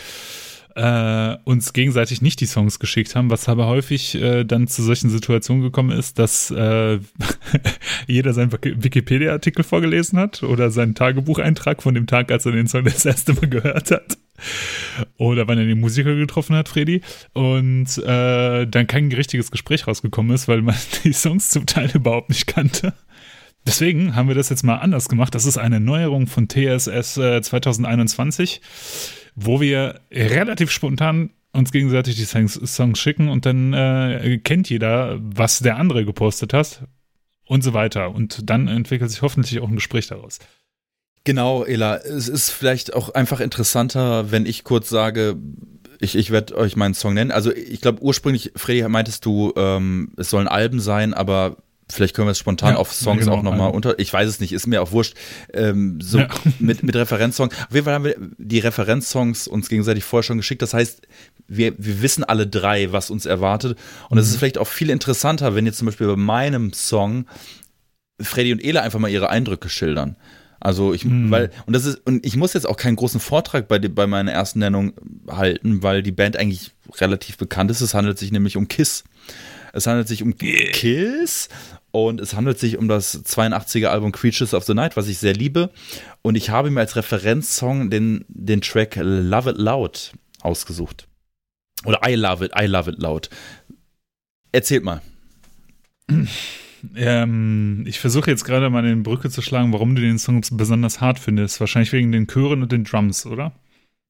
äh, 0.78 1.38
uns 1.44 1.74
gegenseitig 1.74 2.22
nicht 2.22 2.40
die 2.40 2.46
Songs 2.46 2.78
geschickt 2.78 3.16
haben, 3.16 3.32
was 3.32 3.50
aber 3.50 3.66
häufig 3.66 4.14
äh, 4.16 4.44
dann 4.44 4.68
zu 4.68 4.84
solchen 4.84 5.10
Situationen 5.10 5.64
gekommen 5.64 5.90
ist, 5.90 6.20
dass 6.20 6.52
äh, 6.52 7.00
jeder 8.08 8.34
seinen 8.34 8.52
Wikipedia-Artikel 8.52 9.64
vorgelesen 9.64 10.20
hat 10.20 10.44
oder 10.44 10.70
seinen 10.70 10.94
Tagebucheintrag 10.94 11.82
von 11.82 11.96
dem 11.96 12.06
Tag, 12.06 12.32
als 12.32 12.46
er 12.46 12.52
den 12.52 12.68
Song 12.68 12.86
das 12.86 13.06
erste 13.06 13.34
Mal 13.34 13.50
gehört 13.50 13.90
hat. 13.90 14.18
Oder 15.18 15.48
wann 15.48 15.58
er 15.58 15.66
den 15.66 15.80
Musiker 15.80 16.16
getroffen 16.16 16.56
hat, 16.56 16.70
Freddy. 16.70 17.02
Und 17.34 17.98
äh, 17.98 18.68
dann 18.68 18.86
kein 18.86 19.12
richtiges 19.12 19.50
Gespräch 19.50 19.88
rausgekommen 19.88 20.36
ist, 20.36 20.48
weil 20.48 20.62
man 20.62 20.76
die 21.04 21.14
Songs 21.14 21.50
zum 21.50 21.66
Teil 21.66 21.90
überhaupt 21.92 22.30
nicht 22.30 22.46
kannte. 22.46 22.94
Deswegen 23.66 24.16
haben 24.16 24.28
wir 24.28 24.36
das 24.36 24.50
jetzt 24.50 24.64
mal 24.64 24.78
anders 24.78 25.10
gemacht. 25.10 25.34
Das 25.34 25.46
ist 25.46 25.58
eine 25.58 25.80
Neuerung 25.80 26.28
von 26.28 26.48
TSS 26.48 27.18
äh, 27.18 27.42
2021, 27.42 28.62
wo 29.40 29.62
wir 29.62 30.02
relativ 30.12 30.72
spontan 30.72 31.30
uns 31.54 31.72
gegenseitig 31.72 32.16
die 32.16 32.26
Songs, 32.26 33.00
schicken 33.00 33.30
und 33.30 33.46
dann 33.46 33.74
äh, 33.74 34.40
kennt 34.44 34.70
jeder, 34.70 35.20
was 35.22 35.60
der 35.60 35.78
andere 35.78 36.06
gepostet 36.06 36.54
hat 36.54 36.84
und 37.46 37.64
so 37.64 37.74
weiter. 37.74 38.14
Und 38.14 38.50
dann 38.50 38.68
entwickelt 38.68 39.12
sich 39.12 39.22
hoffentlich 39.22 39.60
auch 39.60 39.70
ein 39.70 39.76
Gespräch 39.76 40.08
daraus. 40.08 40.40
Genau, 41.24 41.64
Ela. 41.64 41.98
Es 41.98 42.28
ist 42.28 42.50
vielleicht 42.50 42.94
auch 42.94 43.10
einfach 43.10 43.40
interessanter, 43.40 44.32
wenn 44.32 44.46
ich 44.46 44.64
kurz 44.64 44.90
sage, 44.90 45.38
ich, 46.00 46.16
ich 46.16 46.32
werde 46.32 46.56
euch 46.56 46.76
meinen 46.76 46.94
Song 46.96 47.14
nennen. 47.14 47.32
Also 47.32 47.54
ich 47.54 47.82
glaube 47.82 48.02
ursprünglich, 48.02 48.54
Freddy, 48.56 48.88
meintest 48.88 49.26
du, 49.26 49.54
ähm, 49.56 50.14
es 50.18 50.30
sollen 50.30 50.48
Alben 50.48 50.80
sein, 50.80 51.14
aber 51.14 51.58
vielleicht 51.90 52.16
können 52.16 52.28
wir 52.28 52.32
es 52.32 52.40
spontan 52.40 52.74
ja, 52.74 52.78
auf 52.78 52.94
Songs 52.94 53.26
genau, 53.26 53.38
auch 53.38 53.44
nochmal 53.44 53.72
unter. 53.72 53.98
Ich 54.00 54.12
weiß 54.12 54.28
es 54.28 54.40
nicht, 54.40 54.52
ist 54.52 54.68
mir 54.68 54.82
auch 54.82 54.92
wurscht. 54.92 55.16
Ähm, 55.54 56.00
so 56.02 56.20
ja. 56.20 56.28
mit, 56.60 56.84
mit 56.84 56.96
Referenzsong. 56.96 57.50
Auf 57.50 57.74
jeden 57.74 57.86
Fall 57.86 57.94
haben 57.94 58.06
wir 58.06 58.16
die 58.38 58.60
Referenzsongs 58.60 59.48
uns 59.48 59.70
gegenseitig 59.70 60.04
vorher 60.04 60.24
schon 60.24 60.38
geschickt. 60.38 60.62
Das 60.62 60.74
heißt, 60.74 61.08
wir, 61.48 61.74
wir 61.78 62.02
wissen 62.02 62.24
alle 62.24 62.48
drei, 62.48 62.92
was 62.92 63.10
uns 63.10 63.26
erwartet. 63.26 63.78
Und 64.10 64.18
es 64.18 64.28
mhm. 64.28 64.32
ist 64.32 64.38
vielleicht 64.40 64.58
auch 64.58 64.68
viel 64.68 64.90
interessanter, 64.90 65.56
wenn 65.56 65.66
jetzt 65.66 65.78
zum 65.78 65.86
Beispiel 65.86 66.08
bei 66.08 66.16
meinem 66.16 66.74
Song 66.74 67.26
Freddy 68.20 68.52
und 68.52 68.64
Ela 68.64 68.82
einfach 68.82 69.00
mal 69.00 69.10
ihre 69.10 69.30
Eindrücke 69.30 69.70
schildern. 69.70 70.18
Also 70.60 70.94
ich, 70.94 71.04
hm. 71.04 71.30
weil, 71.30 71.52
und 71.66 71.74
das 71.74 71.86
ist, 71.86 72.02
und 72.06 72.26
ich 72.26 72.36
muss 72.36 72.54
jetzt 72.54 72.66
auch 72.68 72.78
keinen 72.78 72.96
großen 72.96 73.20
Vortrag 73.20 73.68
bei, 73.68 73.78
bei 73.80 74.08
meiner 74.08 74.32
ersten 74.32 74.60
Nennung 74.60 74.94
halten, 75.30 75.84
weil 75.84 76.02
die 76.02 76.12
Band 76.12 76.36
eigentlich 76.36 76.72
relativ 76.96 77.38
bekannt 77.38 77.70
ist. 77.70 77.82
Es 77.82 77.94
handelt 77.94 78.18
sich 78.18 78.32
nämlich 78.32 78.58
um 78.58 78.68
Kiss. 78.68 79.04
Es 79.74 79.86
handelt 79.86 80.08
sich 80.08 80.24
um 80.24 80.36
Kiss 80.36 81.50
und 81.92 82.22
es 82.22 82.36
handelt 82.36 82.60
sich 82.60 82.78
um 82.78 82.88
das 82.88 83.26
82er 83.26 83.88
Album 83.88 84.12
Creatures 84.12 84.54
of 84.54 84.66
the 84.66 84.74
Night, 84.74 84.98
was 84.98 85.08
ich 85.08 85.18
sehr 85.18 85.34
liebe. 85.34 85.72
Und 86.22 86.36
ich 86.36 86.50
habe 86.50 86.70
mir 86.70 86.82
als 86.82 86.96
Referenzsong 86.96 87.90
den, 87.90 88.26
den 88.28 88.62
Track 88.62 88.98
Love 88.98 89.52
It 89.52 89.58
Loud 89.58 90.12
ausgesucht. 90.42 91.08
Oder 91.86 92.00
I 92.08 92.16
Love 92.16 92.46
It, 92.46 92.52
I 92.60 92.66
Love 92.66 92.92
It 92.92 93.00
Loud. 93.00 93.30
Erzählt 94.52 94.84
mal. 94.84 95.02
Ähm, 96.96 97.84
ich 97.88 98.00
versuche 98.00 98.30
jetzt 98.30 98.44
gerade 98.44 98.70
mal 98.70 98.84
eine 98.84 98.96
Brücke 98.98 99.30
zu 99.30 99.42
schlagen, 99.42 99.74
warum 99.74 99.96
du 99.96 100.02
den 100.02 100.20
Song 100.20 100.42
besonders 100.52 101.02
hart 101.02 101.20
findest. 101.20 101.60
Wahrscheinlich 101.60 101.92
wegen 101.92 102.12
den 102.12 102.28
Chören 102.28 102.62
und 102.62 102.72
den 102.72 102.84
Drums, 102.84 103.26
oder? 103.26 103.54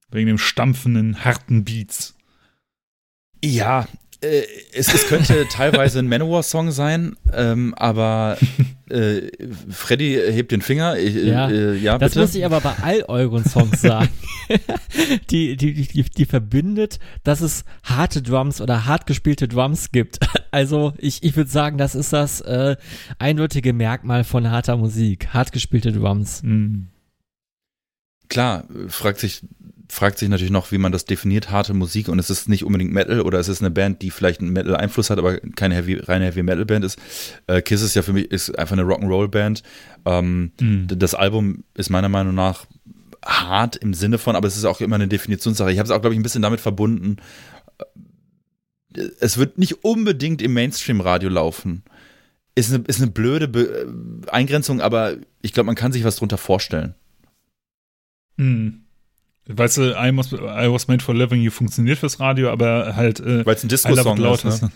Wegen 0.10 0.28
dem 0.28 0.38
stampfenden, 0.38 1.24
harten 1.24 1.64
Beats. 1.64 2.16
Ja, 3.44 3.88
äh, 4.22 4.44
es, 4.74 4.94
es, 4.94 5.08
könnte 5.08 5.48
teilweise 5.52 6.00
ein 6.00 6.08
Manowar-Song 6.08 6.72
sein, 6.72 7.16
ähm, 7.34 7.74
aber 7.76 8.38
äh, 8.90 9.30
Freddy 9.70 10.20
hebt 10.32 10.52
den 10.52 10.62
Finger. 10.62 10.98
Ich, 10.98 11.14
ja, 11.16 11.50
äh, 11.50 11.76
ja 11.78 11.98
das 11.98 12.16
muss 12.16 12.34
ich 12.34 12.44
aber 12.44 12.62
bei 12.62 12.74
all 12.82 13.04
euren 13.04 13.46
Songs 13.46 13.82
sagen. 13.82 14.10
die, 15.30 15.56
die, 15.56 15.74
die, 15.74 16.04
die 16.04 16.26
verbindet, 16.26 17.00
dass 17.24 17.42
es 17.42 17.64
harte 17.84 18.22
Drums 18.22 18.60
oder 18.60 18.86
hart 18.86 19.06
gespielte 19.06 19.48
Drums 19.48 19.92
gibt. 19.92 20.20
Also 20.50 20.94
ich, 20.98 21.22
ich 21.24 21.36
würde 21.36 21.52
sagen, 21.52 21.78
das 21.78 21.94
ist 21.94 22.14
das 22.14 22.42
äh, 22.42 22.76
eindeutige 23.20 23.74
Merkmal 23.74 24.24
von 24.24 24.50
harter 24.50 24.78
Musik. 24.78 25.28
Hart 25.30 25.52
gespielte 25.52 25.92
Drums. 25.92 26.42
Mhm. 26.42 26.88
Klar, 28.30 28.66
fragt 28.88 29.20
sich 29.20 29.42
fragt 29.90 30.20
sich 30.20 30.30
natürlich 30.30 30.52
noch, 30.52 30.72
wie 30.72 30.78
man 30.78 30.92
das 30.92 31.06
definiert, 31.06 31.50
harte 31.50 31.74
Musik 31.74 32.10
und 32.10 32.20
es 32.20 32.30
ist 32.30 32.50
nicht 32.50 32.64
unbedingt 32.64 32.92
Metal 32.92 33.22
oder 33.22 33.40
es 33.40 33.48
ist 33.48 33.62
eine 33.62 33.72
Band, 33.72 34.02
die 34.02 34.12
vielleicht 34.12 34.42
einen 34.42 34.52
Metal-Einfluss 34.52 35.10
hat, 35.10 35.18
aber 35.18 35.38
keine 35.38 35.76
Heavy, 35.76 35.96
reine 35.96 36.26
Heavy-Metal-Band 36.26 36.84
ist. 36.84 37.00
Äh, 37.48 37.62
Kiss 37.62 37.82
ist 37.82 37.96
ja 37.96 38.02
für 38.02 38.14
mich 38.14 38.30
ist 38.30 38.58
einfach 38.58 38.74
eine 38.78 38.84
Rock'n'Roll-Band. 38.84 39.64
Ähm, 40.06 40.52
mhm. 40.60 40.88
Das 40.88 41.16
Album 41.16 41.64
ist 41.74 41.90
meiner 41.90 42.10
Meinung 42.10 42.36
nach 42.36 42.66
hart 43.26 43.76
im 43.78 43.94
Sinne 43.94 44.18
von, 44.18 44.36
aber 44.36 44.48
es 44.48 44.58
ist 44.58 44.66
auch 44.66 44.82
immer 44.82 44.96
eine 44.96 45.08
Definitionssache. 45.08 45.72
Ich 45.72 45.80
habe 45.80 45.88
es 45.88 45.92
auch, 45.92 46.02
glaube 46.02 46.14
ich, 46.14 46.20
ein 46.20 46.24
bisschen 46.24 46.42
damit 46.42 46.60
verbunden. 46.60 47.18
Äh, 48.94 49.04
es 49.20 49.38
wird 49.38 49.58
nicht 49.58 49.86
unbedingt 49.86 50.42
im 50.42 50.54
Mainstream-Radio 50.54 51.30
laufen. 51.30 51.84
Ist 52.56 52.74
eine, 52.74 52.84
ist 52.88 53.02
eine 53.02 53.12
blöde 53.12 53.48
Be 53.48 53.94
Eingrenzung, 54.32 54.82
aber 54.82 55.16
ich 55.42 55.54
glaube, 55.54 55.68
man 55.68 55.76
kann 55.76 55.92
sich 55.92 56.04
was 56.04 56.16
drunter 56.18 56.38
vorstellen. 56.38 56.96
Mhm. 58.38 58.87
Weißt 59.48 59.78
du, 59.78 59.92
I 59.92 60.16
was, 60.16 60.34
I 60.34 60.72
was 60.72 60.88
Made 60.88 61.04
for 61.04 61.16
Living 61.16 61.42
You 61.42 61.52
funktioniert 61.52 62.00
fürs 62.00 62.20
Radio, 62.20 62.52
aber 62.52 62.96
halt. 62.96 63.20
Äh, 63.20 63.46
Weil 63.46 63.56
es 63.56 63.64
ein 63.64 63.70
Disco-Song 63.70 64.18
ist. 64.18 64.44
ist 64.44 64.62
ne? 64.64 64.72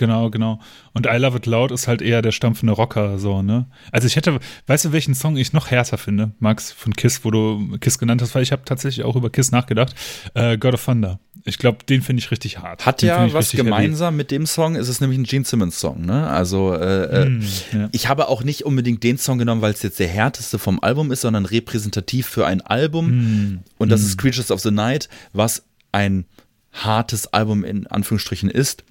Genau, 0.00 0.30
genau. 0.30 0.60
Und 0.94 1.04
I 1.04 1.16
Love 1.18 1.36
It 1.36 1.44
Loud 1.44 1.70
ist 1.72 1.86
halt 1.86 2.00
eher 2.00 2.22
der 2.22 2.32
stampfende 2.32 2.72
Rocker, 2.72 3.18
so, 3.18 3.42
ne? 3.42 3.66
Also 3.92 4.06
ich 4.06 4.16
hätte, 4.16 4.38
weißt 4.66 4.86
du, 4.86 4.92
welchen 4.92 5.14
Song 5.14 5.36
ich 5.36 5.52
noch 5.52 5.70
härter 5.70 5.98
finde, 5.98 6.30
Max, 6.38 6.72
von 6.72 6.94
Kiss, 6.94 7.22
wo 7.22 7.30
du 7.30 7.76
Kiss 7.80 7.98
genannt 7.98 8.22
hast, 8.22 8.34
weil 8.34 8.42
ich 8.42 8.50
habe 8.50 8.62
tatsächlich 8.64 9.04
auch 9.04 9.14
über 9.14 9.28
Kiss 9.28 9.52
nachgedacht. 9.52 9.94
Äh, 10.32 10.56
God 10.56 10.72
of 10.72 10.82
Thunder. 10.82 11.20
Ich 11.44 11.58
glaube, 11.58 11.84
den 11.86 12.00
finde 12.00 12.20
ich 12.20 12.30
richtig 12.30 12.60
hart. 12.60 12.86
Hat 12.86 13.02
den 13.02 13.08
ja 13.08 13.30
was 13.34 13.50
gemeinsam 13.50 14.14
heavy. 14.14 14.16
mit 14.16 14.30
dem 14.30 14.46
Song, 14.46 14.74
ist 14.74 14.88
es 14.88 15.02
nämlich 15.02 15.18
ein 15.18 15.24
Gene 15.24 15.44
Simmons 15.44 15.78
Song, 15.78 16.06
ne? 16.06 16.26
Also 16.28 16.72
äh, 16.72 17.28
mm, 17.28 17.44
ja. 17.74 17.88
ich 17.92 18.08
habe 18.08 18.28
auch 18.28 18.42
nicht 18.42 18.64
unbedingt 18.64 19.02
den 19.02 19.18
Song 19.18 19.36
genommen, 19.36 19.60
weil 19.60 19.74
es 19.74 19.82
jetzt 19.82 20.00
der 20.00 20.08
härteste 20.08 20.58
vom 20.58 20.82
Album 20.82 21.12
ist, 21.12 21.20
sondern 21.20 21.44
repräsentativ 21.44 22.26
für 22.26 22.46
ein 22.46 22.62
Album. 22.62 23.10
Mm, 23.10 23.64
Und 23.76 23.90
das 23.90 24.00
mm. 24.00 24.06
ist 24.06 24.16
Creatures 24.16 24.50
of 24.50 24.60
the 24.60 24.70
Night, 24.70 25.10
was 25.34 25.62
ein 25.92 26.24
hartes 26.72 27.26
Album 27.34 27.64
in 27.64 27.86
Anführungsstrichen 27.86 28.48
ist. 28.48 28.84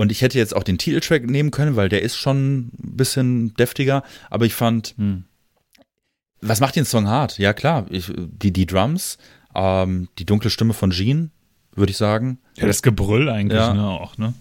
Und 0.00 0.12
ich 0.12 0.22
hätte 0.22 0.38
jetzt 0.38 0.54
auch 0.54 0.62
den 0.62 0.78
Titeltrack 0.78 1.28
nehmen 1.28 1.50
können, 1.50 1.74
weil 1.74 1.88
der 1.88 2.02
ist 2.02 2.16
schon 2.16 2.58
ein 2.58 2.96
bisschen 2.96 3.54
deftiger. 3.54 4.04
Aber 4.30 4.46
ich 4.46 4.54
fand, 4.54 4.94
hm. 4.96 5.24
was 6.40 6.60
macht 6.60 6.76
den 6.76 6.84
Song 6.84 7.08
hart? 7.08 7.36
Ja, 7.38 7.52
klar, 7.52 7.86
ich, 7.90 8.12
die, 8.16 8.52
die 8.52 8.64
Drums, 8.64 9.18
ähm, 9.56 10.08
die 10.20 10.24
dunkle 10.24 10.50
Stimme 10.50 10.72
von 10.72 10.90
Gene, 10.90 11.30
würde 11.74 11.90
ich 11.90 11.96
sagen. 11.96 12.38
Ja, 12.56 12.66
das 12.66 12.82
Gebrüll 12.82 13.28
eigentlich 13.28 13.58
ja. 13.58 13.74
ne, 13.74 13.88
auch, 13.88 14.16
ne? 14.18 14.34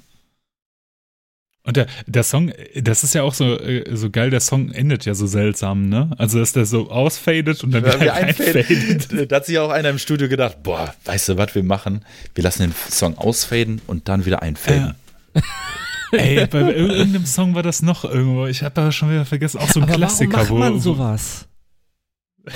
Und 1.64 1.76
der, 1.76 1.88
der 2.06 2.24
Song, 2.24 2.54
das 2.76 3.04
ist 3.04 3.16
ja 3.16 3.24
auch 3.24 3.34
so, 3.34 3.60
äh, 3.60 3.98
so 3.98 4.12
geil, 4.12 4.30
der 4.30 4.40
Song 4.42 4.72
endet 4.72 5.06
ja 5.06 5.16
so 5.16 5.26
seltsam, 5.26 5.90
ne? 5.90 6.12
Also, 6.20 6.38
dass 6.38 6.54
der 6.54 6.68
so 6.68 6.92
ausfadet 6.92 7.64
und 7.64 7.72
dann 7.72 7.84
ja, 7.84 8.00
wieder 8.00 8.14
einfadet. 8.14 9.32
Da 9.32 9.36
hat 9.36 9.48
sich 9.48 9.58
auch 9.58 9.72
einer 9.72 9.90
im 9.90 9.98
Studio 9.98 10.30
gedacht, 10.30 10.62
boah, 10.62 10.94
weißt 11.06 11.30
du, 11.30 11.38
was 11.38 11.56
wir 11.56 11.64
machen? 11.64 12.06
Wir 12.36 12.44
lassen 12.44 12.62
den 12.62 12.74
Song 12.92 13.18
ausfaden 13.18 13.82
und 13.88 14.08
dann 14.08 14.26
wieder 14.26 14.44
einfaden. 14.44 14.82
Ja. 14.82 14.96
Ey, 16.12 16.46
bei 16.48 16.74
irgendeinem 16.74 17.26
Song 17.26 17.54
war 17.56 17.64
das 17.64 17.82
noch 17.82 18.06
irgendwo. 18.06 18.46
Ich 18.46 18.64
habe 18.64 18.74
da 18.76 18.92
schon 18.92 19.10
wieder 19.10 19.26
vergessen, 19.26 19.60
auch 19.60 19.70
so 19.70 19.80
ein 19.80 19.84
Aber 19.84 19.96
Klassiker. 19.96 20.38
Warum 20.38 20.60
macht 20.60 20.72
man 20.72 20.80
sowas? 20.80 21.48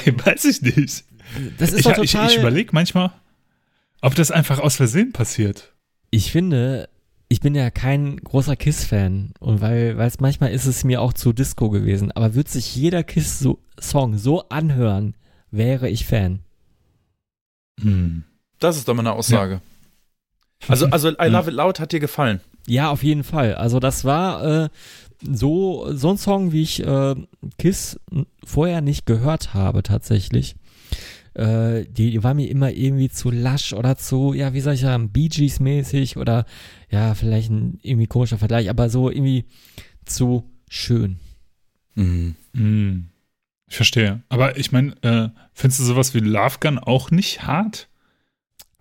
Ey, 0.06 0.14
weiß 0.18 0.46
ich 0.46 0.62
nicht. 0.62 1.04
Das 1.58 1.72
ist 1.72 1.80
ich, 1.80 1.84
doch 1.84 1.96
total 1.96 2.28
ich, 2.28 2.34
ich 2.34 2.40
überlege 2.40 2.70
manchmal, 2.74 3.12
ob 4.02 4.16
das 4.16 4.32
einfach 4.32 4.60
aus 4.60 4.78
Versehen 4.78 5.12
passiert. 5.12 5.74
Ich 6.12 6.32
finde, 6.32 6.90
ich 7.28 7.40
bin 7.40 7.56
ja 7.56 7.70
kein 7.70 8.18
großer 8.18 8.56
Kiss-Fan 8.56 9.34
und 9.40 9.62
weil 9.62 10.00
es 10.00 10.20
manchmal 10.20 10.52
ist 10.52 10.66
es 10.66 10.84
mir 10.84 11.02
auch 11.02 11.14
zu 11.14 11.34
Disco 11.34 11.70
gewesen, 11.70 12.12
aber 12.12 12.36
wird 12.36 12.50
sich 12.50 12.76
jeder 12.76 13.04
Kiss-Song 13.04 14.18
so 14.18 14.50
anhören, 14.50 15.16
wäre 15.50 15.90
ich 15.90 16.06
Fan. 16.06 16.40
Hm. 17.82 18.24
Das 18.60 18.78
ist 18.78 18.88
doch 18.88 18.94
mal 18.94 19.02
eine 19.02 19.14
Aussage. 19.14 19.56
Ja. 19.56 20.70
Also, 20.70 20.88
also 20.88 21.10
I 21.10 21.28
Love 21.28 21.50
It 21.50 21.56
Loud 21.56 21.80
hat 21.80 21.92
dir 21.92 22.00
gefallen? 22.00 22.42
Ja, 22.68 22.89
auf 22.91 23.03
jeden 23.03 23.24
Fall. 23.24 23.55
Also 23.55 23.80
das 23.80 24.05
war 24.05 24.43
äh, 24.66 24.70
so, 25.22 25.91
so 25.93 26.12
ein 26.12 26.18
Song, 26.18 26.51
wie 26.51 26.62
ich 26.62 26.86
äh, 26.86 27.16
Kiss 27.57 27.99
vorher 28.43 28.82
nicht 28.82 29.05
gehört 29.05 29.53
habe 29.53 29.84
tatsächlich 29.84 30.55
äh, 31.34 31.86
die, 31.86 32.12
die 32.12 32.24
war 32.24 32.34
mir 32.34 32.49
immer 32.49 32.72
irgendwie 32.72 33.09
zu 33.09 33.32
lasch 33.32 33.74
oder 33.74 33.97
zu, 33.97 34.34
ja, 34.34 34.53
wie 34.53 34.62
soll 34.62 34.74
ich 34.74 34.82
sagen, 34.82 35.12
Bee 35.12 35.30
Gees 35.30 35.59
mäßig 35.59 36.18
oder 36.18 36.45
ja, 36.89 37.16
vielleicht 37.16 37.49
ein 37.49 37.80
irgendwie 37.82 38.07
komischer 38.07 38.38
Vergleich, 38.38 38.70
aber 38.70 38.89
so 38.89 39.09
irgendwie 39.09 39.45
zu 40.05 40.49
schön. 40.70 41.20
Mhm. 41.95 42.36
Mhm. 42.53 43.09
Ich 43.68 43.78
verstehe. 43.78 44.24
Aber 44.28 44.57
ich 44.57 44.72
meine, 44.72 44.95
äh, 45.01 45.30
findest 45.53 45.80
du 45.80 45.86
sowas 45.86 46.14
wie 46.14 46.20
Love 46.20 46.57
Gun 46.59 46.80
auch 46.80 47.12
nicht 47.12 47.43
hart? 47.43 47.88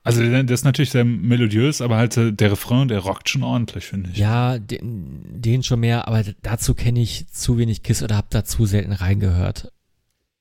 Also 0.03 0.23
der, 0.23 0.49
ist 0.49 0.65
natürlich 0.65 0.91
sehr 0.91 1.05
melodiös, 1.05 1.83
aber 1.83 1.99
halt 1.99 2.17
äh, 2.17 2.33
der 2.33 2.53
Refrain, 2.53 2.89
der 2.89 3.01
rockt 3.01 3.29
schon 3.29 3.43
ordentlich, 3.43 3.85
finde 3.85 4.11
ich. 4.11 4.17
Ja, 4.17 4.59
den, 4.59 5.23
den, 5.29 5.63
schon 5.63 5.81
mehr, 5.81 6.09
aber 6.09 6.25
dazu 6.43 6.75
kenne 6.75 7.01
ich 7.01 7.29
zu 7.29 7.59
wenig 7.59 7.83
Kiss 7.83 8.03
oder 8.03 8.17
habe 8.17 8.29
da 8.31 8.45
zu 8.45 8.65
selten 8.65 8.93
reingehört. 8.93 9.71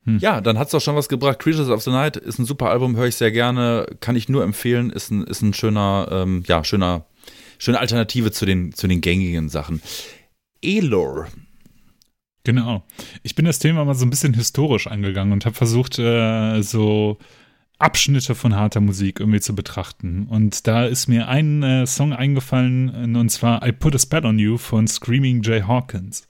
Hm. 0.05 0.19
Ja, 0.19 0.39
dann 0.39 0.57
hat 0.57 0.67
es 0.67 0.71
doch 0.71 0.81
schon 0.81 0.95
was 0.95 1.09
gebracht. 1.09 1.39
Creatures 1.39 1.67
of 1.67 1.83
the 1.83 1.89
Night 1.89 2.15
ist 2.15 2.39
ein 2.39 2.45
super 2.45 2.69
Album, 2.69 2.95
höre 2.95 3.07
ich 3.07 3.15
sehr 3.15 3.31
gerne, 3.31 3.85
kann 3.99 4.15
ich 4.15 4.29
nur 4.29 4.43
empfehlen, 4.43 4.91
ist 4.91 5.11
ein, 5.11 5.23
ist 5.25 5.41
ein 5.41 5.53
schöner, 5.53 6.07
ähm, 6.09 6.43
ja, 6.47 6.63
schöner, 6.63 7.05
schöne 7.57 7.79
Alternative 7.79 8.31
zu 8.31 8.45
den, 8.45 8.71
zu 8.71 8.87
den 8.87 9.01
gängigen 9.01 9.49
Sachen. 9.49 9.81
Elor. 10.61 11.27
Genau. 12.45 12.85
Ich 13.23 13.35
bin 13.35 13.43
das 13.43 13.59
Thema 13.59 13.83
mal 13.83 13.93
so 13.93 14.05
ein 14.05 14.09
bisschen 14.09 14.33
historisch 14.33 14.87
angegangen 14.87 15.33
und 15.33 15.45
habe 15.45 15.55
versucht, 15.55 15.99
äh, 15.99 16.61
so 16.61 17.17
Abschnitte 17.79 18.35
von 18.35 18.55
harter 18.55 18.81
Musik 18.81 19.19
irgendwie 19.19 19.39
zu 19.39 19.55
betrachten. 19.55 20.27
Und 20.27 20.67
da 20.67 20.85
ist 20.85 21.07
mir 21.07 21.29
ein 21.29 21.63
äh, 21.63 21.87
Song 21.87 22.13
eingefallen, 22.13 23.15
und 23.15 23.29
zwar 23.29 23.65
I 23.65 23.71
Put 23.71 23.95
a 23.95 23.99
Spell 23.99 24.25
on 24.25 24.37
You 24.37 24.57
von 24.57 24.87
Screaming 24.87 25.41
Jay 25.41 25.61
Hawkins. 25.61 26.27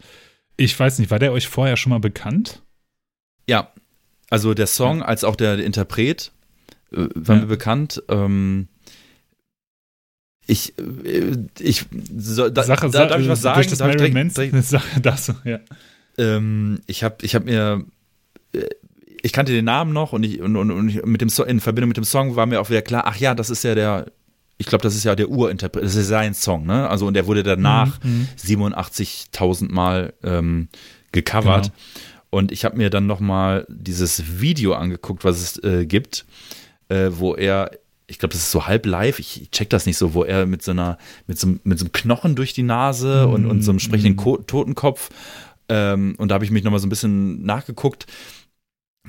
Ich 0.58 0.80
weiß 0.80 1.00
nicht, 1.00 1.10
war 1.10 1.20
der 1.20 1.32
euch 1.32 1.48
vorher 1.48 1.76
schon 1.76 1.90
mal 1.90 2.00
bekannt? 2.00 2.62
Ja, 3.48 3.74
also 4.30 4.54
der 4.54 4.68
Song 4.68 5.00
ja. 5.00 5.06
als 5.06 5.24
auch 5.24 5.36
der, 5.36 5.58
Interpret 5.58 6.32
äh, 6.92 7.08
war 7.16 7.36
ja. 7.36 7.42
mir 7.42 7.48
bekannt. 7.48 8.04
Ähm, 8.10 8.68
ich, 10.46 10.78
äh, 10.78 11.36
ich, 11.60 11.86
so, 12.16 12.50
da, 12.50 12.64
Sache, 12.64 12.90
da, 12.90 13.08
darf 13.08 13.22
ich 13.22 13.28
was 13.28 13.42
sagen? 13.42 13.56
Durch 13.56 13.68
das 13.68 13.80
darf 13.80 13.88
Mary 13.88 14.12
direkt, 14.12 14.38
direkt, 14.38 14.56
Sache, 14.66 15.02
das, 15.02 15.34
ja. 15.44 15.60
Ähm, 16.18 16.82
ich 16.86 17.04
habe 17.04 17.18
ich 17.22 17.34
hab 17.36 17.46
mir, 17.46 17.86
äh, 18.54 18.66
ich 19.22 19.34
kannte 19.34 19.52
den 19.52 19.66
Namen 19.66 19.94
noch 19.94 20.14
und, 20.14 20.24
ich, 20.24 20.42
und, 20.42 20.56
und, 20.56 20.72
und 20.72 21.06
mit 21.06 21.22
dem 21.22 21.30
so 21.30 21.44
in 21.44 21.60
Verbindung 21.60 21.90
mit 21.90 21.98
dem 21.98 22.04
Song 22.04 22.36
war 22.36 22.46
mir 22.46 22.62
auch 22.62 22.70
wieder 22.70 22.82
klar, 22.82 23.04
ach 23.06 23.18
ja, 23.18 23.36
das 23.36 23.50
ist 23.50 23.64
ja 23.64 23.76
der, 23.76 24.06
ich 24.58 24.68
glaube, 24.68 24.82
das 24.82 24.96
ist 24.96 25.04
ja 25.04 25.16
der 25.16 25.30
Urinterpret, 25.30 25.84
das 25.84 25.96
ist 25.96 26.08
sein 26.08 26.34
Song, 26.34 26.66
ne? 26.66 26.90
Also 26.90 27.08
und 27.08 27.14
der 27.14 27.28
wurde 27.28 27.44
danach 27.44 28.02
mhm. 28.04 28.28
87.000 28.38 29.64
mhm. 29.64 29.74
Mal 29.74 30.14
ähm, 30.24 30.68
gecovert. 31.12 31.66
Genau. 31.66 31.76
Und 32.32 32.52
ich 32.52 32.64
habe 32.64 32.78
mir 32.78 32.90
dann 32.90 33.08
nochmal 33.08 33.66
dieses 33.70 34.40
Video 34.40 34.74
angeguckt, 34.74 35.24
was 35.24 35.42
es 35.42 35.64
äh, 35.64 35.86
gibt, 35.86 36.26
äh, 36.90 37.10
wo 37.12 37.34
er, 37.34 37.72
ich 38.06 38.20
glaube, 38.20 38.34
das 38.34 38.44
ist 38.44 38.52
so 38.52 38.68
halb 38.68 38.86
live, 38.86 39.20
ich 39.20 39.50
check 39.52 39.70
das 39.70 39.86
nicht 39.86 39.98
so, 39.98 40.14
wo 40.14 40.24
er 40.24 40.46
mit 40.46 40.62
so 40.62 40.72
einer, 40.72 40.98
mit 41.26 41.40
so, 41.40 41.56
mit 41.64 41.80
so 41.80 41.86
einem 41.86 41.92
Knochen 41.92 42.36
durch 42.36 42.54
die 42.54 42.64
Nase 42.64 43.26
mm, 43.26 43.34
und, 43.34 43.46
und 43.48 43.62
so 43.64 43.72
einem 43.72 43.80
sprechenden 43.80 44.14
mm. 44.14 44.18
Ko 44.18 44.38
Totenkopf. 44.38 45.10
Ähm, 45.70 46.16
und 46.18 46.30
da 46.30 46.36
habe 46.36 46.46
ich 46.46 46.52
mich 46.52 46.64
nochmal 46.64 46.80
so 46.80 46.86
ein 46.86 46.92
bisschen 46.92 47.44
nachgeguckt 47.44 48.06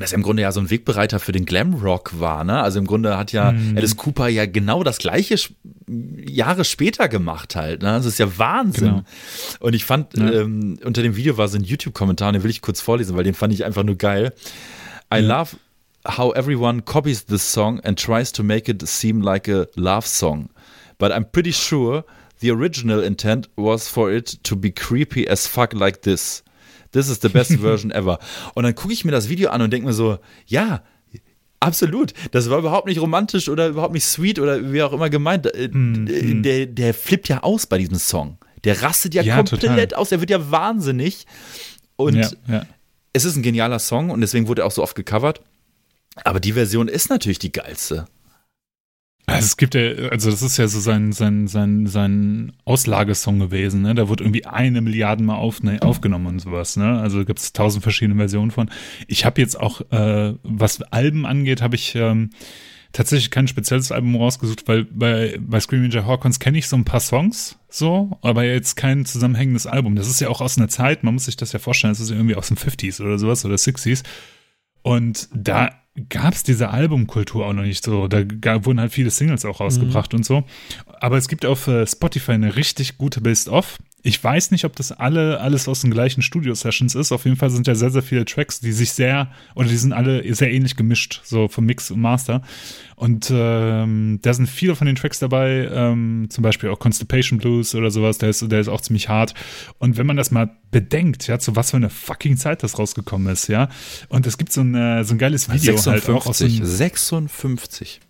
dass 0.01 0.13
er 0.13 0.17
im 0.17 0.23
Grunde 0.23 0.43
ja 0.43 0.51
so 0.51 0.61
ein 0.61 0.71
Wegbereiter 0.71 1.21
für 1.21 1.33
den 1.33 1.45
Glamrock 1.45 2.19
war, 2.19 2.43
ne? 2.43 2.61
Also 2.61 2.79
im 2.79 2.87
Grunde 2.87 3.19
hat 3.19 3.33
ja 3.33 3.53
mm. 3.53 3.77
Alice 3.77 3.97
Cooper 3.97 4.29
ja 4.29 4.47
genau 4.47 4.83
das 4.83 4.99
gleiche 4.99 5.37
Jahre 5.89 6.65
später 6.65 7.09
gemacht 7.09 7.55
halt, 7.55 7.83
ne? 7.83 7.89
Das 7.89 8.07
ist 8.07 8.19
ja 8.19 8.39
Wahnsinn. 8.39 8.89
Genau. 8.89 9.03
Und 9.61 9.75
ich 9.75 9.85
fand, 9.85 10.17
ja. 10.17 10.33
ähm, 10.33 10.79
unter 10.85 11.03
dem 11.03 11.17
Video 11.17 11.37
war 11.37 11.49
so 11.49 11.59
ein 11.59 11.65
YouTube-Kommentar, 11.65 12.33
den 12.33 12.43
will 12.43 12.51
ich 12.51 12.63
kurz 12.63 12.81
vorlesen, 12.81 13.15
weil 13.17 13.25
den 13.25 13.35
fand 13.35 13.53
ich 13.53 13.65
einfach 13.65 13.85
nur 13.85 13.97
geil. 13.97 14.33
I 15.13 15.19
ja. 15.19 15.39
love 15.39 15.57
how 16.07 16.35
everyone 16.35 16.83
copies 16.83 17.27
this 17.27 17.53
song 17.53 17.81
and 17.81 17.99
tries 17.99 18.33
to 18.33 18.43
make 18.43 18.71
it 18.71 18.87
seem 18.89 19.21
like 19.21 19.49
a 19.49 19.67
love 19.77 20.07
song. 20.07 20.49
But 20.99 21.13
I'm 21.13 21.27
pretty 21.31 21.53
sure 21.53 22.05
the 22.41 22.51
original 22.51 23.03
intent 23.03 23.49
was 23.57 23.87
for 23.87 24.11
it 24.11 24.43
to 24.45 24.57
be 24.57 24.71
creepy 24.71 25.29
as 25.29 25.47
fuck 25.47 25.75
like 25.75 26.03
this. 26.03 26.43
This 26.93 27.09
is 27.09 27.21
the 27.21 27.29
best 27.29 27.53
version 27.61 27.91
ever. 27.91 28.19
Und 28.55 28.65
dann 28.65 28.75
gucke 28.75 28.93
ich 28.93 29.05
mir 29.05 29.13
das 29.13 29.29
Video 29.29 29.51
an 29.51 29.63
und 29.63 29.73
denke 29.73 29.87
mir 29.87 29.93
so, 29.93 30.19
ja, 30.47 30.83
Absolut. 31.63 32.15
Das 32.31 32.49
war 32.49 32.59
überhaupt 32.59 32.87
nicht 32.87 33.01
romantisch 33.01 33.51
oder 33.51 33.69
überhaupt 33.69 33.93
nicht 33.93 34.07
sweet 34.07 34.39
oder 34.39 34.73
wie 34.73 34.83
auch 34.83 34.95
immer 34.95 35.11
gemeint. 35.11 35.47
Mm, 35.73 36.43
der, 36.43 36.65
der 36.65 36.95
flippt 36.95 37.29
ja 37.29 37.43
aus 37.43 37.67
bei 37.67 37.77
diesem 37.77 37.97
Song. 37.97 38.39
Der 38.65 38.83
rastet 38.83 39.15
ja, 39.15 39.23
ja 39.23 39.37
komplett 39.37 39.61
total. 39.61 39.95
aus. 39.95 40.09
Der 40.09 40.21
wird 40.21 40.31
ja 40.31 40.51
wahnsinnig. 40.51 41.27
Und 41.97 42.17
ja, 42.17 42.31
ja. 42.49 42.67
es 43.13 43.27
ist 43.27 43.37
ein 43.37 43.43
genialer 43.43 43.79
Song 43.79 44.09
und 44.09 44.23
deswegen 44.23 44.49
wurde 44.49 44.63
er 44.63 44.67
auch 44.67 44.73
so 44.73 44.83
oft 44.83 44.97
gecovert. 44.97 45.43
Aber 46.25 46.41
die 46.41 46.55
Version 46.55 46.89
ist 46.89 47.11
natürlich 47.11 47.39
die 47.39 47.53
geilste. 47.53 48.07
Also 49.31 49.47
es 49.47 49.57
gibt 49.57 49.75
ja, 49.75 49.83
also 50.11 50.31
das 50.31 50.43
ist 50.43 50.57
ja 50.57 50.67
so 50.69 50.81
sein, 50.81 51.13
sein, 51.13 51.47
sein, 51.47 51.87
sein 51.87 52.53
Auslagesong 52.65 53.39
gewesen, 53.39 53.83
ne? 53.83 53.95
Da 53.95 54.09
wurde 54.09 54.25
irgendwie 54.25 54.47
eine 54.47 54.81
Milliarde 54.81 55.23
Mal 55.23 55.37
auf, 55.37 55.63
ne, 55.63 55.81
aufgenommen 55.83 56.27
und 56.27 56.39
sowas, 56.41 56.77
ne? 56.77 57.01
Also 57.01 57.25
gibt 57.25 57.39
es 57.39 57.53
tausend 57.53 57.83
verschiedene 57.83 58.17
Versionen 58.17 58.51
von. 58.51 58.71
Ich 59.07 59.25
habe 59.25 59.41
jetzt 59.41 59.59
auch, 59.59 59.81
äh, 59.91 60.35
was 60.43 60.83
Alben 60.83 61.27
angeht, 61.27 61.63
habe 61.63 61.77
ich 61.77 61.95
ähm, 61.95 62.31
tatsächlich 62.93 63.31
kein 63.31 63.49
spezielles 63.49 63.93
Album 63.93 64.17
rausgesucht, 64.17 64.67
weil 64.67 64.85
bei, 64.85 65.39
bei 65.41 65.61
Screaming 65.61 65.91
Jay 65.91 66.03
Hawkins 66.03 66.41
kenne 66.41 66.59
ich 66.59 66.69
so 66.69 66.77
ein 66.77 66.85
paar 66.85 67.01
Songs, 67.01 67.59
so, 67.69 68.19
aber 68.23 68.45
jetzt 68.45 68.77
kein 68.77 69.05
zusammenhängendes 69.05 69.67
Album. 69.67 69.95
Das 69.95 70.09
ist 70.09 70.21
ja 70.21 70.29
auch 70.29 70.41
aus 70.41 70.59
einer 70.59 70.69
Zeit, 70.69 71.05
man 71.05 71.15
muss 71.15 71.27
sich 71.27 71.37
das 71.37 71.53
ja 71.53 71.59
vorstellen, 71.59 71.93
das 71.93 72.01
ist 72.01 72.11
irgendwie 72.11 72.35
aus 72.35 72.49
den 72.49 72.57
50s 72.57 73.01
oder 73.01 73.19
sowas 73.19 73.45
oder 73.45 73.55
60s. 73.55 74.03
Und 74.83 75.29
da 75.35 75.71
gab 76.09 76.35
es 76.35 76.43
diese 76.43 76.71
Albumkultur 76.71 77.47
auch 77.47 77.53
noch 77.53 77.63
nicht 77.63 77.85
so. 77.85 78.09
Da 78.09 78.25
wurden 78.65 78.81
halt 78.81 78.93
viele 78.93 79.11
Singles 79.11 79.45
auch 79.45 79.61
rausgebracht 79.61 80.13
mhm. 80.13 80.19
und 80.19 80.25
so. 80.25 80.45
Aber 81.01 81.17
es 81.17 81.29
gibt 81.29 81.47
auf 81.47 81.67
äh, 81.67 81.87
Spotify 81.87 82.33
eine 82.33 82.57
richtig 82.57 82.99
gute 82.99 83.21
Best-of. 83.21 83.79
Ich 84.03 84.23
weiß 84.23 84.51
nicht, 84.51 84.65
ob 84.65 84.77
das 84.77 84.93
alle 84.93 85.41
alles 85.41 85.69
aus 85.69 85.83
den 85.83 85.91
gleichen 85.91 86.23
Studio-Sessions 86.23 86.95
ist. 86.95 87.13
Auf 87.13 87.25
jeden 87.25 87.37
Fall 87.37 87.51
sind 87.51 87.67
ja 87.67 87.75
sehr, 87.75 87.91
sehr 87.91 88.03
viele 88.03 88.25
Tracks, 88.25 88.61
die 88.61 88.73
sich 88.73 88.93
sehr, 88.93 89.31
oder 89.55 89.69
die 89.69 89.77
sind 89.77 89.93
alle 89.93 90.35
sehr 90.35 90.53
ähnlich 90.53 90.77
gemischt, 90.77 91.21
so 91.25 91.49
vom 91.49 91.67
Mix 91.67 91.91
und 91.91 92.01
Master. 92.01 92.43
Und 92.97 93.31
ähm, 93.35 94.19
da 94.23 94.35
sind 94.35 94.49
viele 94.49 94.75
von 94.75 94.87
den 94.87 94.97
Tracks 94.97 95.19
dabei, 95.19 95.69
ähm, 95.73 96.29
zum 96.31 96.43
Beispiel 96.43 96.71
auch 96.71 96.79
Constipation 96.79 97.39
Blues 97.39 97.75
oder 97.75 97.91
sowas, 97.91 98.19
der 98.19 98.31
ist, 98.31 98.51
der 98.51 98.61
ist 98.61 98.69
auch 98.69 98.81
ziemlich 98.81 99.09
hart. 99.09 99.35
Und 99.79 99.97
wenn 99.99 100.07
man 100.07 100.17
das 100.17 100.31
mal 100.31 100.51
bedenkt, 100.71 101.27
ja, 101.27 101.39
zu 101.39 101.57
was 101.57 101.71
für 101.71 101.77
eine 101.77 101.91
fucking 101.91 102.37
Zeit 102.37 102.63
das 102.63 102.79
rausgekommen 102.79 103.33
ist, 103.33 103.49
ja. 103.49 103.69
Und 104.09 104.27
es 104.27 104.39
gibt 104.39 104.53
so 104.53 104.63
ein, 104.63 104.75
äh, 104.75 105.05
so 105.05 105.15
ein 105.15 105.19
geiles 105.19 105.49
Video 105.49 105.77
56, 105.77 106.09
halt 106.09 106.17
auch 106.17 106.27
aus 106.27 106.39
so 106.39 106.47
56. 106.49 108.01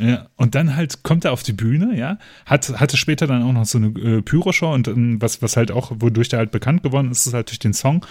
Ja, 0.00 0.28
und 0.36 0.54
dann 0.54 0.76
halt 0.76 1.02
kommt 1.02 1.26
er 1.26 1.32
auf 1.32 1.42
die 1.42 1.52
Bühne, 1.52 1.94
ja, 1.94 2.18
hat, 2.46 2.80
hatte 2.80 2.96
später 2.96 3.26
dann 3.26 3.42
auch 3.42 3.52
noch 3.52 3.66
so 3.66 3.76
eine 3.76 3.88
äh, 3.88 4.22
Pyro-Show 4.22 4.72
und 4.72 4.88
ähm, 4.88 5.20
was, 5.20 5.42
was 5.42 5.58
halt 5.58 5.70
auch, 5.70 5.92
wodurch 5.96 6.30
der 6.30 6.38
halt 6.38 6.52
bekannt 6.52 6.82
geworden 6.82 7.10
ist, 7.10 7.26
ist 7.26 7.34
halt 7.34 7.50
durch 7.50 7.58
den 7.58 7.74
Song 7.74 8.06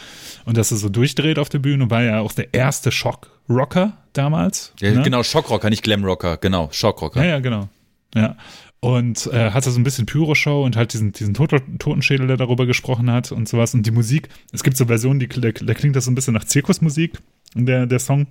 und 0.45 0.55
dass 0.55 0.69
er 0.69 0.77
so 0.77 0.89
durchdreht 0.89 1.39
auf 1.39 1.49
der 1.49 1.57
Bühne, 1.57 1.89
war 1.89 2.03
ja 2.03 2.19
auch 2.19 2.31
der 2.31 2.53
erste 2.53 2.91
Schock-Rocker 2.91 3.97
damals. 4.13 4.71
Ja, 4.79 4.91
ne? 4.91 5.01
genau, 5.01 5.23
Schockrocker, 5.23 5.71
nicht 5.71 5.81
Glamrocker, 5.81 6.37
genau, 6.37 6.69
Schockrocker. 6.71 7.23
Ja, 7.23 7.31
ja, 7.31 7.39
genau. 7.39 7.69
Ja. 8.13 8.35
Und 8.81 9.27
äh, 9.33 9.49
hatte 9.51 9.71
so 9.71 9.79
ein 9.79 9.83
bisschen 9.83 10.05
Pyro-Show 10.05 10.63
und 10.63 10.77
halt 10.77 10.93
diesen, 10.93 11.11
diesen 11.11 11.33
Tot 11.33 11.51
Totenschädel, 11.79 12.27
der 12.27 12.37
darüber 12.37 12.65
gesprochen 12.67 13.11
hat 13.11 13.31
und 13.31 13.49
sowas. 13.49 13.73
Und 13.73 13.85
die 13.85 13.91
Musik, 13.91 14.29
es 14.53 14.63
gibt 14.63 14.77
so 14.77 14.85
Versionen, 14.85 15.19
die, 15.19 15.27
da, 15.27 15.51
da 15.51 15.73
klingt 15.73 15.95
das 15.95 16.05
so 16.05 16.11
ein 16.11 16.15
bisschen 16.15 16.33
nach 16.33 16.45
Zirkusmusik, 16.45 17.17
der, 17.55 17.87
der 17.87 17.99
Song. 17.99 18.27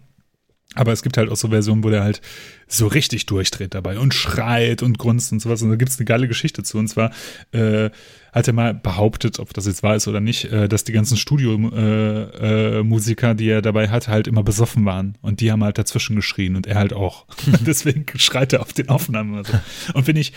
Aber 0.74 0.92
es 0.92 1.02
gibt 1.02 1.16
halt 1.16 1.30
auch 1.30 1.36
so 1.36 1.48
Versionen, 1.48 1.82
wo 1.82 1.88
der 1.88 2.02
halt 2.02 2.20
so 2.66 2.86
richtig 2.86 3.24
durchdreht 3.24 3.74
dabei 3.74 3.98
und 3.98 4.12
schreit 4.12 4.82
und 4.82 4.98
grunzt 4.98 5.32
und 5.32 5.40
sowas. 5.40 5.62
Und 5.62 5.70
da 5.70 5.76
gibt 5.76 5.90
es 5.90 5.98
eine 5.98 6.04
geile 6.04 6.28
Geschichte 6.28 6.62
zu. 6.62 6.76
Und 6.76 6.88
zwar 6.88 7.10
äh, 7.52 7.88
hat 8.32 8.46
er 8.46 8.52
mal 8.52 8.74
behauptet, 8.74 9.38
ob 9.38 9.54
das 9.54 9.66
jetzt 9.66 9.82
wahr 9.82 9.96
ist 9.96 10.06
oder 10.08 10.20
nicht, 10.20 10.44
äh, 10.44 10.68
dass 10.68 10.84
die 10.84 10.92
ganzen 10.92 11.16
Studiomusiker, 11.16 13.28
äh, 13.28 13.32
äh, 13.32 13.34
die 13.34 13.48
er 13.48 13.62
dabei 13.62 13.88
hatte, 13.88 14.10
halt 14.10 14.28
immer 14.28 14.42
besoffen 14.42 14.84
waren. 14.84 15.16
Und 15.22 15.40
die 15.40 15.50
haben 15.50 15.64
halt 15.64 15.78
dazwischen 15.78 16.16
geschrien 16.16 16.54
und 16.54 16.66
er 16.66 16.76
halt 16.76 16.92
auch. 16.92 17.24
Deswegen 17.66 18.04
schreit 18.16 18.52
er 18.52 18.60
auf 18.60 18.74
den 18.74 18.90
Aufnahmen. 18.90 19.36
Also. 19.36 19.54
Und 19.94 20.04
finde 20.04 20.20
ich, 20.20 20.34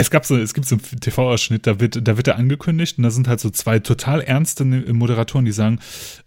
es 0.00 0.10
gab 0.10 0.24
so, 0.24 0.36
es 0.36 0.54
gibt 0.54 0.66
so 0.66 0.76
einen 0.76 1.00
TV-Ausschnitt, 1.00 1.66
da 1.66 1.78
wird, 1.78 2.06
da 2.06 2.16
wird 2.16 2.26
er 2.26 2.36
angekündigt 2.36 2.96
und 2.98 3.04
da 3.04 3.10
sind 3.10 3.28
halt 3.28 3.40
so 3.40 3.50
zwei 3.50 3.78
total 3.78 4.22
ernste 4.22 4.64
Moderatoren, 4.64 5.44
die 5.44 5.52
sagen, 5.52 5.78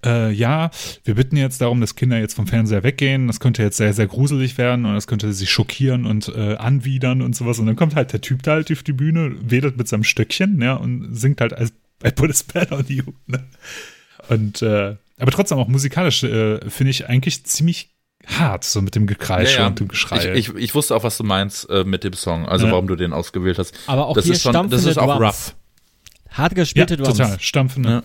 äh, 0.06 0.32
ja, 0.32 0.70
wir 1.04 1.16
bitten 1.16 1.38
jetzt 1.38 1.60
darum, 1.60 1.82
dass 1.82 1.96
Kinder 1.96 2.20
jetzt 2.20 2.36
vom 2.36 2.48
Fernseher 2.48 2.84
weggehen. 2.84 3.28
Das 3.28 3.40
könnte 3.40 3.64
jetzt 3.64 3.78
sehr, 3.78 3.94
sehr 3.94 4.08
gruselig 4.08 4.58
werden 4.58 4.86
und 4.86 4.94
das 4.94 5.08
könnte 5.08 5.34
sich 5.34 5.50
schockieren 5.50 6.06
und 6.06 6.30
äh, 6.30 6.56
anwidern 6.56 7.22
und 7.22 7.36
sowas. 7.36 7.60
Und 7.60 7.66
dann 7.66 7.76
kommt 7.76 7.96
halt 7.96 8.14
der 8.14 8.22
Typ 8.22 8.44
da 8.44 8.52
halt 8.54 8.72
auf 8.72 8.84
die 8.84 8.94
Bühne, 8.94 9.36
wedelt 9.42 9.78
mit 9.78 9.88
seinem 9.88 10.04
Stöckchen, 10.04 10.62
ja, 10.62 10.76
und 10.76 11.16
singt 11.16 11.42
halt 11.42 11.54
als 11.54 11.74
I 12.06 12.12
put 12.12 12.30
a 12.30 12.34
spell 12.34 12.68
on 12.72 12.86
you. 12.88 13.04
Ne? 13.28 13.44
Und 14.30 14.62
äh, 14.62 14.96
aber 15.20 15.32
trotzdem 15.32 15.58
auch 15.58 15.68
musikalisch 15.68 16.24
äh, 16.24 16.60
finde 16.70 16.92
ich 16.92 17.08
eigentlich 17.08 17.44
ziemlich 17.46 17.93
hart, 18.26 18.64
so 18.64 18.82
mit 18.82 18.96
dem 18.96 19.08
Gekreisch 19.08 19.56
ja, 19.56 19.62
ja. 19.62 19.68
und 19.68 19.80
dem 19.80 19.88
Geschrei. 19.88 20.34
Ich, 20.34 20.50
ich, 20.50 20.56
ich, 20.56 20.76
wusste 20.76 20.96
auch, 20.96 21.04
was 21.04 21.18
du 21.18 21.24
meinst 21.24 21.70
äh, 21.70 21.84
mit 21.84 22.04
dem 22.04 22.14
Song, 22.14 22.46
also 22.46 22.66
ja. 22.66 22.72
warum 22.72 22.88
du 22.88 22.96
den 22.96 23.14
ausgewählt 23.14 23.60
hast. 23.60 23.76
Aber 23.88 24.08
auch 24.08 24.16
das 24.16 24.26
hier 24.26 24.34
ist 24.34 24.44
schon, 24.44 24.70
das 24.70 24.86
ist 24.86 24.98
auch 24.98 25.20
rough. 25.20 25.56
Hart 26.30 26.56
gespielte 26.56 26.98
Drums. 26.98 27.18
Total, 27.18 27.40
stampfende. 27.40 28.04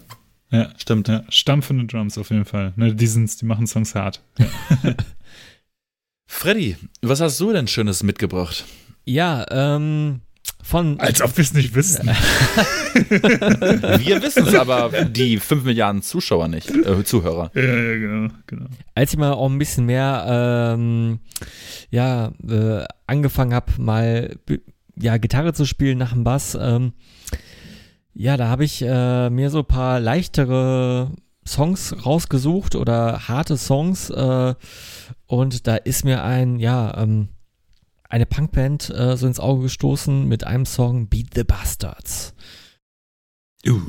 Ja, 0.51 0.71
stimmt. 0.77 1.09
Ja, 1.09 1.25
stampfende 1.29 1.87
Drums 1.87 2.19
auf 2.19 2.31
jeden 2.31 2.45
Fall. 2.45 2.73
Ne, 2.77 2.95
die, 2.95 3.07
sind, 3.07 3.41
die 3.41 3.45
machen 3.45 3.67
Songs 3.67 3.95
hart. 3.95 4.23
Freddy, 6.27 6.77
was 7.01 7.21
hast 7.21 7.41
du 7.41 7.53
denn 7.53 7.69
Schönes 7.69 8.03
mitgebracht? 8.03 8.65
Ja, 9.05 9.47
ähm, 9.51 10.21
von 10.69 11.01
Als 11.01 11.23
ob 11.23 11.35
wir 11.35 11.43
es 11.43 11.55
nicht 11.55 11.75
wissen. 11.75 12.07
wir 13.09 14.23
wissen 14.23 14.47
es, 14.47 14.55
aber 14.55 14.91
die 15.07 15.39
5 15.39 15.65
Milliarden 15.65 16.03
Zuschauer 16.03 16.49
nicht, 16.49 16.71
äh, 16.71 17.03
Zuhörer. 17.05 17.51
Ja, 17.55 17.63
ja, 17.63 17.97
genau, 17.97 18.35
genau. 18.47 18.67
Als 18.95 19.13
ich 19.13 19.19
mal 19.19 19.33
auch 19.33 19.49
ein 19.49 19.57
bisschen 19.57 19.87
mehr 19.87 20.75
ähm, 20.77 21.21
ja, 21.89 22.33
äh, 22.47 22.85
angefangen 23.07 23.55
habe, 23.55 23.73
mal 23.79 24.37
ja, 24.95 25.17
Gitarre 25.17 25.55
zu 25.55 25.65
spielen 25.65 25.97
nach 25.97 26.13
dem 26.13 26.25
Bass, 26.25 26.57
ähm, 26.61 26.93
ja, 28.13 28.37
da 28.37 28.49
habe 28.49 28.65
ich 28.65 28.83
äh, 28.83 29.31
mir 29.31 29.49
so 29.49 29.61
ein 29.61 29.65
paar 29.65 30.01
leichtere 30.01 31.13
Songs 31.47 31.97
rausgesucht 32.05 32.77
oder 32.77 33.27
harte 33.27 33.57
Songs 33.57 34.11
äh, 34.11 34.55
und 35.27 35.67
da 35.67 35.77
ist 35.77 36.05
mir 36.05 36.25
ein, 36.25 36.59
ja, 36.59 36.95
ähm, 37.03 37.29
eine 38.09 38.27
Punkband 38.27 38.91
äh, 38.91 39.17
so 39.17 39.27
ins 39.27 39.41
Auge 39.41 39.63
gestoßen 39.63 40.27
mit 40.27 40.45
einem 40.45 40.67
Song 40.67 41.09
Beat 41.09 41.35
the 41.35 41.45
Bastards. 41.45 42.35
Uh. 43.67 43.81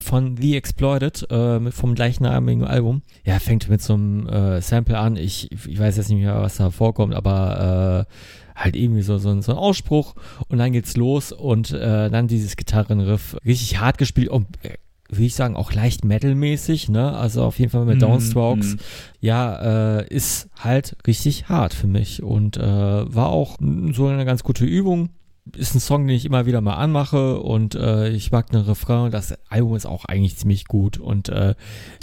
Von 0.00 0.36
The 0.36 0.56
Exploited, 0.56 1.28
äh, 1.30 1.72
vom 1.72 1.94
gleichnamigen 1.94 2.64
Album. 2.64 3.02
Ja, 3.24 3.38
fängt 3.40 3.68
mit 3.68 3.82
so 3.82 3.94
einem 3.94 4.28
äh, 4.28 4.60
Sample 4.60 4.96
an. 4.96 5.16
Ich, 5.16 5.50
ich 5.50 5.78
weiß 5.78 5.96
jetzt 5.96 6.08
nicht 6.08 6.20
mehr, 6.20 6.40
was 6.40 6.56
da 6.56 6.70
vorkommt, 6.70 7.14
aber 7.14 8.06
äh, 8.06 8.12
halt 8.54 8.76
irgendwie 8.76 9.02
so, 9.02 9.18
so, 9.18 9.40
so 9.40 9.52
ein 9.52 9.58
Ausspruch 9.58 10.14
und 10.48 10.58
dann 10.58 10.72
geht's 10.72 10.96
los 10.96 11.32
und 11.32 11.72
äh, 11.72 12.10
dann 12.10 12.28
dieses 12.28 12.56
Gitarrenriff 12.56 13.36
richtig 13.44 13.78
hart 13.80 13.98
gespielt 13.98 14.28
und 14.28 14.46
äh, 14.62 14.74
würde 15.08 15.24
ich 15.24 15.34
sagen, 15.34 15.56
auch 15.56 15.72
leicht 15.72 16.04
metalmäßig, 16.04 16.88
ne? 16.88 17.16
Also 17.16 17.42
auf 17.42 17.58
jeden 17.58 17.70
Fall 17.70 17.84
mit 17.84 17.96
mm, 17.96 18.00
Downstrokes. 18.00 18.74
Mm. 18.74 18.78
Ja, 19.20 19.98
äh, 20.00 20.08
ist 20.08 20.48
halt 20.58 20.96
richtig 21.06 21.48
hart 21.48 21.72
für 21.72 21.86
mich 21.86 22.22
und 22.22 22.56
äh, 22.56 22.62
war 22.62 23.28
auch 23.28 23.56
so 23.92 24.06
eine 24.06 24.24
ganz 24.24 24.42
gute 24.42 24.64
Übung. 24.64 25.10
Ist 25.56 25.74
ein 25.74 25.80
Song, 25.80 26.06
den 26.06 26.16
ich 26.16 26.24
immer 26.24 26.46
wieder 26.46 26.60
mal 26.60 26.74
anmache 26.74 27.40
und 27.40 27.74
äh, 27.74 28.10
ich 28.10 28.30
mag 28.30 28.50
den 28.50 28.60
Refrain. 28.60 29.10
Das 29.10 29.34
Album 29.48 29.76
ist 29.76 29.86
auch 29.86 30.04
eigentlich 30.04 30.36
ziemlich 30.36 30.66
gut 30.66 30.98
und 30.98 31.28
äh, 31.28 31.54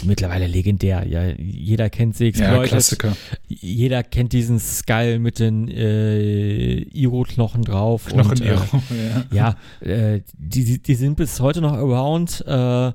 mittlerweile 0.04 0.46
legendär. 0.46 1.06
Ja, 1.06 1.24
jeder 1.38 1.90
kennt 1.90 2.16
sie 2.16 2.30
Ja, 2.30 2.62
Klassiker. 2.62 3.16
Jeder 3.48 4.02
kennt 4.02 4.32
diesen 4.32 4.58
Skull 4.58 5.18
mit 5.18 5.38
den 5.38 5.68
äh, 5.68 6.78
Iro-Knochen 6.92 7.62
drauf. 7.62 8.06
Knochen 8.06 8.30
und, 8.30 8.40
äh, 8.40 8.54
ja, 9.32 9.56
ja 9.82 9.88
äh, 9.88 10.22
die, 10.38 10.82
die 10.82 10.94
sind 10.94 11.16
bis 11.16 11.40
heute 11.40 11.60
noch 11.60 11.72
around. 11.72 12.44
Äh, 12.46 12.92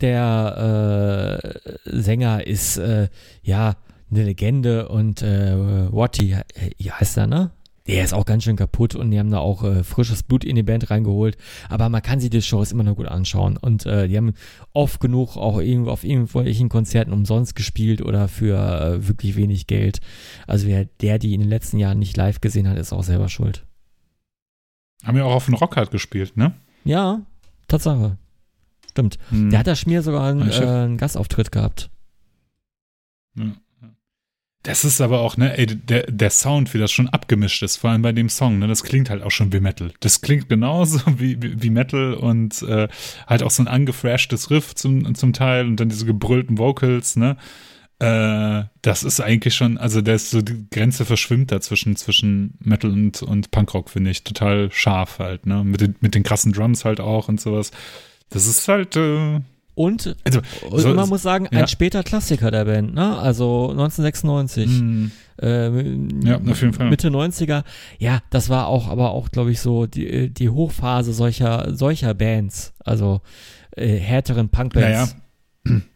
der 0.00 1.42
äh, 1.42 2.00
Sänger 2.00 2.46
ist 2.46 2.78
äh, 2.78 3.08
ja 3.42 3.76
eine 4.10 4.24
Legende 4.24 4.88
und 4.88 5.22
äh, 5.22 5.54
Watty 5.92 6.32
äh, 6.32 6.90
heißt 6.90 7.16
er, 7.18 7.26
ne? 7.26 7.50
Der 7.86 8.04
ist 8.04 8.14
auch 8.14 8.24
ganz 8.24 8.44
schön 8.44 8.56
kaputt 8.56 8.94
und 8.94 9.10
die 9.10 9.18
haben 9.18 9.30
da 9.30 9.38
auch 9.38 9.64
äh, 9.64 9.82
frisches 9.82 10.22
Blut 10.22 10.44
in 10.44 10.54
die 10.54 10.62
Band 10.62 10.90
reingeholt. 10.90 11.36
Aber 11.68 11.88
man 11.88 12.02
kann 12.02 12.20
sich 12.20 12.30
die 12.30 12.40
Shows 12.40 12.70
immer 12.70 12.84
noch 12.84 12.94
gut 12.94 13.08
anschauen. 13.08 13.56
Und 13.56 13.86
äh, 13.86 14.06
die 14.06 14.16
haben 14.16 14.34
oft 14.72 15.00
genug 15.00 15.36
auch 15.36 15.58
irgendwo 15.58 15.90
auf 15.90 16.04
irgendwelchen 16.04 16.68
Konzerten 16.68 17.12
umsonst 17.12 17.56
gespielt 17.56 18.00
oder 18.00 18.28
für 18.28 18.56
äh, 18.56 19.08
wirklich 19.08 19.34
wenig 19.34 19.66
Geld. 19.66 20.00
Also 20.46 20.68
wer 20.68 20.84
der, 20.84 21.18
die 21.18 21.34
in 21.34 21.40
den 21.40 21.50
letzten 21.50 21.78
Jahren 21.78 21.98
nicht 21.98 22.16
live 22.16 22.40
gesehen 22.40 22.68
hat, 22.68 22.78
ist 22.78 22.92
auch 22.92 23.02
selber 23.02 23.28
schuld. 23.28 23.66
Haben 25.02 25.16
ja 25.16 25.24
auch 25.24 25.34
auf 25.34 25.46
dem 25.46 25.54
Rockhard 25.54 25.90
gespielt, 25.90 26.36
ne? 26.36 26.54
Ja, 26.84 27.22
Tatsache. 27.66 28.16
Stimmt. 28.90 29.18
Hm. 29.30 29.50
Der 29.50 29.58
hat 29.58 29.66
da 29.66 29.74
Schmier 29.74 30.02
sogar 30.02 30.24
einen, 30.24 30.48
äh, 30.48 30.54
einen 30.54 30.98
Gastauftritt 30.98 31.50
gehabt. 31.50 31.90
Ja. 33.34 33.52
Das 34.62 34.84
ist 34.84 35.00
aber 35.00 35.20
auch, 35.20 35.36
ne, 35.36 35.58
ey, 35.58 35.66
der, 35.66 36.04
der 36.04 36.30
Sound, 36.30 36.72
wie 36.72 36.78
das 36.78 36.92
schon 36.92 37.08
abgemischt 37.08 37.64
ist, 37.64 37.78
vor 37.78 37.90
allem 37.90 38.02
bei 38.02 38.12
dem 38.12 38.28
Song, 38.28 38.60
ne, 38.60 38.68
das 38.68 38.84
klingt 38.84 39.10
halt 39.10 39.22
auch 39.22 39.32
schon 39.32 39.52
wie 39.52 39.58
Metal. 39.58 39.92
Das 39.98 40.20
klingt 40.20 40.48
genauso 40.48 41.00
wie, 41.18 41.42
wie, 41.42 41.60
wie 41.60 41.70
Metal 41.70 42.14
und 42.14 42.62
äh, 42.62 42.86
halt 43.26 43.42
auch 43.42 43.50
so 43.50 43.62
ein 43.64 43.68
angefrashtes 43.68 44.50
Riff 44.50 44.74
zum, 44.76 45.14
zum 45.16 45.32
Teil 45.32 45.66
und 45.66 45.80
dann 45.80 45.88
diese 45.88 46.06
gebrüllten 46.06 46.58
Vocals, 46.58 47.16
ne. 47.16 47.36
Äh, 47.98 48.64
das 48.82 49.02
ist 49.02 49.20
eigentlich 49.20 49.54
schon, 49.54 49.78
also 49.78 50.00
da 50.00 50.14
ist 50.14 50.30
so 50.30 50.42
die 50.42 50.66
Grenze 50.70 51.04
verschwimmt 51.04 51.50
dazwischen, 51.50 51.96
zwischen 51.96 52.54
Metal 52.60 52.90
und, 52.90 53.22
und 53.22 53.50
Punkrock, 53.50 53.90
finde 53.90 54.10
ich. 54.10 54.22
Total 54.22 54.70
scharf 54.70 55.18
halt, 55.18 55.44
ne. 55.44 55.64
Mit 55.64 55.80
den, 55.80 55.96
mit 56.00 56.14
den 56.14 56.22
krassen 56.22 56.52
Drums 56.52 56.84
halt 56.84 57.00
auch 57.00 57.28
und 57.28 57.40
sowas. 57.40 57.72
Das 58.30 58.46
ist 58.46 58.66
halt, 58.68 58.96
äh, 58.96 59.40
und, 59.74 60.16
also, 60.24 60.40
so, 60.70 60.88
und 60.90 60.96
man 60.96 61.08
muss 61.08 61.22
sagen, 61.22 61.46
ein 61.48 61.60
ja. 61.60 61.66
später 61.66 62.02
Klassiker 62.02 62.50
der 62.50 62.66
Band, 62.66 62.94
ne? 62.94 63.16
Also 63.18 63.70
1996. 63.70 64.68
Mm. 64.68 65.06
Äh, 65.40 66.26
ja, 66.26 66.36
auf 66.36 66.60
jeden 66.60 66.74
Fall. 66.74 66.90
Mitte 66.90 67.08
90er. 67.08 67.64
Ja, 67.98 68.20
das 68.30 68.50
war 68.50 68.66
auch, 68.66 68.88
aber 68.88 69.12
auch, 69.12 69.30
glaube 69.30 69.50
ich, 69.50 69.60
so 69.60 69.86
die, 69.86 70.28
die 70.28 70.50
Hochphase 70.50 71.14
solcher, 71.14 71.74
solcher 71.74 72.12
Bands. 72.12 72.74
Also 72.84 73.22
äh, 73.76 73.96
härteren 73.96 74.50
Punkbands. 74.50 75.16
Naja. 75.64 75.82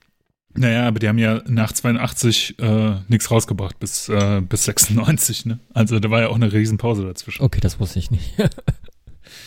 Naja, 0.58 0.88
aber 0.88 0.98
die 0.98 1.08
haben 1.08 1.18
ja 1.18 1.42
nach 1.46 1.70
82 1.70 2.58
äh, 2.58 2.94
nichts 3.08 3.30
rausgebracht 3.30 3.78
bis, 3.78 4.08
äh, 4.08 4.40
bis 4.40 4.64
96, 4.64 5.44
ne? 5.44 5.58
Also 5.74 6.00
da 6.00 6.10
war 6.10 6.22
ja 6.22 6.28
auch 6.28 6.36
eine 6.36 6.50
Riesenpause 6.50 7.04
dazwischen. 7.04 7.42
Okay, 7.42 7.60
das 7.60 7.78
wusste 7.78 7.98
ich 7.98 8.10
nicht. 8.10 8.32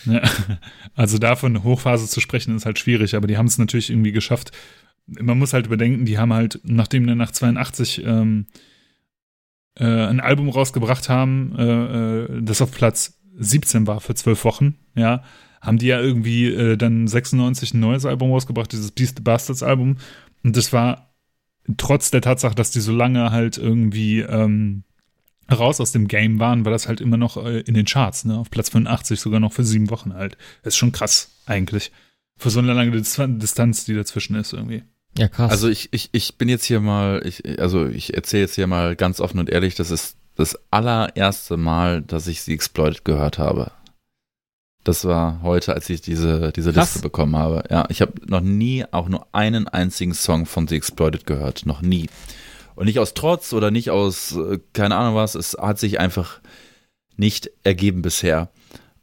Ja, 0.05 0.21
also 0.95 1.17
davon 1.17 1.63
Hochphase 1.63 2.07
zu 2.07 2.19
sprechen 2.19 2.55
ist 2.55 2.65
halt 2.65 2.79
schwierig, 2.79 3.15
aber 3.15 3.27
die 3.27 3.37
haben 3.37 3.47
es 3.47 3.57
natürlich 3.57 3.89
irgendwie 3.89 4.11
geschafft. 4.11 4.51
Man 5.07 5.39
muss 5.39 5.53
halt 5.53 5.65
überdenken, 5.65 6.05
die 6.05 6.17
haben 6.17 6.33
halt, 6.33 6.59
nachdem 6.63 7.07
wir 7.07 7.15
nach 7.15 7.31
82 7.31 8.03
ähm, 8.05 8.45
äh, 9.75 9.85
ein 9.85 10.19
Album 10.19 10.49
rausgebracht 10.49 11.09
haben, 11.09 11.55
äh, 11.57 11.63
äh 11.63 12.41
das 12.41 12.61
auf 12.61 12.71
Platz 12.71 13.19
17 13.37 13.87
war 13.87 14.01
für 14.01 14.15
zwölf 14.15 14.43
Wochen, 14.43 14.75
ja, 14.95 15.23
haben 15.61 15.77
die 15.77 15.87
ja 15.87 15.99
irgendwie 15.99 16.47
äh, 16.47 16.77
dann 16.77 17.07
96 17.07 17.73
ein 17.73 17.79
neues 17.79 18.05
Album 18.05 18.31
rausgebracht, 18.31 18.71
dieses 18.71 18.91
Beast 18.91 19.23
Bastards 19.23 19.63
Album. 19.63 19.97
Und 20.43 20.55
das 20.55 20.71
war 20.71 21.13
trotz 21.77 22.11
der 22.11 22.21
Tatsache, 22.21 22.55
dass 22.55 22.71
die 22.71 22.79
so 22.79 22.93
lange 22.93 23.31
halt 23.31 23.57
irgendwie 23.57 24.21
ähm, 24.21 24.83
raus 25.51 25.79
aus 25.79 25.91
dem 25.91 26.07
Game 26.07 26.39
waren, 26.39 26.65
war 26.65 26.71
das 26.71 26.87
halt 26.87 27.01
immer 27.01 27.17
noch 27.17 27.37
äh, 27.37 27.59
in 27.61 27.73
den 27.73 27.85
Charts, 27.85 28.25
ne? 28.25 28.37
Auf 28.37 28.49
Platz 28.49 28.69
85, 28.69 29.19
sogar 29.19 29.39
noch 29.39 29.53
für 29.53 29.63
sieben 29.63 29.89
Wochen 29.89 30.13
halt. 30.13 30.37
Das 30.63 30.73
ist 30.73 30.77
schon 30.77 30.91
krass, 30.91 31.29
eigentlich. 31.45 31.91
Für 32.37 32.49
so 32.49 32.59
eine 32.59 32.73
lange 32.73 32.91
Distanz, 32.91 33.85
die 33.85 33.95
dazwischen 33.95 34.35
ist, 34.35 34.53
irgendwie. 34.53 34.83
Ja, 35.17 35.27
krass. 35.27 35.51
Also 35.51 35.67
ich, 35.67 35.89
ich, 35.91 36.09
ich 36.11 36.37
bin 36.37 36.49
jetzt 36.49 36.65
hier 36.65 36.79
mal, 36.79 37.21
ich, 37.25 37.59
also 37.59 37.87
ich 37.87 38.13
erzähle 38.13 38.43
jetzt 38.43 38.55
hier 38.55 38.67
mal 38.67 38.95
ganz 38.95 39.19
offen 39.19 39.39
und 39.39 39.49
ehrlich, 39.49 39.75
das 39.75 39.91
ist 39.91 40.15
das 40.35 40.57
allererste 40.71 41.57
Mal, 41.57 42.01
dass 42.01 42.27
ich 42.27 42.41
sie 42.41 42.53
Exploited 42.53 43.03
gehört 43.03 43.37
habe. 43.37 43.71
Das 44.85 45.03
war 45.03 45.41
heute, 45.43 45.73
als 45.73 45.89
ich 45.89 45.99
diese, 45.99 46.53
diese 46.53 46.71
Liste 46.71 46.99
bekommen 46.99 47.35
habe. 47.35 47.65
Ja, 47.69 47.85
ich 47.89 48.01
habe 48.01 48.13
noch 48.25 48.39
nie 48.39 48.85
auch 48.91 49.09
nur 49.09 49.27
einen 49.33 49.67
einzigen 49.67 50.13
Song 50.13 50.45
von 50.45 50.67
The 50.67 50.77
Exploited 50.77 51.25
gehört. 51.25 51.65
Noch 51.65 51.81
nie. 51.81 52.09
Und 52.79 52.85
nicht 52.85 52.99
aus 52.99 53.13
Trotz 53.13 53.51
oder 53.51 53.71
nicht 53.71 53.89
aus, 53.89 54.37
äh, 54.37 54.57
keine 54.71 54.95
Ahnung 54.95 55.13
was, 55.13 55.35
es 55.35 55.57
hat 55.59 55.77
sich 55.77 55.99
einfach 55.99 56.39
nicht 57.17 57.51
ergeben 57.65 58.01
bisher. 58.01 58.51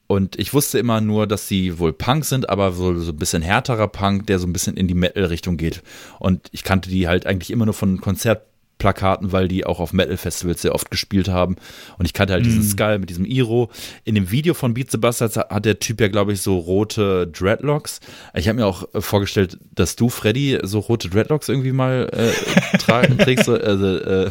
Und 0.07 0.39
ich 0.39 0.55
wusste 0.55 0.79
immer 0.79 1.03
nur, 1.03 1.27
dass 1.27 1.47
sie 1.47 1.79
wohl 1.79 1.93
Punk 1.93 2.25
sind, 2.25 2.49
aber 2.49 2.73
so, 2.73 2.99
so 2.99 3.13
ein 3.13 3.19
bisschen 3.19 3.43
härterer 3.43 3.89
Punk, 3.89 4.29
der 4.29 4.39
so 4.39 4.47
ein 4.47 4.55
bisschen 4.55 4.79
in 4.79 4.89
die 4.89 4.95
Metal-Richtung 4.95 5.59
geht. 5.59 5.83
Und 6.19 6.49
ich 6.53 6.65
kannte 6.65 6.89
die 6.89 7.07
halt 7.07 7.27
eigentlich 7.27 7.51
immer 7.51 7.67
nur 7.67 7.75
von 7.75 8.01
Konzert, 8.01 8.47
Plakaten, 8.79 9.33
weil 9.33 9.49
die 9.49 9.65
auch 9.65 9.81
auf 9.81 9.93
Metal-Festivals 9.93 10.63
sehr 10.63 10.75
oft 10.75 10.91
gespielt 10.91 11.29
haben. 11.29 11.57
Und 11.99 12.05
ich 12.05 12.13
kannte 12.13 12.35
halt 12.35 12.43
mm. 12.43 12.49
diesen 12.49 12.63
mhm. 12.63 12.69
Skull 12.69 12.99
mit 12.99 13.11
diesem 13.11 13.25
Iro. 13.25 13.71
In 14.05 14.15
dem 14.15 14.31
Video 14.31 14.53
von 14.55 14.75
Beat 14.75 14.91
the 14.91 14.99
Bastards 14.99 15.37
hat 15.37 15.65
der 15.65 15.79
Typ 15.79 16.01
ja, 16.01 16.09
glaube 16.09 16.33
ich, 16.33 16.43
so 16.43 16.59
rote 16.59 17.27
Dreadlocks. 17.27 18.01
Ich 18.35 18.49
habe 18.49 18.59
mir 18.59 18.67
auch 18.67 18.87
äh, 18.95 19.01
vorgestellt, 19.01 19.59
dass 19.75 19.97
du, 19.97 20.11
Freddy, 20.11 20.59
so 20.63 20.81
rote 20.81 21.09
Dreadlocks 21.09 21.49
irgendwie 21.49 21.73
mal 21.73 22.09
äh, 22.13 22.77
tragen, 22.79 23.17
trägst. 23.27 23.49
Also, 23.49 23.97
äh, 23.97 24.31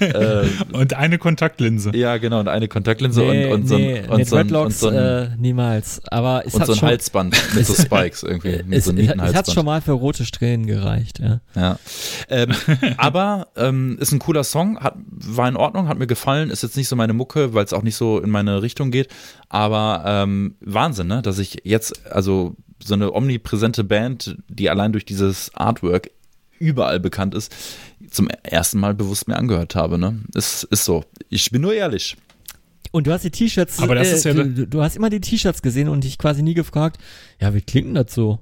äh, 0.00 0.48
und 0.72 0.94
eine 0.94 1.18
Kontaktlinse. 1.18 1.90
Ja, 1.94 2.18
genau, 2.18 2.40
und 2.40 2.48
eine 2.48 2.68
Kontaktlinse 2.68 3.22
nee, 3.22 3.46
und, 3.46 3.62
und, 3.62 3.68
so 3.68 3.76
ein, 3.76 4.08
und 4.08 4.18
nee, 4.18 4.24
so 4.24 4.36
ein, 4.36 4.54
und 4.54 4.74
so 4.74 4.88
ein, 4.88 4.94
äh, 4.94 5.28
niemals. 5.38 6.00
Aber 6.08 6.44
es 6.46 6.54
und 6.54 6.66
so 6.66 6.72
ein 6.72 6.78
schon, 6.78 6.88
Halsband 6.88 7.54
mit 7.54 7.66
so 7.66 7.74
Spikes 7.82 8.22
irgendwie. 8.22 8.62
Mit 8.64 8.78
es, 8.78 8.84
so 8.84 8.92
es 8.92 9.34
hat 9.34 9.50
schon 9.50 9.64
mal 9.64 9.80
für 9.80 9.92
rote 9.92 10.24
Strähnen 10.24 10.66
gereicht, 10.66 11.18
ja. 11.18 11.40
Ja. 11.54 11.78
Ähm, 12.28 12.52
aber 12.96 13.48
ähm, 13.56 13.96
ist 14.00 14.12
ein 14.12 14.18
cooler 14.18 14.44
Song, 14.44 14.78
hat, 14.78 14.94
war 15.06 15.48
in 15.48 15.56
Ordnung, 15.56 15.88
hat 15.88 15.98
mir 15.98 16.06
gefallen, 16.06 16.50
ist 16.50 16.62
jetzt 16.62 16.76
nicht 16.76 16.88
so 16.88 16.96
meine 16.96 17.12
Mucke, 17.12 17.54
weil 17.54 17.64
es 17.64 17.72
auch 17.72 17.82
nicht 17.82 17.96
so 17.96 18.20
in 18.20 18.30
meine 18.30 18.62
Richtung 18.62 18.90
geht. 18.90 19.08
Aber 19.48 20.02
ähm, 20.06 20.56
Wahnsinn, 20.60 21.06
ne? 21.06 21.22
Dass 21.22 21.38
ich 21.38 21.58
jetzt, 21.64 22.06
also 22.10 22.56
so 22.84 22.94
eine 22.94 23.14
omnipräsente 23.14 23.84
Band, 23.84 24.36
die 24.48 24.70
allein 24.70 24.92
durch 24.92 25.04
dieses 25.04 25.54
Artwork 25.54 26.10
überall 26.58 27.00
bekannt 27.00 27.34
ist, 27.34 27.52
zum 28.10 28.28
ersten 28.42 28.78
Mal 28.78 28.94
bewusst 28.94 29.28
mir 29.28 29.36
angehört 29.36 29.74
habe. 29.74 29.98
Ne? 29.98 30.20
Es 30.34 30.62
ist 30.64 30.84
so. 30.84 31.04
Ich 31.28 31.50
bin 31.50 31.62
nur 31.62 31.74
ehrlich. 31.74 32.16
Und 32.92 33.06
du 33.06 33.12
hast 33.12 33.24
die 33.24 33.30
T-Shirts, 33.30 33.78
aber 33.78 33.94
das 33.94 34.08
äh, 34.08 34.14
ist 34.14 34.24
ja 34.24 34.34
du, 34.34 34.66
du, 34.66 34.82
hast 34.82 34.96
immer 34.96 35.08
die 35.08 35.20
T-Shirts 35.20 35.62
gesehen 35.62 35.88
und 35.88 36.04
dich 36.04 36.18
quasi 36.18 36.42
nie 36.42 36.54
gefragt, 36.54 36.98
ja, 37.40 37.54
wie 37.54 37.62
klingt 37.62 37.88
denn 37.88 37.94
das 37.94 38.12
so? 38.12 38.38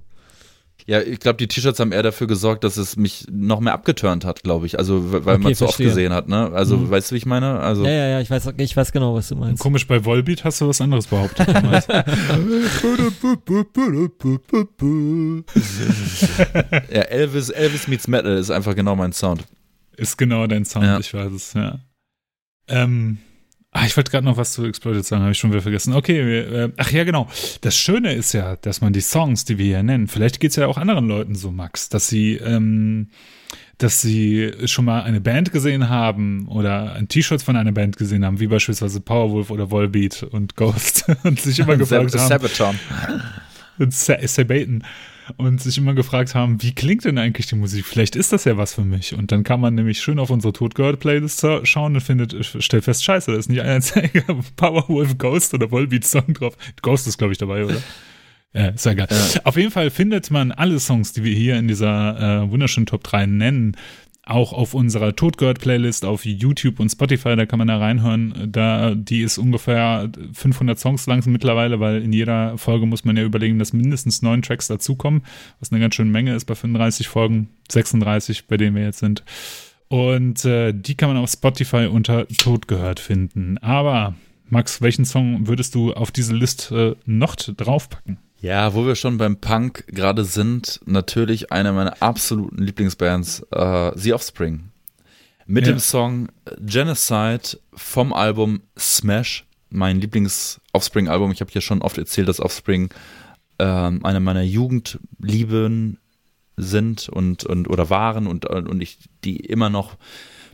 Ja, 0.87 1.01
ich 1.01 1.21
glaube, 1.21 1.37
die 1.37 1.49
T-Shirts 1.49 1.81
haben 1.81 1.93
eher 1.93 2.03
dafür 2.03 2.27
gesorgt, 2.27 2.65
dass 2.65 2.77
es 2.77 2.97
mich 2.97 3.27
noch 3.31 3.61
mehr 3.61 3.73
abgeturnt 3.73 4.25
hat, 4.25 4.43
glaube 4.43 4.67
ich. 4.67 4.79
Also, 4.79 5.13
weil 5.13 5.21
okay, 5.21 5.39
man 5.39 5.55
so 5.55 5.67
oft 5.67 5.79
gesehen 5.79 6.13
hat, 6.13 6.29
ne? 6.29 6.51
Also, 6.53 6.77
mhm. 6.77 6.91
weißt 6.91 7.11
du, 7.11 7.15
wie 7.15 7.19
ich 7.19 7.27
meine? 7.27 7.61
Also, 7.61 7.85
ja, 7.85 7.91
ja, 7.91 8.09
ja, 8.09 8.21
ich 8.21 8.31
weiß, 8.31 8.49
ich 8.57 8.77
weiß 8.77 8.93
genau, 8.93 9.15
was 9.15 9.29
du 9.29 9.37
meinst. 9.37 9.63
Komisch, 9.63 9.87
bei 9.87 10.05
Volbeat 10.05 10.45
hast 10.45 10.61
du 10.61 10.69
was 10.69 10.81
anderes 10.81 11.07
behauptet. 11.07 11.49
ja, 16.91 17.03
Elvis, 17.03 17.51
Elvis 17.51 17.89
meets 17.89 18.09
Metal 18.09 18.37
ist 18.37 18.51
einfach 18.51 18.75
genau 18.75 18.97
mein 18.97 19.13
Sound. 19.13 19.45
Ist 19.97 20.17
genau 20.17 20.47
dein 20.47 20.65
Sound, 20.65 20.87
ja. 20.87 20.99
ich 20.99 21.13
weiß 21.13 21.33
es, 21.33 21.53
ja. 21.55 21.79
Ähm, 22.69 23.19
Ah, 23.73 23.87
ich 23.87 23.97
wollte 23.97 24.11
gerade 24.11 24.25
noch 24.25 24.37
was 24.37 24.53
zu 24.53 24.65
Exploited 24.65 25.07
sagen, 25.07 25.23
habe 25.23 25.31
ich 25.31 25.39
schon 25.39 25.53
wieder 25.53 25.63
vergessen. 25.63 25.95
Okay, 25.95 26.27
wir, 26.27 26.53
äh, 26.53 26.73
ach 26.77 26.91
ja, 26.91 27.05
genau. 27.05 27.29
Das 27.61 27.77
Schöne 27.77 28.15
ist 28.15 28.33
ja, 28.33 28.57
dass 28.57 28.81
man 28.81 28.93
die 28.93 29.01
Songs, 29.01 29.45
die 29.45 29.59
wir 29.59 29.65
hier 29.65 29.83
nennen, 29.85 30.09
vielleicht 30.09 30.41
geht 30.41 30.51
es 30.51 30.57
ja 30.57 30.67
auch 30.67 30.77
anderen 30.77 31.07
Leuten 31.07 31.37
so, 31.37 31.53
Max, 31.53 31.89
dass 31.89 32.09
sie, 32.09 32.35
ähm, 32.35 33.11
dass 33.79 34.03
sie 34.03 34.53
schon 34.65 34.87
mal 34.87 35.03
eine 35.03 35.21
Band 35.21 35.53
gesehen 35.53 35.89
haben 35.89 36.49
oder 36.49 36.95
ein 36.95 37.07
T-Shirt 37.07 37.43
von 37.43 37.55
einer 37.55 37.71
Band 37.71 37.97
gesehen 37.97 38.25
haben, 38.25 38.41
wie 38.41 38.49
beispielsweise 38.49 39.01
Powerwolf 39.01 39.51
oder 39.51 39.71
Volbeat 39.71 40.25
und 40.25 40.57
Ghost 40.57 41.05
und 41.23 41.41
sich 41.41 41.61
immer 41.61 41.77
gefragt 41.77 42.13
haben. 42.13 42.29
Sabaton. 42.29 42.79
Sabaton 43.89 44.83
und 45.37 45.61
sich 45.61 45.79
immer 45.79 45.95
gefragt 45.95 46.35
haben, 46.35 46.63
wie 46.63 46.75
klingt 46.75 47.05
denn 47.05 47.19
eigentlich 47.19 47.47
die 47.47 47.57
Musik? 47.57 47.87
Vielleicht 47.87 48.17
ist 48.17 48.33
das 48.33 48.45
ja 48.45 48.57
was 48.57 48.75
für 48.75 48.85
mich. 48.85 49.15
Und 49.15 49.33
dann 49.33 49.45
kann 49.45 49.61
man 49.61 49.75
nämlich 49.75 50.01
schön 50.01 50.19
auf 50.19 50.31
unsere 50.31 50.53
Todgirl-Playlist 50.53 51.47
schauen 51.65 51.95
und 51.95 52.01
findet, 52.01 52.35
stellt 52.45 52.85
fest, 52.85 53.05
scheiße, 53.05 53.33
da 53.33 53.39
ist 53.39 53.49
nicht 53.49 53.61
ein 53.61 53.69
einziger 53.69 54.23
Powerwolf 54.57 55.19
Ghost 55.19 55.55
oder 55.55 55.71
Volbeat-Song 55.71 56.35
drauf. 56.35 56.57
Ghost 56.83 57.07
ist, 57.07 57.19
glaube 57.19 57.33
ich, 57.33 57.39
dabei, 57.39 57.65
oder? 57.65 57.77
Ja, 58.53 58.67
ist 58.67 58.85
ja 58.85 58.95
geil. 58.95 59.07
Ja. 59.11 59.43
Auf 59.45 59.57
jeden 59.57 59.71
Fall 59.71 59.91
findet 59.91 60.33
man 60.33 60.51
alle 60.51 60.81
Songs, 60.81 61.13
die 61.13 61.23
wir 61.23 61.33
hier 61.33 61.57
in 61.57 61.69
dieser 61.69 62.43
äh, 62.43 62.51
wunderschönen 62.51 62.87
Top 62.87 63.05
3 63.05 63.27
nennen, 63.27 63.77
auch 64.31 64.53
auf 64.53 64.75
unserer 64.75 65.15
Todgehört-Playlist 65.15 66.05
auf 66.05 66.25
YouTube 66.25 66.81
und 66.81 66.89
Spotify, 66.89 67.37
da 67.37 67.47
kann 67.47 67.59
man 67.59 67.69
da 67.69 67.79
reinhören. 67.79 68.49
Da, 68.51 68.95
die 68.95 69.23
ist 69.23 69.39
ungefähr 69.39 70.11
500 70.33 70.79
Songs 70.79 71.07
lang 71.07 71.23
mittlerweile, 71.27 71.81
weil 71.81 72.03
in 72.03 72.13
jeder 72.13 72.57
Folge 72.57 72.87
muss 72.87 73.05
man 73.05 73.17
ja 73.17 73.25
überlegen, 73.25 73.59
dass 73.59 73.73
mindestens 73.73 74.23
neun 74.23 74.43
Tracks 74.43 74.69
dazukommen, 74.69 75.23
was 75.59 75.73
eine 75.73 75.81
ganz 75.81 75.95
schöne 75.95 76.11
Menge 76.11 76.35
ist 76.35 76.45
bei 76.45 76.55
35 76.55 77.09
Folgen, 77.09 77.49
36, 77.71 78.47
bei 78.47 78.57
denen 78.57 78.77
wir 78.77 78.85
jetzt 78.85 79.01
sind. 79.01 79.25
Und 79.89 80.45
äh, 80.45 80.73
die 80.73 80.95
kann 80.95 81.09
man 81.09 81.19
auf 81.19 81.31
Spotify 81.31 81.87
unter 81.87 82.29
Todgehört 82.29 83.01
finden. 83.01 83.59
Aber 83.59 84.15
Max, 84.49 84.81
welchen 84.81 85.05
Song 85.05 85.49
würdest 85.49 85.75
du 85.75 85.93
auf 85.93 86.13
diese 86.13 86.35
Liste 86.35 86.97
äh, 86.97 87.11
noch 87.11 87.35
draufpacken? 87.35 88.19
Ja, 88.41 88.75
wo 88.75 88.87
wir 88.87 88.95
schon 88.95 89.19
beim 89.19 89.37
Punk 89.37 89.85
gerade 89.89 90.25
sind, 90.25 90.81
natürlich 90.87 91.53
eine 91.53 91.73
meiner 91.73 92.03
absoluten 92.03 92.63
Lieblingsbands, 92.63 93.47
äh, 93.51 93.93
The 93.95 94.15
Offspring. 94.15 94.71
Mit 95.47 95.67
ja. 95.67 95.73
dem 95.73 95.79
Song 95.79 96.29
Genocide 96.59 97.59
vom 97.75 98.15
Album 98.15 98.63
Smash, 98.79 99.47
mein 99.69 100.01
Lieblings-Offspring-Album. 100.01 101.33
Ich 101.33 101.41
habe 101.41 101.51
hier 101.51 101.61
schon 101.61 101.83
oft 101.83 101.99
erzählt, 101.99 102.29
dass 102.29 102.41
Offspring 102.41 102.89
äh, 103.59 103.65
eine 103.65 104.21
meiner 104.21 104.43
Jugendlieben 104.43 105.99
sind 106.57 107.11
und, 107.11 107.45
und 107.45 107.69
oder 107.69 107.91
waren 107.91 108.27
und, 108.27 108.47
und 108.47 108.81
ich 108.81 108.99
die 109.25 109.37
immer 109.37 109.69
noch 109.69 109.97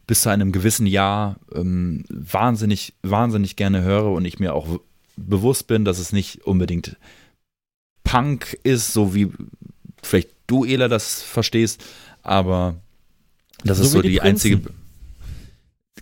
bis 0.08 0.22
zu 0.22 0.28
einem 0.30 0.50
gewissen 0.50 0.86
Jahr 0.86 1.36
ähm, 1.54 2.04
wahnsinnig, 2.08 2.94
wahnsinnig 3.02 3.56
gerne 3.56 3.82
höre 3.82 4.10
und 4.12 4.24
ich 4.24 4.38
mir 4.38 4.54
auch 4.54 4.80
bewusst 5.16 5.66
bin, 5.66 5.84
dass 5.84 5.98
es 5.98 6.12
nicht 6.12 6.46
unbedingt 6.46 6.96
Punk 8.06 8.56
ist, 8.62 8.92
so 8.92 9.14
wie 9.14 9.30
vielleicht 10.02 10.28
du, 10.46 10.64
Ela, 10.64 10.88
das 10.88 11.22
verstehst, 11.22 11.84
aber 12.22 12.76
das 13.64 13.78
so 13.78 13.84
ist 13.84 13.90
so 13.90 14.02
die, 14.02 14.10
die 14.10 14.20
einzige. 14.20 14.62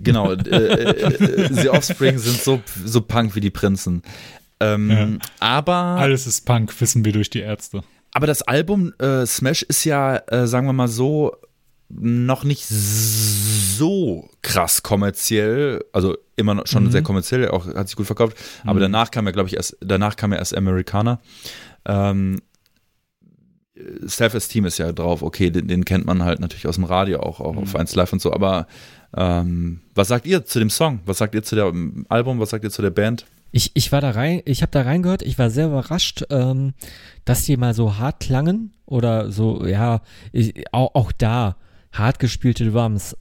Genau, 0.01 0.33
äh, 0.33 0.37
äh, 0.37 1.49
The 1.53 1.71
Offspring 1.71 2.19
sind 2.19 2.43
so, 2.43 2.61
so 2.85 3.01
Punk 3.01 3.35
wie 3.35 3.41
die 3.41 3.51
Prinzen. 3.51 4.03
Ähm, 4.61 4.91
ja. 4.91 5.09
Aber. 5.41 5.75
Alles 5.75 6.27
ist 6.27 6.45
Punk, 6.45 6.79
wissen 6.81 7.05
wir 7.05 7.13
durch 7.13 7.31
die 7.31 7.41
Ärzte. 7.41 7.83
Aber 8.13 8.27
das 8.27 8.43
Album 8.43 8.93
äh, 8.99 9.25
Smash 9.25 9.63
ist 9.63 9.85
ja, 9.85 10.17
äh, 10.29 10.47
sagen 10.47 10.67
wir 10.67 10.73
mal 10.73 10.89
so, 10.89 11.35
noch 11.89 12.45
nicht 12.45 12.67
so 12.67 14.29
krass 14.43 14.83
kommerziell, 14.83 15.85
also 15.93 16.17
immer 16.37 16.55
noch 16.55 16.67
schon 16.67 16.85
mhm. 16.85 16.91
sehr 16.91 17.03
kommerziell, 17.03 17.49
auch 17.49 17.67
hat 17.67 17.89
sich 17.89 17.97
gut 17.97 18.07
verkauft, 18.07 18.37
aber 18.65 18.75
mhm. 18.75 18.85
danach 18.85 19.11
kam 19.11 19.27
ja, 19.27 19.33
glaube 19.33 19.49
ich, 19.49 19.57
erst, 19.57 19.77
danach 19.81 20.17
kam 20.17 20.33
ja 20.33 20.39
erst 20.39 20.57
Americana. 20.57 21.21
Ähm, 21.87 22.41
Self-Esteem 24.07 24.67
ist 24.67 24.79
ja 24.79 24.93
drauf, 24.93 25.23
okay, 25.23 25.51
den, 25.51 25.67
den, 25.67 25.85
kennt 25.85 26.07
man 26.07 26.23
halt 26.23 26.41
natürlich 26.41 26.67
aus 26.67 26.77
dem 26.77 26.85
Radio, 26.85 27.21
auch, 27.21 27.41
auch 27.41 27.55
mhm. 27.55 27.59
auf 27.59 27.77
1 27.77 27.95
Live 27.97 28.13
und 28.13 28.23
so, 28.23 28.33
aber 28.33 28.67
ähm, 29.17 29.81
was 29.95 30.09
sagt 30.09 30.27
ihr 30.27 30.45
zu 30.45 30.59
dem 30.59 30.71
Song? 30.71 31.01
Was 31.07 31.19
sagt 31.19 31.35
ihr 31.35 31.43
zu 31.43 31.57
dem 31.57 32.07
Album? 32.09 32.41
Was 32.41 32.51
sagt 32.51 32.65
ihr 32.65 32.71
zu 32.71 32.83
der 32.83 32.91
Band? 32.91 33.27
Ich, 33.51 33.71
ich 33.75 33.93
war 33.93 34.01
da 34.01 34.11
rein, 34.11 34.43
ich 34.45 34.63
habe 34.63 34.73
da 34.73 34.83
reingehört, 34.83 35.23
ich 35.23 35.39
war 35.39 35.51
sehr 35.51 35.67
überrascht, 35.67 36.25
ähm, 36.31 36.75
dass 37.25 37.45
die 37.45 37.57
mal 37.57 37.75
so 37.75 37.99
hart 37.99 38.21
klangen 38.21 38.73
oder 38.87 39.31
so, 39.31 39.65
ja, 39.65 40.03
ich, 40.33 40.65
auch, 40.73 40.95
auch 40.95 41.13
da 41.13 41.57
hart 41.93 42.19
gespielte 42.19 42.69
Drums. 42.71 43.17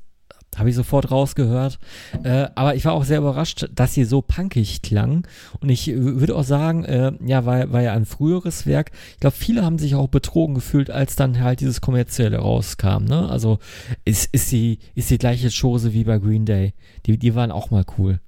Habe 0.57 0.69
ich 0.69 0.75
sofort 0.75 1.11
rausgehört. 1.11 1.80
Äh, 2.23 2.47
aber 2.55 2.75
ich 2.75 2.85
war 2.85 2.93
auch 2.93 3.03
sehr 3.03 3.19
überrascht, 3.19 3.67
dass 3.73 3.93
sie 3.93 4.05
so 4.05 4.21
punkig 4.21 4.81
klang. 4.81 5.27
Und 5.59 5.69
ich 5.69 5.88
würde 5.88 6.35
auch 6.35 6.43
sagen, 6.43 6.84
äh, 6.85 7.11
ja, 7.25 7.45
war, 7.45 7.71
war 7.71 7.81
ja 7.81 7.93
ein 7.93 8.05
früheres 8.05 8.65
Werk. 8.65 8.91
Ich 9.13 9.19
glaube, 9.19 9.35
viele 9.35 9.63
haben 9.63 9.80
sich 9.80 9.95
auch 9.95 10.07
betrogen 10.07 10.55
gefühlt, 10.55 10.89
als 10.89 11.15
dann 11.15 11.39
halt 11.39 11.61
dieses 11.61 11.81
kommerzielle 11.81 12.38
rauskam. 12.38 13.05
Ne? 13.05 13.30
Also 13.30 13.59
ist, 14.05 14.34
ist, 14.34 14.51
die, 14.51 14.80
ist 14.95 15.09
die 15.09 15.17
gleiche 15.17 15.49
Chose 15.49 15.93
wie 15.93 16.03
bei 16.03 16.17
Green 16.17 16.45
Day. 16.45 16.73
Die, 17.05 17.17
die 17.17 17.35
waren 17.35 17.51
auch 17.51 17.71
mal 17.71 17.85
cool. 17.97 18.19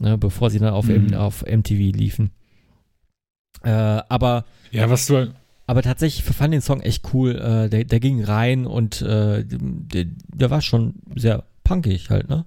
Ne? 0.00 0.18
Bevor 0.18 0.50
sie 0.50 0.58
dann 0.58 0.74
auf, 0.74 0.86
mhm. 0.86 1.14
auf 1.14 1.44
MTV 1.46 1.96
liefen. 1.96 2.30
Äh, 3.62 3.70
aber. 3.70 4.44
Ja, 4.70 4.90
was 4.90 5.06
du 5.06 5.32
aber 5.72 5.80
tatsächlich 5.80 6.22
fand 6.22 6.52
den 6.52 6.60
Song 6.60 6.82
echt 6.82 7.14
cool. 7.14 7.34
Äh, 7.34 7.70
der, 7.70 7.84
der 7.84 7.98
ging 7.98 8.22
rein 8.22 8.66
und 8.66 9.00
äh, 9.00 9.42
der, 9.42 10.04
der 10.04 10.50
war 10.50 10.60
schon 10.60 10.96
sehr 11.16 11.44
punkig 11.64 12.10
halt, 12.10 12.28
ne? 12.28 12.44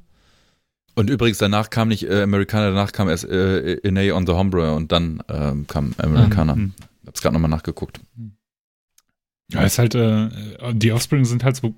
Und 0.93 1.09
übrigens, 1.09 1.39
danach 1.39 1.71
kam 1.71 1.87
nicht 1.87 2.07
äh, 2.07 2.21
Americana, 2.21 2.69
danach 2.69 2.91
kam 2.91 3.09
erst 3.09 3.23
äh, 3.27 3.77
Inay 3.77 4.11
on 4.11 4.27
the 4.27 4.33
Hombre 4.33 4.75
und 4.75 4.91
dann 4.91 5.23
ähm, 5.27 5.65
kam 5.65 5.95
Americana. 5.97 6.55
Mhm. 6.55 6.73
Hab's 7.07 7.23
gerade 7.23 7.33
nochmal 7.33 7.49
nachgeguckt. 7.49 7.99
Ja, 9.51 9.63
ist 9.63 9.79
halt, 9.79 9.95
äh, 9.95 10.29
die 10.73 10.91
Offspring 10.91 11.25
sind 11.25 11.43
halt 11.43 11.55
so 11.55 11.73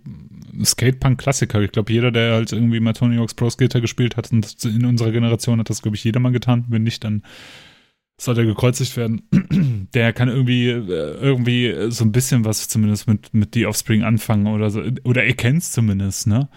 Skatepunk-Klassiker. 0.61 1.61
Ich 1.61 1.71
glaube, 1.71 1.93
jeder, 1.93 2.11
der 2.11 2.33
halt 2.33 2.51
irgendwie 2.51 2.81
mal 2.81 2.91
Tony 2.91 3.15
Hawk's 3.15 3.35
Pro 3.35 3.49
Skater 3.49 3.79
gespielt 3.79 4.17
hat, 4.17 4.33
und 4.33 4.65
in 4.65 4.85
unserer 4.85 5.13
Generation 5.13 5.59
hat 5.61 5.69
das, 5.69 5.81
glaube 5.81 5.95
ich, 5.95 6.03
jeder 6.03 6.19
mal 6.19 6.33
getan. 6.33 6.65
Wenn 6.67 6.83
nicht, 6.83 7.05
dann 7.05 7.23
soll 8.19 8.37
er 8.37 8.45
gekreuzigt 8.45 8.97
werden. 8.97 9.21
Der 9.93 10.11
kann 10.11 10.27
irgendwie, 10.27 10.69
äh, 10.69 11.17
irgendwie 11.21 11.91
so 11.91 12.03
ein 12.03 12.11
bisschen 12.11 12.45
was 12.45 12.67
zumindest 12.67 13.07
mit, 13.07 13.33
mit 13.33 13.53
The 13.53 13.67
Offspring 13.67 14.03
anfangen 14.03 14.47
oder 14.47 14.69
so. 14.69 14.81
Oder 15.03 15.23
er 15.23 15.33
kennt 15.33 15.61
es 15.61 15.71
zumindest, 15.71 16.27
ne? 16.27 16.49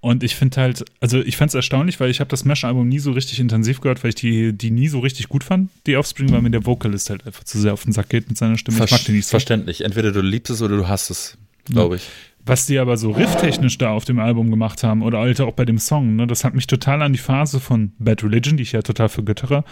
Und 0.00 0.22
ich 0.22 0.36
finde 0.36 0.60
halt, 0.60 0.84
also 1.00 1.20
ich 1.20 1.36
fand 1.36 1.48
es 1.48 1.56
erstaunlich, 1.56 1.98
weil 1.98 2.08
ich 2.08 2.20
habe 2.20 2.30
das 2.30 2.44
Mesh-Album 2.44 2.88
nie 2.88 3.00
so 3.00 3.10
richtig 3.10 3.40
intensiv 3.40 3.80
gehört, 3.80 4.04
weil 4.04 4.10
ich 4.10 4.14
die, 4.14 4.52
die 4.52 4.70
nie 4.70 4.86
so 4.86 5.00
richtig 5.00 5.28
gut 5.28 5.42
fand, 5.42 5.70
die 5.86 5.96
Offspring, 5.96 6.30
weil 6.30 6.40
mir 6.40 6.50
der 6.50 6.64
Vocalist 6.64 7.10
halt 7.10 7.26
einfach 7.26 7.42
zu 7.42 7.58
sehr 7.58 7.72
auf 7.72 7.82
den 7.82 7.92
Sack 7.92 8.08
geht 8.08 8.28
mit 8.28 8.38
seiner 8.38 8.56
Stimme. 8.56 8.76
Ver 8.76 8.84
ich 8.84 8.92
mag 8.92 9.04
den 9.04 9.16
nicht 9.16 9.26
so. 9.26 9.30
Verständlich. 9.30 9.80
Entweder 9.80 10.12
du 10.12 10.20
liebst 10.20 10.50
es 10.50 10.62
oder 10.62 10.76
du 10.76 10.86
hast 10.86 11.10
es, 11.10 11.36
glaube 11.64 11.96
ich 11.96 12.02
Was 12.48 12.64
die 12.64 12.78
aber 12.78 12.96
so 12.96 13.10
rifftechnisch 13.10 13.76
da 13.76 13.90
auf 13.90 14.06
dem 14.06 14.18
Album 14.18 14.50
gemacht 14.50 14.82
haben 14.82 15.02
oder 15.02 15.18
halt 15.18 15.38
auch 15.42 15.52
bei 15.52 15.66
dem 15.66 15.76
Song, 15.76 16.16
ne, 16.16 16.26
das 16.26 16.44
hat 16.44 16.54
mich 16.54 16.66
total 16.66 17.02
an 17.02 17.12
die 17.12 17.18
Phase 17.18 17.60
von 17.60 17.92
Bad 17.98 18.24
Religion, 18.24 18.56
die 18.56 18.62
ich 18.62 18.72
ja 18.72 18.80
total 18.80 19.10
vergöttere, 19.10 19.64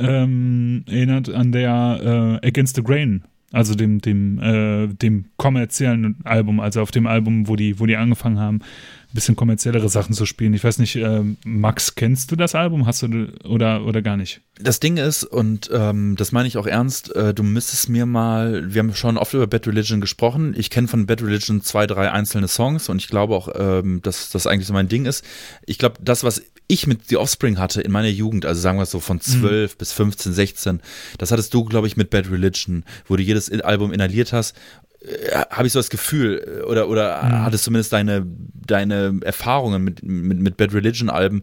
ähm, 0.00 0.84
erinnert, 0.88 1.28
an 1.28 1.52
der 1.52 2.40
äh, 2.42 2.48
Against 2.48 2.74
the 2.74 2.82
Grain 2.82 3.22
also 3.54 3.74
dem, 3.74 4.00
dem, 4.00 4.38
äh, 4.40 4.88
dem 4.88 5.26
kommerziellen 5.36 6.16
Album, 6.24 6.60
also 6.60 6.82
auf 6.82 6.90
dem 6.90 7.06
Album, 7.06 7.48
wo 7.48 7.56
die, 7.56 7.78
wo 7.78 7.86
die 7.86 7.96
angefangen 7.96 8.38
haben, 8.38 8.56
ein 8.56 9.14
bisschen 9.14 9.36
kommerziellere 9.36 9.88
Sachen 9.88 10.12
zu 10.12 10.26
spielen. 10.26 10.54
Ich 10.54 10.64
weiß 10.64 10.78
nicht, 10.78 10.96
äh, 10.96 11.22
Max, 11.44 11.94
kennst 11.94 12.32
du 12.32 12.36
das 12.36 12.56
Album? 12.56 12.84
Hast 12.84 13.02
du 13.02 13.32
oder, 13.44 13.86
oder 13.86 14.02
gar 14.02 14.16
nicht? 14.16 14.40
Das 14.58 14.80
Ding 14.80 14.96
ist, 14.96 15.22
und 15.22 15.70
ähm, 15.72 16.16
das 16.16 16.32
meine 16.32 16.48
ich 16.48 16.56
auch 16.56 16.66
ernst, 16.66 17.14
äh, 17.14 17.32
du 17.32 17.44
müsstest 17.44 17.88
mir 17.88 18.06
mal, 18.06 18.74
wir 18.74 18.80
haben 18.80 18.94
schon 18.94 19.16
oft 19.16 19.32
über 19.32 19.46
Bad 19.46 19.68
Religion 19.68 20.00
gesprochen. 20.00 20.54
Ich 20.56 20.68
kenne 20.68 20.88
von 20.88 21.06
Bad 21.06 21.22
Religion 21.22 21.62
zwei, 21.62 21.86
drei 21.86 22.10
einzelne 22.10 22.48
Songs 22.48 22.88
und 22.88 22.96
ich 22.96 23.08
glaube 23.08 23.36
auch, 23.36 23.48
ähm, 23.54 24.00
dass 24.02 24.30
das 24.30 24.48
eigentlich 24.48 24.66
so 24.66 24.72
mein 24.72 24.88
Ding 24.88 25.06
ist. 25.06 25.24
Ich 25.64 25.78
glaube, 25.78 25.96
das, 26.02 26.24
was 26.24 26.42
ich 26.66 26.86
mit 26.86 27.08
The 27.08 27.16
Offspring 27.18 27.58
hatte 27.58 27.80
in 27.82 27.92
meiner 27.92 28.08
Jugend, 28.08 28.46
also 28.46 28.60
sagen 28.60 28.78
wir 28.78 28.84
es 28.84 28.90
so 28.90 29.00
von 29.00 29.20
12 29.20 29.72
mhm. 29.72 29.78
bis 29.78 29.92
15, 29.92 30.32
16, 30.32 30.80
das 31.18 31.30
hattest 31.30 31.52
du, 31.52 31.64
glaube 31.64 31.86
ich, 31.86 31.96
mit 31.96 32.10
Bad 32.10 32.30
Religion, 32.30 32.84
wo 33.06 33.16
du 33.16 33.22
jedes 33.22 33.50
Album 33.62 33.92
inhaliert 33.92 34.32
hast 34.32 34.54
äh, 35.00 35.44
habe 35.50 35.66
ich 35.66 35.72
so 35.72 35.78
das 35.78 35.90
Gefühl, 35.90 36.62
äh, 36.62 36.62
oder, 36.62 36.88
oder 36.88 37.22
mhm. 37.22 37.42
hattest 37.42 37.64
zumindest 37.64 37.92
deine, 37.92 38.26
deine 38.26 39.20
Erfahrungen 39.22 39.84
mit, 39.84 40.02
mit, 40.02 40.40
mit 40.40 40.56
Bad 40.56 40.72
Religion 40.72 41.10
Alben. 41.10 41.42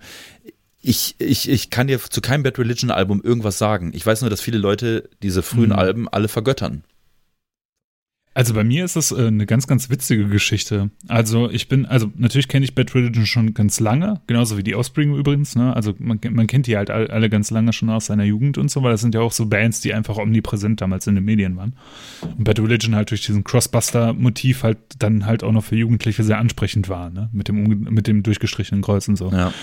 Ich, 0.82 1.16
ich, 1.20 1.48
ich 1.48 1.70
kann 1.70 1.86
dir 1.86 2.00
zu 2.00 2.22
keinem 2.22 2.42
Bad 2.42 2.58
Religion 2.58 2.90
Album 2.90 3.22
irgendwas 3.22 3.60
sagen. 3.60 3.92
Ich 3.94 4.04
weiß 4.04 4.22
nur, 4.22 4.32
dass 4.32 4.42
viele 4.42 4.58
Leute 4.58 5.10
diese 5.22 5.44
frühen 5.44 5.70
mhm. 5.70 5.76
Alben 5.76 6.10
alle 6.10 6.28
vergöttern. 6.28 6.84
Also 8.34 8.54
bei 8.54 8.64
mir 8.64 8.86
ist 8.86 8.96
das 8.96 9.12
äh, 9.12 9.28
eine 9.28 9.46
ganz, 9.46 9.68
ganz 9.68 9.90
witzige 9.90 10.28
Geschichte. 10.28 10.90
Also 11.10 11.50
ich 11.50 11.68
bin, 11.68 11.86
also 11.86 12.12
natürlich 12.16 12.48
kenne 12.48 12.64
ich 12.64 12.74
Bad 12.76 12.96
Religion 12.96 13.26
schon 13.26 13.54
ganz 13.54 13.82
lange, 13.82 14.22
genauso 14.26 14.58
wie 14.58 14.64
die 14.64 14.74
Offspring 14.74 15.14
übrigens. 15.16 15.58
Ne? 15.58 15.76
Also 15.76 15.94
man, 16.00 16.20
man 16.30 16.48
kennt 16.48 16.68
die 16.68 16.78
halt 16.78 16.90
alle 16.90 17.30
ganz 17.30 17.52
lange 17.52 17.74
schon 17.74 17.90
aus 17.90 18.06
seiner 18.06 18.24
Jugend 18.24 18.58
und 18.58 18.72
so, 18.72 18.84
weil 18.84 18.92
das 18.92 19.02
sind 19.02 19.14
ja 19.16 19.22
auch 19.22 19.34
so 19.34 19.48
Bands, 19.48 19.82
die 19.82 19.94
einfach 19.94 20.18
omnipräsent 20.18 20.80
damals 20.80 21.08
in 21.08 21.16
den 21.16 21.26
Medien 21.26 21.58
waren. 21.58 21.74
Und 22.22 22.46
Bad 22.46 22.60
Religion 22.60 22.96
halt 22.96 23.12
durch 23.12 23.26
diesen 23.26 23.44
Crossbuster-Motiv 23.44 24.64
halt 24.64 24.78
dann 25.00 25.26
halt 25.26 25.44
auch 25.44 25.52
noch 25.52 25.66
für 25.66 25.76
Jugendliche 25.76 26.24
sehr 26.24 26.38
ansprechend 26.38 26.88
war, 26.88 27.10
ne? 27.10 27.30
mit, 27.34 27.50
dem, 27.50 27.64
mit 27.66 28.08
dem 28.08 28.24
durchgestrichenen 28.24 28.82
Kreuz 28.82 29.10
und 29.10 29.18
so. 29.18 29.30
Ja. 29.32 29.54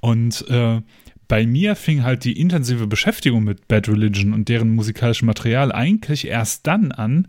Und 0.00 0.46
äh, 0.50 0.82
bei 1.28 1.46
mir 1.46 1.76
fing 1.76 2.02
halt 2.02 2.24
die 2.24 2.38
intensive 2.38 2.86
Beschäftigung 2.86 3.44
mit 3.44 3.68
Bad 3.68 3.88
Religion 3.88 4.32
und 4.32 4.48
deren 4.48 4.74
musikalischem 4.74 5.26
Material 5.26 5.72
eigentlich 5.72 6.26
erst 6.26 6.66
dann 6.66 6.92
an, 6.92 7.26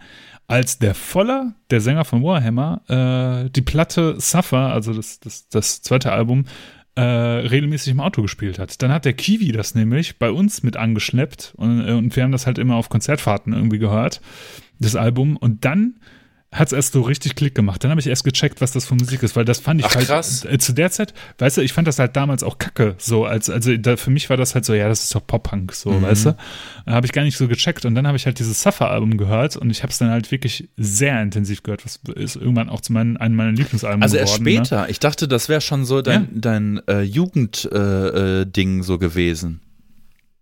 als 0.50 0.80
der 0.80 0.96
Voller, 0.96 1.54
der 1.70 1.80
Sänger 1.80 2.06
von 2.06 2.24
Warhammer, 2.24 2.82
äh, 2.88 3.52
die 3.52 3.62
Platte 3.62 4.20
Suffer, 4.20 4.74
also 4.74 4.94
das, 4.94 5.20
das, 5.20 5.48
das 5.48 5.84
zweite 5.84 6.12
Album, 6.12 6.46
äh, 6.96 7.02
regelmäßig 7.02 7.92
im 7.92 8.00
Auto 8.00 8.24
gespielt 8.24 8.58
hat. 8.58 8.82
Dann 8.82 8.92
hat 8.92 9.06
der 9.06 9.14
Kiwi 9.14 9.52
das 9.52 9.76
nämlich 9.76 10.18
bei 10.18 10.32
uns 10.32 10.64
mit 10.64 10.76
angeschleppt 10.76 11.54
und, 11.56 11.88
äh, 11.88 11.92
und 11.92 12.16
wir 12.16 12.24
haben 12.24 12.32
das 12.32 12.48
halt 12.48 12.58
immer 12.58 12.76
auf 12.76 12.90
Konzertfahrten 12.90 13.54
irgendwie 13.54 13.78
gehört, 13.78 14.22
das 14.80 14.96
Album. 14.96 15.38
Und 15.38 15.66
dann 15.66 16.00
hat 16.52 16.68
es 16.68 16.74
erst 16.74 16.94
so 16.94 17.02
richtig 17.02 17.36
Klick 17.36 17.54
gemacht. 17.54 17.84
Dann 17.84 17.92
habe 17.92 18.02
ich 18.02 18.08
erst 18.08 18.24
gecheckt, 18.24 18.60
was 18.60 18.72
das 18.72 18.86
für 18.86 18.96
Musik 18.96 19.22
ist, 19.22 19.36
weil 19.36 19.46
das 19.46 19.60
fand 19.60 19.82
ich 19.82 19.86
Ach, 19.86 19.96
halt 19.96 20.08
krass. 20.08 20.46
Äh, 20.46 20.58
zu 20.58 20.74
der 20.74 20.90
Zeit, 20.90 21.14
weißt 21.38 21.58
du, 21.58 21.62
ich 21.62 21.74
fand 21.74 21.88
das 21.88 22.00
halt 22.00 22.16
damals 22.16 22.42
auch 22.42 22.58
kacke, 22.58 22.96
so 22.98 23.26
als 23.26 23.52
also 23.52 23.78
da, 23.78 23.98
für 23.98 24.10
mich 24.10 24.30
war 24.32 24.38
das 24.38 24.56
halt 24.56 24.66
so, 24.66 24.74
ja, 24.74 24.88
das 24.88 25.04
ist 25.04 25.14
doch 25.14 25.26
Pop 25.26 25.44
Punk 25.44 25.74
so, 25.74 25.92
mhm. 25.92 26.02
weißt 26.02 26.26
du? 26.26 26.38
Habe 26.88 27.06
ich 27.06 27.12
gar 27.12 27.24
nicht 27.24 27.38
so 27.38 27.48
gecheckt 27.48 27.86
und 27.86 27.94
dann 27.94 28.08
habe 28.08 28.18
ich 28.18 28.26
halt 28.26 28.40
dieses 28.40 28.64
Suffer 28.64 28.90
Album 28.90 29.18
gehört 29.18 29.58
und 29.58 29.70
ich 29.70 29.84
habe 29.84 29.92
es 29.92 30.00
dann 30.00 30.10
halt 30.10 30.32
wirklich 30.32 30.70
sehr 30.76 31.22
intensiv 31.22 31.62
gehört, 31.62 31.86
was 31.86 32.00
ist 32.16 32.36
irgendwann 32.36 32.70
auch 32.70 32.82
zu 32.82 32.94
meinen 32.94 33.18
einem 33.18 33.36
meiner 33.36 33.52
Lieblingsalben 33.52 34.02
also 34.02 34.18
geworden. 34.18 34.30
Also 34.30 34.50
erst 34.50 34.70
später. 34.70 34.82
Ne? 34.84 34.90
Ich 34.90 35.00
dachte, 35.00 35.28
das 35.28 35.50
wäre 35.50 35.62
schon 35.62 35.86
so 35.86 36.02
dein 36.02 36.22
ja. 36.22 36.28
dein 36.34 36.82
äh, 36.88 37.02
Jugend 37.02 37.70
äh, 37.72 38.42
äh 38.42 38.82
so 38.82 38.98
gewesen. 38.98 39.62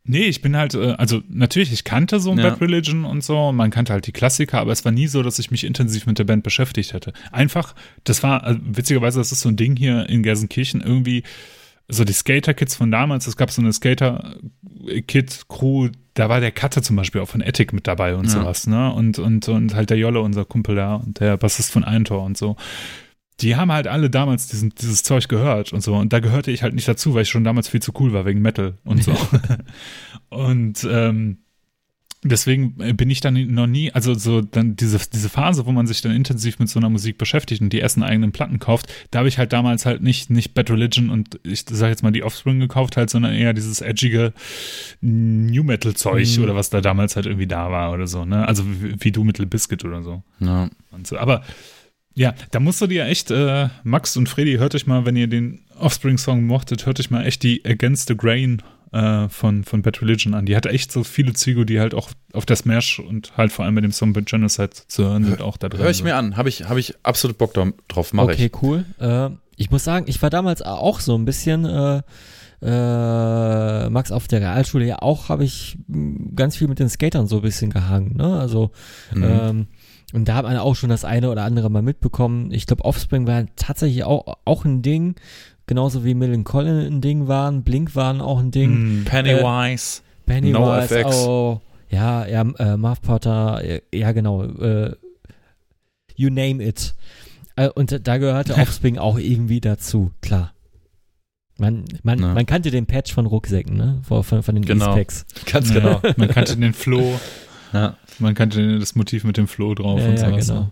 Nee, 0.08 0.24
ich 0.24 0.42
bin 0.42 0.58
halt, 0.58 0.74
äh, 0.74 0.96
also 0.98 1.22
natürlich, 1.30 1.72
ich 1.74 1.84
kannte 1.84 2.20
so 2.20 2.34
ja. 2.34 2.50
Bad 2.50 2.62
Religion 2.62 3.06
und 3.06 3.24
so, 3.24 3.52
man 3.52 3.70
kannte 3.70 3.94
halt 3.94 4.08
die 4.08 4.14
Klassiker, 4.14 4.60
aber 4.60 4.72
es 4.72 4.86
war 4.86 4.94
nie 4.94 5.08
so, 5.08 5.22
dass 5.22 5.38
ich 5.38 5.52
mich 5.52 5.66
intensiv 5.66 6.06
mit 6.06 6.18
der 6.18 6.24
Band 6.24 6.44
beschäftigt 6.44 6.94
hätte. 6.94 7.12
Einfach, 7.32 7.76
das 8.06 8.24
war, 8.24 8.44
also 8.44 8.60
witzigerweise, 8.64 9.20
das 9.20 9.34
ist 9.34 9.42
so 9.42 9.50
ein 9.50 9.58
Ding 9.58 9.76
hier 9.76 10.08
in 10.10 10.24
Gelsenkirchen, 10.24 10.82
irgendwie 10.82 11.24
so 11.90 12.04
die 12.04 12.14
Skater-Kids 12.14 12.76
von 12.76 12.90
damals, 12.90 13.28
es 13.28 13.38
gab 13.38 13.52
so 13.52 13.62
eine 13.62 13.74
Skater-Kid-Crew, 13.74 15.90
da 16.14 16.30
war 16.30 16.40
der 16.40 16.52
Cutter 16.52 16.82
zum 16.82 16.96
Beispiel 16.96 17.22
auch 17.22 17.30
von 17.30 17.42
Ethic 17.42 17.74
mit 17.74 17.88
dabei 17.88 18.16
und 18.16 18.26
ja. 18.26 18.32
sowas, 18.32 18.68
ne? 18.68 18.92
Und, 18.92 19.20
und, 19.20 19.48
und 19.48 19.76
halt 19.76 19.90
der 19.90 19.98
Jolle, 19.98 20.22
unser 20.22 20.46
Kumpel 20.46 20.76
da, 20.76 20.96
und 20.96 21.20
der 21.20 21.38
Bassist 21.38 21.72
von 21.72 21.84
Eintor 21.84 22.24
und 22.24 22.38
so 22.38 22.56
die 23.42 23.56
haben 23.56 23.72
halt 23.72 23.88
alle 23.88 24.10
damals 24.10 24.48
diesen, 24.48 24.74
dieses 24.76 25.04
Zeug 25.04 25.28
gehört 25.28 25.72
und 25.72 25.82
so. 25.82 25.96
Und 25.96 26.12
da 26.14 26.20
gehörte 26.20 26.52
ich 26.52 26.64
halt 26.64 26.74
nicht 26.74 26.88
dazu, 26.88 27.14
weil 27.14 27.24
ich 27.24 27.30
schon 27.30 27.44
damals 27.44 27.68
viel 27.68 27.82
zu 27.82 27.94
cool 28.00 28.14
war 28.14 28.26
wegen 28.26 28.42
Metal 28.42 28.78
und 28.84 29.04
so. 29.04 29.16
und 30.30 30.88
ähm, 30.90 31.38
deswegen 32.24 32.76
bin 32.96 33.10
ich 33.12 33.22
dann 33.22 33.54
noch 33.54 33.68
nie, 33.68 33.92
also 33.92 34.16
so 34.16 34.42
dann 34.42 34.76
diese, 34.76 35.00
diese 35.14 35.30
Phase, 35.30 35.68
wo 35.68 35.72
man 35.72 35.86
sich 35.86 36.02
dann 36.02 36.12
intensiv 36.12 36.58
mit 36.58 36.68
so 36.68 36.80
einer 36.80 36.90
Musik 36.90 37.20
beschäftigt 37.20 37.62
und 37.62 37.72
die 37.72 37.80
ersten 37.80 38.02
eigenen 38.02 38.32
Platten 38.32 38.58
kauft, 38.58 38.92
da 39.12 39.20
habe 39.20 39.28
ich 39.28 39.38
halt 39.38 39.54
damals 39.54 39.86
halt 39.86 40.02
nicht, 40.02 40.32
nicht 40.32 40.56
Bad 40.56 40.72
Religion 40.72 41.12
und 41.12 41.40
ich 41.44 41.66
sage 41.70 41.92
jetzt 41.92 42.02
mal 42.02 42.12
die 42.12 42.24
Offspring 42.24 42.60
gekauft 42.60 42.98
halt, 42.98 43.12
sondern 43.12 43.34
eher 43.34 43.54
dieses 43.54 43.82
edgige 43.82 44.34
New 45.02 45.64
Metal 45.64 45.94
Zeug 45.94 46.38
mhm. 46.38 46.44
oder 46.44 46.56
was 46.56 46.72
da 46.72 46.82
damals 46.82 47.16
halt 47.16 47.28
irgendwie 47.28 47.48
da 47.48 47.72
war 47.72 47.92
oder 47.92 48.08
so, 48.08 48.26
ne? 48.26 48.48
Also 48.48 48.64
wie, 48.66 48.96
wie 49.00 49.12
du 49.12 49.24
mit 49.24 49.38
Lil 49.38 49.48
Biscuit 49.48 49.86
oder 49.86 50.02
so. 50.02 50.24
Ja. 50.40 50.70
Und 50.92 51.06
so. 51.06 51.18
Aber 51.18 51.44
ja, 52.18 52.34
da 52.50 52.60
musst 52.60 52.82
du 52.82 52.88
dir 52.88 53.06
echt, 53.06 53.30
äh, 53.30 53.70
Max 53.84 54.18
und 54.18 54.28
Freddy, 54.28 54.56
hört 54.56 54.74
euch 54.74 54.88
mal, 54.88 55.06
wenn 55.06 55.16
ihr 55.16 55.28
den 55.28 55.62
Offspring-Song 55.78 56.44
mochtet, 56.44 56.88
hört 56.88 57.00
euch 57.00 57.12
mal 57.12 57.24
echt 57.24 57.44
die 57.44 57.64
Against 57.64 58.08
the 58.08 58.18
Grain 58.18 58.64
äh, 58.92 59.30
von, 59.30 59.64
von 59.64 59.84
Bad 59.84 60.02
Religion 60.02 60.34
an. 60.34 60.48
Die 60.48 60.56
hat 60.56 60.66
echt 60.66 60.92
so 60.92 61.04
viele 61.04 61.34
Züge, 61.34 61.64
die 61.64 61.80
halt 61.80 61.94
auch 61.94 62.10
auf 62.34 62.48
der 62.48 62.56
Smash 62.56 62.98
und 63.00 63.38
halt 63.38 63.52
vor 63.52 63.66
allem 63.66 63.76
bei 63.76 63.82
dem 63.82 63.92
Song 63.92 64.14
Bad 64.14 64.26
Genocide 64.26 64.72
zu 64.88 65.04
hören 65.04 65.26
sind, 65.26 65.42
auch 65.44 65.58
da 65.58 65.70
drin. 65.70 65.80
Hör 65.80 65.92
ich 65.92 66.04
mir 66.04 66.16
an, 66.16 66.38
habe 66.38 66.50
ich, 66.50 66.64
hab 66.64 66.78
ich 66.78 66.96
absolut 67.04 67.38
Bock 67.38 67.54
drauf, 67.54 68.14
mache 68.14 68.32
okay, 68.32 68.46
ich. 68.46 68.54
Okay, 68.54 68.66
cool. 68.66 68.86
Äh, 69.00 69.30
ich 69.56 69.70
muss 69.70 69.84
sagen, 69.84 70.06
ich 70.10 70.20
war 70.20 70.32
damals 70.32 70.64
auch 70.64 71.00
so 71.00 71.16
ein 71.16 71.26
bisschen 71.26 71.66
äh, 71.66 72.02
äh, 72.62 73.90
Max 73.90 74.12
auf 74.12 74.28
der 74.28 74.42
Realschule 74.42 74.86
ja 74.86 75.02
auch 75.04 75.30
habe 75.30 75.44
ich 75.44 75.78
ganz 76.36 76.58
viel 76.58 76.68
mit 76.68 76.80
den 76.80 76.90
Skatern 76.90 77.28
so 77.28 77.36
ein 77.36 77.42
bisschen 77.44 77.70
gehangen, 77.70 78.18
ne? 78.18 78.40
Also 78.40 78.72
mhm. 79.14 79.24
ähm, 79.24 79.68
und 80.14 80.28
da 80.28 80.36
hat 80.36 80.46
man 80.46 80.58
auch 80.58 80.76
schon 80.76 80.90
das 80.90 81.04
eine 81.04 81.30
oder 81.30 81.44
andere 81.44 81.70
mal 81.70 81.82
mitbekommen. 81.82 82.52
Ich 82.52 82.66
glaube, 82.66 82.86
Offspring 82.86 83.28
war 83.28 83.46
tatsächlich 83.56 84.04
auch, 84.04 84.38
auch 84.46 84.64
ein 84.64 84.82
Ding, 84.82 85.16
genauso 85.66 86.06
wie 86.06 86.14
Millen 86.14 86.44
Collin 86.44 86.80
ein 86.80 87.02
Ding 87.02 87.28
waren, 87.28 87.64
Blink 87.64 87.96
waren 87.96 88.22
auch 88.22 88.40
ein 88.40 88.52
Ding. 88.52 89.02
Mm, 89.02 89.06
Pennywise. 89.06 90.02
Äh, 90.02 90.32
Pennywise, 90.32 91.02
no 91.02 91.10
oh, 91.10 91.62
ja, 91.90 92.26
ja, 92.26 92.42
äh, 92.42 92.78
Marv 92.78 93.02
Potter, 93.02 93.64
äh, 93.64 93.82
ja 93.94 94.12
genau, 94.12 94.44
äh, 94.44 94.96
you 96.16 96.30
name 96.30 96.64
it. 96.64 96.96
Äh, 97.56 97.70
und 97.70 98.08
da 98.08 98.18
gehörte 98.18 98.56
Offspring 98.58 98.98
auch 98.98 99.18
irgendwie 99.18 99.62
dazu, 99.62 100.12
klar. 100.22 100.54
Man, 101.60 101.86
man, 102.04 102.20
man 102.20 102.46
kannte 102.46 102.70
den 102.70 102.86
Patch 102.86 103.12
von 103.12 103.26
Rucksäcken, 103.26 103.76
ne? 103.76 104.00
Von, 104.04 104.24
von, 104.24 104.44
von 104.44 104.54
den 104.54 104.64
genau. 104.64 104.94
Packs. 104.94 105.26
Ganz 105.52 105.74
genau. 105.74 106.02
man 106.18 106.30
kannte 106.30 106.56
den 106.56 106.74
Floh. 106.74 107.20
Ja. 107.74 107.98
Man 108.20 108.36
kannte 108.36 108.80
das 108.80 108.96
Motiv 108.96 109.24
mit 109.24 109.38
dem 109.38 109.48
Floh 109.48 109.76
drauf 109.76 110.00
ja, 110.00 110.08
und 110.08 110.20
ja, 110.20 110.30
sowas. 110.30 110.48
Genau. 110.48 110.72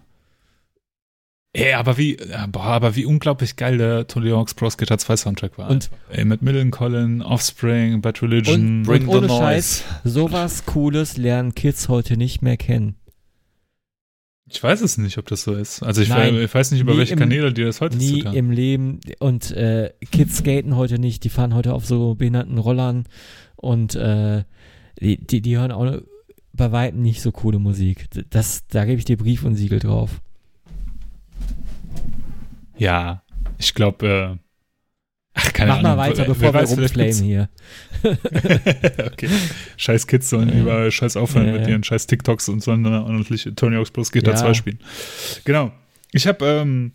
Ey, 1.55 1.71
aber 1.73 1.97
wie, 1.97 2.17
boah, 2.49 2.65
aber 2.65 2.97
wie 2.97 3.05
unglaublich 3.05 3.55
geil 3.55 3.77
der 3.77 4.07
Tony 4.07 4.31
Hawk's 4.31 4.53
Pro 4.53 4.69
Skater 4.69 4.97
2 4.97 5.15
Soundtrack 5.15 5.57
war. 5.57 5.69
Und 5.69 5.89
ey, 6.09 6.25
mit 6.25 6.41
Millen 6.41 6.69
Collin, 6.69 7.21
Offspring, 7.21 8.01
Bad 8.01 8.21
Religion, 8.21 8.79
und, 8.79 8.83
Bring 8.83 9.07
und 9.07 9.15
ohne 9.15 9.29
the 9.29 9.35
Scheiß, 9.35 9.83
sowas 10.03 10.65
Cooles 10.65 11.15
lernen 11.15 11.55
Kids 11.55 11.87
heute 11.87 12.17
nicht 12.17 12.41
mehr 12.41 12.57
kennen. 12.57 12.95
Ich 14.47 14.61
weiß 14.61 14.81
es 14.81 14.97
nicht, 14.97 15.17
ob 15.17 15.27
das 15.27 15.43
so 15.43 15.53
ist. 15.53 15.81
Also 15.81 16.01
ich, 16.01 16.09
Nein, 16.09 16.35
ich 16.35 16.53
weiß 16.53 16.71
nicht, 16.71 16.81
über 16.81 16.97
welche 16.97 17.13
im, 17.13 17.19
Kanäle 17.19 17.53
die 17.53 17.63
das 17.63 17.79
heute 17.79 17.97
Nie 17.97 18.19
im 18.21 18.51
Leben. 18.51 18.99
Und 19.19 19.51
äh, 19.51 19.93
Kids 20.11 20.39
skaten 20.39 20.75
heute 20.75 20.99
nicht, 20.99 21.23
die 21.23 21.29
fahren 21.29 21.55
heute 21.55 21.73
auf 21.73 21.85
so 21.85 22.15
behinderten 22.15 22.57
Rollern 22.57 23.05
und 23.55 23.95
äh, 23.95 24.43
die, 24.99 25.25
die, 25.25 25.41
die 25.41 25.57
hören 25.57 25.71
auch 25.71 26.01
bei 26.55 26.71
weitem 26.71 27.01
nicht 27.01 27.21
so 27.21 27.31
coole 27.31 27.59
Musik. 27.59 28.07
Das, 28.29 28.67
da 28.67 28.85
gebe 28.85 28.99
ich 28.99 29.05
dir 29.05 29.17
Brief 29.17 29.43
und 29.43 29.55
Siegel 29.55 29.79
drauf. 29.79 30.21
Ja, 32.77 33.23
ich 33.57 33.73
glaube, 33.73 34.37
äh, 34.37 34.37
ach, 35.33 35.53
keine 35.53 35.71
Mach 35.71 35.79
Ahnung. 35.79 35.91
mal 35.91 35.97
weiter, 35.97 36.25
bevor 36.25 36.53
wir 36.53 36.63
rumflamen 36.63 37.13
hier. 37.13 37.49
okay. 39.05 39.29
Scheiß 39.77 40.07
Kids 40.07 40.29
sollen 40.29 40.49
ja. 40.49 40.55
über 40.55 40.91
scheiß 40.91 41.17
aufhören 41.17 41.47
ja, 41.47 41.53
mit 41.53 41.67
ihren 41.67 41.83
scheiß 41.83 42.07
TikToks 42.07 42.49
und 42.49 42.61
sollen 42.61 42.83
dann 42.83 42.93
ordentlich 42.93 43.49
Tony 43.55 43.75
Hawk's 43.75 43.91
Pro 43.91 44.03
Skater 44.03 44.35
2 44.35 44.53
spielen. 44.53 44.79
Genau. 45.45 45.71
Ich 46.11 46.27
habe 46.27 46.45
ähm, 46.45 46.93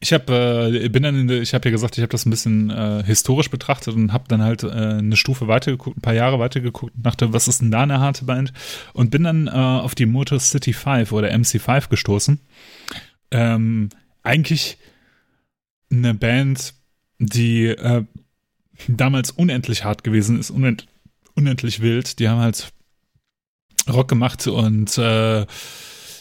ich 0.00 0.12
habe 0.12 0.70
äh, 0.72 0.88
bin 0.88 1.02
dann 1.02 1.18
in 1.18 1.28
ich 1.30 1.54
habe 1.54 1.68
ja 1.68 1.72
gesagt, 1.72 1.98
ich 1.98 2.02
habe 2.02 2.10
das 2.10 2.26
ein 2.26 2.30
bisschen 2.30 2.70
äh, 2.70 3.02
historisch 3.04 3.50
betrachtet 3.50 3.94
und 3.94 4.12
habe 4.12 4.24
dann 4.28 4.42
halt 4.42 4.62
äh, 4.62 4.68
eine 4.68 5.16
Stufe 5.16 5.48
weitergeguckt, 5.48 5.98
ein 5.98 6.02
paar 6.02 6.14
Jahre 6.14 6.38
weitergeguckt 6.38 6.94
und 6.94 7.04
dachte, 7.04 7.32
was 7.32 7.48
ist 7.48 7.60
denn 7.60 7.70
da 7.70 7.82
eine 7.82 8.00
harte 8.00 8.24
Band? 8.24 8.52
Und 8.92 9.10
bin 9.10 9.24
dann 9.24 9.48
äh, 9.48 9.50
auf 9.50 9.94
die 9.94 10.06
Motor 10.06 10.40
City 10.40 10.72
5 10.72 11.12
oder 11.12 11.30
MC5 11.30 11.88
gestoßen. 11.88 12.40
Ähm, 13.30 13.88
eigentlich 14.22 14.78
eine 15.90 16.14
Band, 16.14 16.74
die 17.18 17.66
äh, 17.66 18.04
damals 18.86 19.30
unendlich 19.30 19.84
hart 19.84 20.04
gewesen 20.04 20.38
ist, 20.38 20.50
unend, 20.50 20.86
unendlich 21.34 21.80
wild. 21.80 22.18
Die 22.18 22.28
haben 22.28 22.40
halt 22.40 22.72
Rock 23.88 24.08
gemacht 24.08 24.46
und 24.46 24.96
äh, 24.98 25.46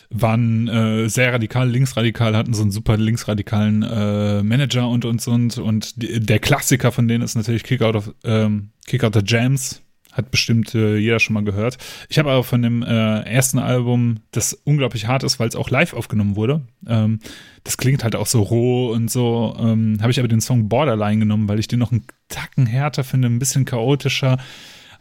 waren 0.10 0.68
äh, 0.68 1.10
sehr 1.10 1.34
radikal, 1.34 1.70
linksradikal, 1.70 2.36
hatten 2.36 2.54
so 2.54 2.62
einen 2.62 2.72
super 2.72 2.98
linksradikalen 2.98 3.84
äh, 3.84 4.44
Manager 4.44 4.88
und 4.88 5.06
und 5.06 5.28
und 5.28 5.58
und 5.58 5.94
der 5.98 6.40
Klassiker 6.40 6.92
von 6.92 7.08
denen 7.08 7.24
ist 7.24 7.36
natürlich 7.36 7.64
Kick 7.64 7.82
Out 7.82 7.96
of 7.96 8.14
ähm, 8.24 8.70
Kick 8.86 9.04
Out 9.04 9.16
the 9.16 9.22
Jams, 9.26 9.82
hat 10.18 10.32
bestimmt 10.32 10.74
äh, 10.74 10.98
jeder 10.98 11.20
schon 11.20 11.34
mal 11.34 11.44
gehört. 11.44 11.78
Ich 12.10 12.18
habe 12.18 12.32
aber 12.32 12.44
von 12.44 12.62
dem 12.62 12.84
äh, 12.84 13.20
ersten 13.22 13.60
Album, 13.60 14.20
das 14.32 14.54
unglaublich 14.54 15.08
hart 15.08 15.24
ist, 15.24 15.40
weil 15.40 15.48
es 15.48 15.56
auch 15.56 15.70
live 15.70 15.94
aufgenommen 15.94 16.36
wurde. 16.36 16.62
Ähm, 16.88 17.20
das 17.64 17.78
klingt 17.78 18.04
halt 18.04 18.16
auch 18.16 18.26
so 18.26 18.42
roh 18.42 18.92
und 18.92 19.12
so. 19.12 19.56
Ähm, 19.60 19.98
habe 20.02 20.12
ich 20.12 20.20
aber 20.20 20.28
den 20.28 20.42
Song 20.42 20.70
Borderline 20.70 21.20
genommen, 21.20 21.48
weil 21.48 21.60
ich 21.60 21.68
den 21.68 21.80
noch 21.80 21.92
einen 21.92 22.06
Tacken 22.30 22.66
härter 22.66 23.04
finde, 23.04 23.28
ein 23.28 23.40
bisschen 23.40 23.66
chaotischer. 23.66 24.38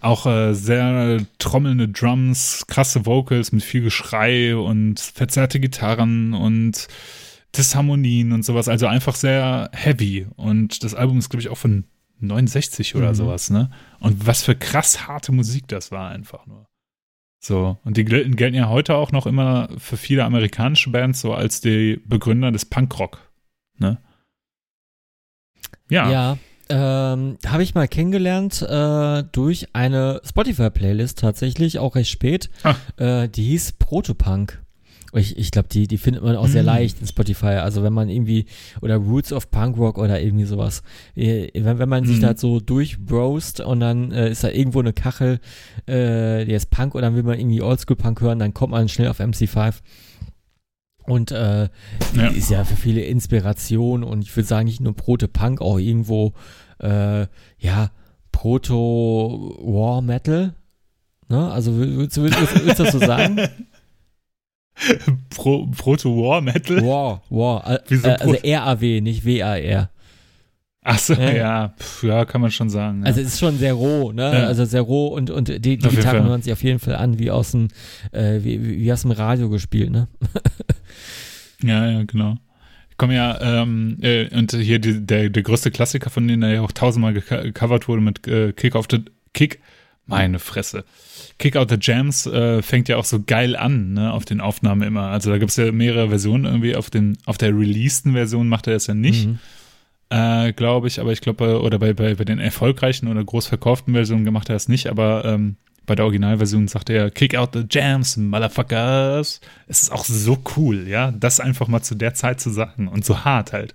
Auch 0.01 0.27
äh, 0.27 0.55
sehr 0.55 1.24
trommelnde 1.39 1.89
Drums, 1.89 2.66
krasse 2.66 3.06
Vocals 3.06 3.52
mit 3.52 3.62
viel 3.62 3.82
Geschrei 3.82 4.56
und 4.56 5.01
verzerrte 5.01 5.60
Gitarren 5.60 6.35
und 6.35 6.89
Disharmonien 7.56 8.32
und 8.32 8.44
sowas. 8.44 8.68
Also 8.68 8.86
einfach 8.86 9.14
sehr 9.14 9.70
heavy. 9.73 10.27
Und 10.36 10.85
das 10.85 10.94
Album 10.94 11.18
ist, 11.18 11.31
glaube 11.31 11.43
ich, 11.43 11.48
auch 11.48 11.59
von 11.59 11.85
69 12.20 12.94
oder 12.94 13.10
mhm. 13.10 13.14
sowas, 13.14 13.51
ne? 13.51 13.70
Und 14.01 14.27
was 14.27 14.43
für 14.43 14.55
krass 14.55 15.06
harte 15.06 15.32
Musik 15.32 15.68
das 15.68 15.90
war 15.90 16.10
einfach 16.10 16.47
nur. 16.47 16.66
So, 17.39 17.78
und 17.85 17.97
die 17.97 18.05
gelten 18.05 18.55
ja 18.55 18.68
heute 18.68 18.97
auch 18.97 19.12
noch 19.12 19.27
immer 19.27 19.68
für 19.78 19.97
viele 19.97 20.24
amerikanische 20.24 20.90
Bands 20.90 21.20
so 21.20 21.32
als 21.35 21.60
die 21.60 22.01
Begründer 22.05 22.51
des 22.51 22.64
Punkrock, 22.64 23.31
ne? 23.78 23.98
Ja. 25.89 26.10
Ja, 26.10 26.39
ähm, 26.68 27.38
habe 27.47 27.62
ich 27.62 27.74
mal 27.74 27.88
kennengelernt 27.88 28.62
äh, 28.62 29.22
durch 29.32 29.68
eine 29.72 30.20
Spotify-Playlist 30.24 31.18
tatsächlich, 31.18 31.78
auch 31.78 31.94
recht 31.94 32.10
spät. 32.10 32.51
Ah. 32.62 32.74
Äh, 32.97 33.28
die 33.28 33.44
hieß 33.44 33.72
Protopunk. 33.72 34.62
Ich, 35.12 35.38
ich 35.38 35.51
glaube, 35.51 35.68
die, 35.68 35.86
die 35.86 35.98
findet 35.98 36.22
man 36.22 36.36
auch 36.36 36.48
sehr 36.48 36.62
mm. 36.62 36.66
leicht 36.66 37.01
in 37.01 37.06
Spotify. 37.06 37.60
Also 37.60 37.82
wenn 37.82 37.93
man 37.93 38.09
irgendwie, 38.09 38.47
oder 38.82 38.97
Roots 38.97 39.32
of 39.32 39.51
Punk 39.51 39.78
Rock 39.78 39.98
oder 39.98 40.20
irgendwie 40.20 40.44
sowas. 40.44 40.82
Äh, 41.14 41.48
wenn, 41.55 41.78
wenn 41.78 41.88
man 41.88 42.05
mm. 42.05 42.06
sich 42.06 42.20
da 42.20 42.36
so 42.36 42.60
durchbrost 42.60 43.60
und 43.60 43.80
dann 43.80 44.12
äh, 44.12 44.30
ist 44.30 44.44
da 44.44 44.51
irgendwo 44.51 44.80
eine 44.80 44.93
Kachel, 44.93 45.40
äh, 45.86 46.44
die 46.44 46.52
ist 46.52 46.70
Punk 46.70 46.94
und 46.94 47.02
dann 47.02 47.14
will 47.14 47.22
man 47.22 47.38
irgendwie 47.38 47.62
Oldschool-Punk 47.62 48.20
hören, 48.20 48.38
dann 48.38 48.52
kommt 48.52 48.72
man 48.72 48.88
schnell 48.88 49.09
auf 49.09 49.20
MC5. 49.20 49.76
Und 51.07 51.31
äh, 51.31 51.69
ja. 52.15 52.27
ist 52.28 52.51
ja 52.51 52.65
für 52.65 52.77
viele 52.77 53.03
Inspiration 53.03 54.03
und 54.03 54.23
ich 54.23 54.35
würde 54.37 54.49
sagen, 54.49 54.66
nicht 54.66 54.81
nur 54.81 54.95
Proto-Punk, 54.95 55.61
auch 55.61 55.78
irgendwo, 55.78 56.33
äh, 56.81 57.27
ja, 57.59 57.91
Proto-War-Metal. 58.33 60.55
Ne? 61.28 61.51
Also 61.51 61.78
willst, 61.78 62.20
willst, 62.20 62.41
willst, 62.41 62.65
willst 62.65 62.78
du 62.78 62.85
das 62.85 62.93
so 62.93 62.99
sagen? 62.99 63.41
Pro, 65.31 65.66
Proto-War-Metal? 65.66 66.85
War, 66.85 67.23
War. 67.31 67.66
Äh, 67.70 67.78
äh, 67.95 68.11
also 68.11 68.35
R-A-W, 68.35 69.01
nicht 69.01 69.24
W-A-R. 69.24 69.89
Ach 70.88 71.00
so, 71.00 71.14
ja, 71.14 71.32
ja, 71.32 71.68
pf, 71.80 72.04
ja, 72.04 72.24
kann 72.24 72.40
man 72.40 72.52
schon 72.52 72.70
sagen. 72.70 73.00
Ja. 73.00 73.06
Also 73.06 73.20
es 73.20 73.26
ist 73.26 73.40
schon 73.40 73.58
sehr 73.58 73.74
roh, 73.74 74.12
ne? 74.12 74.22
Ja. 74.22 74.46
Also 74.46 74.64
sehr 74.64 74.82
roh 74.82 75.08
und, 75.08 75.30
und 75.30 75.48
die, 75.48 75.58
die 75.58 75.78
Gitarren 75.78 76.28
hören 76.28 76.42
sich 76.42 76.52
auf 76.52 76.62
jeden 76.62 76.78
Fall 76.78 76.94
an, 76.94 77.18
wie 77.18 77.32
aus 77.32 77.50
dem, 77.50 77.66
äh, 78.12 78.38
wie, 78.44 78.78
wie 78.78 78.92
aus 78.92 79.02
dem 79.02 79.10
Radio 79.10 79.50
gespielt, 79.50 79.90
ne? 79.90 80.06
ja, 81.64 81.90
ja, 81.90 82.04
genau. 82.04 82.36
Ich 82.88 82.96
komme 82.98 83.16
ja, 83.16 83.62
ähm, 83.62 83.98
äh, 84.00 84.32
und 84.32 84.52
hier 84.52 84.78
die, 84.78 85.04
der, 85.04 85.28
der 85.28 85.42
größte 85.42 85.72
Klassiker 85.72 86.08
von 86.08 86.28
denen, 86.28 86.42
der 86.42 86.50
ja 86.52 86.60
auch 86.60 86.70
tausendmal 86.70 87.14
gecovert 87.14 87.88
wurde 87.88 88.00
mit 88.00 88.24
äh, 88.28 88.52
Kick 88.52 88.76
auf 88.76 88.86
the 88.88 89.04
Kick, 89.34 89.58
meine 90.06 90.38
Fresse. 90.38 90.84
Kick 91.40 91.56
Out 91.56 91.68
the 91.68 91.78
Jams 91.80 92.26
äh, 92.26 92.62
fängt 92.62 92.88
ja 92.88 92.96
auch 92.96 93.04
so 93.04 93.20
geil 93.26 93.56
an, 93.56 93.94
ne, 93.94 94.12
auf 94.12 94.24
den 94.24 94.40
Aufnahmen 94.40 94.82
immer. 94.82 95.08
Also 95.08 95.30
da 95.30 95.38
gibt 95.38 95.50
es 95.50 95.56
ja 95.56 95.72
mehrere 95.72 96.10
Versionen 96.10 96.44
irgendwie. 96.44 96.76
Auf, 96.76 96.90
den, 96.90 97.18
auf 97.26 97.38
der 97.38 97.48
releaseden 97.48 98.12
Version 98.12 98.48
macht 98.48 98.68
er 98.68 98.74
das 98.74 98.86
ja 98.86 98.94
nicht. 98.94 99.26
Mhm 99.26 99.40
äh, 100.11 100.53
glaube 100.53 100.89
ich, 100.89 101.01
aber 101.01 101.12
ich 101.12 101.20
glaube, 101.20 101.61
oder 101.61 101.78
bei, 101.78 101.93
bei, 101.93 102.15
bei 102.15 102.24
den 102.24 102.39
erfolgreichen 102.39 103.09
oder 103.09 103.24
groß 103.24 103.47
verkauften 103.47 103.95
Versionen 103.95 104.24
gemacht 104.24 104.49
er 104.49 104.55
das 104.55 104.69
nicht, 104.69 104.89
aber 104.89 105.24
ähm, 105.24 105.57
bei 105.87 105.95
der 105.95 106.05
Originalversion 106.05 106.69
sagt 106.69 106.91
er, 106.91 107.11
kick 107.11 107.37
out 107.37 107.51
the 107.55 107.65
jams, 107.70 108.16
motherfuckers. 108.16 109.41
Es 109.69 109.83
ist 109.83 109.93
auch 109.93 110.05
so 110.05 110.39
cool, 110.57 110.87
ja, 110.89 111.12
das 111.12 111.41
einfach 111.41 111.69
mal 111.69 111.83
zu 111.83 111.95
der 111.95 112.15
Zeit 112.15 112.41
zu 112.41 112.51
sagen 112.51 112.89
und 112.89 113.05
so 113.05 113.24
hart 113.24 113.53
halt. 113.53 113.74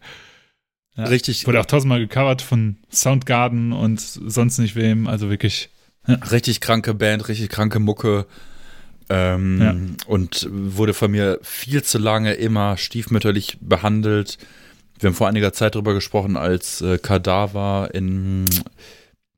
Ja, 0.98 1.06
richtig. 1.06 1.48
Wurde 1.48 1.60
auch 1.60 1.66
tausendmal 1.66 2.00
gecovert 2.00 2.42
von 2.42 2.78
Soundgarden 2.92 3.72
und 3.72 4.02
sonst 4.02 4.58
nicht 4.58 4.76
wem, 4.76 5.08
also 5.08 5.30
wirklich. 5.30 5.70
Ja. 6.08 6.16
Richtig 6.16 6.62
kranke 6.62 6.94
Band, 6.94 7.28
richtig 7.28 7.50
kranke 7.50 7.80
Mucke. 7.80 8.26
Ähm, 9.10 9.62
ja. 9.62 9.76
Und 10.08 10.48
wurde 10.52 10.94
von 10.94 11.12
mir 11.12 11.40
viel 11.44 11.84
zu 11.84 11.98
lange 11.98 12.34
immer 12.34 12.78
stiefmütterlich 12.78 13.58
behandelt. 13.62 14.38
Wir 15.02 15.10
haben 15.10 15.16
vor 15.16 15.28
einiger 15.28 15.52
Zeit 15.52 15.74
darüber 15.74 15.96
gesprochen, 15.96 16.38
als 16.38 16.80
äh, 16.82 17.00
Kadaver 17.00 17.90
in 17.94 18.46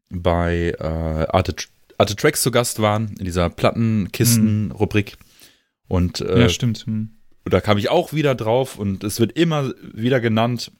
bei 0.09 0.75
äh, 0.77 0.83
Arte, 0.83 1.55
Arte 1.97 2.15
Tracks 2.17 2.41
zu 2.41 2.51
Gast 2.51 2.81
waren, 2.81 3.15
in 3.17 3.23
dieser 3.23 3.49
Plattenkisten-Rubrik. 3.49 5.17
Und 5.87 6.19
äh, 6.19 6.41
ja, 6.41 6.49
stimmt. 6.49 6.85
Hm. 6.85 7.11
Da 7.45 7.61
kam 7.61 7.77
ich 7.77 7.89
auch 7.89 8.11
wieder 8.11 8.35
drauf 8.35 8.77
und 8.77 9.05
es 9.05 9.21
wird 9.21 9.33
immer 9.33 9.73
wieder 9.93 10.19
genannt. 10.19 10.71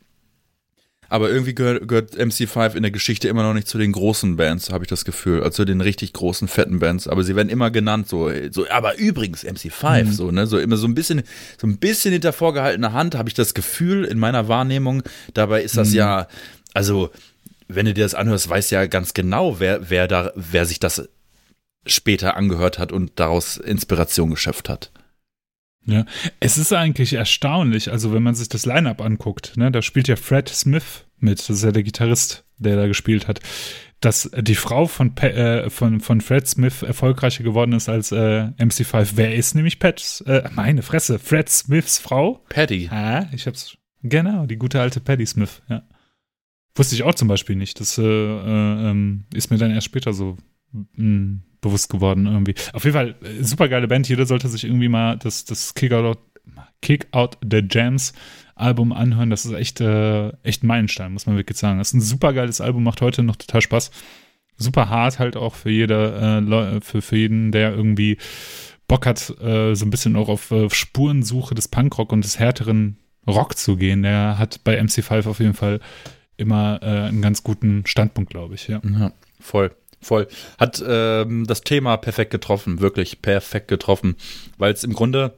Aber 1.14 1.30
irgendwie 1.30 1.54
gehört, 1.54 1.88
gehört 1.88 2.16
MC5 2.18 2.74
in 2.74 2.82
der 2.82 2.90
Geschichte 2.90 3.28
immer 3.28 3.44
noch 3.44 3.54
nicht 3.54 3.68
zu 3.68 3.78
den 3.78 3.92
großen 3.92 4.36
Bands, 4.36 4.72
habe 4.72 4.84
ich 4.84 4.88
das 4.88 5.06
Gefühl. 5.06 5.44
Also 5.44 5.58
zu 5.58 5.66
den 5.66 5.80
richtig 5.80 6.12
großen, 6.12 6.48
fetten 6.48 6.80
Bands. 6.80 7.08
Aber 7.08 7.24
sie 7.24 7.36
werden 7.36 7.50
immer 7.50 7.70
genannt, 7.70 8.10
so, 8.10 8.32
so 8.50 8.68
aber 8.68 8.98
übrigens 8.98 9.46
MC5, 9.46 10.06
mhm. 10.06 10.12
so, 10.12 10.32
ne? 10.32 10.48
So 10.48 10.58
immer 10.58 10.76
so 10.76 10.88
ein 10.88 10.96
bisschen, 10.96 11.22
so 11.62 11.68
ein 11.68 11.78
bisschen 11.78 12.14
hinter 12.14 12.34
vorgehaltener 12.34 12.94
Hand, 12.94 13.14
habe 13.14 13.30
ich 13.30 13.36
das 13.36 13.54
Gefühl 13.54 14.06
in 14.06 14.18
meiner 14.18 14.48
Wahrnehmung. 14.48 15.04
Dabei 15.36 15.62
ist 15.62 15.78
das 15.78 15.90
mhm. 15.90 15.98
ja, 15.98 16.28
also, 16.74 17.12
wenn 17.68 17.86
du 17.86 17.94
dir 17.94 18.06
das 18.06 18.16
anhörst, 18.16 18.50
weißt 18.50 18.72
ja 18.72 18.88
ganz 18.88 19.14
genau, 19.14 19.60
wer, 19.60 19.92
wer 19.92 20.08
da, 20.08 20.32
wer 20.34 20.66
sich 20.66 20.80
das 20.80 21.10
später 21.86 22.38
angehört 22.38 22.80
hat 22.80 22.92
und 22.92 23.12
daraus 23.18 23.58
Inspiration 23.58 24.32
geschöpft 24.32 24.68
hat. 24.68 24.90
Ja, 25.86 26.06
es 26.40 26.58
ist 26.58 26.72
eigentlich 26.72 27.14
erstaunlich, 27.14 27.92
also 27.92 28.14
wenn 28.14 28.24
man 28.24 28.36
sich 28.36 28.48
das 28.48 28.66
Line-Up 28.66 29.02
anguckt, 29.02 29.58
ne, 29.58 29.70
da 29.70 29.82
spielt 29.82 30.08
ja 30.08 30.16
Fred 30.16 30.48
Smith 30.48 31.06
mit, 31.20 31.40
das 31.40 31.50
ist 31.50 31.64
ja 31.64 31.72
der 31.72 31.84
Gitarrist, 31.84 32.46
der 32.58 32.78
da 32.78 32.88
gespielt 32.88 33.28
hat, 33.28 33.42
dass 34.00 34.30
die 34.38 34.56
Frau 34.56 34.88
von, 34.88 35.16
äh, 35.18 35.70
von, 35.70 36.00
von 36.00 36.22
Fred 36.22 36.48
Smith 36.48 36.84
erfolgreicher 36.84 37.44
geworden 37.44 37.74
ist 37.74 37.90
als 37.90 38.12
äh, 38.12 38.50
MC5. 38.58 39.14
Wer 39.16 39.36
ist 39.36 39.56
nämlich 39.56 39.80
Pat? 39.80 40.24
Äh, 40.26 40.50
meine 40.54 40.82
Fresse, 40.82 41.20
Fred 41.20 41.50
Smiths 41.50 42.00
Frau? 42.00 42.44
Patty. 42.50 42.90
Ah, 42.92 43.28
ich 43.32 43.48
hab's. 43.48 43.78
Genau, 44.02 44.46
die 44.46 44.58
gute 44.58 44.82
alte 44.82 45.00
Patty 45.00 45.26
Smith, 45.26 45.62
ja. 45.70 45.84
Wusste 46.76 46.96
ich 46.96 47.04
auch 47.04 47.16
zum 47.16 47.28
Beispiel 47.28 47.56
nicht. 47.56 47.80
Das 47.80 47.98
äh, 47.98 48.04
äh, 48.04 48.90
ähm, 48.90 49.26
ist 49.34 49.52
mir 49.52 49.58
dann 49.58 49.72
erst 49.72 49.86
später 49.86 50.12
so 50.12 50.38
mh, 50.72 50.86
hm, 50.96 51.44
bewusst 51.64 51.90
geworden 51.90 52.28
irgendwie. 52.28 52.54
Auf 52.74 52.84
jeden 52.84 52.94
Fall, 52.94 53.16
äh, 53.24 53.44
super 53.44 53.68
geile 53.68 53.88
Band. 53.88 54.08
Jeder 54.08 54.28
sollte 54.28 54.48
sich 54.48 54.64
irgendwie 54.64 54.90
mal 54.90 55.18
das, 55.18 55.46
das 55.46 55.74
Kick, 55.74 55.92
Out, 55.92 56.20
Kick 56.82 57.08
Out 57.12 57.38
the 57.50 57.64
Jams 57.68 58.14
Album 58.56 58.94
anhören. 58.94 59.32
Das 59.32 59.46
ist 59.46 59.54
echt, 59.54 59.82
äh, 59.82 60.30
echt 60.44 60.64
ein 60.64 60.68
Meilenstein, 60.68 61.12
muss 61.12 61.26
man 61.26 61.36
wirklich 61.36 61.58
sagen. 61.58 61.80
Das 61.80 61.88
ist 61.90 61.94
ein 61.96 62.02
super 62.02 62.34
geiles 62.34 62.62
Album, 62.62 62.84
macht 62.84 63.02
heute 63.02 63.24
noch 63.24 63.36
total 63.36 63.62
Spaß. 63.62 63.90
Super 64.58 64.90
hart 64.90 65.18
halt 65.18 65.36
auch 65.36 65.56
für 65.56 65.72
jeder, 65.72 66.38
äh, 66.40 66.82
für, 66.82 67.02
für 67.02 67.18
jeden, 67.18 67.52
der 67.52 67.74
irgendwie 67.74 68.18
Bock 68.88 69.08
hat, 69.08 69.34
äh, 69.42 69.74
so 69.74 69.86
ein 69.86 69.90
bisschen 69.90 70.16
auch 70.16 70.30
auf 70.30 70.52
äh, 70.52 70.70
Spurensuche 70.70 71.56
des 71.56 71.68
Punkrock 71.68 72.12
und 72.12 72.24
des 72.24 72.38
härteren 72.38 72.98
Rock 73.26 73.58
zu 73.58 73.78
gehen. 73.78 74.04
Der 74.04 74.38
hat 74.38 74.64
bei 74.64 74.80
MC5 74.80 75.28
auf 75.28 75.40
jeden 75.40 75.54
Fall 75.54 75.80
immer 76.38 76.80
äh, 76.82 77.08
einen 77.08 77.22
ganz 77.22 77.44
guten 77.44 77.86
Standpunkt, 77.86 78.30
glaube 78.30 78.56
ich. 78.56 78.68
Ja. 78.68 78.82
ja, 78.84 79.12
voll. 79.40 79.72
Voll. 80.04 80.28
Hat 80.58 80.84
ähm, 80.86 81.46
das 81.48 81.62
Thema 81.62 81.98
perfekt 81.98 82.32
getroffen, 82.32 82.80
wirklich 82.80 83.22
perfekt 83.22 83.68
getroffen, 83.68 84.16
weil 84.58 84.74
es 84.74 84.84
im 84.84 84.94
Grunde 84.94 85.34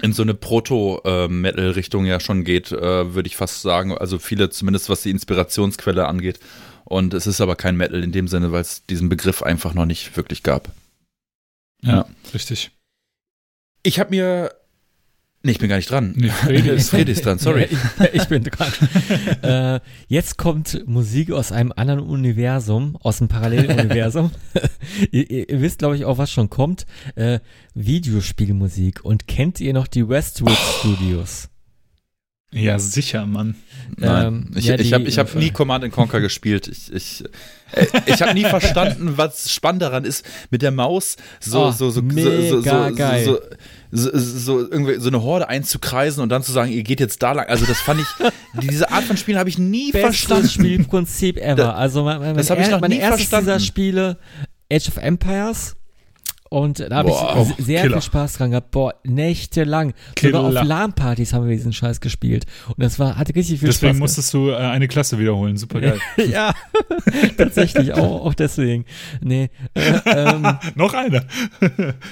in 0.00 0.12
so 0.12 0.22
eine 0.22 0.34
Proto-Metal-Richtung 0.34 2.06
ja 2.06 2.20
schon 2.20 2.44
geht, 2.44 2.72
äh, 2.72 3.14
würde 3.14 3.26
ich 3.26 3.36
fast 3.36 3.62
sagen. 3.62 3.96
Also 3.96 4.18
viele, 4.18 4.50
zumindest 4.50 4.88
was 4.88 5.02
die 5.02 5.10
Inspirationsquelle 5.10 6.06
angeht. 6.06 6.38
Und 6.84 7.14
es 7.14 7.26
ist 7.26 7.40
aber 7.40 7.56
kein 7.56 7.76
Metal 7.76 8.02
in 8.02 8.12
dem 8.12 8.28
Sinne, 8.28 8.52
weil 8.52 8.62
es 8.62 8.86
diesen 8.86 9.08
Begriff 9.08 9.42
einfach 9.42 9.74
noch 9.74 9.86
nicht 9.86 10.16
wirklich 10.16 10.42
gab. 10.42 10.70
Ja, 11.82 11.92
ja. 11.92 12.06
richtig. 12.32 12.70
Ich 13.82 14.00
habe 14.00 14.10
mir 14.10 14.52
Nee, 15.48 15.52
ich 15.52 15.60
bin 15.60 15.70
gar 15.70 15.76
nicht 15.76 15.90
dran. 15.90 16.12
Nee, 16.14 16.28
Fredi 16.28 16.68
ist 16.76 16.90
Fredi 16.90 17.12
ist 17.12 17.24
dran, 17.24 17.38
sorry. 17.38 17.68
ich, 17.70 18.20
ich 18.20 18.28
bin 18.28 18.44
dran. 18.44 18.70
äh, 19.42 19.80
jetzt 20.06 20.36
kommt 20.36 20.86
Musik 20.86 21.32
aus 21.32 21.52
einem 21.52 21.72
anderen 21.74 22.00
Universum, 22.00 22.98
aus 23.00 23.22
einem 23.22 23.28
Paralleluniversum. 23.28 24.30
ihr, 25.10 25.48
ihr, 25.48 25.62
wisst, 25.62 25.78
glaube 25.78 25.96
ich, 25.96 26.04
auch, 26.04 26.18
was 26.18 26.30
schon 26.30 26.50
kommt. 26.50 26.84
Äh, 27.14 27.40
Videospielmusik. 27.72 29.06
Und 29.06 29.26
kennt 29.26 29.58
ihr 29.60 29.72
noch 29.72 29.86
die 29.86 30.06
Westwood 30.06 30.52
Studios? 30.52 31.48
Ja, 32.50 32.78
sicher, 32.78 33.26
Mann. 33.26 33.56
Nein, 33.96 34.26
ähm, 34.26 34.50
ich, 34.54 34.66
ja, 34.66 34.78
ich 34.78 34.94
habe 34.94 35.10
hab 35.10 35.34
nie 35.34 35.50
Command 35.50 35.90
Conquer 35.92 36.20
gespielt. 36.20 36.66
Ich, 36.66 36.90
ich, 36.92 37.24
äh, 37.72 37.86
ich 38.06 38.22
habe 38.22 38.32
nie 38.32 38.44
verstanden, 38.44 39.14
was 39.16 39.52
spannend 39.52 39.82
daran 39.82 40.04
ist, 40.04 40.24
mit 40.50 40.62
der 40.62 40.70
Maus 40.70 41.18
so, 41.40 41.66
oh, 41.66 41.70
so, 41.72 41.90
so, 41.90 42.00
mega 42.00 42.48
so, 42.48 42.62
so, 42.62 42.94
geil. 42.94 43.24
so, 43.24 43.38
so, 43.90 44.10
so, 44.12 44.58
irgendwie 44.60 45.00
so 45.00 45.08
eine 45.08 45.22
Horde 45.22 45.48
einzukreisen 45.48 46.22
und 46.22 46.28
dann 46.28 46.42
zu 46.42 46.52
sagen, 46.52 46.70
ihr 46.70 46.82
geht 46.82 47.00
jetzt 47.00 47.22
da 47.22 47.32
lang. 47.32 47.46
Also 47.46 47.64
das 47.64 47.78
fand 47.80 48.00
ich, 48.00 48.06
diese 48.62 48.90
Art 48.90 49.04
von 49.04 49.16
Spielen 49.16 49.38
habe 49.38 49.48
ich 49.48 49.58
nie 49.58 49.92
Bestes 49.92 50.02
verstanden. 50.02 50.48
Spielprinzip 50.48 51.38
ever. 51.38 51.74
Also 51.74 52.04
mein, 52.04 52.20
mein, 52.20 52.36
das 52.36 52.50
habe 52.50 52.60
ich 52.60 52.70
noch 52.70 52.80
mein 52.80 52.90
nie 52.90 53.00
verstanden. 53.00 53.46
dieser 53.46 53.60
Spiele, 53.60 54.18
Age 54.70 54.88
of 54.88 54.96
Empires, 54.98 55.76
und 56.50 56.80
da 56.80 56.96
habe 56.96 57.10
ich 57.10 57.64
sehr 57.64 57.82
Killer. 57.82 57.96
viel 57.96 58.02
Spaß 58.02 58.34
dran 58.34 58.50
gehabt. 58.50 58.70
Boah, 58.70 58.94
nächtelang. 59.04 59.92
Killer. 60.16 60.42
Sogar 60.42 60.62
auf 60.62 60.68
LAN-Partys 60.68 61.32
haben 61.32 61.46
wir 61.48 61.54
diesen 61.54 61.72
Scheiß 61.72 62.00
gespielt. 62.00 62.46
Und 62.68 62.82
das 62.82 62.98
war, 62.98 63.16
hatte 63.16 63.34
richtig 63.34 63.60
viel 63.60 63.68
deswegen 63.68 63.72
Spaß. 63.72 63.80
Deswegen 63.80 63.98
musstest 63.98 64.34
du 64.34 64.50
äh, 64.50 64.56
eine 64.56 64.88
Klasse 64.88 65.18
wiederholen. 65.18 65.56
Super 65.56 65.80
geil. 65.80 65.98
ja, 66.30 66.54
tatsächlich. 67.36 67.92
Auch, 67.92 68.24
auch 68.26 68.34
deswegen. 68.34 68.84
Nee. 69.20 69.50
Äh, 69.74 70.00
ähm, 70.06 70.46
Noch 70.74 70.94
eine. 70.94 71.26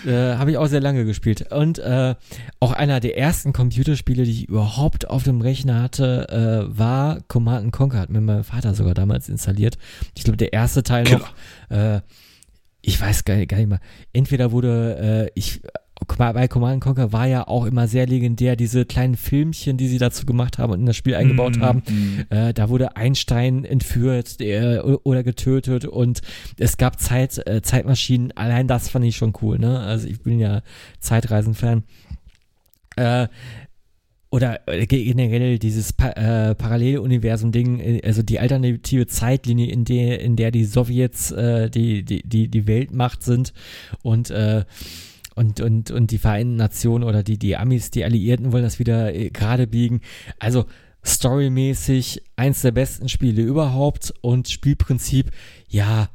äh, 0.06 0.36
habe 0.36 0.50
ich 0.50 0.56
auch 0.58 0.66
sehr 0.66 0.80
lange 0.80 1.04
gespielt. 1.04 1.52
Und 1.52 1.78
äh, 1.78 2.14
auch 2.60 2.72
einer 2.72 3.00
der 3.00 3.16
ersten 3.16 3.52
Computerspiele, 3.52 4.24
die 4.24 4.32
ich 4.32 4.48
überhaupt 4.48 5.08
auf 5.08 5.22
dem 5.24 5.40
Rechner 5.40 5.82
hatte, 5.82 6.28
äh, 6.70 6.78
war 6.78 7.20
Command 7.28 7.72
Conquer. 7.72 8.00
Hat 8.00 8.10
mir 8.10 8.20
mein 8.20 8.44
Vater 8.44 8.74
sogar 8.74 8.94
damals 8.94 9.28
installiert. 9.28 9.78
Ich 10.14 10.24
glaube, 10.24 10.36
der 10.36 10.52
erste 10.52 10.82
Teil 10.82 11.04
Killer. 11.04 11.20
noch. 11.70 12.02
Ich 12.86 13.00
weiß 13.00 13.24
gar, 13.24 13.44
gar 13.46 13.56
nicht 13.56 13.68
mal, 13.68 13.80
entweder 14.12 14.52
wurde, 14.52 15.26
äh, 15.26 15.30
ich, 15.34 15.60
bei 16.06 16.46
Command 16.46 16.80
Conquer 16.80 17.12
war 17.12 17.26
ja 17.26 17.48
auch 17.48 17.66
immer 17.66 17.88
sehr 17.88 18.06
legendär, 18.06 18.54
diese 18.54 18.86
kleinen 18.86 19.16
Filmchen, 19.16 19.76
die 19.76 19.88
sie 19.88 19.98
dazu 19.98 20.24
gemacht 20.24 20.58
haben 20.58 20.72
und 20.72 20.78
in 20.78 20.86
das 20.86 20.94
Spiel 20.94 21.16
eingebaut 21.16 21.56
mm, 21.56 21.62
haben. 21.62 21.82
Mm. 21.88 22.32
Äh, 22.32 22.54
da 22.54 22.68
wurde 22.68 22.94
Einstein 22.94 23.64
entführt 23.64 24.40
äh, 24.40 24.78
oder 24.78 25.24
getötet 25.24 25.84
und 25.84 26.20
es 26.58 26.76
gab 26.76 27.00
Zeit, 27.00 27.44
äh, 27.44 27.60
Zeitmaschinen. 27.60 28.30
Allein 28.36 28.68
das 28.68 28.88
fand 28.88 29.04
ich 29.04 29.16
schon 29.16 29.32
cool, 29.42 29.58
ne? 29.58 29.80
Also 29.80 30.06
ich 30.06 30.22
bin 30.22 30.38
ja 30.38 30.62
Zeitreisen-Fan. 31.00 31.82
Äh, 32.94 33.26
oder 34.36 34.68
äh, 34.68 34.86
generell 34.86 35.58
dieses 35.58 35.94
pa 35.94 36.10
äh, 36.10 36.54
Paralleluniversum-Ding, 36.54 37.80
äh, 37.80 38.02
also 38.04 38.22
die 38.22 38.38
alternative 38.38 39.06
Zeitlinie, 39.06 39.70
in 39.70 39.86
der, 39.86 40.20
in 40.20 40.36
der 40.36 40.50
die 40.50 40.66
Sowjets 40.66 41.30
äh, 41.30 41.70
die, 41.70 42.02
die, 42.04 42.22
die, 42.22 42.48
die 42.48 42.66
Weltmacht 42.66 43.22
sind 43.22 43.54
und, 44.02 44.30
äh, 44.30 44.64
und, 45.34 45.62
und, 45.62 45.90
und 45.90 46.10
die 46.10 46.18
Vereinten 46.18 46.56
Nationen 46.56 47.02
oder 47.02 47.22
die, 47.22 47.38
die 47.38 47.56
Amis, 47.56 47.90
die 47.90 48.04
Alliierten 48.04 48.52
wollen 48.52 48.62
das 48.62 48.78
wieder 48.78 49.14
äh, 49.14 49.30
gerade 49.30 49.66
biegen. 49.66 50.02
Also 50.38 50.66
storymäßig 51.02 52.22
eins 52.36 52.60
der 52.60 52.72
besten 52.72 53.08
Spiele 53.08 53.40
überhaupt 53.40 54.12
und 54.20 54.50
Spielprinzip, 54.50 55.30
ja, 55.66 56.10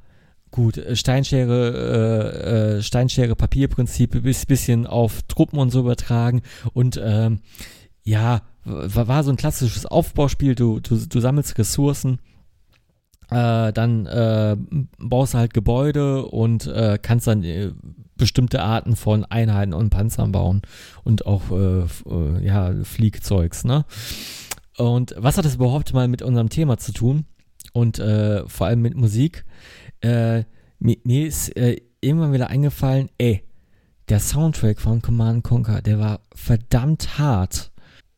gut, 0.51 0.79
Steinschere, 0.93 2.77
äh, 2.77 2.83
Steinschere, 2.83 3.35
Papierprinzip, 3.35 4.21
bis 4.21 4.45
bisschen 4.45 4.85
auf 4.85 5.23
Truppen 5.23 5.57
und 5.57 5.71
so 5.71 5.79
übertragen 5.79 6.43
und 6.73 7.01
ähm, 7.03 7.39
ja, 8.03 8.41
war, 8.63 9.23
so 9.23 9.31
ein 9.31 9.37
klassisches 9.37 9.85
Aufbauspiel, 9.85 10.55
du, 10.55 10.79
du, 10.79 10.95
du 10.97 11.19
sammelst 11.19 11.57
Ressourcen, 11.57 12.19
äh, 13.29 13.71
dann 13.71 14.05
äh, 14.05 14.57
baust 14.99 15.33
du 15.33 15.37
halt 15.37 15.53
Gebäude 15.53 16.25
und 16.25 16.67
äh, 16.67 16.99
kannst 17.01 17.27
dann 17.27 17.43
äh, 17.43 17.71
bestimmte 18.17 18.61
Arten 18.61 18.95
von 18.95 19.25
Einheiten 19.25 19.73
und 19.73 19.89
Panzern 19.89 20.31
bauen 20.31 20.61
und 21.03 21.25
auch 21.25 21.49
äh, 21.51 21.81
äh, 21.83 22.45
ja, 22.45 22.73
Fliegzeugs, 22.83 23.63
ne? 23.63 23.85
Und 24.77 25.15
was 25.17 25.37
hat 25.37 25.45
das 25.45 25.55
überhaupt 25.55 25.93
mal 25.93 26.07
mit 26.07 26.21
unserem 26.21 26.49
Thema 26.49 26.77
zu 26.77 26.91
tun? 26.91 27.25
Und 27.73 27.97
vor 27.97 28.67
allem 28.67 28.81
mit 28.81 28.95
Musik? 28.95 29.45
mir, 30.01 30.45
mir 30.79 31.27
ist 31.27 31.51
irgendwann 31.99 32.33
wieder 32.33 32.49
eingefallen, 32.49 33.09
ey, 33.19 33.43
der 34.09 34.19
Soundtrack 34.19 34.79
von 34.79 35.01
Command 35.01 35.43
Conquer, 35.43 35.81
der 35.81 35.99
war 35.99 36.21
verdammt 36.33 37.19
hart 37.19 37.70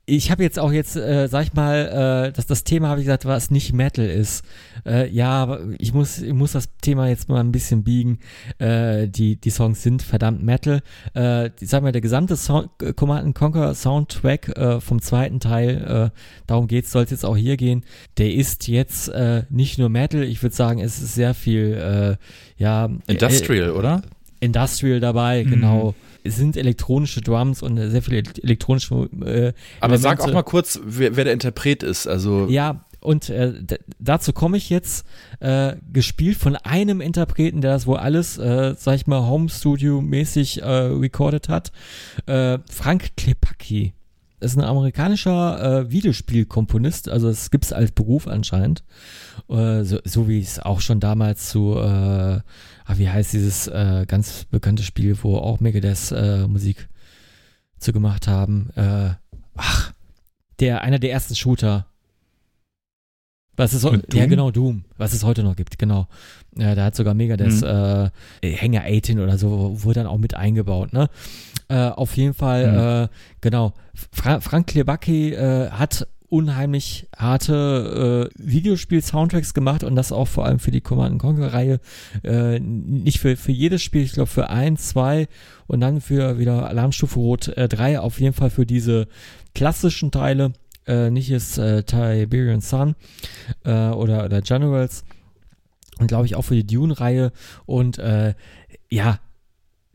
ich 0.06 0.32
habe 0.32 0.44
jetzt 0.44 0.60
auch 0.60 0.74
jetzt, 0.74 0.98
äh, 0.98 1.28
sag 1.28 1.44
ich 1.44 1.54
mal, 1.54 2.28
äh, 2.28 2.34
dass 2.34 2.46
das 2.46 2.66
Thema 2.66 2.90
habe 2.90 3.00
ich 3.00 3.06
gesagt, 3.06 3.26
was 3.26 3.52
nicht 3.52 3.72
Metal 3.72 4.06
ist. 4.06 4.44
Äh, 4.86 5.10
ja, 5.10 5.60
ich 5.78 5.94
muss, 5.94 6.22
ich 6.22 6.34
muss 6.34 6.52
das 6.52 6.70
Thema 6.82 7.08
jetzt 7.08 7.30
mal 7.30 7.40
ein 7.40 7.54
bisschen 7.54 7.84
biegen. 7.84 8.20
Äh, 8.58 9.08
die, 9.08 9.38
die 9.38 9.50
Songs 9.50 9.82
sind 9.82 10.02
verdammt 10.02 10.44
Metal. 10.44 10.82
Äh, 11.16 11.48
ich 11.60 11.70
sag 11.70 11.84
mal, 11.84 11.94
der 11.94 12.02
gesamte 12.02 12.36
Song, 12.36 12.70
Command 12.98 13.34
Conquer 13.34 13.74
Soundtrack 13.76 14.50
äh, 14.58 14.82
vom 14.82 15.02
zweiten 15.02 15.40
Teil, 15.40 16.12
äh, 16.14 16.20
darum 16.48 16.68
geht's, 16.68 16.92
soll 16.92 17.04
es 17.04 17.12
jetzt 17.12 17.26
auch 17.26 17.38
hier 17.38 17.56
gehen. 17.56 17.86
Der 18.18 18.34
ist 18.34 18.68
jetzt 18.68 19.08
äh, 19.08 19.44
nicht 19.50 19.80
nur 19.80 19.88
Metal, 19.88 20.24
ich 20.24 20.44
würde 20.44 20.56
sagen, 20.56 20.82
es 20.82 21.02
ist 21.02 21.16
sehr 21.16 21.34
viel, 21.34 22.18
äh, 22.20 22.62
ja. 22.62 22.90
Industrial, 23.08 23.70
äh, 23.70 23.72
oder? 23.72 24.02
Industrial 24.42 25.00
dabei, 25.00 25.46
mhm. 25.46 25.50
genau 25.50 25.96
es 26.24 26.36
sind 26.36 26.58
elektronische 26.58 27.22
Drums 27.22 27.62
und 27.62 27.78
sehr 27.78 28.02
viele 28.02 28.24
elektronische. 28.42 29.10
Äh, 29.26 29.54
Aber 29.80 29.98
sag 29.98 30.22
auch 30.22 30.32
mal 30.32 30.44
kurz, 30.44 30.80
wer, 30.84 31.16
wer 31.16 31.26
der 31.26 31.34
Interpret 31.34 31.84
ist. 31.84 32.08
Also 32.08 32.48
ja, 32.48 32.86
und 33.04 33.30
äh, 33.30 33.54
dazu 34.00 34.34
komme 34.34 34.58
ich 34.58 34.70
jetzt, 34.70 35.06
äh, 35.40 35.76
gespielt 35.92 36.38
von 36.38 36.56
einem 36.56 37.02
Interpreten, 37.02 37.62
der 37.62 37.74
das 37.74 37.86
wohl 37.86 37.98
alles, 37.98 38.38
äh, 38.38 38.76
sag 38.78 38.96
ich 38.96 39.08
mal, 39.08 39.28
Home 39.28 39.50
Studio-mäßig 39.50 40.62
äh, 40.62 40.66
recorded 40.66 41.50
hat. 41.50 41.72
Äh, 42.26 42.60
Frank 42.70 43.18
Klepacki 43.18 43.94
ist 44.44 44.58
ein 44.58 44.64
amerikanischer 44.64 45.82
äh, 45.82 45.92
Videospielkomponist, 45.92 47.10
also 47.10 47.30
es 47.30 47.50
gibt 47.52 47.66
es 47.66 47.74
als 47.74 47.92
Beruf 47.92 48.28
anscheinend. 48.28 48.84
Äh, 49.50 49.84
so, 49.84 50.00
so 50.04 50.28
wie 50.28 50.40
es 50.40 50.60
auch 50.60 50.82
schon 50.82 51.00
damals 51.00 51.50
zu 51.50 51.76
äh, 51.78 51.82
ah, 52.86 52.98
wie 52.98 53.10
heißt 53.10 53.34
dieses 53.34 53.68
äh, 53.68 54.06
ganz 54.08 54.46
bekannte 54.46 54.84
Spiel, 54.84 55.18
wo 55.22 55.38
auch 55.38 55.60
Megadeth 55.60 56.12
äh, 56.12 56.48
Musik 56.48 56.90
zu 57.78 57.94
gemacht 57.94 58.28
haben. 58.28 58.70
Äh, 58.76 59.12
ach, 59.56 59.94
der, 60.60 60.82
einer 60.82 61.00
der 61.00 61.12
ersten 61.12 61.36
Shooter. 61.36 61.88
Was 63.56 63.74
es 63.74 63.84
ja 64.14 64.26
genau 64.26 64.50
Doom, 64.50 64.84
was 64.98 65.14
es 65.14 65.24
heute 65.24 65.44
noch 65.44 65.56
gibt, 65.56 65.78
genau. 65.78 66.08
Ja, 66.58 66.74
da 66.74 66.86
hat 66.86 66.96
sogar 66.96 67.14
Megadeth 67.14 67.62
mhm. 67.62 68.10
Hänger 68.42 68.82
18 68.86 69.20
oder 69.20 69.38
so 69.38 69.84
wurde 69.84 70.00
dann 70.00 70.08
auch 70.08 70.18
mit 70.18 70.34
eingebaut, 70.34 70.92
ne? 70.92 71.08
Äh, 71.70 71.90
auf 71.90 72.16
jeden 72.18 72.34
Fall, 72.34 72.72
mhm. 72.72 73.06
äh, 73.06 73.08
genau. 73.42 73.74
Fra 74.12 74.40
Frank 74.42 74.68
Klebacki 74.68 75.34
äh, 75.34 75.70
hat 75.70 76.08
unheimlich 76.34 77.08
harte 77.16 78.32
äh, 78.34 78.44
Videospiel-Soundtracks 78.44 79.54
gemacht 79.54 79.84
und 79.84 79.96
das 79.96 80.12
auch 80.12 80.28
vor 80.28 80.48
allem 80.48 80.58
für 80.58 80.72
die 80.72 80.82
Command 80.82 81.20
Conquer-Reihe. 81.20 81.80
Äh, 82.24 82.60
nicht 82.60 83.20
für, 83.20 83.38
für 83.38 83.52
jedes 83.52 83.84
Spiel, 83.84 84.02
ich 84.02 84.14
glaube 84.14 84.32
für 84.32 84.50
eins, 84.50 84.90
zwei 84.90 85.28
und 85.68 85.80
dann 85.80 86.02
für 86.02 86.40
wieder 86.40 86.68
Alarmstufe 86.68 87.20
Rot 87.20 87.50
äh, 87.50 87.70
3, 87.70 88.00
auf 88.00 88.20
jeden 88.20 88.34
Fall 88.34 88.50
für 88.50 88.66
diese 88.66 89.08
klassischen 89.54 90.10
Teile. 90.10 90.54
Äh, 90.88 91.12
nicht 91.12 91.30
ist 91.30 91.60
äh, 91.60 91.84
Tiberian 91.84 92.62
Sun 92.62 92.96
äh, 93.64 93.90
oder, 93.90 94.26
oder 94.26 94.42
Generals 94.42 95.06
und 96.00 96.08
glaube 96.08 96.26
ich 96.26 96.36
auch 96.36 96.42
für 96.42 96.56
die 96.56 96.66
Dune-Reihe 96.66 97.32
und 97.68 98.00
äh, 98.00 98.34
ja, 98.90 99.20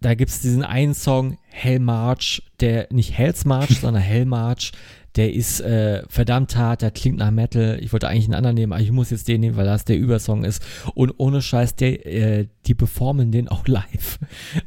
da 0.00 0.14
gibt 0.14 0.30
es 0.30 0.40
diesen 0.40 0.64
einen 0.64 0.94
Song, 0.94 1.38
Hell 1.48 1.80
March, 1.80 2.42
der 2.60 2.88
nicht 2.90 3.16
Hells 3.16 3.44
March, 3.44 3.78
sondern 3.80 4.02
Hell 4.02 4.26
March, 4.26 4.72
der 5.16 5.32
ist 5.32 5.60
äh, 5.60 6.02
verdammt 6.08 6.56
hart, 6.56 6.82
der 6.82 6.92
klingt 6.92 7.18
nach 7.18 7.32
Metal. 7.32 7.78
Ich 7.80 7.92
wollte 7.92 8.08
eigentlich 8.08 8.26
einen 8.26 8.34
anderen 8.34 8.54
nehmen, 8.54 8.72
aber 8.72 8.82
ich 8.82 8.92
muss 8.92 9.10
jetzt 9.10 9.26
den 9.26 9.40
nehmen, 9.40 9.56
weil 9.56 9.66
das 9.66 9.84
der 9.84 9.98
Übersong 9.98 10.44
ist. 10.44 10.62
Und 10.94 11.14
ohne 11.16 11.42
Scheiß, 11.42 11.74
der, 11.74 12.06
äh, 12.06 12.46
die 12.68 12.74
performen 12.74 13.32
den 13.32 13.48
auch 13.48 13.66
live. 13.66 14.18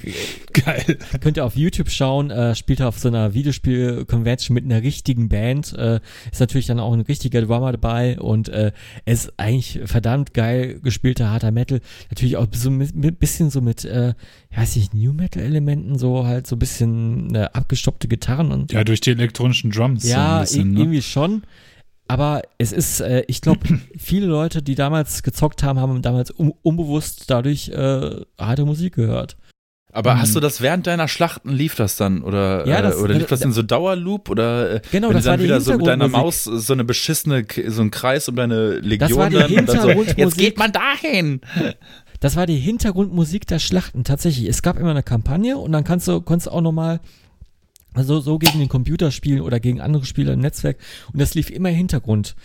Geil. 0.54 0.98
Könnt 1.22 1.38
ihr 1.38 1.46
auf 1.46 1.56
YouTube 1.56 1.90
schauen, 1.92 2.32
äh, 2.32 2.56
spielt 2.56 2.80
er 2.80 2.88
auf 2.88 2.98
so 2.98 3.08
einer 3.08 3.36
Videospiel-Convention 3.36 4.56
mit 4.56 4.66
einer 4.66 4.82
richtigen 4.82 5.30
Band. 5.30 5.74
Äh, 5.74 6.00
ist 6.32 6.40
natürlich 6.40 6.66
dann 6.66 6.80
auch 6.80 6.94
ein 6.94 7.02
richtiger 7.02 7.42
Drummer 7.42 7.72
dabei 7.72 8.20
und 8.20 8.50
äh, 8.50 8.72
es 9.06 9.26
ist 9.26 9.34
eigentlich 9.38 9.82
verdammt 9.86 10.34
geil 10.34 10.80
gespielter 10.82 11.30
harter 11.30 11.52
Metal. 11.52 11.80
Natürlich 12.10 12.38
auch 12.38 12.48
so 12.52 12.72
ein 12.72 13.16
bisschen 13.20 13.52
so 13.52 13.62
mit, 13.62 13.86
äh, 13.86 14.14
weiß 14.56 14.76
ich, 14.78 14.94
New 14.94 15.14
Metal-Elementen, 15.14 16.00
so 16.00 16.26
halt 16.26 16.48
so 16.48 16.56
ein 16.56 16.60
bisschen 16.60 17.36
äh, 17.36 17.50
abgestoppte 17.54 18.08
Gitarren 18.08 18.52
und. 18.52 18.72
Ja, 18.72 18.84
durch 18.84 19.02
die 19.02 19.12
elektronischen 19.12 19.70
Drums. 19.70 20.10
Ja, 20.10 20.38
so 20.38 20.42
bisschen, 20.42 20.72
ne? 20.72 20.80
irgendwie 20.80 21.02
schon. 21.04 21.44
Aber 22.12 22.42
es 22.58 22.74
ist, 22.74 23.00
äh, 23.00 23.24
ich 23.28 23.40
glaube, 23.40 23.62
viele 23.98 24.26
Leute, 24.26 24.62
die 24.62 24.76
damals 24.76 25.24
gezockt 25.24 25.64
haben, 25.64 25.80
haben 25.80 26.02
damals 26.02 26.38
un 26.38 26.52
unbewusst 26.62 27.30
dadurch 27.30 27.70
äh, 27.70 28.26
harte 28.38 28.66
Musik 28.66 28.96
gehört. 28.96 29.38
Aber 29.94 30.20
hast 30.20 30.36
du 30.36 30.42
das 30.42 30.62
während 30.62 30.88
deiner 30.88 31.08
Schlachten 31.08 31.50
lief 31.50 31.76
das 31.76 31.96
dann 31.98 32.22
oder 32.22 32.66
ja, 32.66 32.82
das, 32.82 32.96
äh, 32.96 33.00
oder 33.00 33.14
lief 33.14 33.28
das 33.28 33.42
in 33.42 33.52
so 33.52 33.62
Dauerloop 33.62 34.30
oder 34.30 34.76
äh, 34.76 34.82
genau, 34.92 35.10
wenn 35.10 35.16
das 35.16 35.24
du 35.26 35.32
dann 35.32 35.42
wieder 35.42 35.60
so 35.60 35.74
mit 35.78 35.86
deiner 35.86 36.08
Maus 36.08 36.46
so 36.46 36.74
eine 36.74 36.86
beschissene 36.86 37.46
so 37.68 37.82
ein 37.82 37.92
Kreis 37.92 38.30
um 38.30 38.36
deine 38.38 38.80
Legion 38.80 39.10
das 39.10 39.18
war 39.18 39.30
die 39.30 39.56
dann, 39.56 39.68
so, 39.68 39.90
jetzt 39.90 40.38
geht 40.38 40.58
man 40.58 40.72
dahin. 40.72 41.42
Das 42.22 42.36
war 42.36 42.46
die 42.46 42.58
Hintergrundmusik 42.58 43.48
der 43.48 43.60
Schlachten 43.60 44.04
tatsächlich. 44.04 44.48
Es 44.48 44.62
gab 44.62 44.78
immer 44.80 44.92
eine 44.92 45.04
Kampagne 45.04 45.58
und 45.58 45.72
dann 45.72 45.84
kannst 45.84 46.08
du 46.08 46.22
konntest 46.22 46.48
du 46.48 46.52
auch 46.52 46.62
noch 46.62 46.72
mal 46.72 47.00
Also 47.94 48.22
so 48.22 48.40
gegen 48.40 48.60
den 48.60 48.70
Computer 48.70 49.12
spielen 49.12 49.42
oder 49.42 49.60
gegen 49.60 49.82
andere 49.82 50.06
Spieler 50.06 50.34
im 50.34 50.40
Netzwerk. 50.40 50.78
Und 51.12 51.20
das 51.20 51.34
lief 51.34 51.50
immer 51.50 51.70
im 51.70 51.76
Hintergrund. 51.76 52.36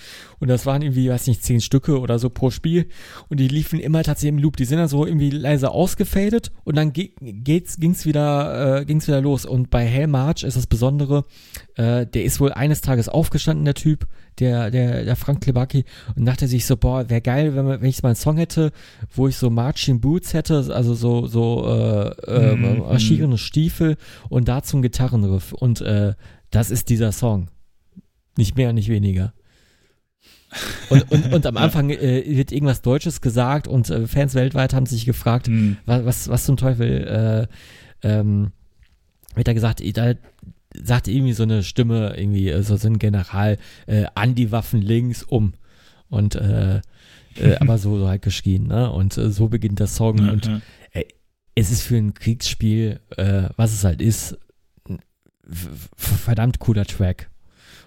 Und 0.41 0.49
das 0.49 0.67
waren 0.67 0.83
irgendwie, 0.83 1.09
weiß 1.09 1.29
nicht, 1.29 1.45
zehn 1.45 1.61
Stücke 1.61 2.01
oder 2.01 2.19
so 2.19 2.31
pro 2.31 2.51
Spiel. 2.51 2.89
Und 3.29 3.39
die 3.39 3.47
liefen 3.47 3.79
immer 3.79 4.03
tatsächlich 4.03 4.37
im 4.37 4.43
Loop. 4.43 4.57
Die 4.57 4.65
sind 4.65 4.79
dann 4.79 4.89
so 4.89 5.07
irgendwie 5.07 5.31
leise 5.31 5.71
ausgefadet 5.71 6.51
und 6.65 6.77
dann 6.77 6.93
geht's, 6.93 7.79
ging's 7.79 8.07
wieder, 8.07 8.81
äh, 8.81 8.85
ging's 8.85 9.07
wieder 9.07 9.21
los. 9.21 9.47
Und 9.47 9.71
bei 9.71 9.85
Hell 9.85 10.09
March 10.09 10.43
ist 10.43 10.57
das 10.57 10.67
Besondere, 10.67 11.25
äh, 11.77 12.07
der 12.07 12.25
ist 12.25 12.41
wohl 12.41 12.53
eines 12.53 12.81
Tages 12.81 13.09
aufgestanden, 13.09 13.65
der 13.65 13.75
Typ, 13.75 14.09
der, 14.39 14.71
der, 14.71 15.05
der 15.05 15.17
Frank 15.17 15.43
Klebaki, 15.43 15.85
und 16.15 16.25
dachte 16.25 16.49
sich 16.49 16.67
so, 16.67 16.77
boah, 16.77 17.09
wäre 17.09 17.21
geil, 17.21 17.55
wenn, 17.55 17.67
wenn 17.67 17.85
ich 17.85 18.03
mal 18.03 18.11
einen 18.11 18.17
Song 18.17 18.37
hätte, 18.37 18.73
wo 19.15 19.29
ich 19.29 19.37
so 19.37 19.51
Marching 19.51 20.01
Boots 20.01 20.35
hätte, 20.35 20.57
also 20.75 20.95
so, 20.95 21.27
so, 21.27 21.67
äh, 21.67 22.09
äh, 22.27 22.57
mm, 22.57 22.79
marschierende 22.81 23.39
Stiefel 23.39 23.97
und 24.29 24.49
dazu 24.49 24.77
ein 24.77 24.83
Gitarrenriff. 24.83 25.53
Und, 25.53 25.81
äh, 25.81 26.15
das 26.51 26.71
ist 26.71 26.89
dieser 26.89 27.13
Song. 27.13 27.49
Nicht 28.37 28.57
mehr, 28.57 28.73
nicht 28.73 28.89
weniger. 28.89 29.33
Und, 30.89 31.11
und, 31.11 31.33
und 31.33 31.47
am 31.47 31.57
Anfang 31.57 31.91
äh, 31.91 32.25
wird 32.27 32.53
irgendwas 32.53 32.83
Deutsches 32.83 33.21
gesagt 33.21 33.69
und 33.69 33.91
äh, 33.91 34.07
Fans 34.07 34.35
weltweit 34.35 34.75
haben 34.75 34.87
sich 34.87 35.05
gefragt, 35.05 35.49
mhm. 35.49 35.77
was, 35.87 36.05
was, 36.05 36.29
was 36.29 36.45
zum 36.45 36.57
Teufel 36.57 37.49
äh, 38.03 38.09
ähm, 38.09 38.53
wird 39.35 39.49
da 39.49 39.53
gesagt, 39.53 39.83
da 39.97 40.15
sagte 40.83 41.11
irgendwie 41.11 41.33
so 41.33 41.43
eine 41.43 41.63
Stimme, 41.63 42.17
irgendwie 42.17 42.49
äh, 42.49 42.63
so, 42.63 42.77
so 42.77 42.89
ein 42.89 42.99
General, 42.99 43.59
äh, 43.87 44.07
an 44.15 44.35
die 44.35 44.53
Waffen 44.53 44.81
links 44.83 45.23
um. 45.23 45.55
Und 46.09 46.35
äh, 46.35 46.81
äh, 47.37 47.57
aber 47.61 47.79
so, 47.79 47.99
so 47.99 48.09
halt 48.09 48.23
geschrien, 48.23 48.67
ne? 48.67 48.91
Und 48.91 49.17
äh, 49.17 49.31
so 49.31 49.49
beginnt 49.49 49.81
der 49.81 49.87
Song. 49.87 50.19
Ja, 50.19 50.33
und. 50.33 50.47
Äh, 50.93 51.05
es 51.59 51.71
ist 51.71 51.81
für 51.81 51.97
ein 51.97 52.13
Kriegsspiel, 52.13 53.01
äh, 53.17 53.45
was 53.57 53.73
es 53.73 53.83
halt 53.83 54.03
ist, 54.03 54.37
verdammt 55.97 56.59
cooler 56.59 56.85
Track 56.85 57.31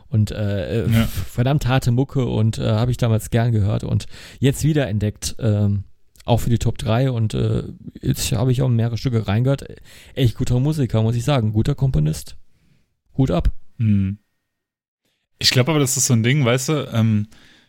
und 0.08 0.32
äh, 0.32 0.88
ja. 0.88 1.06
verdammt 1.06 1.68
harte 1.68 1.92
Mucke 1.92 2.26
und 2.26 2.58
habe 2.58 2.90
ich 2.90 2.98
damals 2.98 3.30
gern 3.30 3.52
gehört 3.52 3.84
und 3.84 4.08
jetzt 4.40 4.64
wieder 4.64 4.88
entdeckt, 4.88 5.36
ähm, 5.38 5.84
auch 6.26 6.38
für 6.40 6.50
die 6.50 6.58
Top 6.58 6.80
3 6.80 7.12
und 7.12 7.38
jetzt 8.02 8.32
habe 8.32 8.52
ich 8.52 8.64
auch 8.64 8.70
mehrere 8.70 8.98
Stücke 8.98 9.28
reingehört. 9.28 9.66
Echt 10.16 10.36
guter 10.36 10.60
Musiker, 10.60 11.04
muss 11.04 11.16
ich 11.16 11.24
sagen, 11.24 11.54
guter 11.54 11.76
Komponist. 11.76 12.39
Hut 13.20 13.30
ab. 13.30 13.52
Hm. 13.78 14.18
Ich 15.38 15.52
glaube 15.52 15.72
aber, 15.72 15.80
das 15.80 15.96
ist 15.96 16.08
so 16.08 16.14
ein 16.14 16.24
Ding, 16.24 16.44
weißt 16.44 16.70
du, 16.70 16.90
ähm, 16.92 17.28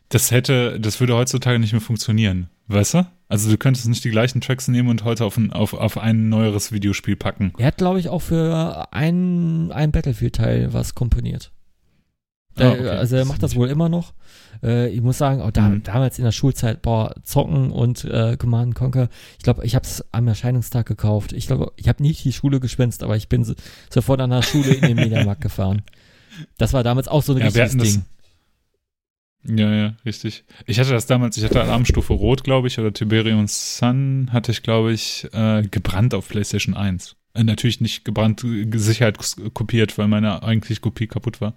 das 0.08 0.30
hätte, 0.30 0.80
das 0.80 0.98
würde 0.98 1.14
heutzutage 1.14 1.58
nicht 1.58 1.72
mehr 1.72 1.80
funktionieren, 1.80 2.48
weißt 2.68 2.94
du? 2.94 3.06
Also 3.28 3.48
du 3.50 3.56
könntest 3.58 3.86
nicht 3.86 4.02
die 4.02 4.10
gleichen 4.10 4.40
Tracks 4.40 4.66
nehmen 4.66 4.88
und 4.88 5.04
heute 5.04 5.24
auf 5.24 5.36
ein, 5.36 5.52
auf, 5.52 5.72
auf 5.74 5.98
ein 5.98 6.28
neueres 6.28 6.72
Videospiel 6.72 7.14
packen. 7.14 7.52
Er 7.58 7.66
hat, 7.66 7.76
glaube 7.76 8.00
ich, 8.00 8.08
auch 8.08 8.22
für 8.22 8.88
ein, 8.92 9.70
ein 9.70 9.92
Battlefield-Teil 9.92 10.72
was 10.72 10.96
komponiert. 10.96 11.52
Ah, 12.56 12.70
okay. 12.70 12.88
Also 12.88 13.16
er 13.16 13.24
macht 13.24 13.42
das 13.42 13.54
wohl 13.54 13.68
immer 13.68 13.88
noch. 13.88 14.14
Äh, 14.62 14.88
ich 14.88 15.00
muss 15.00 15.18
sagen, 15.18 15.40
auch 15.40 15.50
da, 15.50 15.68
mhm. 15.68 15.82
damals 15.82 16.18
in 16.18 16.24
der 16.24 16.32
Schulzeit, 16.32 16.82
boah, 16.82 17.14
zocken 17.24 17.70
und 17.70 18.04
äh, 18.04 18.36
Command 18.36 18.74
Conquer. 18.74 19.08
Ich 19.38 19.44
glaube, 19.44 19.64
ich 19.64 19.74
habe 19.74 19.84
es 19.84 20.04
am 20.12 20.28
Erscheinungstag 20.28 20.86
gekauft. 20.86 21.32
Ich 21.32 21.46
glaube, 21.46 21.72
ich 21.76 21.88
habe 21.88 22.02
nicht 22.02 22.24
die 22.24 22.32
Schule 22.32 22.60
geschwänzt, 22.60 23.02
aber 23.02 23.16
ich 23.16 23.28
bin 23.28 23.44
so, 23.44 23.54
sofort 23.88 24.20
an 24.20 24.30
der 24.30 24.42
Schule 24.42 24.72
in 24.74 24.82
den 24.82 24.96
Mediamarkt 24.96 25.40
gefahren. 25.40 25.82
Das 26.58 26.72
war 26.72 26.82
damals 26.82 27.08
auch 27.08 27.22
so 27.22 27.32
ein 27.32 27.38
ja, 27.38 27.46
richtiges 27.46 27.76
Ding. 27.76 28.04
Ja, 29.44 29.72
ja, 29.72 29.94
richtig. 30.04 30.44
Ich 30.66 30.78
hatte 30.78 30.90
das 30.90 31.06
damals, 31.06 31.36
ich 31.38 31.44
hatte 31.44 31.62
Alarmstufe 31.62 32.12
Rot, 32.12 32.44
glaube 32.44 32.68
ich, 32.68 32.78
oder 32.78 32.92
Tiberium 32.92 33.46
Sun 33.46 34.28
hatte 34.32 34.52
ich, 34.52 34.62
glaube 34.62 34.92
ich, 34.92 35.26
äh, 35.32 35.62
gebrannt 35.62 36.12
auf 36.12 36.28
PlayStation 36.28 36.74
1. 36.74 37.16
Äh, 37.32 37.44
natürlich 37.44 37.80
nicht 37.80 38.04
gebrannt, 38.04 38.44
Sicherheit 38.74 39.18
kopiert, 39.54 39.96
weil 39.96 40.08
meine 40.08 40.42
eigentliche 40.42 40.82
Kopie 40.82 41.06
kaputt 41.06 41.40
war. 41.40 41.54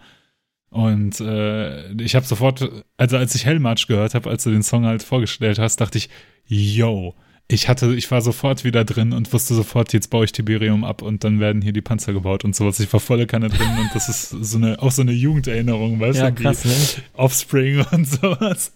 Und 0.73 1.19
äh, 1.19 1.91
ich 2.01 2.15
habe 2.15 2.25
sofort, 2.25 2.67
also 2.97 3.17
als 3.17 3.35
ich 3.35 3.45
Hellmarch 3.45 3.85
gehört 3.85 4.15
habe, 4.15 4.27
als 4.27 4.43
du 4.43 4.49
den 4.49 4.63
Song 4.63 4.85
halt 4.85 5.03
vorgestellt 5.03 5.59
hast, 5.59 5.79
dachte 5.79 5.99
ich, 5.99 6.09
yo, 6.47 7.13
ich 7.47 7.69
hatte, 7.69 7.93
ich 7.93 8.09
war 8.09 8.21
sofort 8.21 8.63
wieder 8.63 8.83
drin 8.83 9.13
und 9.13 9.31
wusste 9.33 9.53
sofort, 9.53 9.93
jetzt 9.93 10.09
baue 10.09 10.25
ich 10.25 10.31
Tiberium 10.31 10.83
ab 10.83 11.03
und 11.03 11.23
dann 11.23 11.39
werden 11.39 11.61
hier 11.61 11.73
die 11.73 11.81
Panzer 11.81 12.11
gebaut 12.11 12.43
und 12.43 12.55
sowas. 12.55 12.79
Ich 12.79 12.91
war 12.91 12.99
volle 12.99 13.27
Kanne 13.27 13.49
drin 13.49 13.67
und 13.79 13.91
das 13.93 14.09
ist 14.09 14.31
so 14.31 14.57
eine, 14.57 14.81
auch 14.81 14.89
so 14.89 15.03
eine 15.03 15.11
Jugenderinnerung, 15.11 15.99
weißt 15.99 16.17
ja, 16.17 16.31
du? 16.31 16.41
Krass, 16.41 16.65
ne? 16.65 16.73
Offspring 17.13 17.85
und 17.91 18.05
sowas. 18.07 18.73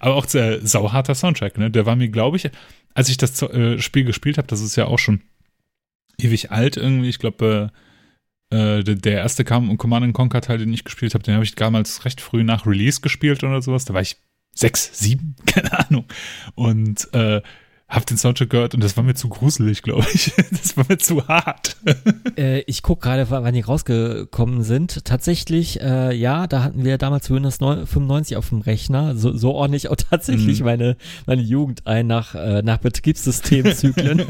Aber 0.00 0.16
auch 0.16 0.26
sehr 0.26 0.66
sauharter 0.66 1.14
Soundtrack, 1.14 1.56
ne? 1.56 1.70
Der 1.70 1.86
war 1.86 1.94
mir, 1.94 2.08
glaube 2.08 2.36
ich, 2.36 2.50
als 2.94 3.10
ich 3.10 3.16
das 3.16 3.40
äh, 3.42 3.78
Spiel 3.78 4.02
gespielt 4.02 4.38
habe, 4.38 4.48
das 4.48 4.60
ist 4.60 4.74
ja 4.74 4.86
auch 4.86 4.98
schon 4.98 5.20
ewig 6.18 6.50
alt 6.50 6.76
irgendwie, 6.76 7.10
ich 7.10 7.20
glaube, 7.20 7.70
äh, 7.70 7.78
äh, 8.50 8.82
der, 8.82 8.94
der, 8.94 9.18
erste 9.18 9.44
kam 9.44 9.70
und 9.70 9.78
Command 9.78 10.12
Conquer 10.14 10.40
Teil, 10.40 10.58
den 10.58 10.72
ich 10.72 10.84
gespielt 10.84 11.14
habe, 11.14 11.24
den 11.24 11.34
habe 11.34 11.44
ich 11.44 11.54
damals 11.54 12.04
recht 12.04 12.20
früh 12.20 12.44
nach 12.44 12.66
Release 12.66 13.00
gespielt 13.00 13.44
oder 13.44 13.60
sowas. 13.62 13.84
Da 13.84 13.94
war 13.94 14.00
ich 14.00 14.16
sechs, 14.54 14.98
sieben, 14.98 15.36
keine 15.46 15.78
Ahnung. 15.78 16.06
Und 16.54 17.12
äh, 17.14 17.42
hab 17.88 18.04
den 18.04 18.18
Soundtrack 18.18 18.50
gehört 18.50 18.74
und 18.74 18.84
das 18.84 18.98
war 18.98 19.04
mir 19.04 19.14
zu 19.14 19.30
gruselig, 19.30 19.82
glaube 19.82 20.06
ich. 20.12 20.32
Das 20.50 20.76
war 20.76 20.84
mir 20.88 20.98
zu 20.98 21.26
hart. 21.26 21.76
Äh, 22.36 22.60
ich 22.66 22.82
gucke 22.82 23.02
gerade, 23.02 23.30
wann 23.30 23.54
die 23.54 23.62
rausgekommen 23.62 24.62
sind. 24.62 25.04
Tatsächlich, 25.04 25.80
äh, 25.80 26.14
ja, 26.14 26.46
da 26.46 26.62
hatten 26.62 26.84
wir 26.84 26.96
damals 26.96 27.30
Windows 27.30 27.56
95 27.56 28.36
auf 28.36 28.50
dem 28.50 28.60
Rechner. 28.60 29.16
So, 29.16 29.36
so 29.36 29.54
ordentlich 29.54 29.88
auch 29.88 29.96
tatsächlich 29.96 30.60
mhm. 30.60 30.66
meine, 30.66 30.96
meine 31.26 31.42
Jugend 31.42 31.86
ein 31.86 32.06
nach, 32.06 32.34
äh, 32.36 32.62
nach 32.62 32.78
Betriebssystemzyklen. 32.78 34.20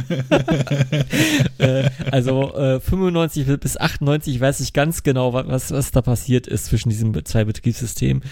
äh, 1.59 1.91
also 2.11 2.55
äh, 2.55 2.81
95 2.81 3.47
bis 3.61 3.77
98 3.77 4.41
weiß 4.41 4.61
ich 4.61 4.73
ganz 4.73 5.03
genau, 5.03 5.35
was, 5.35 5.71
was 5.71 5.91
da 5.91 6.01
passiert 6.01 6.47
ist 6.47 6.67
zwischen 6.67 6.89
diesen 6.89 7.25
zwei 7.27 7.45
Betriebssystemen. 7.45 8.23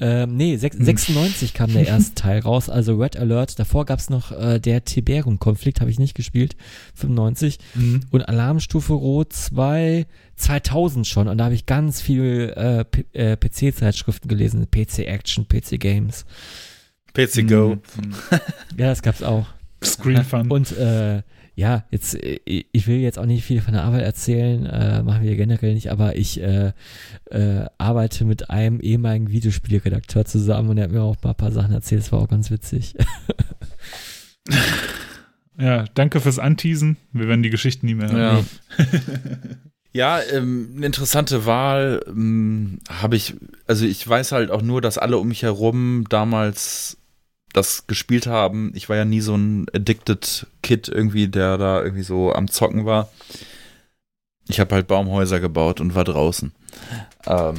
Ähm, 0.00 0.36
nee, 0.36 0.56
6, 0.56 0.78
96 0.78 1.52
kam 1.52 1.72
der 1.72 1.86
erste 1.86 2.14
Teil 2.14 2.40
raus, 2.40 2.70
also 2.70 2.96
Red 2.96 3.18
Alert. 3.18 3.58
Davor 3.58 3.84
gab 3.84 3.98
es 3.98 4.08
noch 4.08 4.32
äh, 4.32 4.60
der 4.60 4.75
der 4.76 4.84
Tiberium-Konflikt 4.84 5.80
habe 5.80 5.90
ich 5.90 5.98
nicht 5.98 6.14
gespielt, 6.14 6.56
95. 6.94 7.58
Mhm. 7.74 8.00
Und 8.10 8.28
Alarmstufe 8.28 8.92
Rot 8.92 9.32
2, 9.32 10.06
2000 10.36 11.06
schon. 11.06 11.28
Und 11.28 11.38
da 11.38 11.44
habe 11.44 11.54
ich 11.54 11.66
ganz 11.66 12.00
viel 12.00 12.52
äh, 12.56 12.84
äh 13.12 13.36
PC-Zeitschriften 13.36 14.28
gelesen. 14.28 14.66
PC 14.70 15.00
Action, 15.00 15.46
PC 15.48 15.80
Games. 15.80 16.24
PC 17.14 17.48
Go. 17.48 17.76
Mhm. 17.76 18.14
ja, 18.78 18.88
das 18.88 19.02
gab's 19.02 19.22
auch. 19.22 19.46
Screen 19.82 20.24
Fun. 20.24 20.50
Und 20.50 20.76
äh, 20.76 21.22
ja, 21.56 21.84
jetzt, 21.90 22.14
äh, 22.14 22.38
ich 22.44 22.86
will 22.86 22.98
jetzt 22.98 23.18
auch 23.18 23.24
nicht 23.24 23.44
viel 23.44 23.62
von 23.62 23.72
der 23.72 23.84
Arbeit 23.84 24.02
erzählen, 24.02 24.66
äh, 24.66 25.02
machen 25.02 25.22
wir 25.22 25.36
generell 25.36 25.74
nicht, 25.74 25.90
aber 25.90 26.16
ich 26.16 26.40
äh, 26.40 26.72
äh, 27.30 27.66
arbeite 27.78 28.26
mit 28.26 28.50
einem 28.50 28.78
ehemaligen 28.80 29.30
Videospielredakteur 29.30 30.26
zusammen 30.26 30.68
und 30.68 30.78
er 30.78 30.84
hat 30.84 30.92
mir 30.92 31.02
auch 31.02 31.16
mal 31.22 31.30
ein 31.30 31.36
paar 31.36 31.52
Sachen 31.52 31.72
erzählt, 31.72 32.02
das 32.02 32.12
war 32.12 32.20
auch 32.20 32.28
ganz 32.28 32.50
witzig. 32.50 32.94
Ja, 35.58 35.86
danke 35.94 36.20
fürs 36.20 36.38
Anteasen. 36.38 36.98
Wir 37.12 37.28
werden 37.28 37.42
die 37.42 37.50
Geschichten 37.50 37.86
nie 37.86 37.94
mehr 37.94 38.10
hören. 38.12 38.46
Ja. 38.76 38.86
ja, 40.20 40.20
ähm, 40.32 40.74
eine 40.76 40.86
interessante 40.86 41.46
Wahl 41.46 42.04
ähm, 42.06 42.80
habe 42.90 43.16
ich, 43.16 43.34
also 43.66 43.86
ich 43.86 44.06
weiß 44.06 44.32
halt 44.32 44.50
auch 44.50 44.60
nur, 44.60 44.82
dass 44.82 44.98
alle 44.98 45.16
um 45.16 45.28
mich 45.28 45.42
herum 45.42 46.04
damals 46.10 46.98
das 47.54 47.86
gespielt 47.86 48.26
haben. 48.26 48.72
Ich 48.74 48.90
war 48.90 48.96
ja 48.96 49.06
nie 49.06 49.22
so 49.22 49.34
ein 49.34 49.66
Addicted 49.74 50.46
Kid 50.62 50.88
irgendwie, 50.88 51.28
der 51.28 51.56
da 51.56 51.82
irgendwie 51.82 52.02
so 52.02 52.34
am 52.34 52.48
Zocken 52.50 52.84
war. 52.84 53.08
Ich 54.48 54.60
habe 54.60 54.74
halt 54.74 54.86
Baumhäuser 54.86 55.40
gebaut 55.40 55.80
und 55.80 55.94
war 55.94 56.04
draußen. 56.04 56.52
Ähm. 57.26 57.54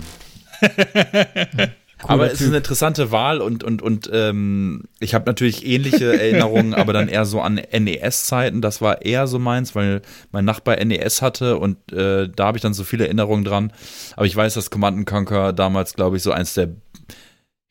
aber 2.04 2.32
es 2.32 2.42
ist 2.42 2.48
eine 2.48 2.58
interessante 2.58 3.12
Wahl 3.12 3.42
und, 3.42 3.64
und, 3.64 3.82
und 3.82 4.10
ähm, 4.14 4.84
ich 5.00 5.14
habe 5.14 5.26
natürlich 5.26 5.66
ähnliche 5.66 6.14
Erinnerungen, 6.20 6.74
aber 6.74 6.94
dann 6.94 7.08
eher 7.08 7.26
so 7.26 7.42
an 7.42 7.56
NES-Zeiten. 7.56 8.62
Das 8.62 8.82
war 8.82 9.02
eher 9.04 9.28
so 9.28 9.40
meins, 9.40 9.76
weil 9.76 10.02
mein 10.32 10.46
Nachbar 10.46 10.84
NES 10.84 11.22
hatte 11.22 11.58
und 11.58 11.92
äh, 11.92 12.30
da 12.30 12.48
habe 12.48 12.58
ich 12.58 12.62
dann 12.62 12.74
so 12.74 12.84
viele 12.84 13.06
Erinnerungen 13.06 13.44
dran. 13.44 13.74
Aber 14.16 14.26
ich 14.26 14.36
weiß, 14.36 14.54
dass 14.54 14.70
Command 14.70 15.06
Conquer 15.08 15.54
damals, 15.54 15.96
glaube 15.96 16.18
ich, 16.18 16.24
so 16.24 16.32
eins 16.32 16.54
der 16.54 16.70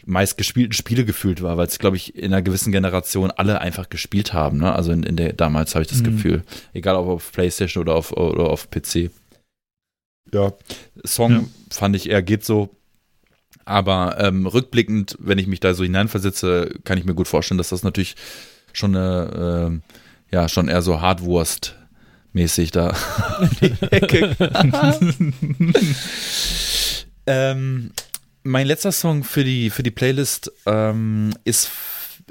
meistgespielten 0.07 0.73
Spiele 0.73 1.05
gefühlt 1.05 1.43
war, 1.43 1.57
weil 1.57 1.66
es, 1.66 1.78
glaube 1.78 1.97
ich, 1.97 2.15
in 2.15 2.32
einer 2.32 2.43
gewissen 2.43 2.73
Generation 2.73 3.32
alle 3.32 3.61
einfach 3.61 3.89
gespielt 3.89 4.32
haben. 4.32 4.59
Ne? 4.59 4.73
Also 4.73 4.93
in, 4.93 5.03
in 5.03 5.16
der 5.16 5.32
damals 5.32 5.74
habe 5.74 5.82
ich 5.82 5.89
das 5.89 6.01
mhm. 6.01 6.05
Gefühl. 6.05 6.43
Egal 6.73 6.97
ob 6.97 7.09
auf 7.09 7.32
PlayStation 7.32 7.82
oder 7.82 7.97
auf, 7.97 8.12
oder 8.12 8.44
auf 8.44 8.70
PC. 8.70 9.11
Ja. 10.32 10.53
Song 11.05 11.32
ja. 11.32 11.44
fand 11.70 11.97
ich 11.97 12.09
eher 12.09 12.23
geht 12.23 12.44
so. 12.44 12.70
Aber 13.66 14.16
ähm, 14.18 14.47
rückblickend, 14.47 15.16
wenn 15.18 15.38
ich 15.38 15.48
mich 15.48 15.60
da 15.60 15.74
so 15.74 15.82
hineinversetze, 15.82 16.70
kann 16.84 16.98
ich 16.98 17.05
mir 17.05 17.14
gut 17.14 17.28
vorstellen, 17.28 17.59
dass 17.59 17.68
das 17.68 17.82
natürlich 17.82 18.16
schon 18.72 18.97
eine, 18.97 19.80
äh, 20.30 20.34
ja, 20.34 20.48
schon 20.48 20.68
eher 20.68 20.82
so 20.82 21.01
Hardwurst 21.01 21.76
mäßig 22.32 22.70
da 22.70 22.94
die 23.60 23.72
Ecke. 23.90 24.36
ähm, 27.26 27.90
mein 28.44 28.66
letzter 28.66 28.93
Song 28.93 29.24
für 29.24 29.43
die, 29.43 29.70
für 29.70 29.82
die 29.82 29.90
Playlist 29.90 30.52
ähm, 30.66 31.34
ist 31.44 31.70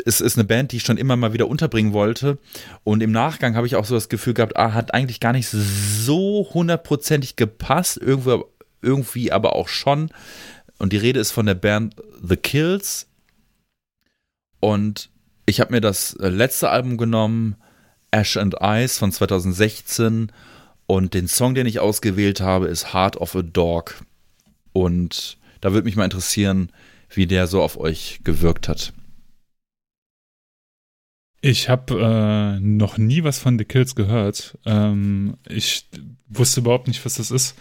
es 0.04 0.20
ist 0.20 0.38
eine 0.38 0.44
Band, 0.44 0.72
die 0.72 0.78
ich 0.78 0.84
schon 0.84 0.98
immer 0.98 1.16
mal 1.16 1.32
wieder 1.32 1.48
unterbringen 1.48 1.94
wollte. 1.94 2.38
Und 2.84 3.02
im 3.02 3.12
Nachgang 3.12 3.56
habe 3.56 3.66
ich 3.66 3.78
auch 3.78 3.86
so 3.86 3.96
das 3.96 4.10
Gefühl 4.10 4.34
gehabt, 4.34 4.58
ah, 4.58 4.74
hat 4.74 4.94
eigentlich 4.94 5.22
gar 5.22 5.32
nicht 5.32 5.48
so 5.48 6.50
hundertprozentig 6.54 7.38
gepasst, 7.38 7.98
irgendwie, 8.02 8.44
irgendwie 8.82 9.32
aber 9.32 9.56
auch 9.56 9.70
schon. 9.70 10.10
Und 10.78 10.94
die 10.94 10.98
Rede 10.98 11.20
ist 11.20 11.32
von 11.32 11.46
der 11.46 11.56
Band 11.56 11.96
The 12.22 12.36
Kills. 12.36 13.08
Und 14.60 15.10
ich 15.46 15.60
habe 15.60 15.72
mir 15.72 15.82
das 15.82 16.16
äh, 16.16 16.30
letzte 16.30 16.70
Album 16.70 16.98
genommen, 16.98 17.56
Ash 18.12 18.38
and 18.38 18.56
Ice 18.62 18.98
von 19.00 19.12
2016. 19.12 20.32
Und 20.88 21.14
den 21.14 21.28
Song, 21.28 21.56
den 21.56 21.68
ich 21.68 21.80
ausgewählt 21.80 22.42
habe, 22.42 22.68
ist 22.68 22.94
Heart 22.94 23.18
of 23.18 23.36
a 23.36 23.42
Dog. 23.42 24.04
Und 24.74 25.38
da 25.62 25.74
würde 25.74 25.86
mich 25.86 25.96
mal 25.96 26.06
interessieren, 26.06 26.72
wie 27.10 27.28
der 27.28 27.48
so 27.48 27.62
auf 27.62 27.78
euch 27.78 28.20
gewirkt 28.24 28.68
hat. 28.68 28.94
Ich 31.42 31.70
habe 31.70 32.02
äh, 32.02 32.60
noch 32.60 32.98
nie 32.98 33.24
was 33.24 33.40
von 33.40 33.58
The 33.60 33.66
Kills 33.66 33.96
gehört. 33.96 34.58
Ähm, 34.66 35.38
ich 35.48 35.88
wusste 36.28 36.62
überhaupt 36.62 36.88
nicht, 36.88 37.06
was 37.06 37.16
das 37.16 37.30
ist. 37.30 37.56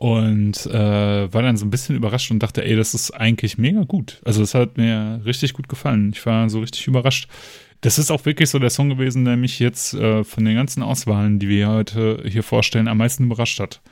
Und 0.00 0.64
äh, 0.64 1.30
war 1.30 1.42
dann 1.42 1.58
so 1.58 1.66
ein 1.66 1.70
bisschen 1.70 1.94
überrascht 1.94 2.30
und 2.30 2.42
dachte, 2.42 2.64
ey, 2.64 2.74
das 2.74 2.94
ist 2.94 3.10
eigentlich 3.10 3.58
mega 3.58 3.82
gut. 3.82 4.22
Also 4.24 4.42
es 4.42 4.54
hat 4.54 4.78
mir 4.78 5.20
richtig 5.26 5.52
gut 5.52 5.68
gefallen. 5.68 6.12
Ich 6.14 6.24
war 6.24 6.48
so 6.48 6.60
richtig 6.60 6.86
überrascht. 6.86 7.28
Das 7.82 7.98
ist 7.98 8.10
auch 8.10 8.24
wirklich 8.24 8.48
so 8.48 8.58
der 8.58 8.70
Song 8.70 8.88
gewesen, 8.88 9.26
der 9.26 9.36
mich 9.36 9.58
jetzt 9.58 9.92
äh, 9.92 10.24
von 10.24 10.46
den 10.46 10.54
ganzen 10.54 10.82
Auswahlen, 10.82 11.38
die 11.38 11.50
wir 11.50 11.68
heute 11.68 12.22
hier 12.26 12.42
vorstellen, 12.42 12.88
am 12.88 12.96
meisten 12.96 13.24
überrascht 13.24 13.60
hat. 13.60 13.82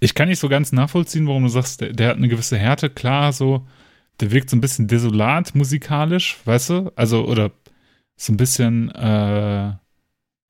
Ich 0.00 0.14
kann 0.14 0.28
nicht 0.28 0.38
so 0.38 0.50
ganz 0.50 0.70
nachvollziehen, 0.72 1.26
warum 1.26 1.44
du 1.44 1.48
sagst, 1.48 1.80
der, 1.80 1.94
der 1.94 2.08
hat 2.08 2.18
eine 2.18 2.28
gewisse 2.28 2.58
Härte. 2.58 2.90
Klar, 2.90 3.32
so, 3.32 3.66
der 4.20 4.32
wirkt 4.32 4.50
so 4.50 4.58
ein 4.58 4.60
bisschen 4.60 4.86
desolat 4.86 5.54
musikalisch, 5.54 6.36
weißt 6.44 6.68
du? 6.68 6.92
Also, 6.94 7.26
oder 7.26 7.52
so 8.18 8.34
ein 8.34 8.36
bisschen 8.36 8.90
äh, 8.90 9.72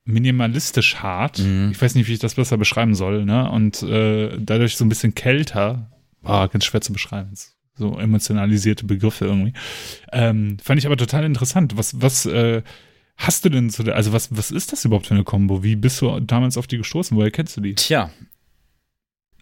minimalistisch 0.04 0.96
hart. 0.96 1.38
Mhm. 1.38 1.70
Ich 1.72 1.80
weiß 1.80 1.94
nicht, 1.94 2.08
wie 2.08 2.12
ich 2.12 2.18
das 2.18 2.34
besser 2.34 2.56
beschreiben 2.56 2.94
soll, 2.94 3.24
ne? 3.24 3.50
Und 3.50 3.82
äh, 3.82 4.36
dadurch 4.38 4.76
so 4.76 4.84
ein 4.84 4.88
bisschen 4.88 5.14
kälter. 5.14 5.90
Ah, 6.22 6.46
ganz 6.46 6.64
schwer 6.64 6.80
zu 6.80 6.92
beschreiben. 6.92 7.34
So 7.76 7.98
emotionalisierte 7.98 8.86
Begriffe 8.86 9.26
irgendwie. 9.26 9.52
Ähm, 10.12 10.58
fand 10.62 10.78
ich 10.78 10.86
aber 10.86 10.96
total 10.96 11.24
interessant. 11.24 11.76
Was, 11.76 12.00
was 12.00 12.26
äh, 12.26 12.62
hast 13.16 13.44
du 13.44 13.48
denn 13.48 13.70
zu 13.70 13.82
der, 13.82 13.96
also 13.96 14.12
was, 14.12 14.36
was 14.36 14.50
ist 14.50 14.72
das 14.72 14.84
überhaupt 14.84 15.06
für 15.06 15.14
eine 15.14 15.24
Combo? 15.24 15.62
Wie 15.62 15.76
bist 15.76 16.00
du 16.00 16.20
damals 16.20 16.56
auf 16.56 16.66
die 16.66 16.78
gestoßen? 16.78 17.16
Woher 17.16 17.30
kennst 17.30 17.56
du 17.56 17.60
die? 17.60 17.74
Tja, 17.74 18.10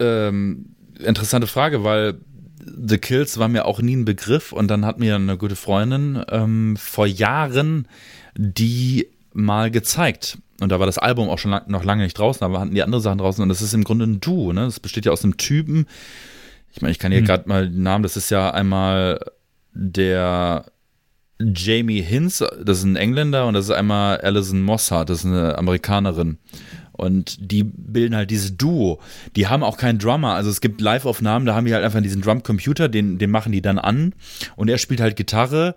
ähm, 0.02 0.76
interessante 0.98 1.46
Frage, 1.46 1.84
weil 1.84 2.20
The 2.64 2.98
Kills 2.98 3.38
war 3.38 3.48
mir 3.48 3.64
auch 3.64 3.80
nie 3.80 3.96
ein 3.96 4.04
Begriff 4.04 4.52
und 4.52 4.68
dann 4.68 4.84
hat 4.84 4.98
mir 4.98 5.16
eine 5.16 5.36
gute 5.36 5.56
Freundin 5.56 6.22
ähm, 6.30 6.76
vor 6.76 7.06
Jahren 7.06 7.88
die 8.36 9.08
mal 9.32 9.70
gezeigt. 9.70 10.38
Und 10.62 10.70
da 10.70 10.78
war 10.78 10.86
das 10.86 10.98
Album 10.98 11.28
auch 11.28 11.38
schon 11.38 11.50
lang, 11.50 11.64
noch 11.66 11.84
lange 11.84 12.04
nicht 12.04 12.18
draußen, 12.18 12.44
aber 12.44 12.60
hatten 12.60 12.74
die 12.74 12.82
andere 12.82 13.00
Sachen 13.00 13.18
draußen 13.18 13.42
und 13.42 13.48
das 13.48 13.62
ist 13.62 13.74
im 13.74 13.84
Grunde 13.84 14.06
ein 14.06 14.20
Duo, 14.20 14.52
ne? 14.52 14.64
Das 14.64 14.80
besteht 14.80 15.04
ja 15.04 15.12
aus 15.12 15.24
einem 15.24 15.36
Typen. 15.36 15.86
Ich 16.72 16.80
meine, 16.80 16.92
ich 16.92 16.98
kann 16.98 17.12
hier 17.12 17.20
hm. 17.20 17.26
gerade 17.26 17.48
mal 17.48 17.68
den 17.68 17.82
Namen, 17.82 18.02
das 18.02 18.16
ist 18.16 18.30
ja 18.30 18.50
einmal 18.50 19.20
der 19.74 20.66
Jamie 21.40 22.00
Hinz, 22.00 22.38
das 22.38 22.78
ist 22.78 22.84
ein 22.84 22.96
Engländer, 22.96 23.46
und 23.46 23.54
das 23.54 23.66
ist 23.66 23.70
einmal 23.70 24.18
Alison 24.18 24.62
Mossart, 24.62 25.10
das 25.10 25.20
ist 25.20 25.26
eine 25.26 25.58
Amerikanerin. 25.58 26.38
Und 26.92 27.50
die 27.50 27.64
bilden 27.64 28.14
halt 28.14 28.30
dieses 28.30 28.56
Duo. 28.56 29.00
Die 29.34 29.48
haben 29.48 29.64
auch 29.64 29.76
keinen 29.76 29.98
Drummer. 29.98 30.34
Also 30.34 30.50
es 30.50 30.60
gibt 30.60 30.80
Live-Aufnahmen, 30.80 31.46
da 31.46 31.54
haben 31.54 31.64
die 31.64 31.74
halt 31.74 31.84
einfach 31.84 32.00
diesen 32.02 32.22
Drum-Computer, 32.22 32.88
den, 32.88 33.18
den 33.18 33.30
machen 33.30 33.50
die 33.50 33.62
dann 33.62 33.78
an. 33.78 34.14
Und 34.56 34.68
er 34.68 34.78
spielt 34.78 35.00
halt 35.00 35.16
Gitarre. 35.16 35.74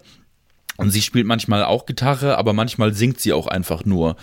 Und 0.77 0.91
sie 0.91 1.02
spielt 1.02 1.26
manchmal 1.26 1.64
auch 1.64 1.85
Gitarre, 1.85 2.38
aber 2.38 2.52
manchmal 2.52 2.93
singt 2.93 3.19
sie 3.22 3.31
auch 3.31 3.47
einfach 3.47 3.85
nur. 3.85 4.18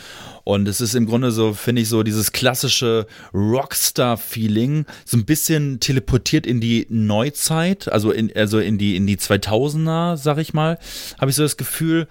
Und 0.45 0.69
es 0.69 0.81
ist 0.81 0.95
im 0.95 1.07
Grunde 1.07 1.31
so, 1.31 1.55
finde 1.55 1.83
ich, 1.83 1.89
so 1.89 2.03
dieses 2.03 2.33
klassische 2.33 3.07
Rockstar-Feeling, 3.33 4.85
so 5.05 5.16
ein 5.16 5.24
bisschen 5.24 5.81
teleportiert 5.81 6.47
in 6.47 6.61
die 6.61 6.87
Neuzeit, 6.91 7.91
also 7.91 8.11
in, 8.11 8.35
also 8.37 8.59
in 8.59 8.77
die, 8.77 8.97
in 8.97 9.07
die 9.07 9.16
2000er, 9.16 10.16
sag 10.16 10.39
ich 10.39 10.53
mal, 10.53 10.79
habe 11.19 11.31
ich 11.31 11.37
so 11.37 11.43
das 11.43 11.57
Gefühl. 11.57 12.07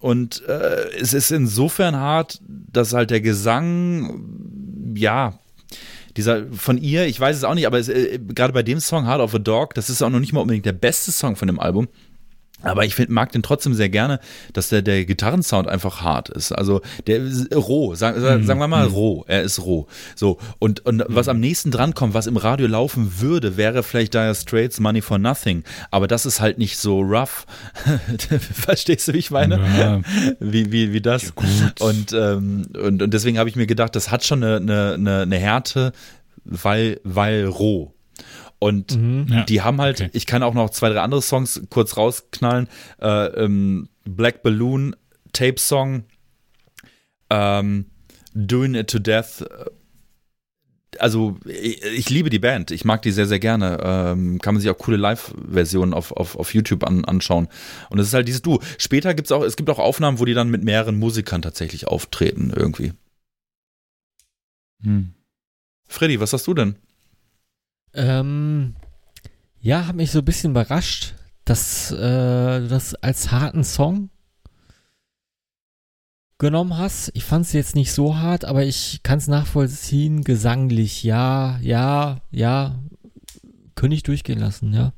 Und 0.00 0.44
äh, 0.46 0.90
es 1.00 1.14
ist 1.14 1.30
insofern 1.30 1.96
hart, 1.96 2.40
dass 2.46 2.92
halt 2.92 3.10
der 3.10 3.20
Gesang, 3.20 4.92
ja, 4.94 5.38
dieser 6.16 6.46
von 6.52 6.78
ihr, 6.78 7.06
ich 7.06 7.18
weiß 7.18 7.36
es 7.36 7.44
auch 7.44 7.54
nicht, 7.54 7.66
aber 7.66 7.78
äh, 7.78 8.18
gerade 8.18 8.52
bei 8.52 8.62
dem 8.62 8.80
Song 8.80 9.06
Heart 9.06 9.20
of 9.20 9.34
a 9.34 9.38
Dog, 9.38 9.74
das 9.74 9.88
ist 9.88 10.02
auch 10.02 10.10
noch 10.10 10.20
nicht 10.20 10.32
mal 10.32 10.40
unbedingt 10.40 10.66
der 10.66 10.72
beste 10.72 11.12
Song 11.12 11.36
von 11.36 11.46
dem 11.46 11.60
Album. 11.60 11.88
Aber 12.62 12.84
ich 12.84 12.94
find, 12.94 13.08
mag 13.08 13.30
den 13.30 13.42
trotzdem 13.42 13.74
sehr 13.74 13.88
gerne, 13.88 14.18
dass 14.52 14.68
der, 14.68 14.82
der 14.82 15.04
Gitarrensound 15.04 15.68
einfach 15.68 16.02
hart 16.02 16.28
ist. 16.28 16.50
Also 16.50 16.80
der 17.06 17.18
ist 17.18 17.54
roh, 17.54 17.94
sagen, 17.94 18.20
mhm. 18.20 18.44
sagen 18.44 18.58
wir 18.58 18.66
mal 18.66 18.88
mhm. 18.88 18.94
roh. 18.94 19.24
Er 19.28 19.42
ist 19.42 19.60
roh. 19.60 19.86
So. 20.16 20.38
Und, 20.58 20.84
und 20.84 20.96
mhm. 20.96 21.04
was 21.08 21.28
am 21.28 21.38
nächsten 21.38 21.70
drankommt, 21.70 22.14
was 22.14 22.26
im 22.26 22.36
Radio 22.36 22.66
laufen 22.66 23.20
würde, 23.20 23.56
wäre 23.56 23.82
vielleicht 23.82 24.14
Dire 24.14 24.34
Straits 24.34 24.80
Money 24.80 25.02
for 25.02 25.18
Nothing. 25.18 25.62
Aber 25.90 26.08
das 26.08 26.26
ist 26.26 26.40
halt 26.40 26.58
nicht 26.58 26.78
so 26.78 27.00
rough. 27.00 27.46
Verstehst 28.52 29.06
du, 29.08 29.12
wie 29.12 29.18
ich 29.18 29.30
meine? 29.30 29.60
Ja. 29.78 30.00
Wie, 30.40 30.72
wie, 30.72 30.92
wie 30.92 31.00
das? 31.00 31.32
Ja, 31.36 31.86
und, 31.86 32.12
ähm, 32.12 32.66
und, 32.76 33.02
und 33.02 33.14
deswegen 33.14 33.38
habe 33.38 33.48
ich 33.48 33.56
mir 33.56 33.66
gedacht, 33.66 33.94
das 33.94 34.10
hat 34.10 34.24
schon 34.24 34.42
eine, 34.42 34.94
eine, 34.94 35.22
eine 35.22 35.38
Härte, 35.38 35.92
weil, 36.44 37.00
weil 37.04 37.46
roh. 37.46 37.92
Und 38.58 38.96
mhm, 38.96 39.26
ja. 39.28 39.44
die 39.44 39.62
haben 39.62 39.80
halt, 39.80 40.00
okay. 40.00 40.10
ich 40.12 40.26
kann 40.26 40.42
auch 40.42 40.54
noch 40.54 40.70
zwei, 40.70 40.88
drei 40.88 41.00
andere 41.00 41.22
Songs 41.22 41.62
kurz 41.70 41.96
rausknallen. 41.96 42.68
Äh, 43.00 43.26
ähm, 43.44 43.88
Black 44.04 44.42
Balloon, 44.42 44.96
Tape 45.32 45.58
Song, 45.58 46.04
ähm, 47.30 47.86
Doing 48.34 48.74
It 48.74 48.90
to 48.90 48.98
Death. 48.98 49.44
Also, 50.98 51.38
ich, 51.44 51.84
ich, 51.84 52.10
liebe 52.10 52.30
die 52.30 52.38
Band. 52.40 52.70
Ich 52.72 52.84
mag 52.84 53.02
die 53.02 53.12
sehr, 53.12 53.26
sehr 53.26 53.38
gerne. 53.38 53.78
Ähm, 53.82 54.40
kann 54.40 54.54
man 54.54 54.60
sich 54.60 54.70
auch 54.70 54.78
coole 54.78 54.96
Live-Versionen 54.96 55.94
auf, 55.94 56.12
auf, 56.12 56.34
auf 56.34 56.54
YouTube 56.54 56.82
an, 56.82 57.04
anschauen. 57.04 57.48
Und 57.90 57.98
es 58.00 58.08
ist 58.08 58.14
halt 58.14 58.26
dieses 58.26 58.42
Du. 58.42 58.58
Später 58.78 59.14
gibt 59.14 59.26
es 59.26 59.32
auch, 59.32 59.44
es 59.44 59.56
gibt 59.56 59.70
auch 59.70 59.78
Aufnahmen, 59.78 60.18
wo 60.18 60.24
die 60.24 60.34
dann 60.34 60.50
mit 60.50 60.64
mehreren 60.64 60.98
Musikern 60.98 61.42
tatsächlich 61.42 61.86
auftreten, 61.86 62.52
irgendwie. 62.54 62.92
Hm. 64.82 65.14
Freddy, 65.86 66.20
was 66.20 66.32
hast 66.32 66.46
du 66.46 66.54
denn? 66.54 66.76
Ähm, 67.94 68.74
ja, 69.60 69.86
hat 69.86 69.96
mich 69.96 70.10
so 70.10 70.20
ein 70.20 70.24
bisschen 70.24 70.52
überrascht, 70.52 71.14
dass 71.44 71.90
äh, 71.90 72.60
du 72.60 72.68
das 72.68 72.94
als 72.94 73.30
harten 73.30 73.64
Song 73.64 74.10
genommen 76.38 76.76
hast. 76.78 77.10
Ich 77.14 77.24
fand 77.24 77.44
es 77.46 77.52
jetzt 77.52 77.74
nicht 77.74 77.92
so 77.92 78.16
hart, 78.16 78.44
aber 78.44 78.64
ich 78.64 79.02
kann 79.02 79.18
es 79.18 79.26
nachvollziehen, 79.26 80.22
gesanglich, 80.24 81.02
ja, 81.02 81.58
ja, 81.60 82.20
ja, 82.30 82.78
könnte 83.74 83.96
ich 83.96 84.04
durchgehen 84.04 84.38
lassen, 84.38 84.72
ja. 84.72 84.92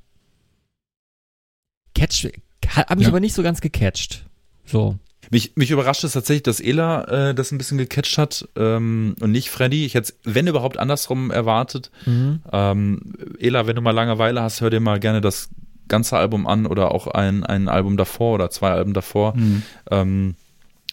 Catch, 1.94 2.28
hat 2.68 2.96
mich 2.96 3.04
ja. 3.04 3.08
aber 3.08 3.20
nicht 3.20 3.34
so 3.34 3.42
ganz 3.42 3.60
gecatcht. 3.60 4.26
So. 4.64 4.98
Mich, 5.32 5.52
mich 5.54 5.70
überrascht 5.70 6.02
es 6.02 6.12
tatsächlich, 6.12 6.42
dass 6.42 6.58
Ela 6.58 7.04
äh, 7.30 7.34
das 7.34 7.52
ein 7.52 7.58
bisschen 7.58 7.78
gecatcht 7.78 8.18
hat 8.18 8.48
ähm, 8.56 9.14
und 9.20 9.30
nicht 9.30 9.50
Freddy. 9.50 9.86
Ich 9.86 9.94
hätte 9.94 10.12
es, 10.12 10.18
wenn 10.34 10.48
überhaupt, 10.48 10.76
andersrum 10.76 11.30
erwartet. 11.30 11.92
Mhm. 12.04 12.42
Ähm, 12.52 13.14
Ela, 13.38 13.68
wenn 13.68 13.76
du 13.76 13.82
mal 13.82 13.92
Langeweile 13.92 14.42
hast, 14.42 14.60
hör 14.60 14.70
dir 14.70 14.80
mal 14.80 14.98
gerne 14.98 15.20
das 15.20 15.48
ganze 15.86 16.16
Album 16.16 16.48
an 16.48 16.66
oder 16.66 16.92
auch 16.92 17.06
ein, 17.06 17.44
ein 17.44 17.68
Album 17.68 17.96
davor 17.96 18.34
oder 18.34 18.50
zwei 18.50 18.70
Alben 18.70 18.92
davor. 18.92 19.36
Mhm. 19.36 19.62
Ähm, 19.90 20.34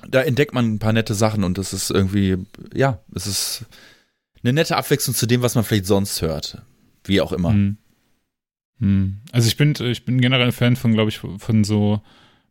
da 0.08 0.22
entdeckt 0.22 0.54
man 0.54 0.74
ein 0.74 0.80
paar 0.80 0.94
nette 0.94 1.16
Sachen 1.16 1.44
und 1.44 1.58
das 1.58 1.74
ist 1.74 1.90
irgendwie, 1.90 2.38
ja, 2.76 3.00
es 3.16 3.26
ist 3.26 3.66
eine 4.44 4.54
nette 4.54 4.78
Abwechslung 4.78 5.16
zu 5.16 5.26
dem, 5.26 5.42
was 5.42 5.56
man 5.56 5.64
vielleicht 5.64 5.88
sonst 5.88 6.22
hört. 6.22 6.62
Wie 7.04 7.22
auch 7.22 7.32
immer. 7.32 7.52
Mhm. 7.52 7.78
mhm. 8.78 9.18
Also 9.32 9.48
ich 9.48 9.58
bin, 9.58 9.74
ich 9.80 10.06
bin 10.06 10.22
generell 10.22 10.52
Fan 10.52 10.76
von, 10.76 10.94
glaube 10.94 11.10
ich, 11.10 11.18
von 11.18 11.64
so 11.64 12.02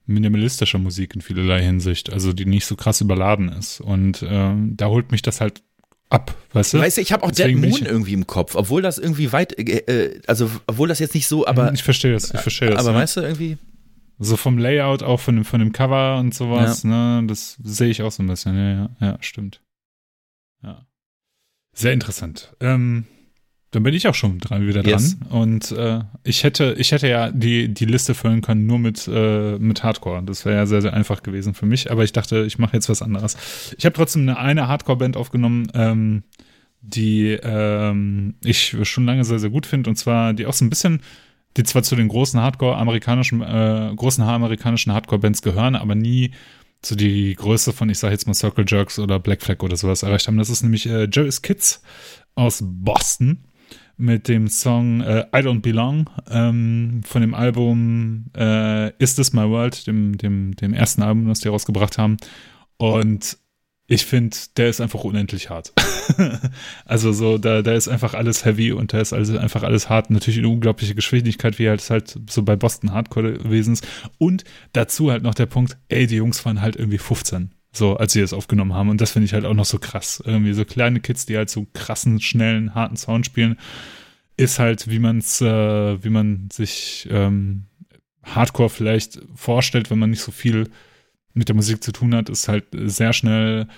minimalistischer 0.06 0.78
Musik 0.78 1.14
in 1.14 1.20
vielerlei 1.20 1.62
Hinsicht, 1.62 2.12
also 2.12 2.32
die 2.32 2.46
nicht 2.46 2.66
so 2.66 2.76
krass 2.76 3.00
überladen 3.00 3.48
ist. 3.50 3.80
Und 3.80 4.22
äh, 4.22 4.54
da 4.56 4.86
holt 4.86 5.10
mich 5.10 5.22
das 5.22 5.40
halt 5.40 5.62
ab, 6.08 6.34
weißt 6.52 6.74
du? 6.74 6.78
Weißt 6.78 6.96
du, 6.96 7.00
ich 7.00 7.12
habe 7.12 7.24
auch 7.24 7.30
Deswegen 7.30 7.60
Dead 7.60 7.70
Moon 7.70 7.86
irgendwie 7.86 8.12
im 8.12 8.26
Kopf, 8.26 8.54
obwohl 8.54 8.82
das 8.82 8.98
irgendwie 8.98 9.32
weit, 9.32 9.58
äh, 9.58 9.78
äh, 9.78 10.20
also 10.26 10.50
obwohl 10.66 10.88
das 10.88 10.98
jetzt 10.98 11.14
nicht 11.14 11.26
so, 11.26 11.46
aber. 11.46 11.72
Ich 11.72 11.82
verstehe 11.82 12.12
das, 12.12 12.32
ich 12.32 12.40
verstehe 12.40 12.70
das. 12.70 12.80
Aber 12.80 12.94
ja. 12.94 13.02
weißt 13.02 13.16
du, 13.16 13.20
irgendwie. 13.22 13.58
So 14.18 14.36
vom 14.38 14.56
Layout, 14.56 15.02
auch 15.02 15.20
von 15.20 15.34
dem, 15.34 15.44
von 15.44 15.60
dem 15.60 15.72
Cover 15.72 16.18
und 16.18 16.34
sowas, 16.34 16.84
ja. 16.84 17.20
ne, 17.20 17.26
das 17.26 17.58
sehe 17.62 17.90
ich 17.90 18.00
auch 18.00 18.10
so 18.10 18.22
ein 18.22 18.26
bisschen, 18.26 18.56
ja, 18.56 18.72
ja, 18.72 18.90
ja, 19.00 19.18
stimmt. 19.20 19.60
Ja. 20.62 20.86
Sehr 21.74 21.92
interessant. 21.92 22.54
Ähm, 22.60 23.04
dann 23.76 23.82
bin 23.82 23.92
ich 23.92 24.08
auch 24.08 24.14
schon 24.14 24.38
dran, 24.38 24.66
wieder 24.66 24.82
dran. 24.82 24.92
Yes. 24.92 25.18
Und 25.28 25.70
äh, 25.72 26.00
ich 26.24 26.44
hätte, 26.44 26.74
ich 26.78 26.92
hätte 26.92 27.08
ja 27.08 27.30
die, 27.30 27.68
die 27.68 27.84
Liste 27.84 28.14
füllen 28.14 28.40
können 28.40 28.64
nur 28.64 28.78
mit, 28.78 29.06
äh, 29.06 29.58
mit 29.58 29.82
Hardcore. 29.82 30.22
Das 30.24 30.46
wäre 30.46 30.56
ja 30.56 30.64
sehr, 30.64 30.80
sehr 30.80 30.94
einfach 30.94 31.22
gewesen 31.22 31.52
für 31.52 31.66
mich. 31.66 31.90
Aber 31.90 32.02
ich 32.02 32.12
dachte, 32.12 32.44
ich 32.46 32.58
mache 32.58 32.72
jetzt 32.72 32.88
was 32.88 33.02
anderes. 33.02 33.36
Ich 33.76 33.84
habe 33.84 33.94
trotzdem 33.94 34.22
eine, 34.22 34.38
eine 34.38 34.66
Hardcore-Band 34.66 35.18
aufgenommen, 35.18 35.70
ähm, 35.74 36.22
die 36.80 37.38
ähm, 37.42 38.36
ich 38.42 38.74
schon 38.84 39.04
lange 39.04 39.26
sehr, 39.26 39.40
sehr 39.40 39.50
gut 39.50 39.66
finde. 39.66 39.90
Und 39.90 39.96
zwar, 39.96 40.32
die 40.32 40.46
auch 40.46 40.54
so 40.54 40.64
ein 40.64 40.70
bisschen 40.70 41.02
die 41.58 41.62
zwar 41.62 41.82
zu 41.82 41.96
den 41.96 42.08
großen 42.08 42.40
Hardcore 42.40 42.78
amerikanischen, 42.78 43.42
äh, 43.42 43.92
großen 43.94 44.24
amerikanischen 44.24 44.94
Hardcore-Bands 44.94 45.42
gehören, 45.42 45.74
aber 45.74 45.94
nie 45.94 46.30
zu 46.80 46.96
die 46.96 47.34
Größe 47.34 47.74
von, 47.74 47.90
ich 47.90 47.98
sage 47.98 48.12
jetzt 48.12 48.26
mal 48.26 48.32
Circle 48.32 48.64
Jerks 48.66 48.98
oder 48.98 49.18
Black 49.18 49.42
Flag 49.42 49.62
oder 49.62 49.76
sowas 49.76 50.02
erreicht 50.02 50.28
haben. 50.28 50.38
Das 50.38 50.48
ist 50.48 50.62
nämlich 50.62 50.86
äh, 50.86 51.08
Jerry's 51.12 51.42
Kids 51.42 51.82
aus 52.36 52.62
Boston 52.64 53.44
mit 53.96 54.28
dem 54.28 54.48
Song 54.48 55.00
äh, 55.00 55.26
I 55.34 55.38
Don't 55.38 55.60
Belong 55.60 56.10
ähm, 56.30 57.02
von 57.04 57.22
dem 57.22 57.34
Album 57.34 58.26
äh, 58.36 58.90
Is 59.02 59.14
This 59.14 59.32
My 59.32 59.48
World, 59.48 59.86
dem, 59.86 60.18
dem, 60.18 60.54
dem 60.56 60.74
ersten 60.74 61.02
Album, 61.02 61.28
das 61.28 61.40
die 61.40 61.48
rausgebracht 61.48 61.98
haben. 61.98 62.16
Und 62.76 63.38
ich 63.88 64.04
finde, 64.04 64.36
der 64.56 64.68
ist 64.68 64.80
einfach 64.80 65.04
unendlich 65.04 65.48
hart. 65.48 65.72
also 66.84 67.12
so, 67.12 67.38
da, 67.38 67.62
da 67.62 67.72
ist 67.72 67.88
einfach 67.88 68.14
alles 68.14 68.44
heavy 68.44 68.72
und 68.72 68.92
da 68.92 69.00
ist 69.00 69.12
also 69.12 69.38
einfach 69.38 69.62
alles 69.62 69.88
hart. 69.88 70.10
Natürlich 70.10 70.40
eine 70.40 70.48
unglaubliche 70.48 70.94
Geschwindigkeit, 70.94 71.58
wie 71.58 71.68
halt 71.68 71.88
halt 71.88 72.18
so 72.28 72.42
bei 72.42 72.56
Boston 72.56 72.92
Hardcore 72.92 73.34
gewesen 73.34 73.74
ist. 73.74 73.86
Und 74.18 74.44
dazu 74.72 75.10
halt 75.10 75.22
noch 75.22 75.34
der 75.34 75.46
Punkt, 75.46 75.78
ey, 75.88 76.06
die 76.06 76.16
Jungs 76.16 76.44
waren 76.44 76.60
halt 76.60 76.76
irgendwie 76.76 76.98
15. 76.98 77.52
So, 77.76 77.96
als 77.96 78.12
sie 78.12 78.20
das 78.20 78.32
aufgenommen 78.32 78.74
haben. 78.74 78.88
Und 78.88 79.00
das 79.00 79.12
finde 79.12 79.26
ich 79.26 79.34
halt 79.34 79.44
auch 79.44 79.54
noch 79.54 79.64
so 79.66 79.78
krass. 79.78 80.22
Irgendwie 80.24 80.54
so 80.54 80.64
kleine 80.64 81.00
Kids, 81.00 81.26
die 81.26 81.36
halt 81.36 81.50
so 81.50 81.66
krassen, 81.74 82.20
schnellen, 82.20 82.74
harten 82.74 82.96
Sound 82.96 83.26
spielen, 83.26 83.58
ist 84.36 84.58
halt, 84.58 84.88
wie 84.88 84.98
man 84.98 85.18
es, 85.18 85.40
äh, 85.40 86.02
wie 86.02 86.10
man 86.10 86.48
sich 86.50 87.06
ähm, 87.10 87.64
Hardcore 88.22 88.70
vielleicht 88.70 89.20
vorstellt, 89.34 89.90
wenn 89.90 89.98
man 89.98 90.10
nicht 90.10 90.22
so 90.22 90.32
viel 90.32 90.68
mit 91.34 91.48
der 91.48 91.54
Musik 91.54 91.82
zu 91.82 91.92
tun 91.92 92.14
hat, 92.14 92.30
ist 92.30 92.48
halt 92.48 92.64
sehr 92.72 93.12
schnell, 93.12 93.68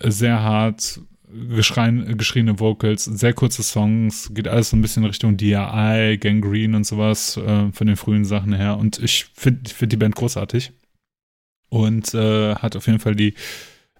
sehr 0.00 0.42
hart, 0.42 1.00
geschreien, 1.48 2.16
geschriene 2.16 2.60
Vocals, 2.60 3.04
sehr 3.04 3.32
kurze 3.32 3.64
Songs, 3.64 4.30
geht 4.32 4.46
alles 4.46 4.70
so 4.70 4.76
ein 4.76 4.82
bisschen 4.82 5.04
Richtung 5.04 5.36
DRI, 5.36 6.18
Gangrene 6.18 6.76
und 6.76 6.86
sowas 6.86 7.36
äh, 7.36 7.72
von 7.72 7.86
den 7.86 7.96
frühen 7.96 8.24
Sachen 8.24 8.52
her. 8.52 8.78
Und 8.78 9.00
ich 9.00 9.26
finde 9.34 9.68
find 9.68 9.90
die 9.90 9.96
Band 9.96 10.14
großartig 10.14 10.72
und 11.74 12.14
äh, 12.14 12.54
hat 12.54 12.76
auf 12.76 12.86
jeden 12.86 13.00
Fall 13.00 13.16
die, 13.16 13.34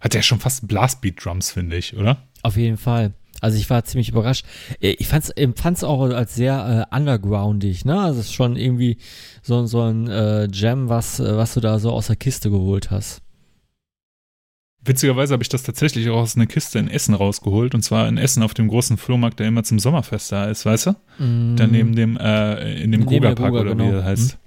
hat 0.01 0.15
ja 0.15 0.23
schon 0.23 0.39
fast 0.39 0.69
Blastbeat-Drums, 0.69 1.51
finde 1.51 1.77
ich, 1.77 1.97
oder? 1.97 2.23
Auf 2.43 2.57
jeden 2.57 2.77
Fall. 2.77 3.15
Also 3.41 3.59
ich 3.59 3.69
war 3.69 3.85
ziemlich 3.85 4.09
überrascht. 4.11 4.47
Äh, 4.81 4.91
ich 4.91 5.09
fand's, 5.09 5.31
empfand's 5.31 5.83
auch 5.83 6.03
als 6.11 6.37
sehr 6.37 6.89
äh, 6.93 6.97
undergroundig, 6.97 7.85
ne? 7.85 8.01
Also 8.01 8.21
es 8.21 8.27
ist 8.27 8.35
schon 8.35 8.55
irgendwie 8.55 8.99
so, 9.43 9.67
so 9.67 9.83
ein 9.83 10.09
äh, 10.09 10.47
Jam, 10.53 10.89
was, 10.89 11.19
äh, 11.19 11.37
was 11.37 11.55
du 11.55 11.61
da 11.61 11.81
so 11.81 11.91
aus 11.91 12.07
der 12.07 12.17
Kiste 12.17 12.49
geholt 12.49 12.93
hast. 12.93 13.23
Witzigerweise 14.87 15.33
habe 15.33 15.43
ich 15.43 15.49
das 15.49 15.65
tatsächlich 15.65 16.09
auch 16.11 16.19
aus 16.19 16.37
einer 16.37 16.47
Kiste 16.47 16.79
in 16.79 16.87
Essen 16.89 17.15
rausgeholt. 17.15 17.75
Und 17.75 17.83
zwar 17.83 18.07
in 18.07 18.19
Essen 18.19 18.45
auf 18.45 18.55
dem 18.55 18.69
großen 18.69 18.99
Flohmarkt, 18.99 19.41
der 19.41 19.49
immer 19.49 19.65
zum 19.65 19.81
Sommerfest 19.81 20.31
da 20.31 20.45
ist, 20.45 20.65
weißt 20.65 20.87
du? 20.87 20.91
Mm. 21.19 21.57
Da 21.57 21.67
neben 21.67 21.97
dem, 21.97 22.17
äh, 22.19 22.83
in 22.83 22.93
dem 22.93 23.05
Goga-Park 23.05 23.53
oder 23.55 23.71
genau. 23.71 23.87
wie 23.89 23.91
der 23.91 24.05
heißt. 24.05 24.39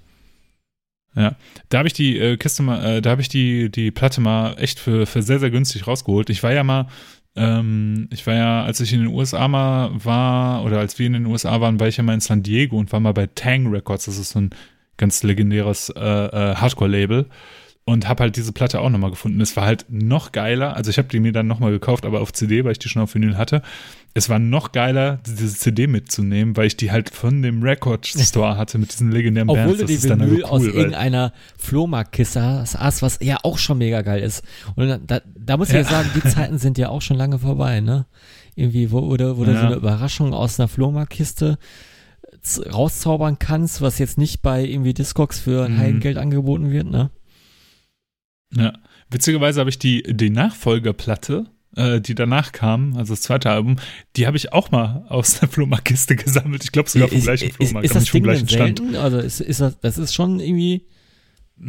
Ja, 1.18 1.34
da 1.68 1.78
habe 1.78 1.88
ich 1.88 1.94
die 1.94 2.16
äh, 2.16 2.36
Kiste 2.36 2.62
mal, 2.62 2.84
äh, 2.84 3.02
da 3.02 3.10
habe 3.10 3.20
ich 3.20 3.28
die, 3.28 3.70
die 3.70 3.90
Platte 3.90 4.20
mal 4.20 4.54
echt 4.56 4.78
für, 4.78 5.04
für 5.04 5.20
sehr, 5.20 5.40
sehr 5.40 5.50
günstig 5.50 5.88
rausgeholt. 5.88 6.30
Ich 6.30 6.44
war 6.44 6.52
ja 6.52 6.62
mal, 6.62 6.86
ähm, 7.34 8.08
ich 8.12 8.24
war 8.28 8.34
ja, 8.34 8.62
als 8.62 8.78
ich 8.78 8.92
in 8.92 9.00
den 9.00 9.08
USA 9.08 9.48
mal 9.48 9.90
war, 9.92 10.64
oder 10.64 10.78
als 10.78 10.96
wir 11.00 11.08
in 11.08 11.14
den 11.14 11.26
USA 11.26 11.60
waren, 11.60 11.80
war 11.80 11.88
ich 11.88 11.96
ja 11.96 12.04
mal 12.04 12.14
in 12.14 12.20
San 12.20 12.44
Diego 12.44 12.78
und 12.78 12.92
war 12.92 13.00
mal 13.00 13.14
bei 13.14 13.26
Tang 13.34 13.66
Records. 13.66 14.04
Das 14.04 14.16
ist 14.16 14.30
so 14.30 14.40
ein 14.42 14.50
ganz 14.96 15.24
legendäres 15.24 15.90
äh, 15.90 16.00
äh, 16.00 16.54
Hardcore-Label 16.54 17.26
und 17.88 18.06
habe 18.06 18.24
halt 18.24 18.36
diese 18.36 18.52
Platte 18.52 18.80
auch 18.80 18.90
nochmal 18.90 19.10
gefunden. 19.10 19.40
Es 19.40 19.56
war 19.56 19.64
halt 19.64 19.86
noch 19.88 20.30
geiler. 20.32 20.76
Also 20.76 20.90
ich 20.90 20.98
habe 20.98 21.08
die 21.08 21.20
mir 21.20 21.32
dann 21.32 21.46
nochmal 21.46 21.70
gekauft, 21.70 22.04
aber 22.04 22.20
auf 22.20 22.34
CD, 22.34 22.62
weil 22.64 22.72
ich 22.72 22.78
die 22.78 22.90
schon 22.90 23.00
auf 23.00 23.14
Vinyl 23.14 23.38
hatte. 23.38 23.62
Es 24.12 24.28
war 24.28 24.38
noch 24.38 24.72
geiler, 24.72 25.20
diese 25.26 25.54
CD 25.54 25.86
mitzunehmen, 25.86 26.54
weil 26.56 26.66
ich 26.66 26.76
die 26.76 26.92
halt 26.92 27.08
von 27.08 27.40
dem 27.40 27.62
Record 27.62 28.06
Store 28.06 28.58
hatte 28.58 28.76
mit 28.76 28.92
diesen 28.92 29.10
legendären 29.10 29.48
Obwohl 29.48 29.64
Bands. 29.64 29.82
Obwohl 29.82 29.96
du 29.96 30.02
die 30.02 30.08
Vinyl 30.10 30.44
cool, 30.44 30.44
aus 30.44 30.64
irgendeiner 30.64 31.32
Flohmarktkiste 31.56 32.42
hast, 32.42 33.00
was 33.00 33.18
ja 33.22 33.38
auch 33.42 33.56
schon 33.56 33.78
mega 33.78 34.02
geil 34.02 34.22
ist. 34.22 34.44
Und 34.76 35.00
da, 35.06 35.22
da 35.34 35.56
muss 35.56 35.68
ich 35.68 35.74
ja. 35.74 35.80
ja 35.80 35.88
sagen, 35.88 36.10
die 36.14 36.28
Zeiten 36.28 36.58
sind 36.58 36.76
ja 36.76 36.90
auch 36.90 37.00
schon 37.00 37.16
lange 37.16 37.38
vorbei, 37.38 37.80
ne? 37.80 38.04
Irgendwie, 38.54 38.90
wo, 38.90 38.98
oder, 38.98 39.38
wo 39.38 39.44
ja. 39.44 39.52
du 39.52 39.58
so 39.58 39.66
eine 39.66 39.76
Überraschung 39.76 40.34
aus 40.34 40.60
einer 40.60 40.68
Flohmarktkiste 40.68 41.56
rauszaubern 42.70 43.38
kannst, 43.38 43.80
was 43.80 43.98
jetzt 43.98 44.18
nicht 44.18 44.42
bei 44.42 44.62
irgendwie 44.62 44.92
Discogs 44.92 45.40
für 45.40 45.64
ein 45.64 45.74
mhm. 45.74 45.78
Heidengeld 45.78 46.18
angeboten 46.18 46.70
wird, 46.70 46.90
ne? 46.90 47.10
Ja, 48.54 48.72
witzigerweise 49.10 49.60
habe 49.60 49.70
ich 49.70 49.78
die, 49.78 50.02
die 50.02 50.30
Nachfolgerplatte, 50.30 51.46
äh, 51.76 52.00
die 52.00 52.14
danach 52.14 52.52
kam, 52.52 52.96
also 52.96 53.12
das 53.12 53.22
zweite 53.22 53.50
Album, 53.50 53.76
die 54.16 54.26
habe 54.26 54.36
ich 54.36 54.52
auch 54.52 54.70
mal 54.70 55.04
aus 55.08 55.40
der 55.40 55.48
Flohmarktkiste 55.48 56.16
gesammelt. 56.16 56.64
Ich 56.64 56.72
glaube 56.72 56.88
sogar 56.88 57.08
vom 57.08 57.20
gleichen 57.20 57.50
Flohmarkt. 57.50 57.84
Ist, 57.84 57.90
ist 57.90 57.96
das 57.96 58.10
Ding 58.10 58.22
gleichen 58.22 58.48
Stand. 58.48 58.96
Also 58.96 59.18
ist, 59.18 59.40
ist 59.40 59.60
das, 59.60 59.78
das 59.80 59.98
ist 59.98 60.14
schon 60.14 60.40
irgendwie. 60.40 60.86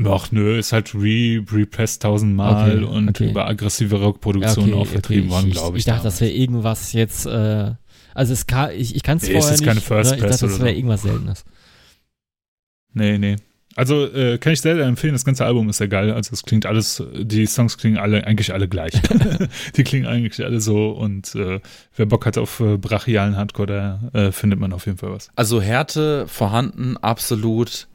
Ach 0.06 0.32
nö, 0.32 0.58
ist 0.60 0.72
halt 0.72 0.94
re, 0.94 1.44
repressed 1.52 2.04
tausendmal 2.04 2.84
okay, 2.84 2.86
und 2.86 3.10
okay. 3.10 3.32
über 3.32 3.48
aggressive 3.48 4.00
Rockproduktionen 4.00 4.74
okay, 4.74 4.82
auch 4.82 4.88
vertrieben 4.88 5.32
worden, 5.32 5.50
glaube 5.50 5.78
ich. 5.78 5.82
Ich 5.82 5.86
dachte, 5.86 6.04
das 6.04 6.22
wäre 6.22 6.32
irgendwas 6.32 6.94
jetzt, 6.94 7.26
äh, 7.26 7.74
also 8.14 8.34
es 8.34 8.46
kann, 8.46 8.70
ich, 8.76 8.96
ich 8.96 9.02
kann 9.02 9.18
es 9.18 9.24
nee, 9.24 9.34
vorher 9.34 9.50
es 9.50 9.56
ist 9.56 9.62
nicht. 9.62 9.68
Keine 9.68 9.82
First 9.82 10.12
ne? 10.12 10.18
Ich 10.18 10.24
dachte, 10.24 10.46
das 10.46 10.60
wäre 10.60 10.74
irgendwas 10.74 11.02
Seltenes. 11.02 11.44
Nee, 12.94 13.18
nee. 13.18 13.38
Also 13.80 14.14
äh, 14.14 14.38
kann 14.40 14.52
ich 14.52 14.60
sehr, 14.60 14.78
empfehlen, 14.78 15.14
das 15.14 15.24
ganze 15.24 15.46
Album 15.46 15.70
ist 15.70 15.78
sehr 15.78 15.88
geil. 15.88 16.12
Also 16.12 16.34
es 16.34 16.44
klingt 16.44 16.66
alles, 16.66 17.02
die 17.14 17.46
Songs 17.46 17.78
klingen 17.78 17.98
alle 17.98 18.28
eigentlich 18.28 18.54
alle 18.54 18.68
gleich. 18.68 18.92
die 19.78 19.84
klingen 19.86 20.06
eigentlich 20.06 20.46
alle 20.46 20.60
so 20.60 20.90
und 20.90 21.34
äh, 21.36 21.62
wer 21.96 22.06
Bock 22.06 22.26
hat 22.26 22.38
auf 22.38 22.60
äh, 22.60 22.76
brachialen 22.76 23.38
Hardcore, 23.38 23.68
da 24.14 24.20
äh, 24.20 24.32
findet 24.34 24.60
man 24.60 24.74
auf 24.74 24.86
jeden 24.86 24.98
Fall 24.98 25.14
was. 25.14 25.30
Also 25.38 25.62
Härte 25.62 26.28
vorhanden, 26.28 26.98
absolut, 26.98 27.88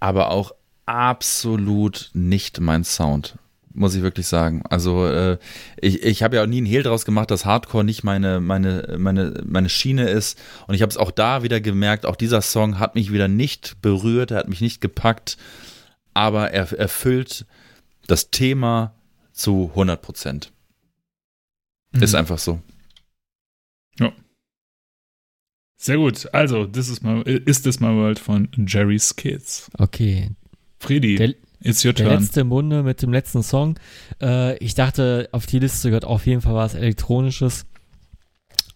aber 0.00 0.30
auch 0.30 0.52
absolut 0.86 2.08
nicht 2.14 2.58
mein 2.58 2.82
Sound 2.82 3.36
muss 3.72 3.94
ich 3.94 4.02
wirklich 4.02 4.26
sagen. 4.26 4.62
Also 4.68 5.06
äh, 5.06 5.38
ich, 5.80 6.02
ich 6.02 6.22
habe 6.22 6.36
ja 6.36 6.42
auch 6.42 6.46
nie 6.46 6.58
einen 6.58 6.66
Hehl 6.66 6.82
draus 6.82 7.04
gemacht, 7.04 7.30
dass 7.30 7.44
Hardcore 7.44 7.84
nicht 7.84 8.02
meine, 8.02 8.40
meine, 8.40 8.96
meine, 8.98 9.42
meine 9.44 9.68
Schiene 9.68 10.08
ist. 10.08 10.38
Und 10.66 10.74
ich 10.74 10.82
habe 10.82 10.90
es 10.90 10.96
auch 10.96 11.10
da 11.10 11.42
wieder 11.42 11.60
gemerkt, 11.60 12.06
auch 12.06 12.16
dieser 12.16 12.42
Song 12.42 12.78
hat 12.78 12.94
mich 12.94 13.12
wieder 13.12 13.28
nicht 13.28 13.80
berührt, 13.82 14.30
er 14.30 14.38
hat 14.38 14.48
mich 14.48 14.60
nicht 14.60 14.80
gepackt, 14.80 15.36
aber 16.14 16.50
er 16.50 16.72
erfüllt 16.72 17.46
das 18.06 18.30
Thema 18.30 18.94
zu 19.32 19.70
100 19.70 20.02
Prozent. 20.02 20.52
Mhm. 21.92 22.02
Ist 22.02 22.14
einfach 22.14 22.38
so. 22.38 22.60
Ja. 23.98 24.12
Sehr 25.76 25.96
gut. 25.96 26.32
Also, 26.34 26.66
this 26.66 26.88
is 26.88 27.02
my, 27.02 27.22
ist 27.22 27.62
this 27.62 27.80
my 27.80 27.88
world 27.88 28.18
von 28.18 28.48
Jerry's 28.66 29.14
Kids. 29.14 29.70
Okay. 29.78 30.30
Friedi. 30.80 31.16
Der, 31.16 31.34
It's 31.62 31.84
your 31.84 31.94
turn. 31.94 32.08
Der 32.08 32.18
letzte 32.18 32.44
Munde 32.44 32.82
mit 32.82 33.02
dem 33.02 33.12
letzten 33.12 33.42
Song. 33.42 33.78
Äh, 34.22 34.56
ich 34.58 34.74
dachte, 34.74 35.28
auf 35.32 35.46
die 35.46 35.58
Liste 35.58 35.88
gehört 35.88 36.04
auf 36.04 36.26
jeden 36.26 36.40
Fall 36.40 36.54
was 36.54 36.74
Elektronisches. 36.74 37.66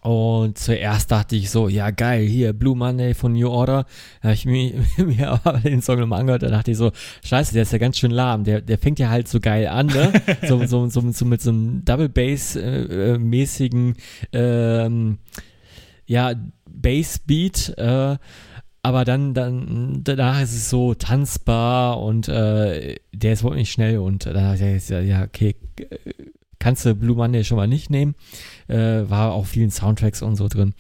Und 0.03 0.59
zuerst 0.59 1.13
dachte 1.13 1.37
ich 1.37 1.51
so, 1.51 1.69
ja 1.69 1.93
geil, 1.93 2.27
hier 2.27 2.53
Blue 2.53 2.77
Monday 2.77 3.15
von 3.15 3.35
New 3.35 3.49
Order. 3.49 3.87
Da 4.21 4.31
habe 4.31 4.35
ich 4.35 4.45
mir, 4.47 4.75
mir 4.97 5.31
aber 5.31 5.61
den 5.61 5.81
Song 5.81 6.01
nochmal 6.01 6.21
angehört, 6.21 6.43
da 6.43 6.49
dachte 6.49 6.73
ich 6.73 6.77
so, 6.77 6.91
scheiße, 7.25 7.53
der 7.53 7.63
ist 7.63 7.73
ja 7.73 7.79
ganz 7.79 7.99
schön 7.99 8.11
lahm. 8.11 8.43
Der, 8.43 8.61
der 8.61 8.79
fängt 8.79 8.99
ja 8.99 9.11
halt 9.11 9.29
so 9.29 9.39
geil 9.39 9.69
an, 9.69 9.87
ne? 9.87 10.13
so, 10.49 10.67
so, 10.67 10.89
so, 10.89 11.09
so 11.13 11.25
mit 11.25 11.41
so 11.41 11.51
einem 11.51 11.85
Double 11.85 12.09
Bass 12.09 12.57
äh, 12.57 13.17
mäßigen 13.17 13.95
ähm, 14.33 15.19
ja, 16.07 16.35
Bass 16.69 17.21
Beat. 17.21 17.75
Äh, 17.79 18.17
aber 18.83 19.05
dann, 19.05 19.33
dann, 19.33 20.01
danach 20.03 20.43
ist 20.43 20.55
es 20.55 20.69
so 20.69 20.95
tanzbar 20.95 22.01
und 22.01 22.29
äh, 22.29 22.97
der 23.13 23.33
ist 23.33 23.45
nicht 23.45 23.73
schnell 23.73 23.99
und 23.99 24.27
dann 24.27 24.45
hat 24.45 24.61
er 24.61 24.75
gesagt, 24.75 25.07
ja, 25.07 25.23
okay, 25.23 25.55
kannst 26.59 26.85
du 26.85 26.95
Blue 26.95 27.17
Monday 27.17 27.45
schon 27.45 27.57
mal 27.57 27.67
nicht 27.67 27.91
nehmen. 27.91 28.15
Äh, 28.69 29.09
war 29.11 29.33
auch 29.33 29.47
vielen 29.47 29.71
Soundtracks 29.71 30.23
und 30.23 30.37
so 30.37 30.49
drin. 30.49 30.75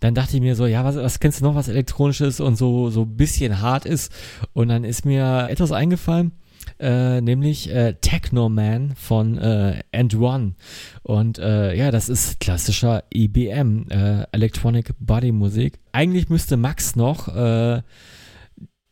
Dann 0.00 0.14
dachte 0.14 0.36
ich 0.36 0.42
mir 0.42 0.56
so, 0.56 0.66
ja, 0.66 0.84
was, 0.84 0.96
was 0.96 1.20
kennst 1.20 1.40
du 1.40 1.44
noch, 1.44 1.54
was 1.54 1.68
elektronisches 1.68 2.40
und 2.40 2.56
so, 2.56 2.90
so 2.90 3.02
ein 3.02 3.16
bisschen 3.16 3.60
hart 3.60 3.84
ist? 3.84 4.12
Und 4.54 4.68
dann 4.68 4.84
ist 4.84 5.04
mir 5.04 5.48
etwas 5.50 5.72
eingefallen 5.72 6.32
äh, 6.78 7.20
nämlich 7.20 7.70
äh, 7.70 7.94
Technoman 8.00 8.94
von 8.96 9.38
äh, 9.38 9.82
End 9.92 10.14
One. 10.14 10.54
Und 11.02 11.38
äh, 11.38 11.74
ja, 11.74 11.90
das 11.90 12.08
ist 12.08 12.40
klassischer 12.40 13.04
EBM, 13.10 13.86
äh, 13.90 14.26
Electronic 14.32 14.94
Body 14.98 15.32
Musik. 15.32 15.78
Eigentlich 15.92 16.28
müsste 16.28 16.56
Max 16.56 16.96
noch 16.96 17.34
äh, 17.34 17.82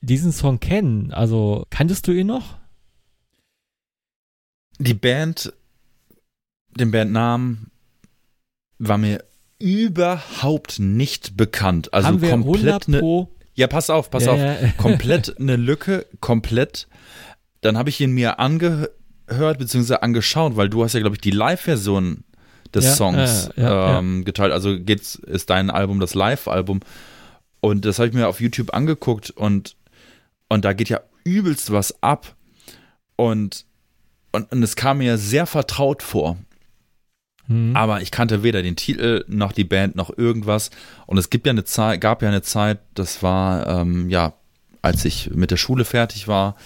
diesen 0.01 0.33
Song 0.33 0.61
kennen. 0.61 1.13
Also, 1.13 1.67
kanntest 1.71 2.07
du 2.09 2.13
ihn 2.13 2.27
noch? 2.27 2.59
Die 4.79 4.95
Band, 4.95 5.53
den 6.77 6.91
Bandnamen 6.91 7.71
war 8.79 8.99
mir 8.99 9.25
überhaupt 9.59 10.79
nicht 10.79 11.37
bekannt. 11.37 11.93
Also 11.95 12.09
Haben 12.09 12.23
wir 12.23 12.31
komplett 12.31 12.89
eine. 12.89 13.29
Ja, 13.55 13.69
pass 13.69 13.89
auf, 13.89 14.11
pass 14.11 14.25
ja, 14.25 14.33
auf. 14.33 14.39
Ja. 14.39 14.57
komplett 14.77 15.39
eine 15.39 15.57
Lücke, 15.57 16.07
komplett. 16.21 16.89
Dann 17.65 17.79
habe 17.79 17.89
ich 17.89 17.99
ihn 17.99 18.13
mir 18.13 18.39
angehört 18.41 18.89
bzw. 19.59 19.95
angeschaut, 20.03 20.55
weil 20.55 20.69
du 20.69 20.85
hast 20.85 20.93
ja, 20.93 21.01
glaube 21.01 21.17
ich, 21.17 21.23
die 21.23 21.31
Live-Version 21.31 22.23
des 22.75 22.85
ja, 22.85 22.93
Songs 22.93 23.49
äh, 23.57 23.63
ja, 23.63 23.99
ähm, 23.99 24.27
geteilt. 24.27 24.53
Also 24.53 24.79
geht's, 24.79 25.15
ist 25.15 25.49
dein 25.49 25.71
Album 25.71 25.99
das 25.99 26.15
Live-Album. 26.15 26.81
Und 27.61 27.87
das 27.87 27.99
habe 27.99 28.09
ich 28.09 28.15
mir 28.15 28.29
auf 28.29 28.43
YouTube 28.43 28.75
angeguckt 28.75 29.31
und, 29.31 29.77
und 30.51 30.67
da 30.67 30.75
geht 30.75 30.91
ja 30.91 31.01
übelst 31.25 31.73
was 31.73 32.03
ab. 32.03 32.37
Und, 33.17 33.65
und, 34.31 34.53
und 34.53 34.63
es 34.63 34.77
kam 34.77 34.99
mir 34.99 35.17
sehr 35.17 35.47
vertraut 35.47 36.03
vor. 36.03 36.37
Mhm. 37.47 37.75
Aber 37.75 38.03
ich 38.03 38.11
kannte 38.11 38.43
weder 38.43 38.61
den 38.61 38.77
Titel 38.77 39.25
noch 39.27 39.53
die 39.53 39.65
Band 39.65 39.97
noch 39.97 40.15
irgendwas. 40.19 40.69
Und 41.07 41.17
es 41.17 41.31
gibt 41.31 41.47
ja 41.47 41.51
eine 41.51 41.65
Zeit, 41.65 42.03
gab 42.03 42.21
ja 42.21 42.29
eine 42.29 42.43
Zeit, 42.43 42.81
das 42.93 43.23
war 43.23 43.67
ähm, 43.67 44.11
ja, 44.11 44.35
als 44.83 45.07
ich 45.07 45.31
mit 45.31 45.51
der 45.51 45.57
Schule 45.57 45.87
fertig 45.87 46.29
war 46.29 46.57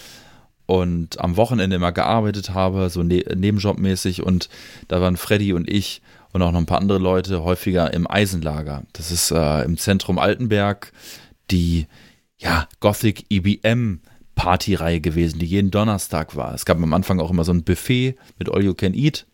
und 0.68 1.18
am 1.18 1.38
Wochenende 1.38 1.76
immer 1.76 1.92
gearbeitet 1.92 2.50
habe, 2.50 2.90
so 2.90 3.02
ne 3.02 3.24
nebenjobmäßig. 3.34 4.22
Und 4.22 4.50
da 4.86 5.00
waren 5.00 5.16
Freddy 5.16 5.54
und 5.54 5.68
ich 5.68 6.02
und 6.32 6.42
auch 6.42 6.52
noch 6.52 6.58
ein 6.58 6.66
paar 6.66 6.82
andere 6.82 6.98
Leute 6.98 7.42
häufiger 7.42 7.94
im 7.94 8.08
Eisenlager. 8.08 8.82
Das 8.92 9.10
ist 9.10 9.30
äh, 9.30 9.62
im 9.62 9.78
Zentrum 9.78 10.18
Altenberg 10.18 10.92
die 11.50 11.86
ja, 12.36 12.68
Gothic 12.80 13.24
EBM 13.30 14.00
Partyreihe 14.34 15.00
gewesen, 15.00 15.38
die 15.38 15.46
jeden 15.46 15.70
Donnerstag 15.70 16.36
war. 16.36 16.54
Es 16.54 16.66
gab 16.66 16.76
am 16.76 16.92
Anfang 16.92 17.18
auch 17.18 17.30
immer 17.30 17.44
so 17.44 17.52
ein 17.52 17.64
Buffet 17.64 18.16
mit 18.38 18.52
All 18.52 18.62
You 18.62 18.74
Can 18.74 18.92
Eat. 18.92 19.26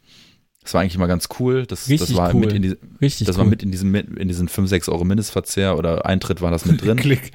Das 0.62 0.72
war 0.72 0.82
eigentlich 0.82 0.94
immer 0.94 1.08
ganz 1.08 1.28
cool. 1.40 1.66
Das, 1.66 1.86
das 1.86 2.14
war 2.14 2.32
cool. 2.32 2.42
mit 2.42 2.52
in 2.52 2.62
die, 2.62 2.76
Richtig 3.00 3.26
das 3.26 3.34
cool. 3.34 3.40
war 3.42 3.50
mit 3.50 3.64
in 3.64 3.72
diesem 3.72 3.92
in 3.92 4.28
diesen 4.28 4.48
5, 4.48 4.68
6 4.68 4.88
Euro 4.88 5.04
Mindestverzehr 5.04 5.76
oder 5.76 6.06
Eintritt 6.06 6.40
war 6.40 6.52
das 6.52 6.64
mit 6.64 6.80
drin. 6.80 6.96
Klick. 7.00 7.32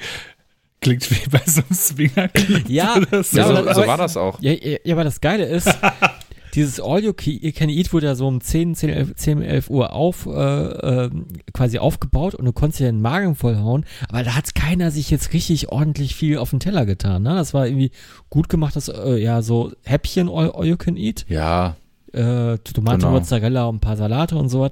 Klingt 0.82 1.10
wie 1.12 1.30
bei 1.30 1.42
so 1.46 1.62
einem 1.62 1.78
Swinger. 1.78 2.30
Ja, 2.68 2.96
so. 3.22 3.38
ja 3.38 3.48
so, 3.48 3.82
so 3.82 3.88
war 3.88 3.98
das 3.98 4.16
auch. 4.16 4.42
Ja, 4.42 4.54
ja, 4.54 4.78
ja, 4.84 4.96
aber 4.96 5.04
das 5.04 5.20
Geile 5.20 5.46
ist, 5.46 5.70
dieses 6.56 6.80
All 6.80 7.04
You 7.04 7.14
Can 7.14 7.70
Eat 7.70 7.92
wurde 7.92 8.08
ja 8.08 8.16
so 8.16 8.28
um 8.28 8.40
10, 8.40 8.76
10, 8.76 8.90
11, 8.90 9.16
10, 9.16 9.42
11 9.42 9.70
Uhr 9.70 9.94
auf, 9.94 10.26
äh, 10.26 10.30
äh, 10.32 11.10
quasi 11.54 11.80
aufgebaut 11.80 12.34
und 12.36 12.46
du 12.46 12.54
konntest 12.54 12.80
dir 12.80 12.86
den 12.86 13.02
Magen 13.02 13.36
vollhauen, 13.36 13.86
aber 14.08 14.24
da 14.24 14.36
hat 14.36 14.56
keiner 14.56 14.92
sich 14.92 15.10
jetzt 15.10 15.34
richtig 15.34 15.70
ordentlich 15.70 16.16
viel 16.16 16.38
auf 16.38 16.52
den 16.52 16.60
Teller 16.60 16.86
getan. 16.86 17.24
Ne? 17.24 17.36
Das 17.36 17.54
war 17.54 17.68
irgendwie 17.68 17.92
gut 18.30 18.48
gemacht, 18.48 18.76
das 18.76 18.88
äh, 18.88 19.18
ja 19.18 19.42
so 19.42 19.74
Häppchen 19.84 20.30
All, 20.30 20.52
All 20.52 20.66
You 20.66 20.78
Can 20.78 20.96
Eat. 20.96 21.26
Ja. 21.28 21.76
Äh, 22.14 22.58
Tomate, 22.60 23.00
genau. 23.00 23.12
Mozzarella 23.12 23.66
und 23.66 23.76
ein 23.76 23.82
paar 23.82 23.98
Salate 23.98 24.36
und 24.38 24.50
so 24.50 24.62
was. 24.62 24.72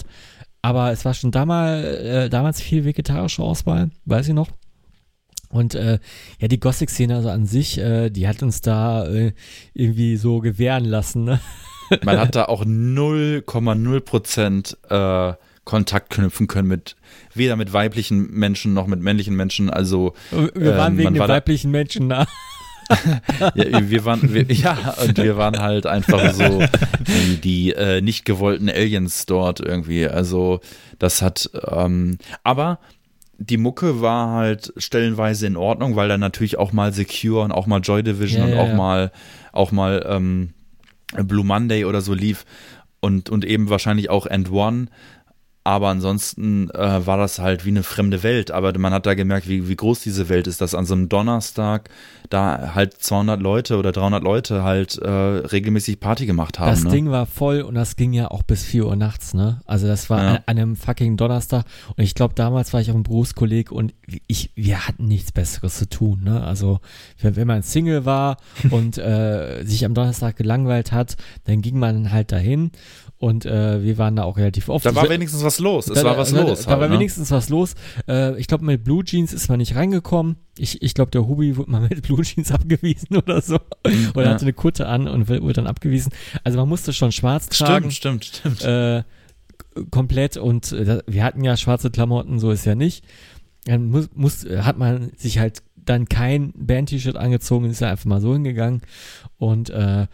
Aber 0.61 0.91
es 0.91 1.05
war 1.05 1.13
schon 1.13 1.31
damals, 1.31 1.85
äh, 1.85 2.29
damals 2.29 2.61
viel 2.61 2.83
vegetarische 2.85 3.43
Auswahl, 3.43 3.91
weiß 4.05 4.29
ich 4.29 4.33
noch. 4.33 4.49
Und 5.49 5.75
äh, 5.75 5.99
ja, 6.39 6.47
die 6.47 6.59
Gothic-Szene 6.59 7.15
also 7.15 7.29
an 7.29 7.45
sich, 7.45 7.77
äh, 7.77 8.09
die 8.09 8.27
hat 8.27 8.43
uns 8.43 8.61
da 8.61 9.05
äh, 9.07 9.33
irgendwie 9.73 10.17
so 10.17 10.39
gewähren 10.39 10.85
lassen. 10.85 11.23
Ne? 11.23 11.39
Man 12.03 12.19
hat 12.19 12.35
da 12.35 12.45
auch 12.45 12.65
0,0 12.65 13.99
Prozent 14.01 14.77
äh, 14.89 15.33
Kontakt 15.63 16.11
knüpfen 16.11 16.47
können 16.47 16.69
mit 16.69 16.95
weder 17.33 17.57
mit 17.57 17.73
weiblichen 17.73 18.31
Menschen 18.31 18.73
noch 18.73 18.87
mit 18.87 19.01
männlichen 19.01 19.35
Menschen. 19.35 19.69
Also 19.69 20.13
wir 20.31 20.77
waren 20.77 20.93
ähm, 20.93 20.97
wegen 20.97 21.13
den 21.13 21.27
weiblichen 21.27 21.71
Menschen 21.71 22.07
da. 22.07 22.25
ja, 23.53 23.89
wir 23.89 24.05
waren, 24.05 24.33
wir, 24.33 24.43
ja, 24.43 24.95
und 25.03 25.17
wir 25.17 25.35
waren 25.35 25.59
halt 25.59 25.85
einfach 25.85 26.33
so 26.33 26.63
die, 27.05 27.41
die 27.41 27.73
äh, 27.73 27.99
nicht 27.99 28.23
gewollten 28.23 28.69
Aliens 28.69 29.25
dort 29.25 29.59
irgendwie. 29.59 30.07
Also 30.07 30.61
das 30.99 31.21
hat, 31.21 31.49
ähm, 31.69 32.17
aber 32.43 32.79
die 33.39 33.57
Mucke 33.57 34.01
war 34.01 34.31
halt 34.31 34.73
stellenweise 34.77 35.47
in 35.47 35.57
Ordnung, 35.57 35.95
weil 35.95 36.09
da 36.09 36.17
natürlich 36.17 36.57
auch 36.57 36.73
mal 36.73 36.93
Secure 36.93 37.43
und 37.43 37.51
auch 37.51 37.67
mal 37.67 37.79
Joy 37.79 38.03
Division 38.03 38.41
ja, 38.41 38.45
und 38.45 38.51
ja, 38.53 38.61
auch 38.61 38.69
ja. 38.69 38.75
mal 38.75 39.11
auch 39.51 39.71
mal 39.71 40.05
ähm, 40.07 40.53
Blue 41.15 41.45
Monday 41.45 41.85
oder 41.85 42.01
so 42.01 42.13
lief 42.13 42.45
und 42.99 43.29
und 43.29 43.45
eben 43.45 43.69
wahrscheinlich 43.69 44.09
auch 44.09 44.25
End 44.25 44.51
One 44.51 44.87
aber 45.67 45.89
ansonsten 45.89 46.69
äh, 46.69 47.05
war 47.05 47.17
das 47.17 47.39
halt 47.39 47.65
wie 47.65 47.71
eine 47.71 47.83
fremde 47.83 48.23
Welt. 48.23 48.51
Aber 48.51 48.71
man 48.79 48.93
hat 48.93 49.05
da 49.05 49.15
gemerkt, 49.15 49.49
wie, 49.49 49.67
wie 49.67 49.75
groß 49.75 49.99
diese 49.99 50.29
Welt 50.29 50.47
ist, 50.47 50.61
dass 50.61 50.73
an 50.73 50.85
so 50.85 50.93
einem 50.93 51.09
Donnerstag 51.09 51.89
da 52.29 52.71
halt 52.73 52.93
200 52.93 53.41
Leute 53.41 53.75
oder 53.75 53.91
300 53.91 54.23
Leute 54.23 54.63
halt 54.63 54.97
äh, 54.97 55.09
regelmäßig 55.09 55.99
Party 55.99 56.25
gemacht 56.25 56.57
haben. 56.57 56.69
Das 56.69 56.85
ne? 56.85 56.91
Ding 56.91 57.11
war 57.11 57.25
voll 57.25 57.63
und 57.63 57.75
das 57.75 57.97
ging 57.97 58.13
ja 58.13 58.31
auch 58.31 58.43
bis 58.43 58.63
4 58.63 58.85
Uhr 58.85 58.95
nachts, 58.95 59.33
ne? 59.33 59.59
Also 59.65 59.87
das 59.87 60.09
war 60.09 60.23
ja. 60.23 60.29
an, 60.35 60.39
einem 60.45 60.75
fucking 60.77 61.17
Donnerstag 61.17 61.65
und 61.97 62.03
ich 62.03 62.15
glaube, 62.15 62.33
damals 62.33 62.71
war 62.71 62.79
ich 62.79 62.89
auch 62.89 62.95
ein 62.95 63.03
Berufskolleg 63.03 63.69
und 63.69 63.93
ich, 64.27 64.51
wir 64.55 64.87
hatten 64.87 65.05
nichts 65.05 65.33
Besseres 65.33 65.77
zu 65.77 65.89
tun, 65.89 66.21
ne? 66.23 66.45
Also 66.45 66.79
wenn, 67.21 67.35
wenn 67.35 67.47
man 67.47 67.61
Single 67.61 68.05
war 68.05 68.37
und 68.69 68.97
äh, 68.97 69.63
sich 69.65 69.83
am 69.83 69.93
Donnerstag 69.93 70.37
gelangweilt 70.37 70.93
hat, 70.93 71.17
dann 71.43 71.61
ging 71.61 71.77
man 71.77 72.09
halt 72.13 72.31
dahin 72.31 72.71
und 73.19 73.45
äh, 73.45 73.83
wir 73.83 73.97
waren 73.97 74.15
da 74.15 74.23
auch 74.23 74.37
relativ 74.37 74.69
oft. 74.69 74.85
Da 74.85 74.93
war 74.93 75.09
wenigstens 75.09 75.43
was 75.43 75.59
los. 75.59 75.87
Es 75.87 75.95
da, 75.95 76.03
war 76.03 76.17
was 76.17 76.31
da, 76.31 76.41
los. 76.41 76.61
Da, 76.61 76.71
halt, 76.71 76.81
war 76.81 76.87
ne? 76.87 76.93
wenigstens 76.95 77.31
was 77.31 77.49
los. 77.49 77.73
Äh, 78.07 78.39
ich 78.39 78.47
glaube, 78.47 78.63
mit 78.63 78.83
Blue 78.83 79.03
Jeans 79.03 79.33
ist 79.33 79.49
man 79.49 79.57
nicht 79.57 79.75
reingekommen. 79.75 80.35
Ich, 80.57 80.81
ich 80.83 80.93
glaube, 80.93 81.09
der 81.09 81.27
Hubi 81.27 81.57
wurde 81.57 81.71
mal 81.71 81.81
mit 81.89 82.03
Blue 82.03 82.21
Jeans 82.21 82.51
abgewiesen 82.51 83.17
oder 83.17 83.41
so. 83.41 83.57
Mhm, 83.85 84.11
oder 84.13 84.25
ja. 84.25 84.31
hatte 84.33 84.43
eine 84.43 84.53
Kutte 84.53 84.87
an 84.87 85.07
und 85.07 85.29
wurde 85.29 85.53
dann 85.53 85.67
abgewiesen. 85.67 86.11
Also 86.43 86.59
man 86.59 86.69
musste 86.69 86.93
schon 86.93 87.11
schwarz 87.11 87.49
tragen. 87.49 87.89
Stimmt, 87.89 88.25
stimmt, 88.25 88.59
stimmt. 88.59 88.63
Äh, 88.63 89.03
komplett 89.89 90.37
und 90.37 90.71
äh, 90.71 91.01
wir 91.07 91.23
hatten 91.23 91.43
ja 91.43 91.57
schwarze 91.57 91.89
Klamotten, 91.89 92.39
so 92.39 92.51
ist 92.51 92.65
ja 92.65 92.75
nicht. 92.75 93.03
Dann 93.65 93.85
muss, 93.85 94.09
muss, 94.13 94.45
hat 94.45 94.77
man 94.77 95.11
sich 95.17 95.39
halt 95.39 95.63
dann 95.75 96.07
kein 96.07 96.53
Band-T-Shirt 96.55 97.15
angezogen, 97.15 97.65
ist 97.65 97.81
ja 97.81 97.89
einfach 97.89 98.05
mal 98.05 98.21
so 98.21 98.33
hingegangen 98.33 98.81
und 99.37 99.69
äh, 99.69 100.07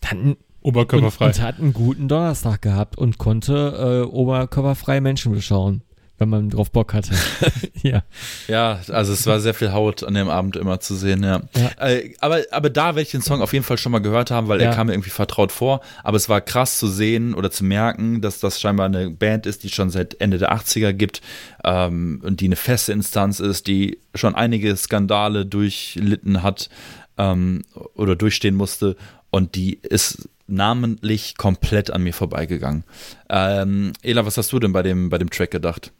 dann 0.00 0.36
Oberkörperfrei. 0.64 1.26
Und, 1.26 1.36
und 1.36 1.42
hat 1.42 1.60
einen 1.60 1.72
guten 1.74 2.08
Donnerstag 2.08 2.62
gehabt 2.62 2.96
und 2.96 3.18
konnte 3.18 4.02
äh, 4.04 4.08
oberkörperfrei 4.08 5.02
Menschen 5.02 5.32
beschauen, 5.32 5.82
wenn 6.16 6.30
man 6.30 6.48
drauf 6.48 6.70
Bock 6.70 6.94
hatte. 6.94 7.14
ja. 7.82 8.02
Ja, 8.48 8.80
also 8.88 9.12
es 9.12 9.26
war 9.26 9.40
sehr 9.40 9.52
viel 9.52 9.72
Haut 9.72 10.02
an 10.02 10.14
dem 10.14 10.30
Abend 10.30 10.56
immer 10.56 10.80
zu 10.80 10.94
sehen, 10.94 11.22
ja. 11.22 11.42
ja. 11.54 11.86
Äh, 11.86 12.14
aber, 12.18 12.40
aber 12.50 12.70
da 12.70 12.86
werde 12.86 13.02
ich 13.02 13.10
den 13.10 13.20
Song 13.20 13.42
auf 13.42 13.52
jeden 13.52 13.64
Fall 13.64 13.76
schon 13.76 13.92
mal 13.92 13.98
gehört 13.98 14.30
haben, 14.30 14.48
weil 14.48 14.58
ja. 14.58 14.70
er 14.70 14.74
kam 14.74 14.86
mir 14.86 14.94
irgendwie 14.94 15.10
vertraut 15.10 15.52
vor. 15.52 15.82
Aber 16.02 16.16
es 16.16 16.30
war 16.30 16.40
krass 16.40 16.78
zu 16.78 16.86
sehen 16.86 17.34
oder 17.34 17.50
zu 17.50 17.62
merken, 17.62 18.22
dass 18.22 18.40
das 18.40 18.58
scheinbar 18.58 18.86
eine 18.86 19.10
Band 19.10 19.44
ist, 19.44 19.64
die 19.64 19.68
schon 19.68 19.90
seit 19.90 20.18
Ende 20.18 20.38
der 20.38 20.54
80er 20.54 20.94
gibt 20.94 21.20
ähm, 21.62 22.22
und 22.24 22.40
die 22.40 22.46
eine 22.46 22.56
feste 22.56 22.94
Instanz 22.94 23.38
ist, 23.38 23.66
die 23.66 23.98
schon 24.14 24.34
einige 24.34 24.74
Skandale 24.78 25.44
durchlitten 25.44 26.42
hat 26.42 26.70
ähm, 27.18 27.64
oder 27.94 28.16
durchstehen 28.16 28.54
musste. 28.54 28.96
Und 29.28 29.56
die 29.56 29.80
ist 29.82 30.28
namentlich 30.46 31.36
komplett 31.36 31.90
an 31.90 32.02
mir 32.02 32.12
vorbeigegangen. 32.12 32.84
Ähm, 33.28 33.92
Ela, 34.02 34.26
was 34.26 34.36
hast 34.36 34.52
du 34.52 34.58
denn 34.58 34.72
bei 34.72 34.82
dem, 34.82 35.10
bei 35.10 35.18
dem 35.18 35.30
Track 35.30 35.50
gedacht? 35.50 35.92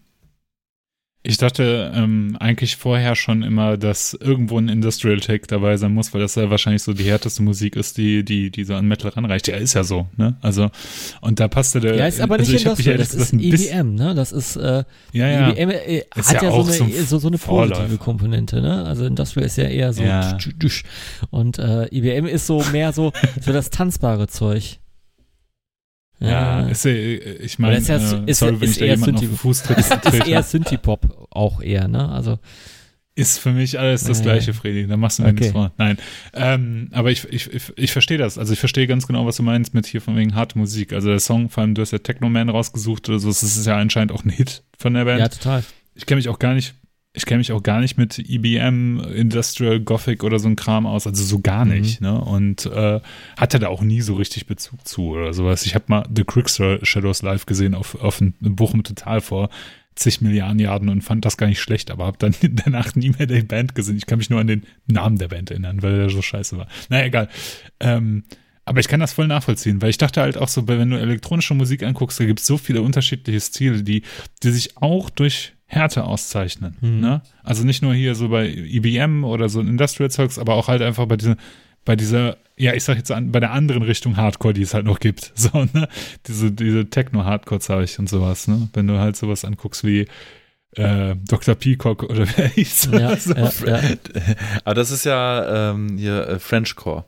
Ich 1.27 1.39
dachte 1.39 1.91
ähm, 1.95 2.37
eigentlich 2.39 2.77
vorher 2.77 3.17
schon 3.17 3.43
immer, 3.43 3.79
dass 3.79 4.13
irgendwo 4.13 4.59
ein 4.59 4.69
Industrial 4.69 5.19
Take 5.21 5.47
dabei 5.47 5.79
sein 5.79 5.95
muss, 5.95 6.13
weil 6.13 6.21
das 6.21 6.35
ja 6.35 6.51
wahrscheinlich 6.51 6.83
so 6.83 6.93
die 6.93 7.05
härteste 7.05 7.43
Musik 7.43 7.77
ist, 7.77 7.97
die, 7.97 8.27
die, 8.27 8.51
die 8.51 8.65
so 8.65 8.75
an 8.75 8.87
Metal 8.87 9.11
ranreicht. 9.11 9.49
Ja, 9.49 9.57
ist 9.57 9.73
ja 9.73 9.85
so, 9.85 10.07
ne? 10.19 10.37
Also, 10.43 10.71
und 11.23 11.41
da 11.41 11.49
passte 11.49 11.81
der. 11.81 11.97
Ja, 11.97 12.07
ist 12.07 12.21
aber 12.21 12.37
nicht 12.37 12.53
also 12.53 12.69
Industrial, 12.69 12.99
das 12.99 13.15
ist 13.15 13.33
ein 13.33 13.41
EBM, 13.41 13.95
ne? 13.95 14.15
Das 14.15 14.33
ist, 14.33 14.57
äh, 14.57 14.85
ja, 15.13 15.29
ja. 15.29 15.51
EBM 15.53 15.71
äh, 15.71 16.03
hat 16.15 16.43
ja, 16.43 16.43
ja 16.43 16.63
so, 16.63 16.85
eine, 16.85 16.93
so, 16.93 17.19
so 17.19 17.29
eine 17.29 17.39
positive 17.39 17.97
Komponente, 17.97 18.61
ne? 18.61 18.85
Also 18.85 19.07
Industrial 19.07 19.47
ist 19.47 19.57
ja 19.57 19.65
eher 19.65 19.95
so 19.95 20.03
ja. 20.03 20.37
und 21.31 21.59
äh, 21.59 21.87
EBM 21.87 22.27
ist 22.27 22.47
so 22.47 22.63
mehr 22.71 22.93
so, 22.93 23.15
so 23.41 23.51
das 23.51 23.71
tanzbare 23.71 24.29
Zeug. 24.29 24.79
Ja, 26.29 26.61
ist, 26.69 26.85
ich 26.85 27.59
meine, 27.59 27.77
ist, 27.77 27.89
ja, 27.89 27.97
äh, 27.97 28.23
ist, 28.27 28.39
sorry, 28.39 28.61
wenn 28.61 28.69
ist 28.69 28.73
ich 28.73 28.79
da 28.79 28.85
jemanden 28.87 29.17
auf 29.17 29.41
Fuß 29.41 29.63
tritt. 29.65 29.79
Ist, 29.79 29.93
ist 29.93 30.27
eher 30.27 30.43
Synthie-Pop 30.43 31.29
auch 31.31 31.61
eher, 31.61 31.89
ne? 31.89 32.09
Also 32.09 32.39
ist 33.17 33.39
für 33.39 33.53
mich 33.53 33.79
alles 33.79 34.03
das 34.03 34.23
gleiche, 34.23 34.53
Freddy. 34.53 34.89
Da 34.89 34.97
machst 34.97 35.19
du 35.19 35.23
mir 35.23 35.29
okay. 35.29 35.39
nichts 35.39 35.53
vor. 35.53 35.73
Nein. 35.79 35.99
Ähm, 36.33 36.89
aber 36.91 37.13
ich, 37.13 37.25
ich, 37.33 37.53
ich, 37.53 37.73
ich 37.77 37.93
verstehe 37.93 38.19
das. 38.19 38.39
Also 38.39 38.53
ich 38.53 38.59
verstehe 38.59 38.89
ganz 38.89 39.07
genau, 39.07 39.25
was 39.25 39.37
du 39.37 39.45
meinst 39.45 39.73
mit 39.73 39.87
hier 39.87 40.01
von 40.01 40.17
wegen 40.17 40.35
harte 40.35 40.59
Musik. 40.59 40.93
Also 40.93 41.11
der 41.11 41.21
Song, 41.21 41.49
vor 41.49 41.63
allem 41.63 41.77
du 41.77 41.83
hast 41.83 41.93
ja 41.93 41.99
Techno 41.99 42.29
Man 42.29 42.49
rausgesucht 42.49 43.09
oder 43.09 43.21
so, 43.21 43.29
das 43.29 43.45
ist 43.45 43.65
ja 43.67 43.77
anscheinend 43.77 44.11
auch 44.11 44.25
ein 44.25 44.31
Hit 44.31 44.65
von 44.77 44.95
der 44.95 45.05
Band. 45.05 45.21
Ja, 45.21 45.29
total. 45.29 45.63
Ich 45.95 46.07
kenne 46.07 46.17
mich 46.17 46.29
auch 46.29 46.41
gar 46.41 46.55
nicht 46.55 46.75
ich 47.17 47.27
kenne 47.27 47.39
mich 47.39 47.53
auch 47.53 47.63
gar 47.63 47.81
nicht 47.81 47.97
mit 47.97 48.19
IBM, 48.19 49.01
e 49.01 49.15
Industrial 49.15 49.79
Gothic 49.79 50.25
oder 50.25 50.41
so 50.41 50.49
ein 50.49 50.57
Kram 50.57 50.85
aus, 50.85 51.07
also 51.07 51.23
so 51.23 51.39
gar 51.39 51.65
nicht, 51.65 52.01
mhm. 52.01 52.07
ne? 52.09 52.21
Und 52.21 52.67
äh, 52.67 53.01
hatte 53.37 53.61
da 53.61 53.69
auch 53.69 53.83
nie 53.83 54.01
so 54.01 54.15
richtig 54.15 54.47
Bezug 54.47 54.87
zu 54.87 55.11
oder 55.11 55.33
sowas. 55.33 55.65
Ich 55.65 55.77
habe 55.77 55.85
mal 55.89 56.05
The 56.15 56.25
Quick 56.25 56.51
Shadows 56.51 57.23
live 57.23 57.47
gesehen 57.47 57.75
auf, 57.75 57.95
auf 58.03 58.21
ein 58.21 58.35
Bochum 58.41 58.83
Total 58.83 59.21
vor 59.21 59.49
zig 59.95 60.21
Milliarden 60.21 60.59
Jahren 60.59 60.89
und 60.89 61.03
fand 61.03 61.25
das 61.25 61.37
gar 61.37 61.47
nicht 61.47 61.61
schlecht, 61.61 61.93
aber 61.93 62.05
habe 62.05 62.19
dann 62.19 62.35
danach 62.43 62.97
nie 62.97 63.11
mehr 63.11 63.29
die 63.29 63.43
Band 63.43 63.77
gesehen. 63.77 63.97
Ich 63.97 64.07
kann 64.07 64.19
mich 64.19 64.29
nur 64.29 64.41
an 64.41 64.49
den 64.49 64.65
Namen 64.89 65.17
der 65.19 65.29
Band 65.29 65.53
erinnern, 65.53 65.83
weil 65.83 65.97
der 65.97 66.11
so 66.11 66.21
scheiße 66.21 66.59
war. 66.59 66.67
Naja, 66.89 67.07
egal. 67.07 67.29
Ähm, 67.79 68.25
aber 68.65 68.81
ich 68.81 68.89
kann 68.89 68.99
das 68.99 69.13
voll 69.13 69.29
nachvollziehen, 69.29 69.83
weil 69.83 69.91
ich 69.91 69.99
dachte 69.99 70.21
halt 70.21 70.37
auch 70.37 70.49
so, 70.49 70.67
wenn 70.67 70.91
du 70.91 70.99
elektronische 70.99 71.55
Musik 71.55 71.85
anguckst, 71.85 72.19
da 72.19 72.25
gibt 72.25 72.41
es 72.41 72.47
so 72.47 72.57
viele 72.57 72.83
unterschiedliche 72.83 73.41
Stile, 73.41 73.85
die, 73.85 74.03
die 74.43 74.51
sich 74.51 74.77
auch 74.79 75.11
durch 75.11 75.53
Härte 75.75 76.05
auszeichnen. 76.05 76.77
Mhm. 76.81 77.01
Ne? 77.01 77.23
Also 77.43 77.65
nicht 77.65 77.83
nur 77.83 77.95
hier 77.95 78.15
so 78.15 78.29
bei 78.29 78.49
IBM 78.49 79.25
oder 79.25 79.49
so 79.49 79.61
Industrial 79.61 80.11
Zeugs, 80.11 80.39
aber 80.39 80.55
auch 80.55 80.69
halt 80.69 80.83
einfach 80.83 81.07
bei 81.07 81.17
dieser, 81.17 81.37
bei 81.85 81.97
dieser, 81.97 82.37
ja, 82.57 82.73
ich 82.75 82.85
sag 82.85 82.97
jetzt 82.97 83.11
an, 83.11 83.33
bei 83.33 83.41
der 83.41 83.53
anderen 83.53 83.83
Richtung 83.83 84.17
Hardcore, 84.17 84.55
die 84.55 84.63
es 84.63 84.75
halt 84.75 84.87
noch 84.87 85.01
gibt. 85.01 85.33
So, 85.37 85.67
ne? 85.73 85.89
Diese, 86.27 86.53
diese 86.53 86.89
Techno-Hardcore-Zeug 86.89 87.99
und 87.99 88.09
sowas, 88.09 88.49
ne? 88.49 88.69
Wenn 88.73 88.87
du 88.87 88.99
halt 88.99 89.17
sowas 89.17 89.45
anguckst 89.45 89.85
wie 89.85 90.07
äh, 90.77 91.17
Dr. 91.29 91.55
Peacock 91.55 92.03
oder 92.05 92.27
wer 92.37 92.49
hieß 92.49 92.89
ja, 92.93 93.09
also, 93.09 93.35
ja, 93.35 93.51
ja. 93.67 93.81
Aber 94.65 94.75
das 94.75 94.91
ist 94.91 95.05
ja 95.05 95.73
ähm, 95.73 95.99
hier 95.99 96.29
äh, 96.29 96.39
Frenchcore. 96.39 97.05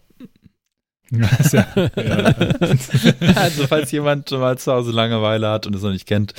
Ja, 1.10 1.28
ja, 1.96 3.32
also 3.36 3.66
falls 3.68 3.92
jemand 3.92 4.30
mal 4.32 4.58
zu 4.58 4.72
Hause 4.72 4.90
Langeweile 4.90 5.48
hat 5.48 5.66
und 5.66 5.76
es 5.76 5.82
noch 5.82 5.92
nicht 5.92 6.06
kennt, 6.06 6.34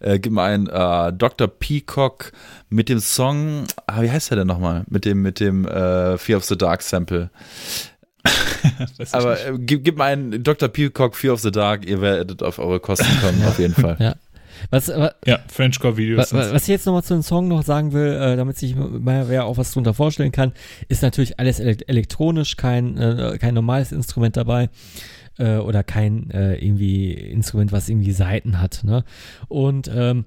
äh, 0.00 0.18
gib 0.18 0.32
mal 0.32 0.52
ein 0.52 0.66
äh, 0.66 1.12
Dr. 1.12 1.46
Peacock 1.46 2.32
mit 2.68 2.88
dem 2.88 2.98
Song, 2.98 3.64
ah, 3.86 4.02
wie 4.02 4.10
heißt 4.10 4.30
der 4.30 4.38
denn 4.38 4.48
nochmal? 4.48 4.84
Mit 4.88 5.04
dem, 5.04 5.22
mit 5.22 5.38
dem 5.38 5.66
äh, 5.66 6.18
Fear 6.18 6.38
of 6.38 6.44
the 6.44 6.58
Dark 6.58 6.82
Sample. 6.82 7.30
Aber 9.12 9.40
äh, 9.40 9.52
gib, 9.56 9.84
gib 9.84 9.96
mal 9.96 10.12
ein 10.12 10.42
Dr. 10.42 10.68
Peacock 10.68 11.14
Fear 11.14 11.34
of 11.34 11.40
the 11.40 11.52
Dark, 11.52 11.86
ihr 11.86 12.00
werdet 12.00 12.42
auf 12.42 12.58
eure 12.58 12.80
Kosten 12.80 13.20
kommen, 13.20 13.44
auf 13.46 13.60
jeden 13.60 13.74
Fall. 13.74 13.96
Ja. 14.00 14.14
Was, 14.70 14.88
was, 14.88 15.12
ja, 15.26 15.38
Frenchcore-Videos. 15.48 16.32
Was, 16.32 16.52
was, 16.52 16.62
ich 16.62 16.68
jetzt 16.68 16.86
nochmal 16.86 17.02
zu 17.02 17.14
dem 17.14 17.22
Song 17.22 17.48
noch 17.48 17.62
sagen 17.62 17.92
will, 17.92 18.12
äh, 18.12 18.36
damit 18.36 18.56
sich 18.56 18.74
mal 18.76 19.28
wer 19.28 19.44
auch 19.44 19.56
was 19.56 19.72
drunter 19.72 19.94
vorstellen 19.94 20.32
kann, 20.32 20.52
ist 20.88 21.02
natürlich 21.02 21.38
alles 21.38 21.60
elektronisch, 21.60 22.56
kein, 22.56 22.96
äh, 22.96 23.38
kein 23.38 23.54
normales 23.54 23.92
Instrument 23.92 24.36
dabei 24.36 24.68
äh, 25.38 25.56
oder 25.56 25.82
kein 25.82 26.30
äh, 26.30 26.56
irgendwie 26.56 27.12
Instrument, 27.12 27.72
was 27.72 27.88
irgendwie 27.88 28.12
Saiten 28.12 28.60
hat. 28.60 28.84
Ne? 28.84 29.04
Und 29.48 29.90
ähm, 29.92 30.24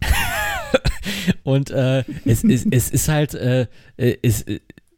und 1.42 1.70
äh, 1.70 2.04
es, 2.24 2.44
es, 2.44 2.66
es 2.70 2.90
ist 2.90 3.08
halt, 3.08 3.34
äh, 3.34 3.66
äh 3.96 4.16
es, 4.22 4.44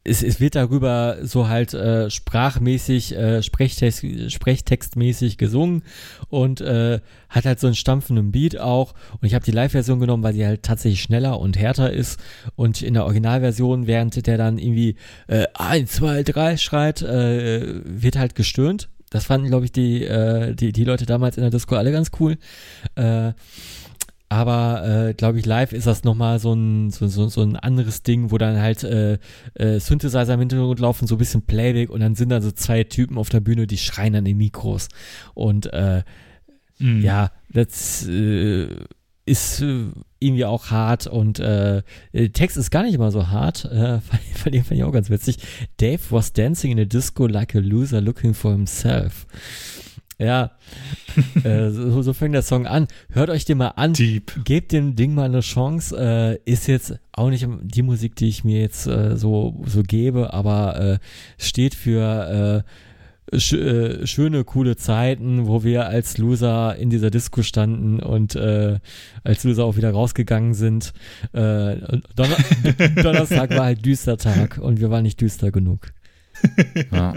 es, 0.07 0.23
es 0.23 0.41
wird 0.41 0.55
darüber 0.55 1.19
so 1.23 1.49
halt 1.49 1.75
äh, 1.75 2.11
sprachmäßig, 2.11 3.17
äh, 3.17 3.43
Sprechtext, 3.43 4.05
Sprechtextmäßig 4.29 5.39
gesungen 5.39 5.83
und 6.29 6.61
äh, 6.61 7.01
hat 7.29 7.45
halt 7.45 7.61
so 7.61 7.67
einen 7.67 7.77
stampfenden 7.77 8.33
Beat 8.33 8.59
auch. 8.59 8.95
Und 9.21 9.27
ich 9.27 9.35
habe 9.35 9.45
die 9.45 9.51
Live-Version 9.51 10.01
genommen, 10.01 10.23
weil 10.23 10.33
die 10.33 10.47
halt 10.47 10.63
tatsächlich 10.63 11.03
schneller 11.03 11.41
und 11.41 11.59
härter 11.59 11.93
ist. 11.93 12.21
Und 12.55 12.83
in 12.83 12.95
der 12.95 13.05
Originalversion, 13.05 13.87
während 13.87 14.27
der 14.27 14.39
dann 14.39 14.59
irgendwie 14.59 14.97
äh, 15.27 15.47
1, 15.55 15.93
2, 15.93 16.23
3 16.23 16.57
schreit, 16.57 17.03
äh, 17.03 17.81
wird 17.85 18.17
halt 18.17 18.35
gestöhnt. 18.35 18.89
Das 19.11 19.25
fanden, 19.25 19.49
glaube 19.49 19.65
ich, 19.65 19.73
die, 19.73 20.05
äh, 20.05 20.55
die, 20.55 20.73
die 20.73 20.85
Leute 20.85 21.07
damals 21.07 21.37
in 21.37 21.43
der 21.43 21.51
Disco 21.51 21.77
alle 21.77 21.93
ganz 21.93 22.11
cool. 22.19 22.39
Äh, 22.97 23.33
aber 24.37 25.09
äh, 25.09 25.15
glaube 25.15 25.39
ich, 25.39 25.47
live 25.47 25.73
ist 25.73 25.87
das 25.87 26.05
nochmal 26.05 26.39
so 26.39 26.53
ein, 26.53 26.91
so, 26.91 27.07
so, 27.07 27.29
so 27.29 27.43
ein 27.43 27.57
anderes 27.57 28.03
Ding, 28.03 28.31
wo 28.31 28.39
dann 28.39 28.61
halt 28.61 28.85
äh, 28.85 29.19
äh, 29.55 29.81
Synthesizer 29.81 30.35
im 30.35 30.41
Hintergrund 30.41 30.81
laufen, 30.81 31.07
so 31.07 31.17
ein 31.17 31.19
bisschen 31.19 31.43
Playback 31.43 31.91
und 31.91 32.01
dann 32.01 32.15
sind 32.15 32.29
da 32.29 32.41
so 32.41 32.51
zwei 32.51 32.85
Typen 32.85 33.19
auf 33.19 33.29
der 33.29 33.41
Bühne, 33.41 33.67
die 33.67 33.79
schreien 33.79 34.15
an 34.15 34.25
den 34.25 34.37
Mikros. 34.37 34.89
Und 35.35 35.73
äh, 35.73 36.03
mhm. 36.79 37.03
ja, 37.03 37.31
das 37.51 38.07
äh, 38.07 38.69
ist 39.27 39.61
äh, 39.61 39.87
irgendwie 40.21 40.45
auch 40.45 40.71
hart 40.71 41.07
und 41.07 41.41
äh, 41.41 41.83
Text 42.33 42.57
ist 42.57 42.71
gar 42.71 42.83
nicht 42.83 42.95
immer 42.95 43.11
so 43.11 43.29
hart. 43.29 43.65
Äh, 43.67 44.01
von 44.35 44.53
dem 44.53 44.65
fand 44.65 44.79
ich 44.79 44.85
auch 44.85 44.93
ganz 44.93 45.11
witzig. 45.11 45.39
Dave 45.79 46.01
was 46.11 46.33
dancing 46.33 46.73
in 46.73 46.81
a 46.81 46.85
disco 46.85 47.27
like 47.27 47.55
a 47.55 47.59
loser 47.59 48.01
looking 48.01 48.35
for 48.35 48.53
himself. 48.53 49.27
Ja, 49.35 49.76
äh, 51.45 51.71
so, 51.71 52.03
so 52.03 52.13
fängt 52.13 52.35
der 52.35 52.43
Song 52.43 52.67
an. 52.67 52.89
Hört 53.11 53.31
euch 53.31 53.45
den 53.45 53.59
mal 53.59 53.69
an. 53.69 53.93
Deep. 53.93 54.45
Gebt 54.45 54.73
dem 54.73 54.97
Ding 54.97 55.15
mal 55.15 55.25
eine 55.25 55.41
Chance. 55.41 55.97
Äh, 56.47 56.51
ist 56.51 56.67
jetzt 56.69 56.99
auch 57.13 57.29
nicht 57.29 57.47
die 57.63 57.83
Musik, 57.83 58.17
die 58.17 58.29
ich 58.29 58.45
mir 58.45 58.61
jetzt 58.61 58.87
äh, 58.87 59.17
so, 59.17 59.63
so 59.67 59.83
gebe, 59.83 60.33
aber 60.33 60.81
äh, 60.81 60.99
steht 61.39 61.75
für 61.75 62.65
äh, 62.65 63.39
sch 63.39 63.55
äh, 63.55 64.07
schöne, 64.07 64.45
coole 64.45 64.77
Zeiten, 64.77 65.47
wo 65.47 65.65
wir 65.65 65.87
als 65.87 66.17
Loser 66.17 66.77
in 66.77 66.91
dieser 66.91 67.11
Disco 67.11 67.43
standen 67.43 68.01
und 68.01 68.37
äh, 68.37 68.79
als 69.25 69.45
Loser 69.45 69.65
auch 69.65 69.77
wieder 69.77 69.91
rausgegangen 69.91 70.55
sind. 70.55 70.93
Äh, 71.33 71.77
Donner 72.15 72.37
Donnerstag 73.03 73.51
war 73.51 73.65
halt 73.65 73.85
düster 73.85 74.17
Tag 74.17 74.59
und 74.59 74.81
wir 74.81 74.91
waren 74.91 75.03
nicht 75.03 75.21
düster 75.21 75.51
genug. 75.51 75.93
ja. 76.93 77.15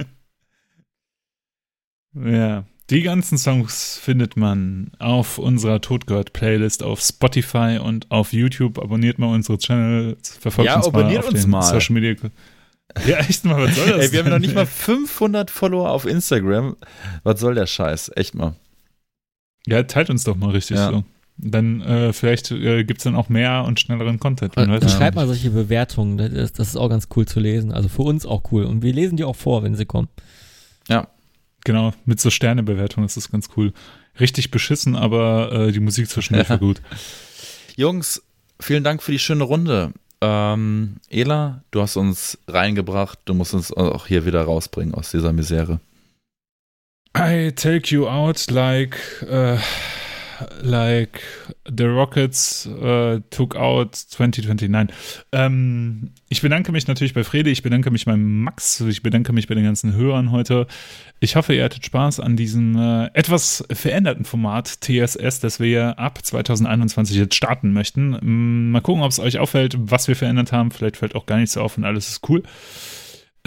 Ja, 2.16 2.66
die 2.90 3.04
ganzen 3.04 3.38
Songs 3.38 4.00
findet 4.02 4.36
man 4.36 4.92
auf 5.00 5.38
unserer 5.38 5.80
Todgehört-Playlist 5.80 6.82
auf 6.84 7.02
Spotify 7.02 7.80
und 7.82 8.10
auf 8.10 8.34
YouTube. 8.34 8.80
Abonniert 8.80 9.20
mal 9.20 9.34
unsere 9.34 9.58
Channel, 9.58 10.18
verfolgt 10.24 10.68
ja, 10.68 10.78
uns 10.78 10.92
mal 10.92 11.18
auf 11.18 11.30
uns 11.30 11.42
den 11.42 11.52
mal. 11.52 11.62
Social 11.62 11.94
Media. 11.94 12.16
Ja, 13.06 13.18
echt 13.18 13.46
mal, 13.46 13.62
was 13.62 13.76
soll 13.76 13.90
das? 13.90 14.08
Ey, 14.08 14.12
wir 14.12 14.20
haben 14.24 14.32
noch 14.32 14.40
nicht 14.40 14.56
mal 14.56 14.66
500 14.66 15.52
Follower 15.52 15.92
auf 15.92 16.06
Instagram. 16.06 16.76
Was 17.24 17.40
soll 17.40 17.54
der 17.54 17.68
Scheiß? 17.68 18.12
Echt 18.16 18.34
mal. 18.34 18.56
Ja, 19.68 19.84
teilt 19.84 20.10
uns 20.10 20.24
doch 20.24 20.36
mal 20.36 20.50
richtig 20.50 20.78
ja. 20.78 20.90
so. 20.90 21.04
Dann 21.38 21.82
äh, 21.82 22.12
vielleicht 22.12 22.50
äh, 22.52 22.84
gibt 22.84 23.00
es 23.00 23.04
dann 23.04 23.16
auch 23.16 23.30
mehr 23.30 23.64
und 23.66 23.80
schnelleren 23.80 24.20
Content. 24.20 24.56
Man 24.56 24.72
ja. 24.72 24.90
Schreibt 24.90 25.16
mal 25.16 25.28
solche 25.28 25.52
Bewertungen, 25.52 26.18
das, 26.18 26.52
das 26.52 26.70
ist 26.70 26.76
auch 26.76 26.90
ganz 26.90 27.08
cool 27.16 27.28
zu 27.28 27.40
lesen. 27.40 27.72
Also 27.72 27.88
für 27.88 28.02
uns 28.02 28.26
auch 28.26 28.52
cool. 28.52 28.64
Und 28.64 28.82
wir 28.82 28.92
lesen 28.92 29.16
die 29.16 29.24
auch 29.24 29.36
vor, 29.36 29.62
wenn 29.62 29.76
sie 29.76 29.86
kommen. 29.86 30.10
Ja, 30.90 31.08
Genau, 31.66 31.94
mit 32.06 32.20
so 32.20 32.30
Sternebewertung 32.30 33.04
ist 33.04 33.18
das 33.18 33.32
ganz 33.32 33.50
cool. 33.58 33.74
Richtig 34.20 34.52
beschissen, 34.52 34.96
aber 34.96 35.52
äh, 35.52 35.72
die 35.72 35.80
Musik 35.80 36.10
zwischendurch 36.10 36.50
war 36.50 36.58
gut. 36.60 36.82
Jungs, 37.76 38.22
vielen 38.60 38.84
Dank 38.84 39.04
für 39.04 39.12
die 39.12 39.20
schöne 39.20 39.44
Runde. 39.44 39.94
Ähm, 40.22 40.98
Ela, 41.10 41.64
du 41.72 41.82
hast 41.82 41.96
uns 41.96 42.38
reingebracht. 42.48 43.20
Du 43.26 43.34
musst 43.34 43.54
uns 43.54 43.72
auch 43.72 44.08
hier 44.08 44.26
wieder 44.26 44.42
rausbringen 44.42 44.94
aus 44.94 45.12
dieser 45.12 45.32
Misere. 45.32 45.80
I 47.18 47.52
take 47.56 47.94
you 47.94 48.08
out 48.08 48.50
like. 48.52 48.98
Uh 49.24 49.58
like 50.62 51.22
the 51.66 51.86
Rockets 51.86 52.68
uh, 52.68 53.20
took 53.30 53.56
out 53.56 53.96
2029. 53.96 54.96
Ähm, 55.32 56.12
ich 56.30 56.42
bedanke 56.42 56.72
mich 56.72 56.88
natürlich 56.88 57.14
bei 57.14 57.24
Frede, 57.24 57.50
ich 57.50 57.64
bedanke 57.64 57.92
mich 57.92 58.06
beim 58.06 58.44
Max, 58.44 58.82
ich 58.82 59.02
bedanke 59.02 59.34
mich 59.34 59.48
bei 59.48 59.56
den 59.56 59.64
ganzen 59.64 59.94
Hörern 59.94 60.32
heute. 60.32 60.68
Ich 61.20 61.36
hoffe, 61.36 61.54
ihr 61.54 61.64
hattet 61.64 61.86
Spaß 61.86 62.20
an 62.20 62.36
diesem 62.36 62.78
äh, 62.78 63.08
etwas 63.14 63.64
veränderten 63.72 64.26
Format 64.26 64.82
TSS, 64.82 65.40
das 65.40 65.60
wir 65.60 66.00
ab 66.00 66.24
2021 66.24 67.18
jetzt 67.18 67.36
starten 67.36 67.74
möchten. 67.74 68.18
Mm, 68.22 68.72
mal 68.72 68.82
gucken, 68.82 69.04
ob 69.04 69.12
es 69.12 69.20
euch 69.20 69.40
auffällt, 69.40 69.76
was 69.78 70.08
wir 70.08 70.16
verändert 70.16 70.52
haben. 70.52 70.72
Vielleicht 70.72 70.98
fällt 70.98 71.16
auch 71.16 71.26
gar 71.26 71.38
nichts 71.38 71.58
auf 71.58 71.78
und 71.78 71.84
alles 71.84 72.10
ist 72.10 72.30
cool. 72.30 72.44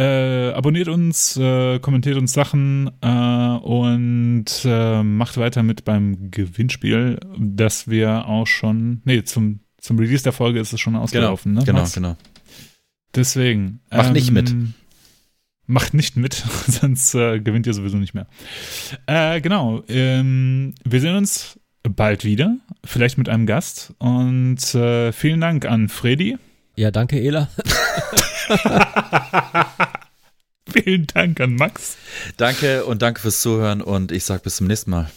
Äh, 0.03 0.53
abonniert 0.55 0.89
uns, 0.89 1.37
äh, 1.37 1.79
kommentiert 1.79 2.17
uns 2.17 2.33
Sachen 2.33 2.91
äh, 3.03 3.07
und 3.07 4.47
äh, 4.65 5.03
macht 5.05 5.37
weiter 5.37 5.63
mit 5.63 5.85
beim 5.85 6.33
Gewinnspiel, 6.33 7.21
dass 7.39 7.87
wir 7.87 8.27
auch 8.27 8.49
schon, 8.49 9.01
nee, 9.05 9.23
zum, 9.23 9.61
zum 9.79 10.01
Release 10.01 10.25
der 10.25 10.33
Folge 10.33 10.59
ist 10.59 10.73
es 10.73 10.81
schon 10.81 10.97
ausgelaufen, 10.97 11.53
genau, 11.53 11.61
ne? 11.61 11.67
Genau, 11.67 11.79
Max? 11.79 11.93
genau. 11.95 12.17
Deswegen. 13.15 13.81
Macht 13.93 14.09
ähm, 14.09 14.13
nicht 14.15 14.33
mit. 14.33 14.53
Macht 15.67 15.95
nicht 15.95 16.17
mit, 16.17 16.35
sonst 16.67 17.15
äh, 17.15 17.39
gewinnt 17.39 17.69
ihr 17.69 17.75
sowieso 17.75 17.99
nicht 17.99 18.15
mehr. 18.15 18.27
Äh, 19.07 19.41
genau. 19.41 19.85
Ähm, 19.87 20.75
wir 20.85 21.01
sehen 21.01 21.15
uns 21.15 21.61
bald 21.85 22.25
wieder, 22.25 22.57
vielleicht 22.85 23.19
mit 23.19 23.29
einem 23.29 23.47
Gast. 23.47 23.95
Und 23.99 24.59
vielen 24.59 25.41
Dank 25.41 25.65
an 25.65 25.89
Freddy. 25.89 26.39
Ja, 26.75 26.91
danke, 26.91 27.21
Ela. 27.21 27.49
Vielen 30.73 31.07
Dank 31.07 31.41
an 31.41 31.55
Max. 31.57 31.97
Danke 32.37 32.85
und 32.85 33.03
danke 33.03 33.21
fürs 33.21 33.41
Zuhören 33.41 33.81
und 33.83 34.13
ich 34.13 34.25
sage 34.25 34.43
bis 34.43 34.57
zum 34.57 34.67
nächsten 34.67 34.91
Mal. 34.91 35.11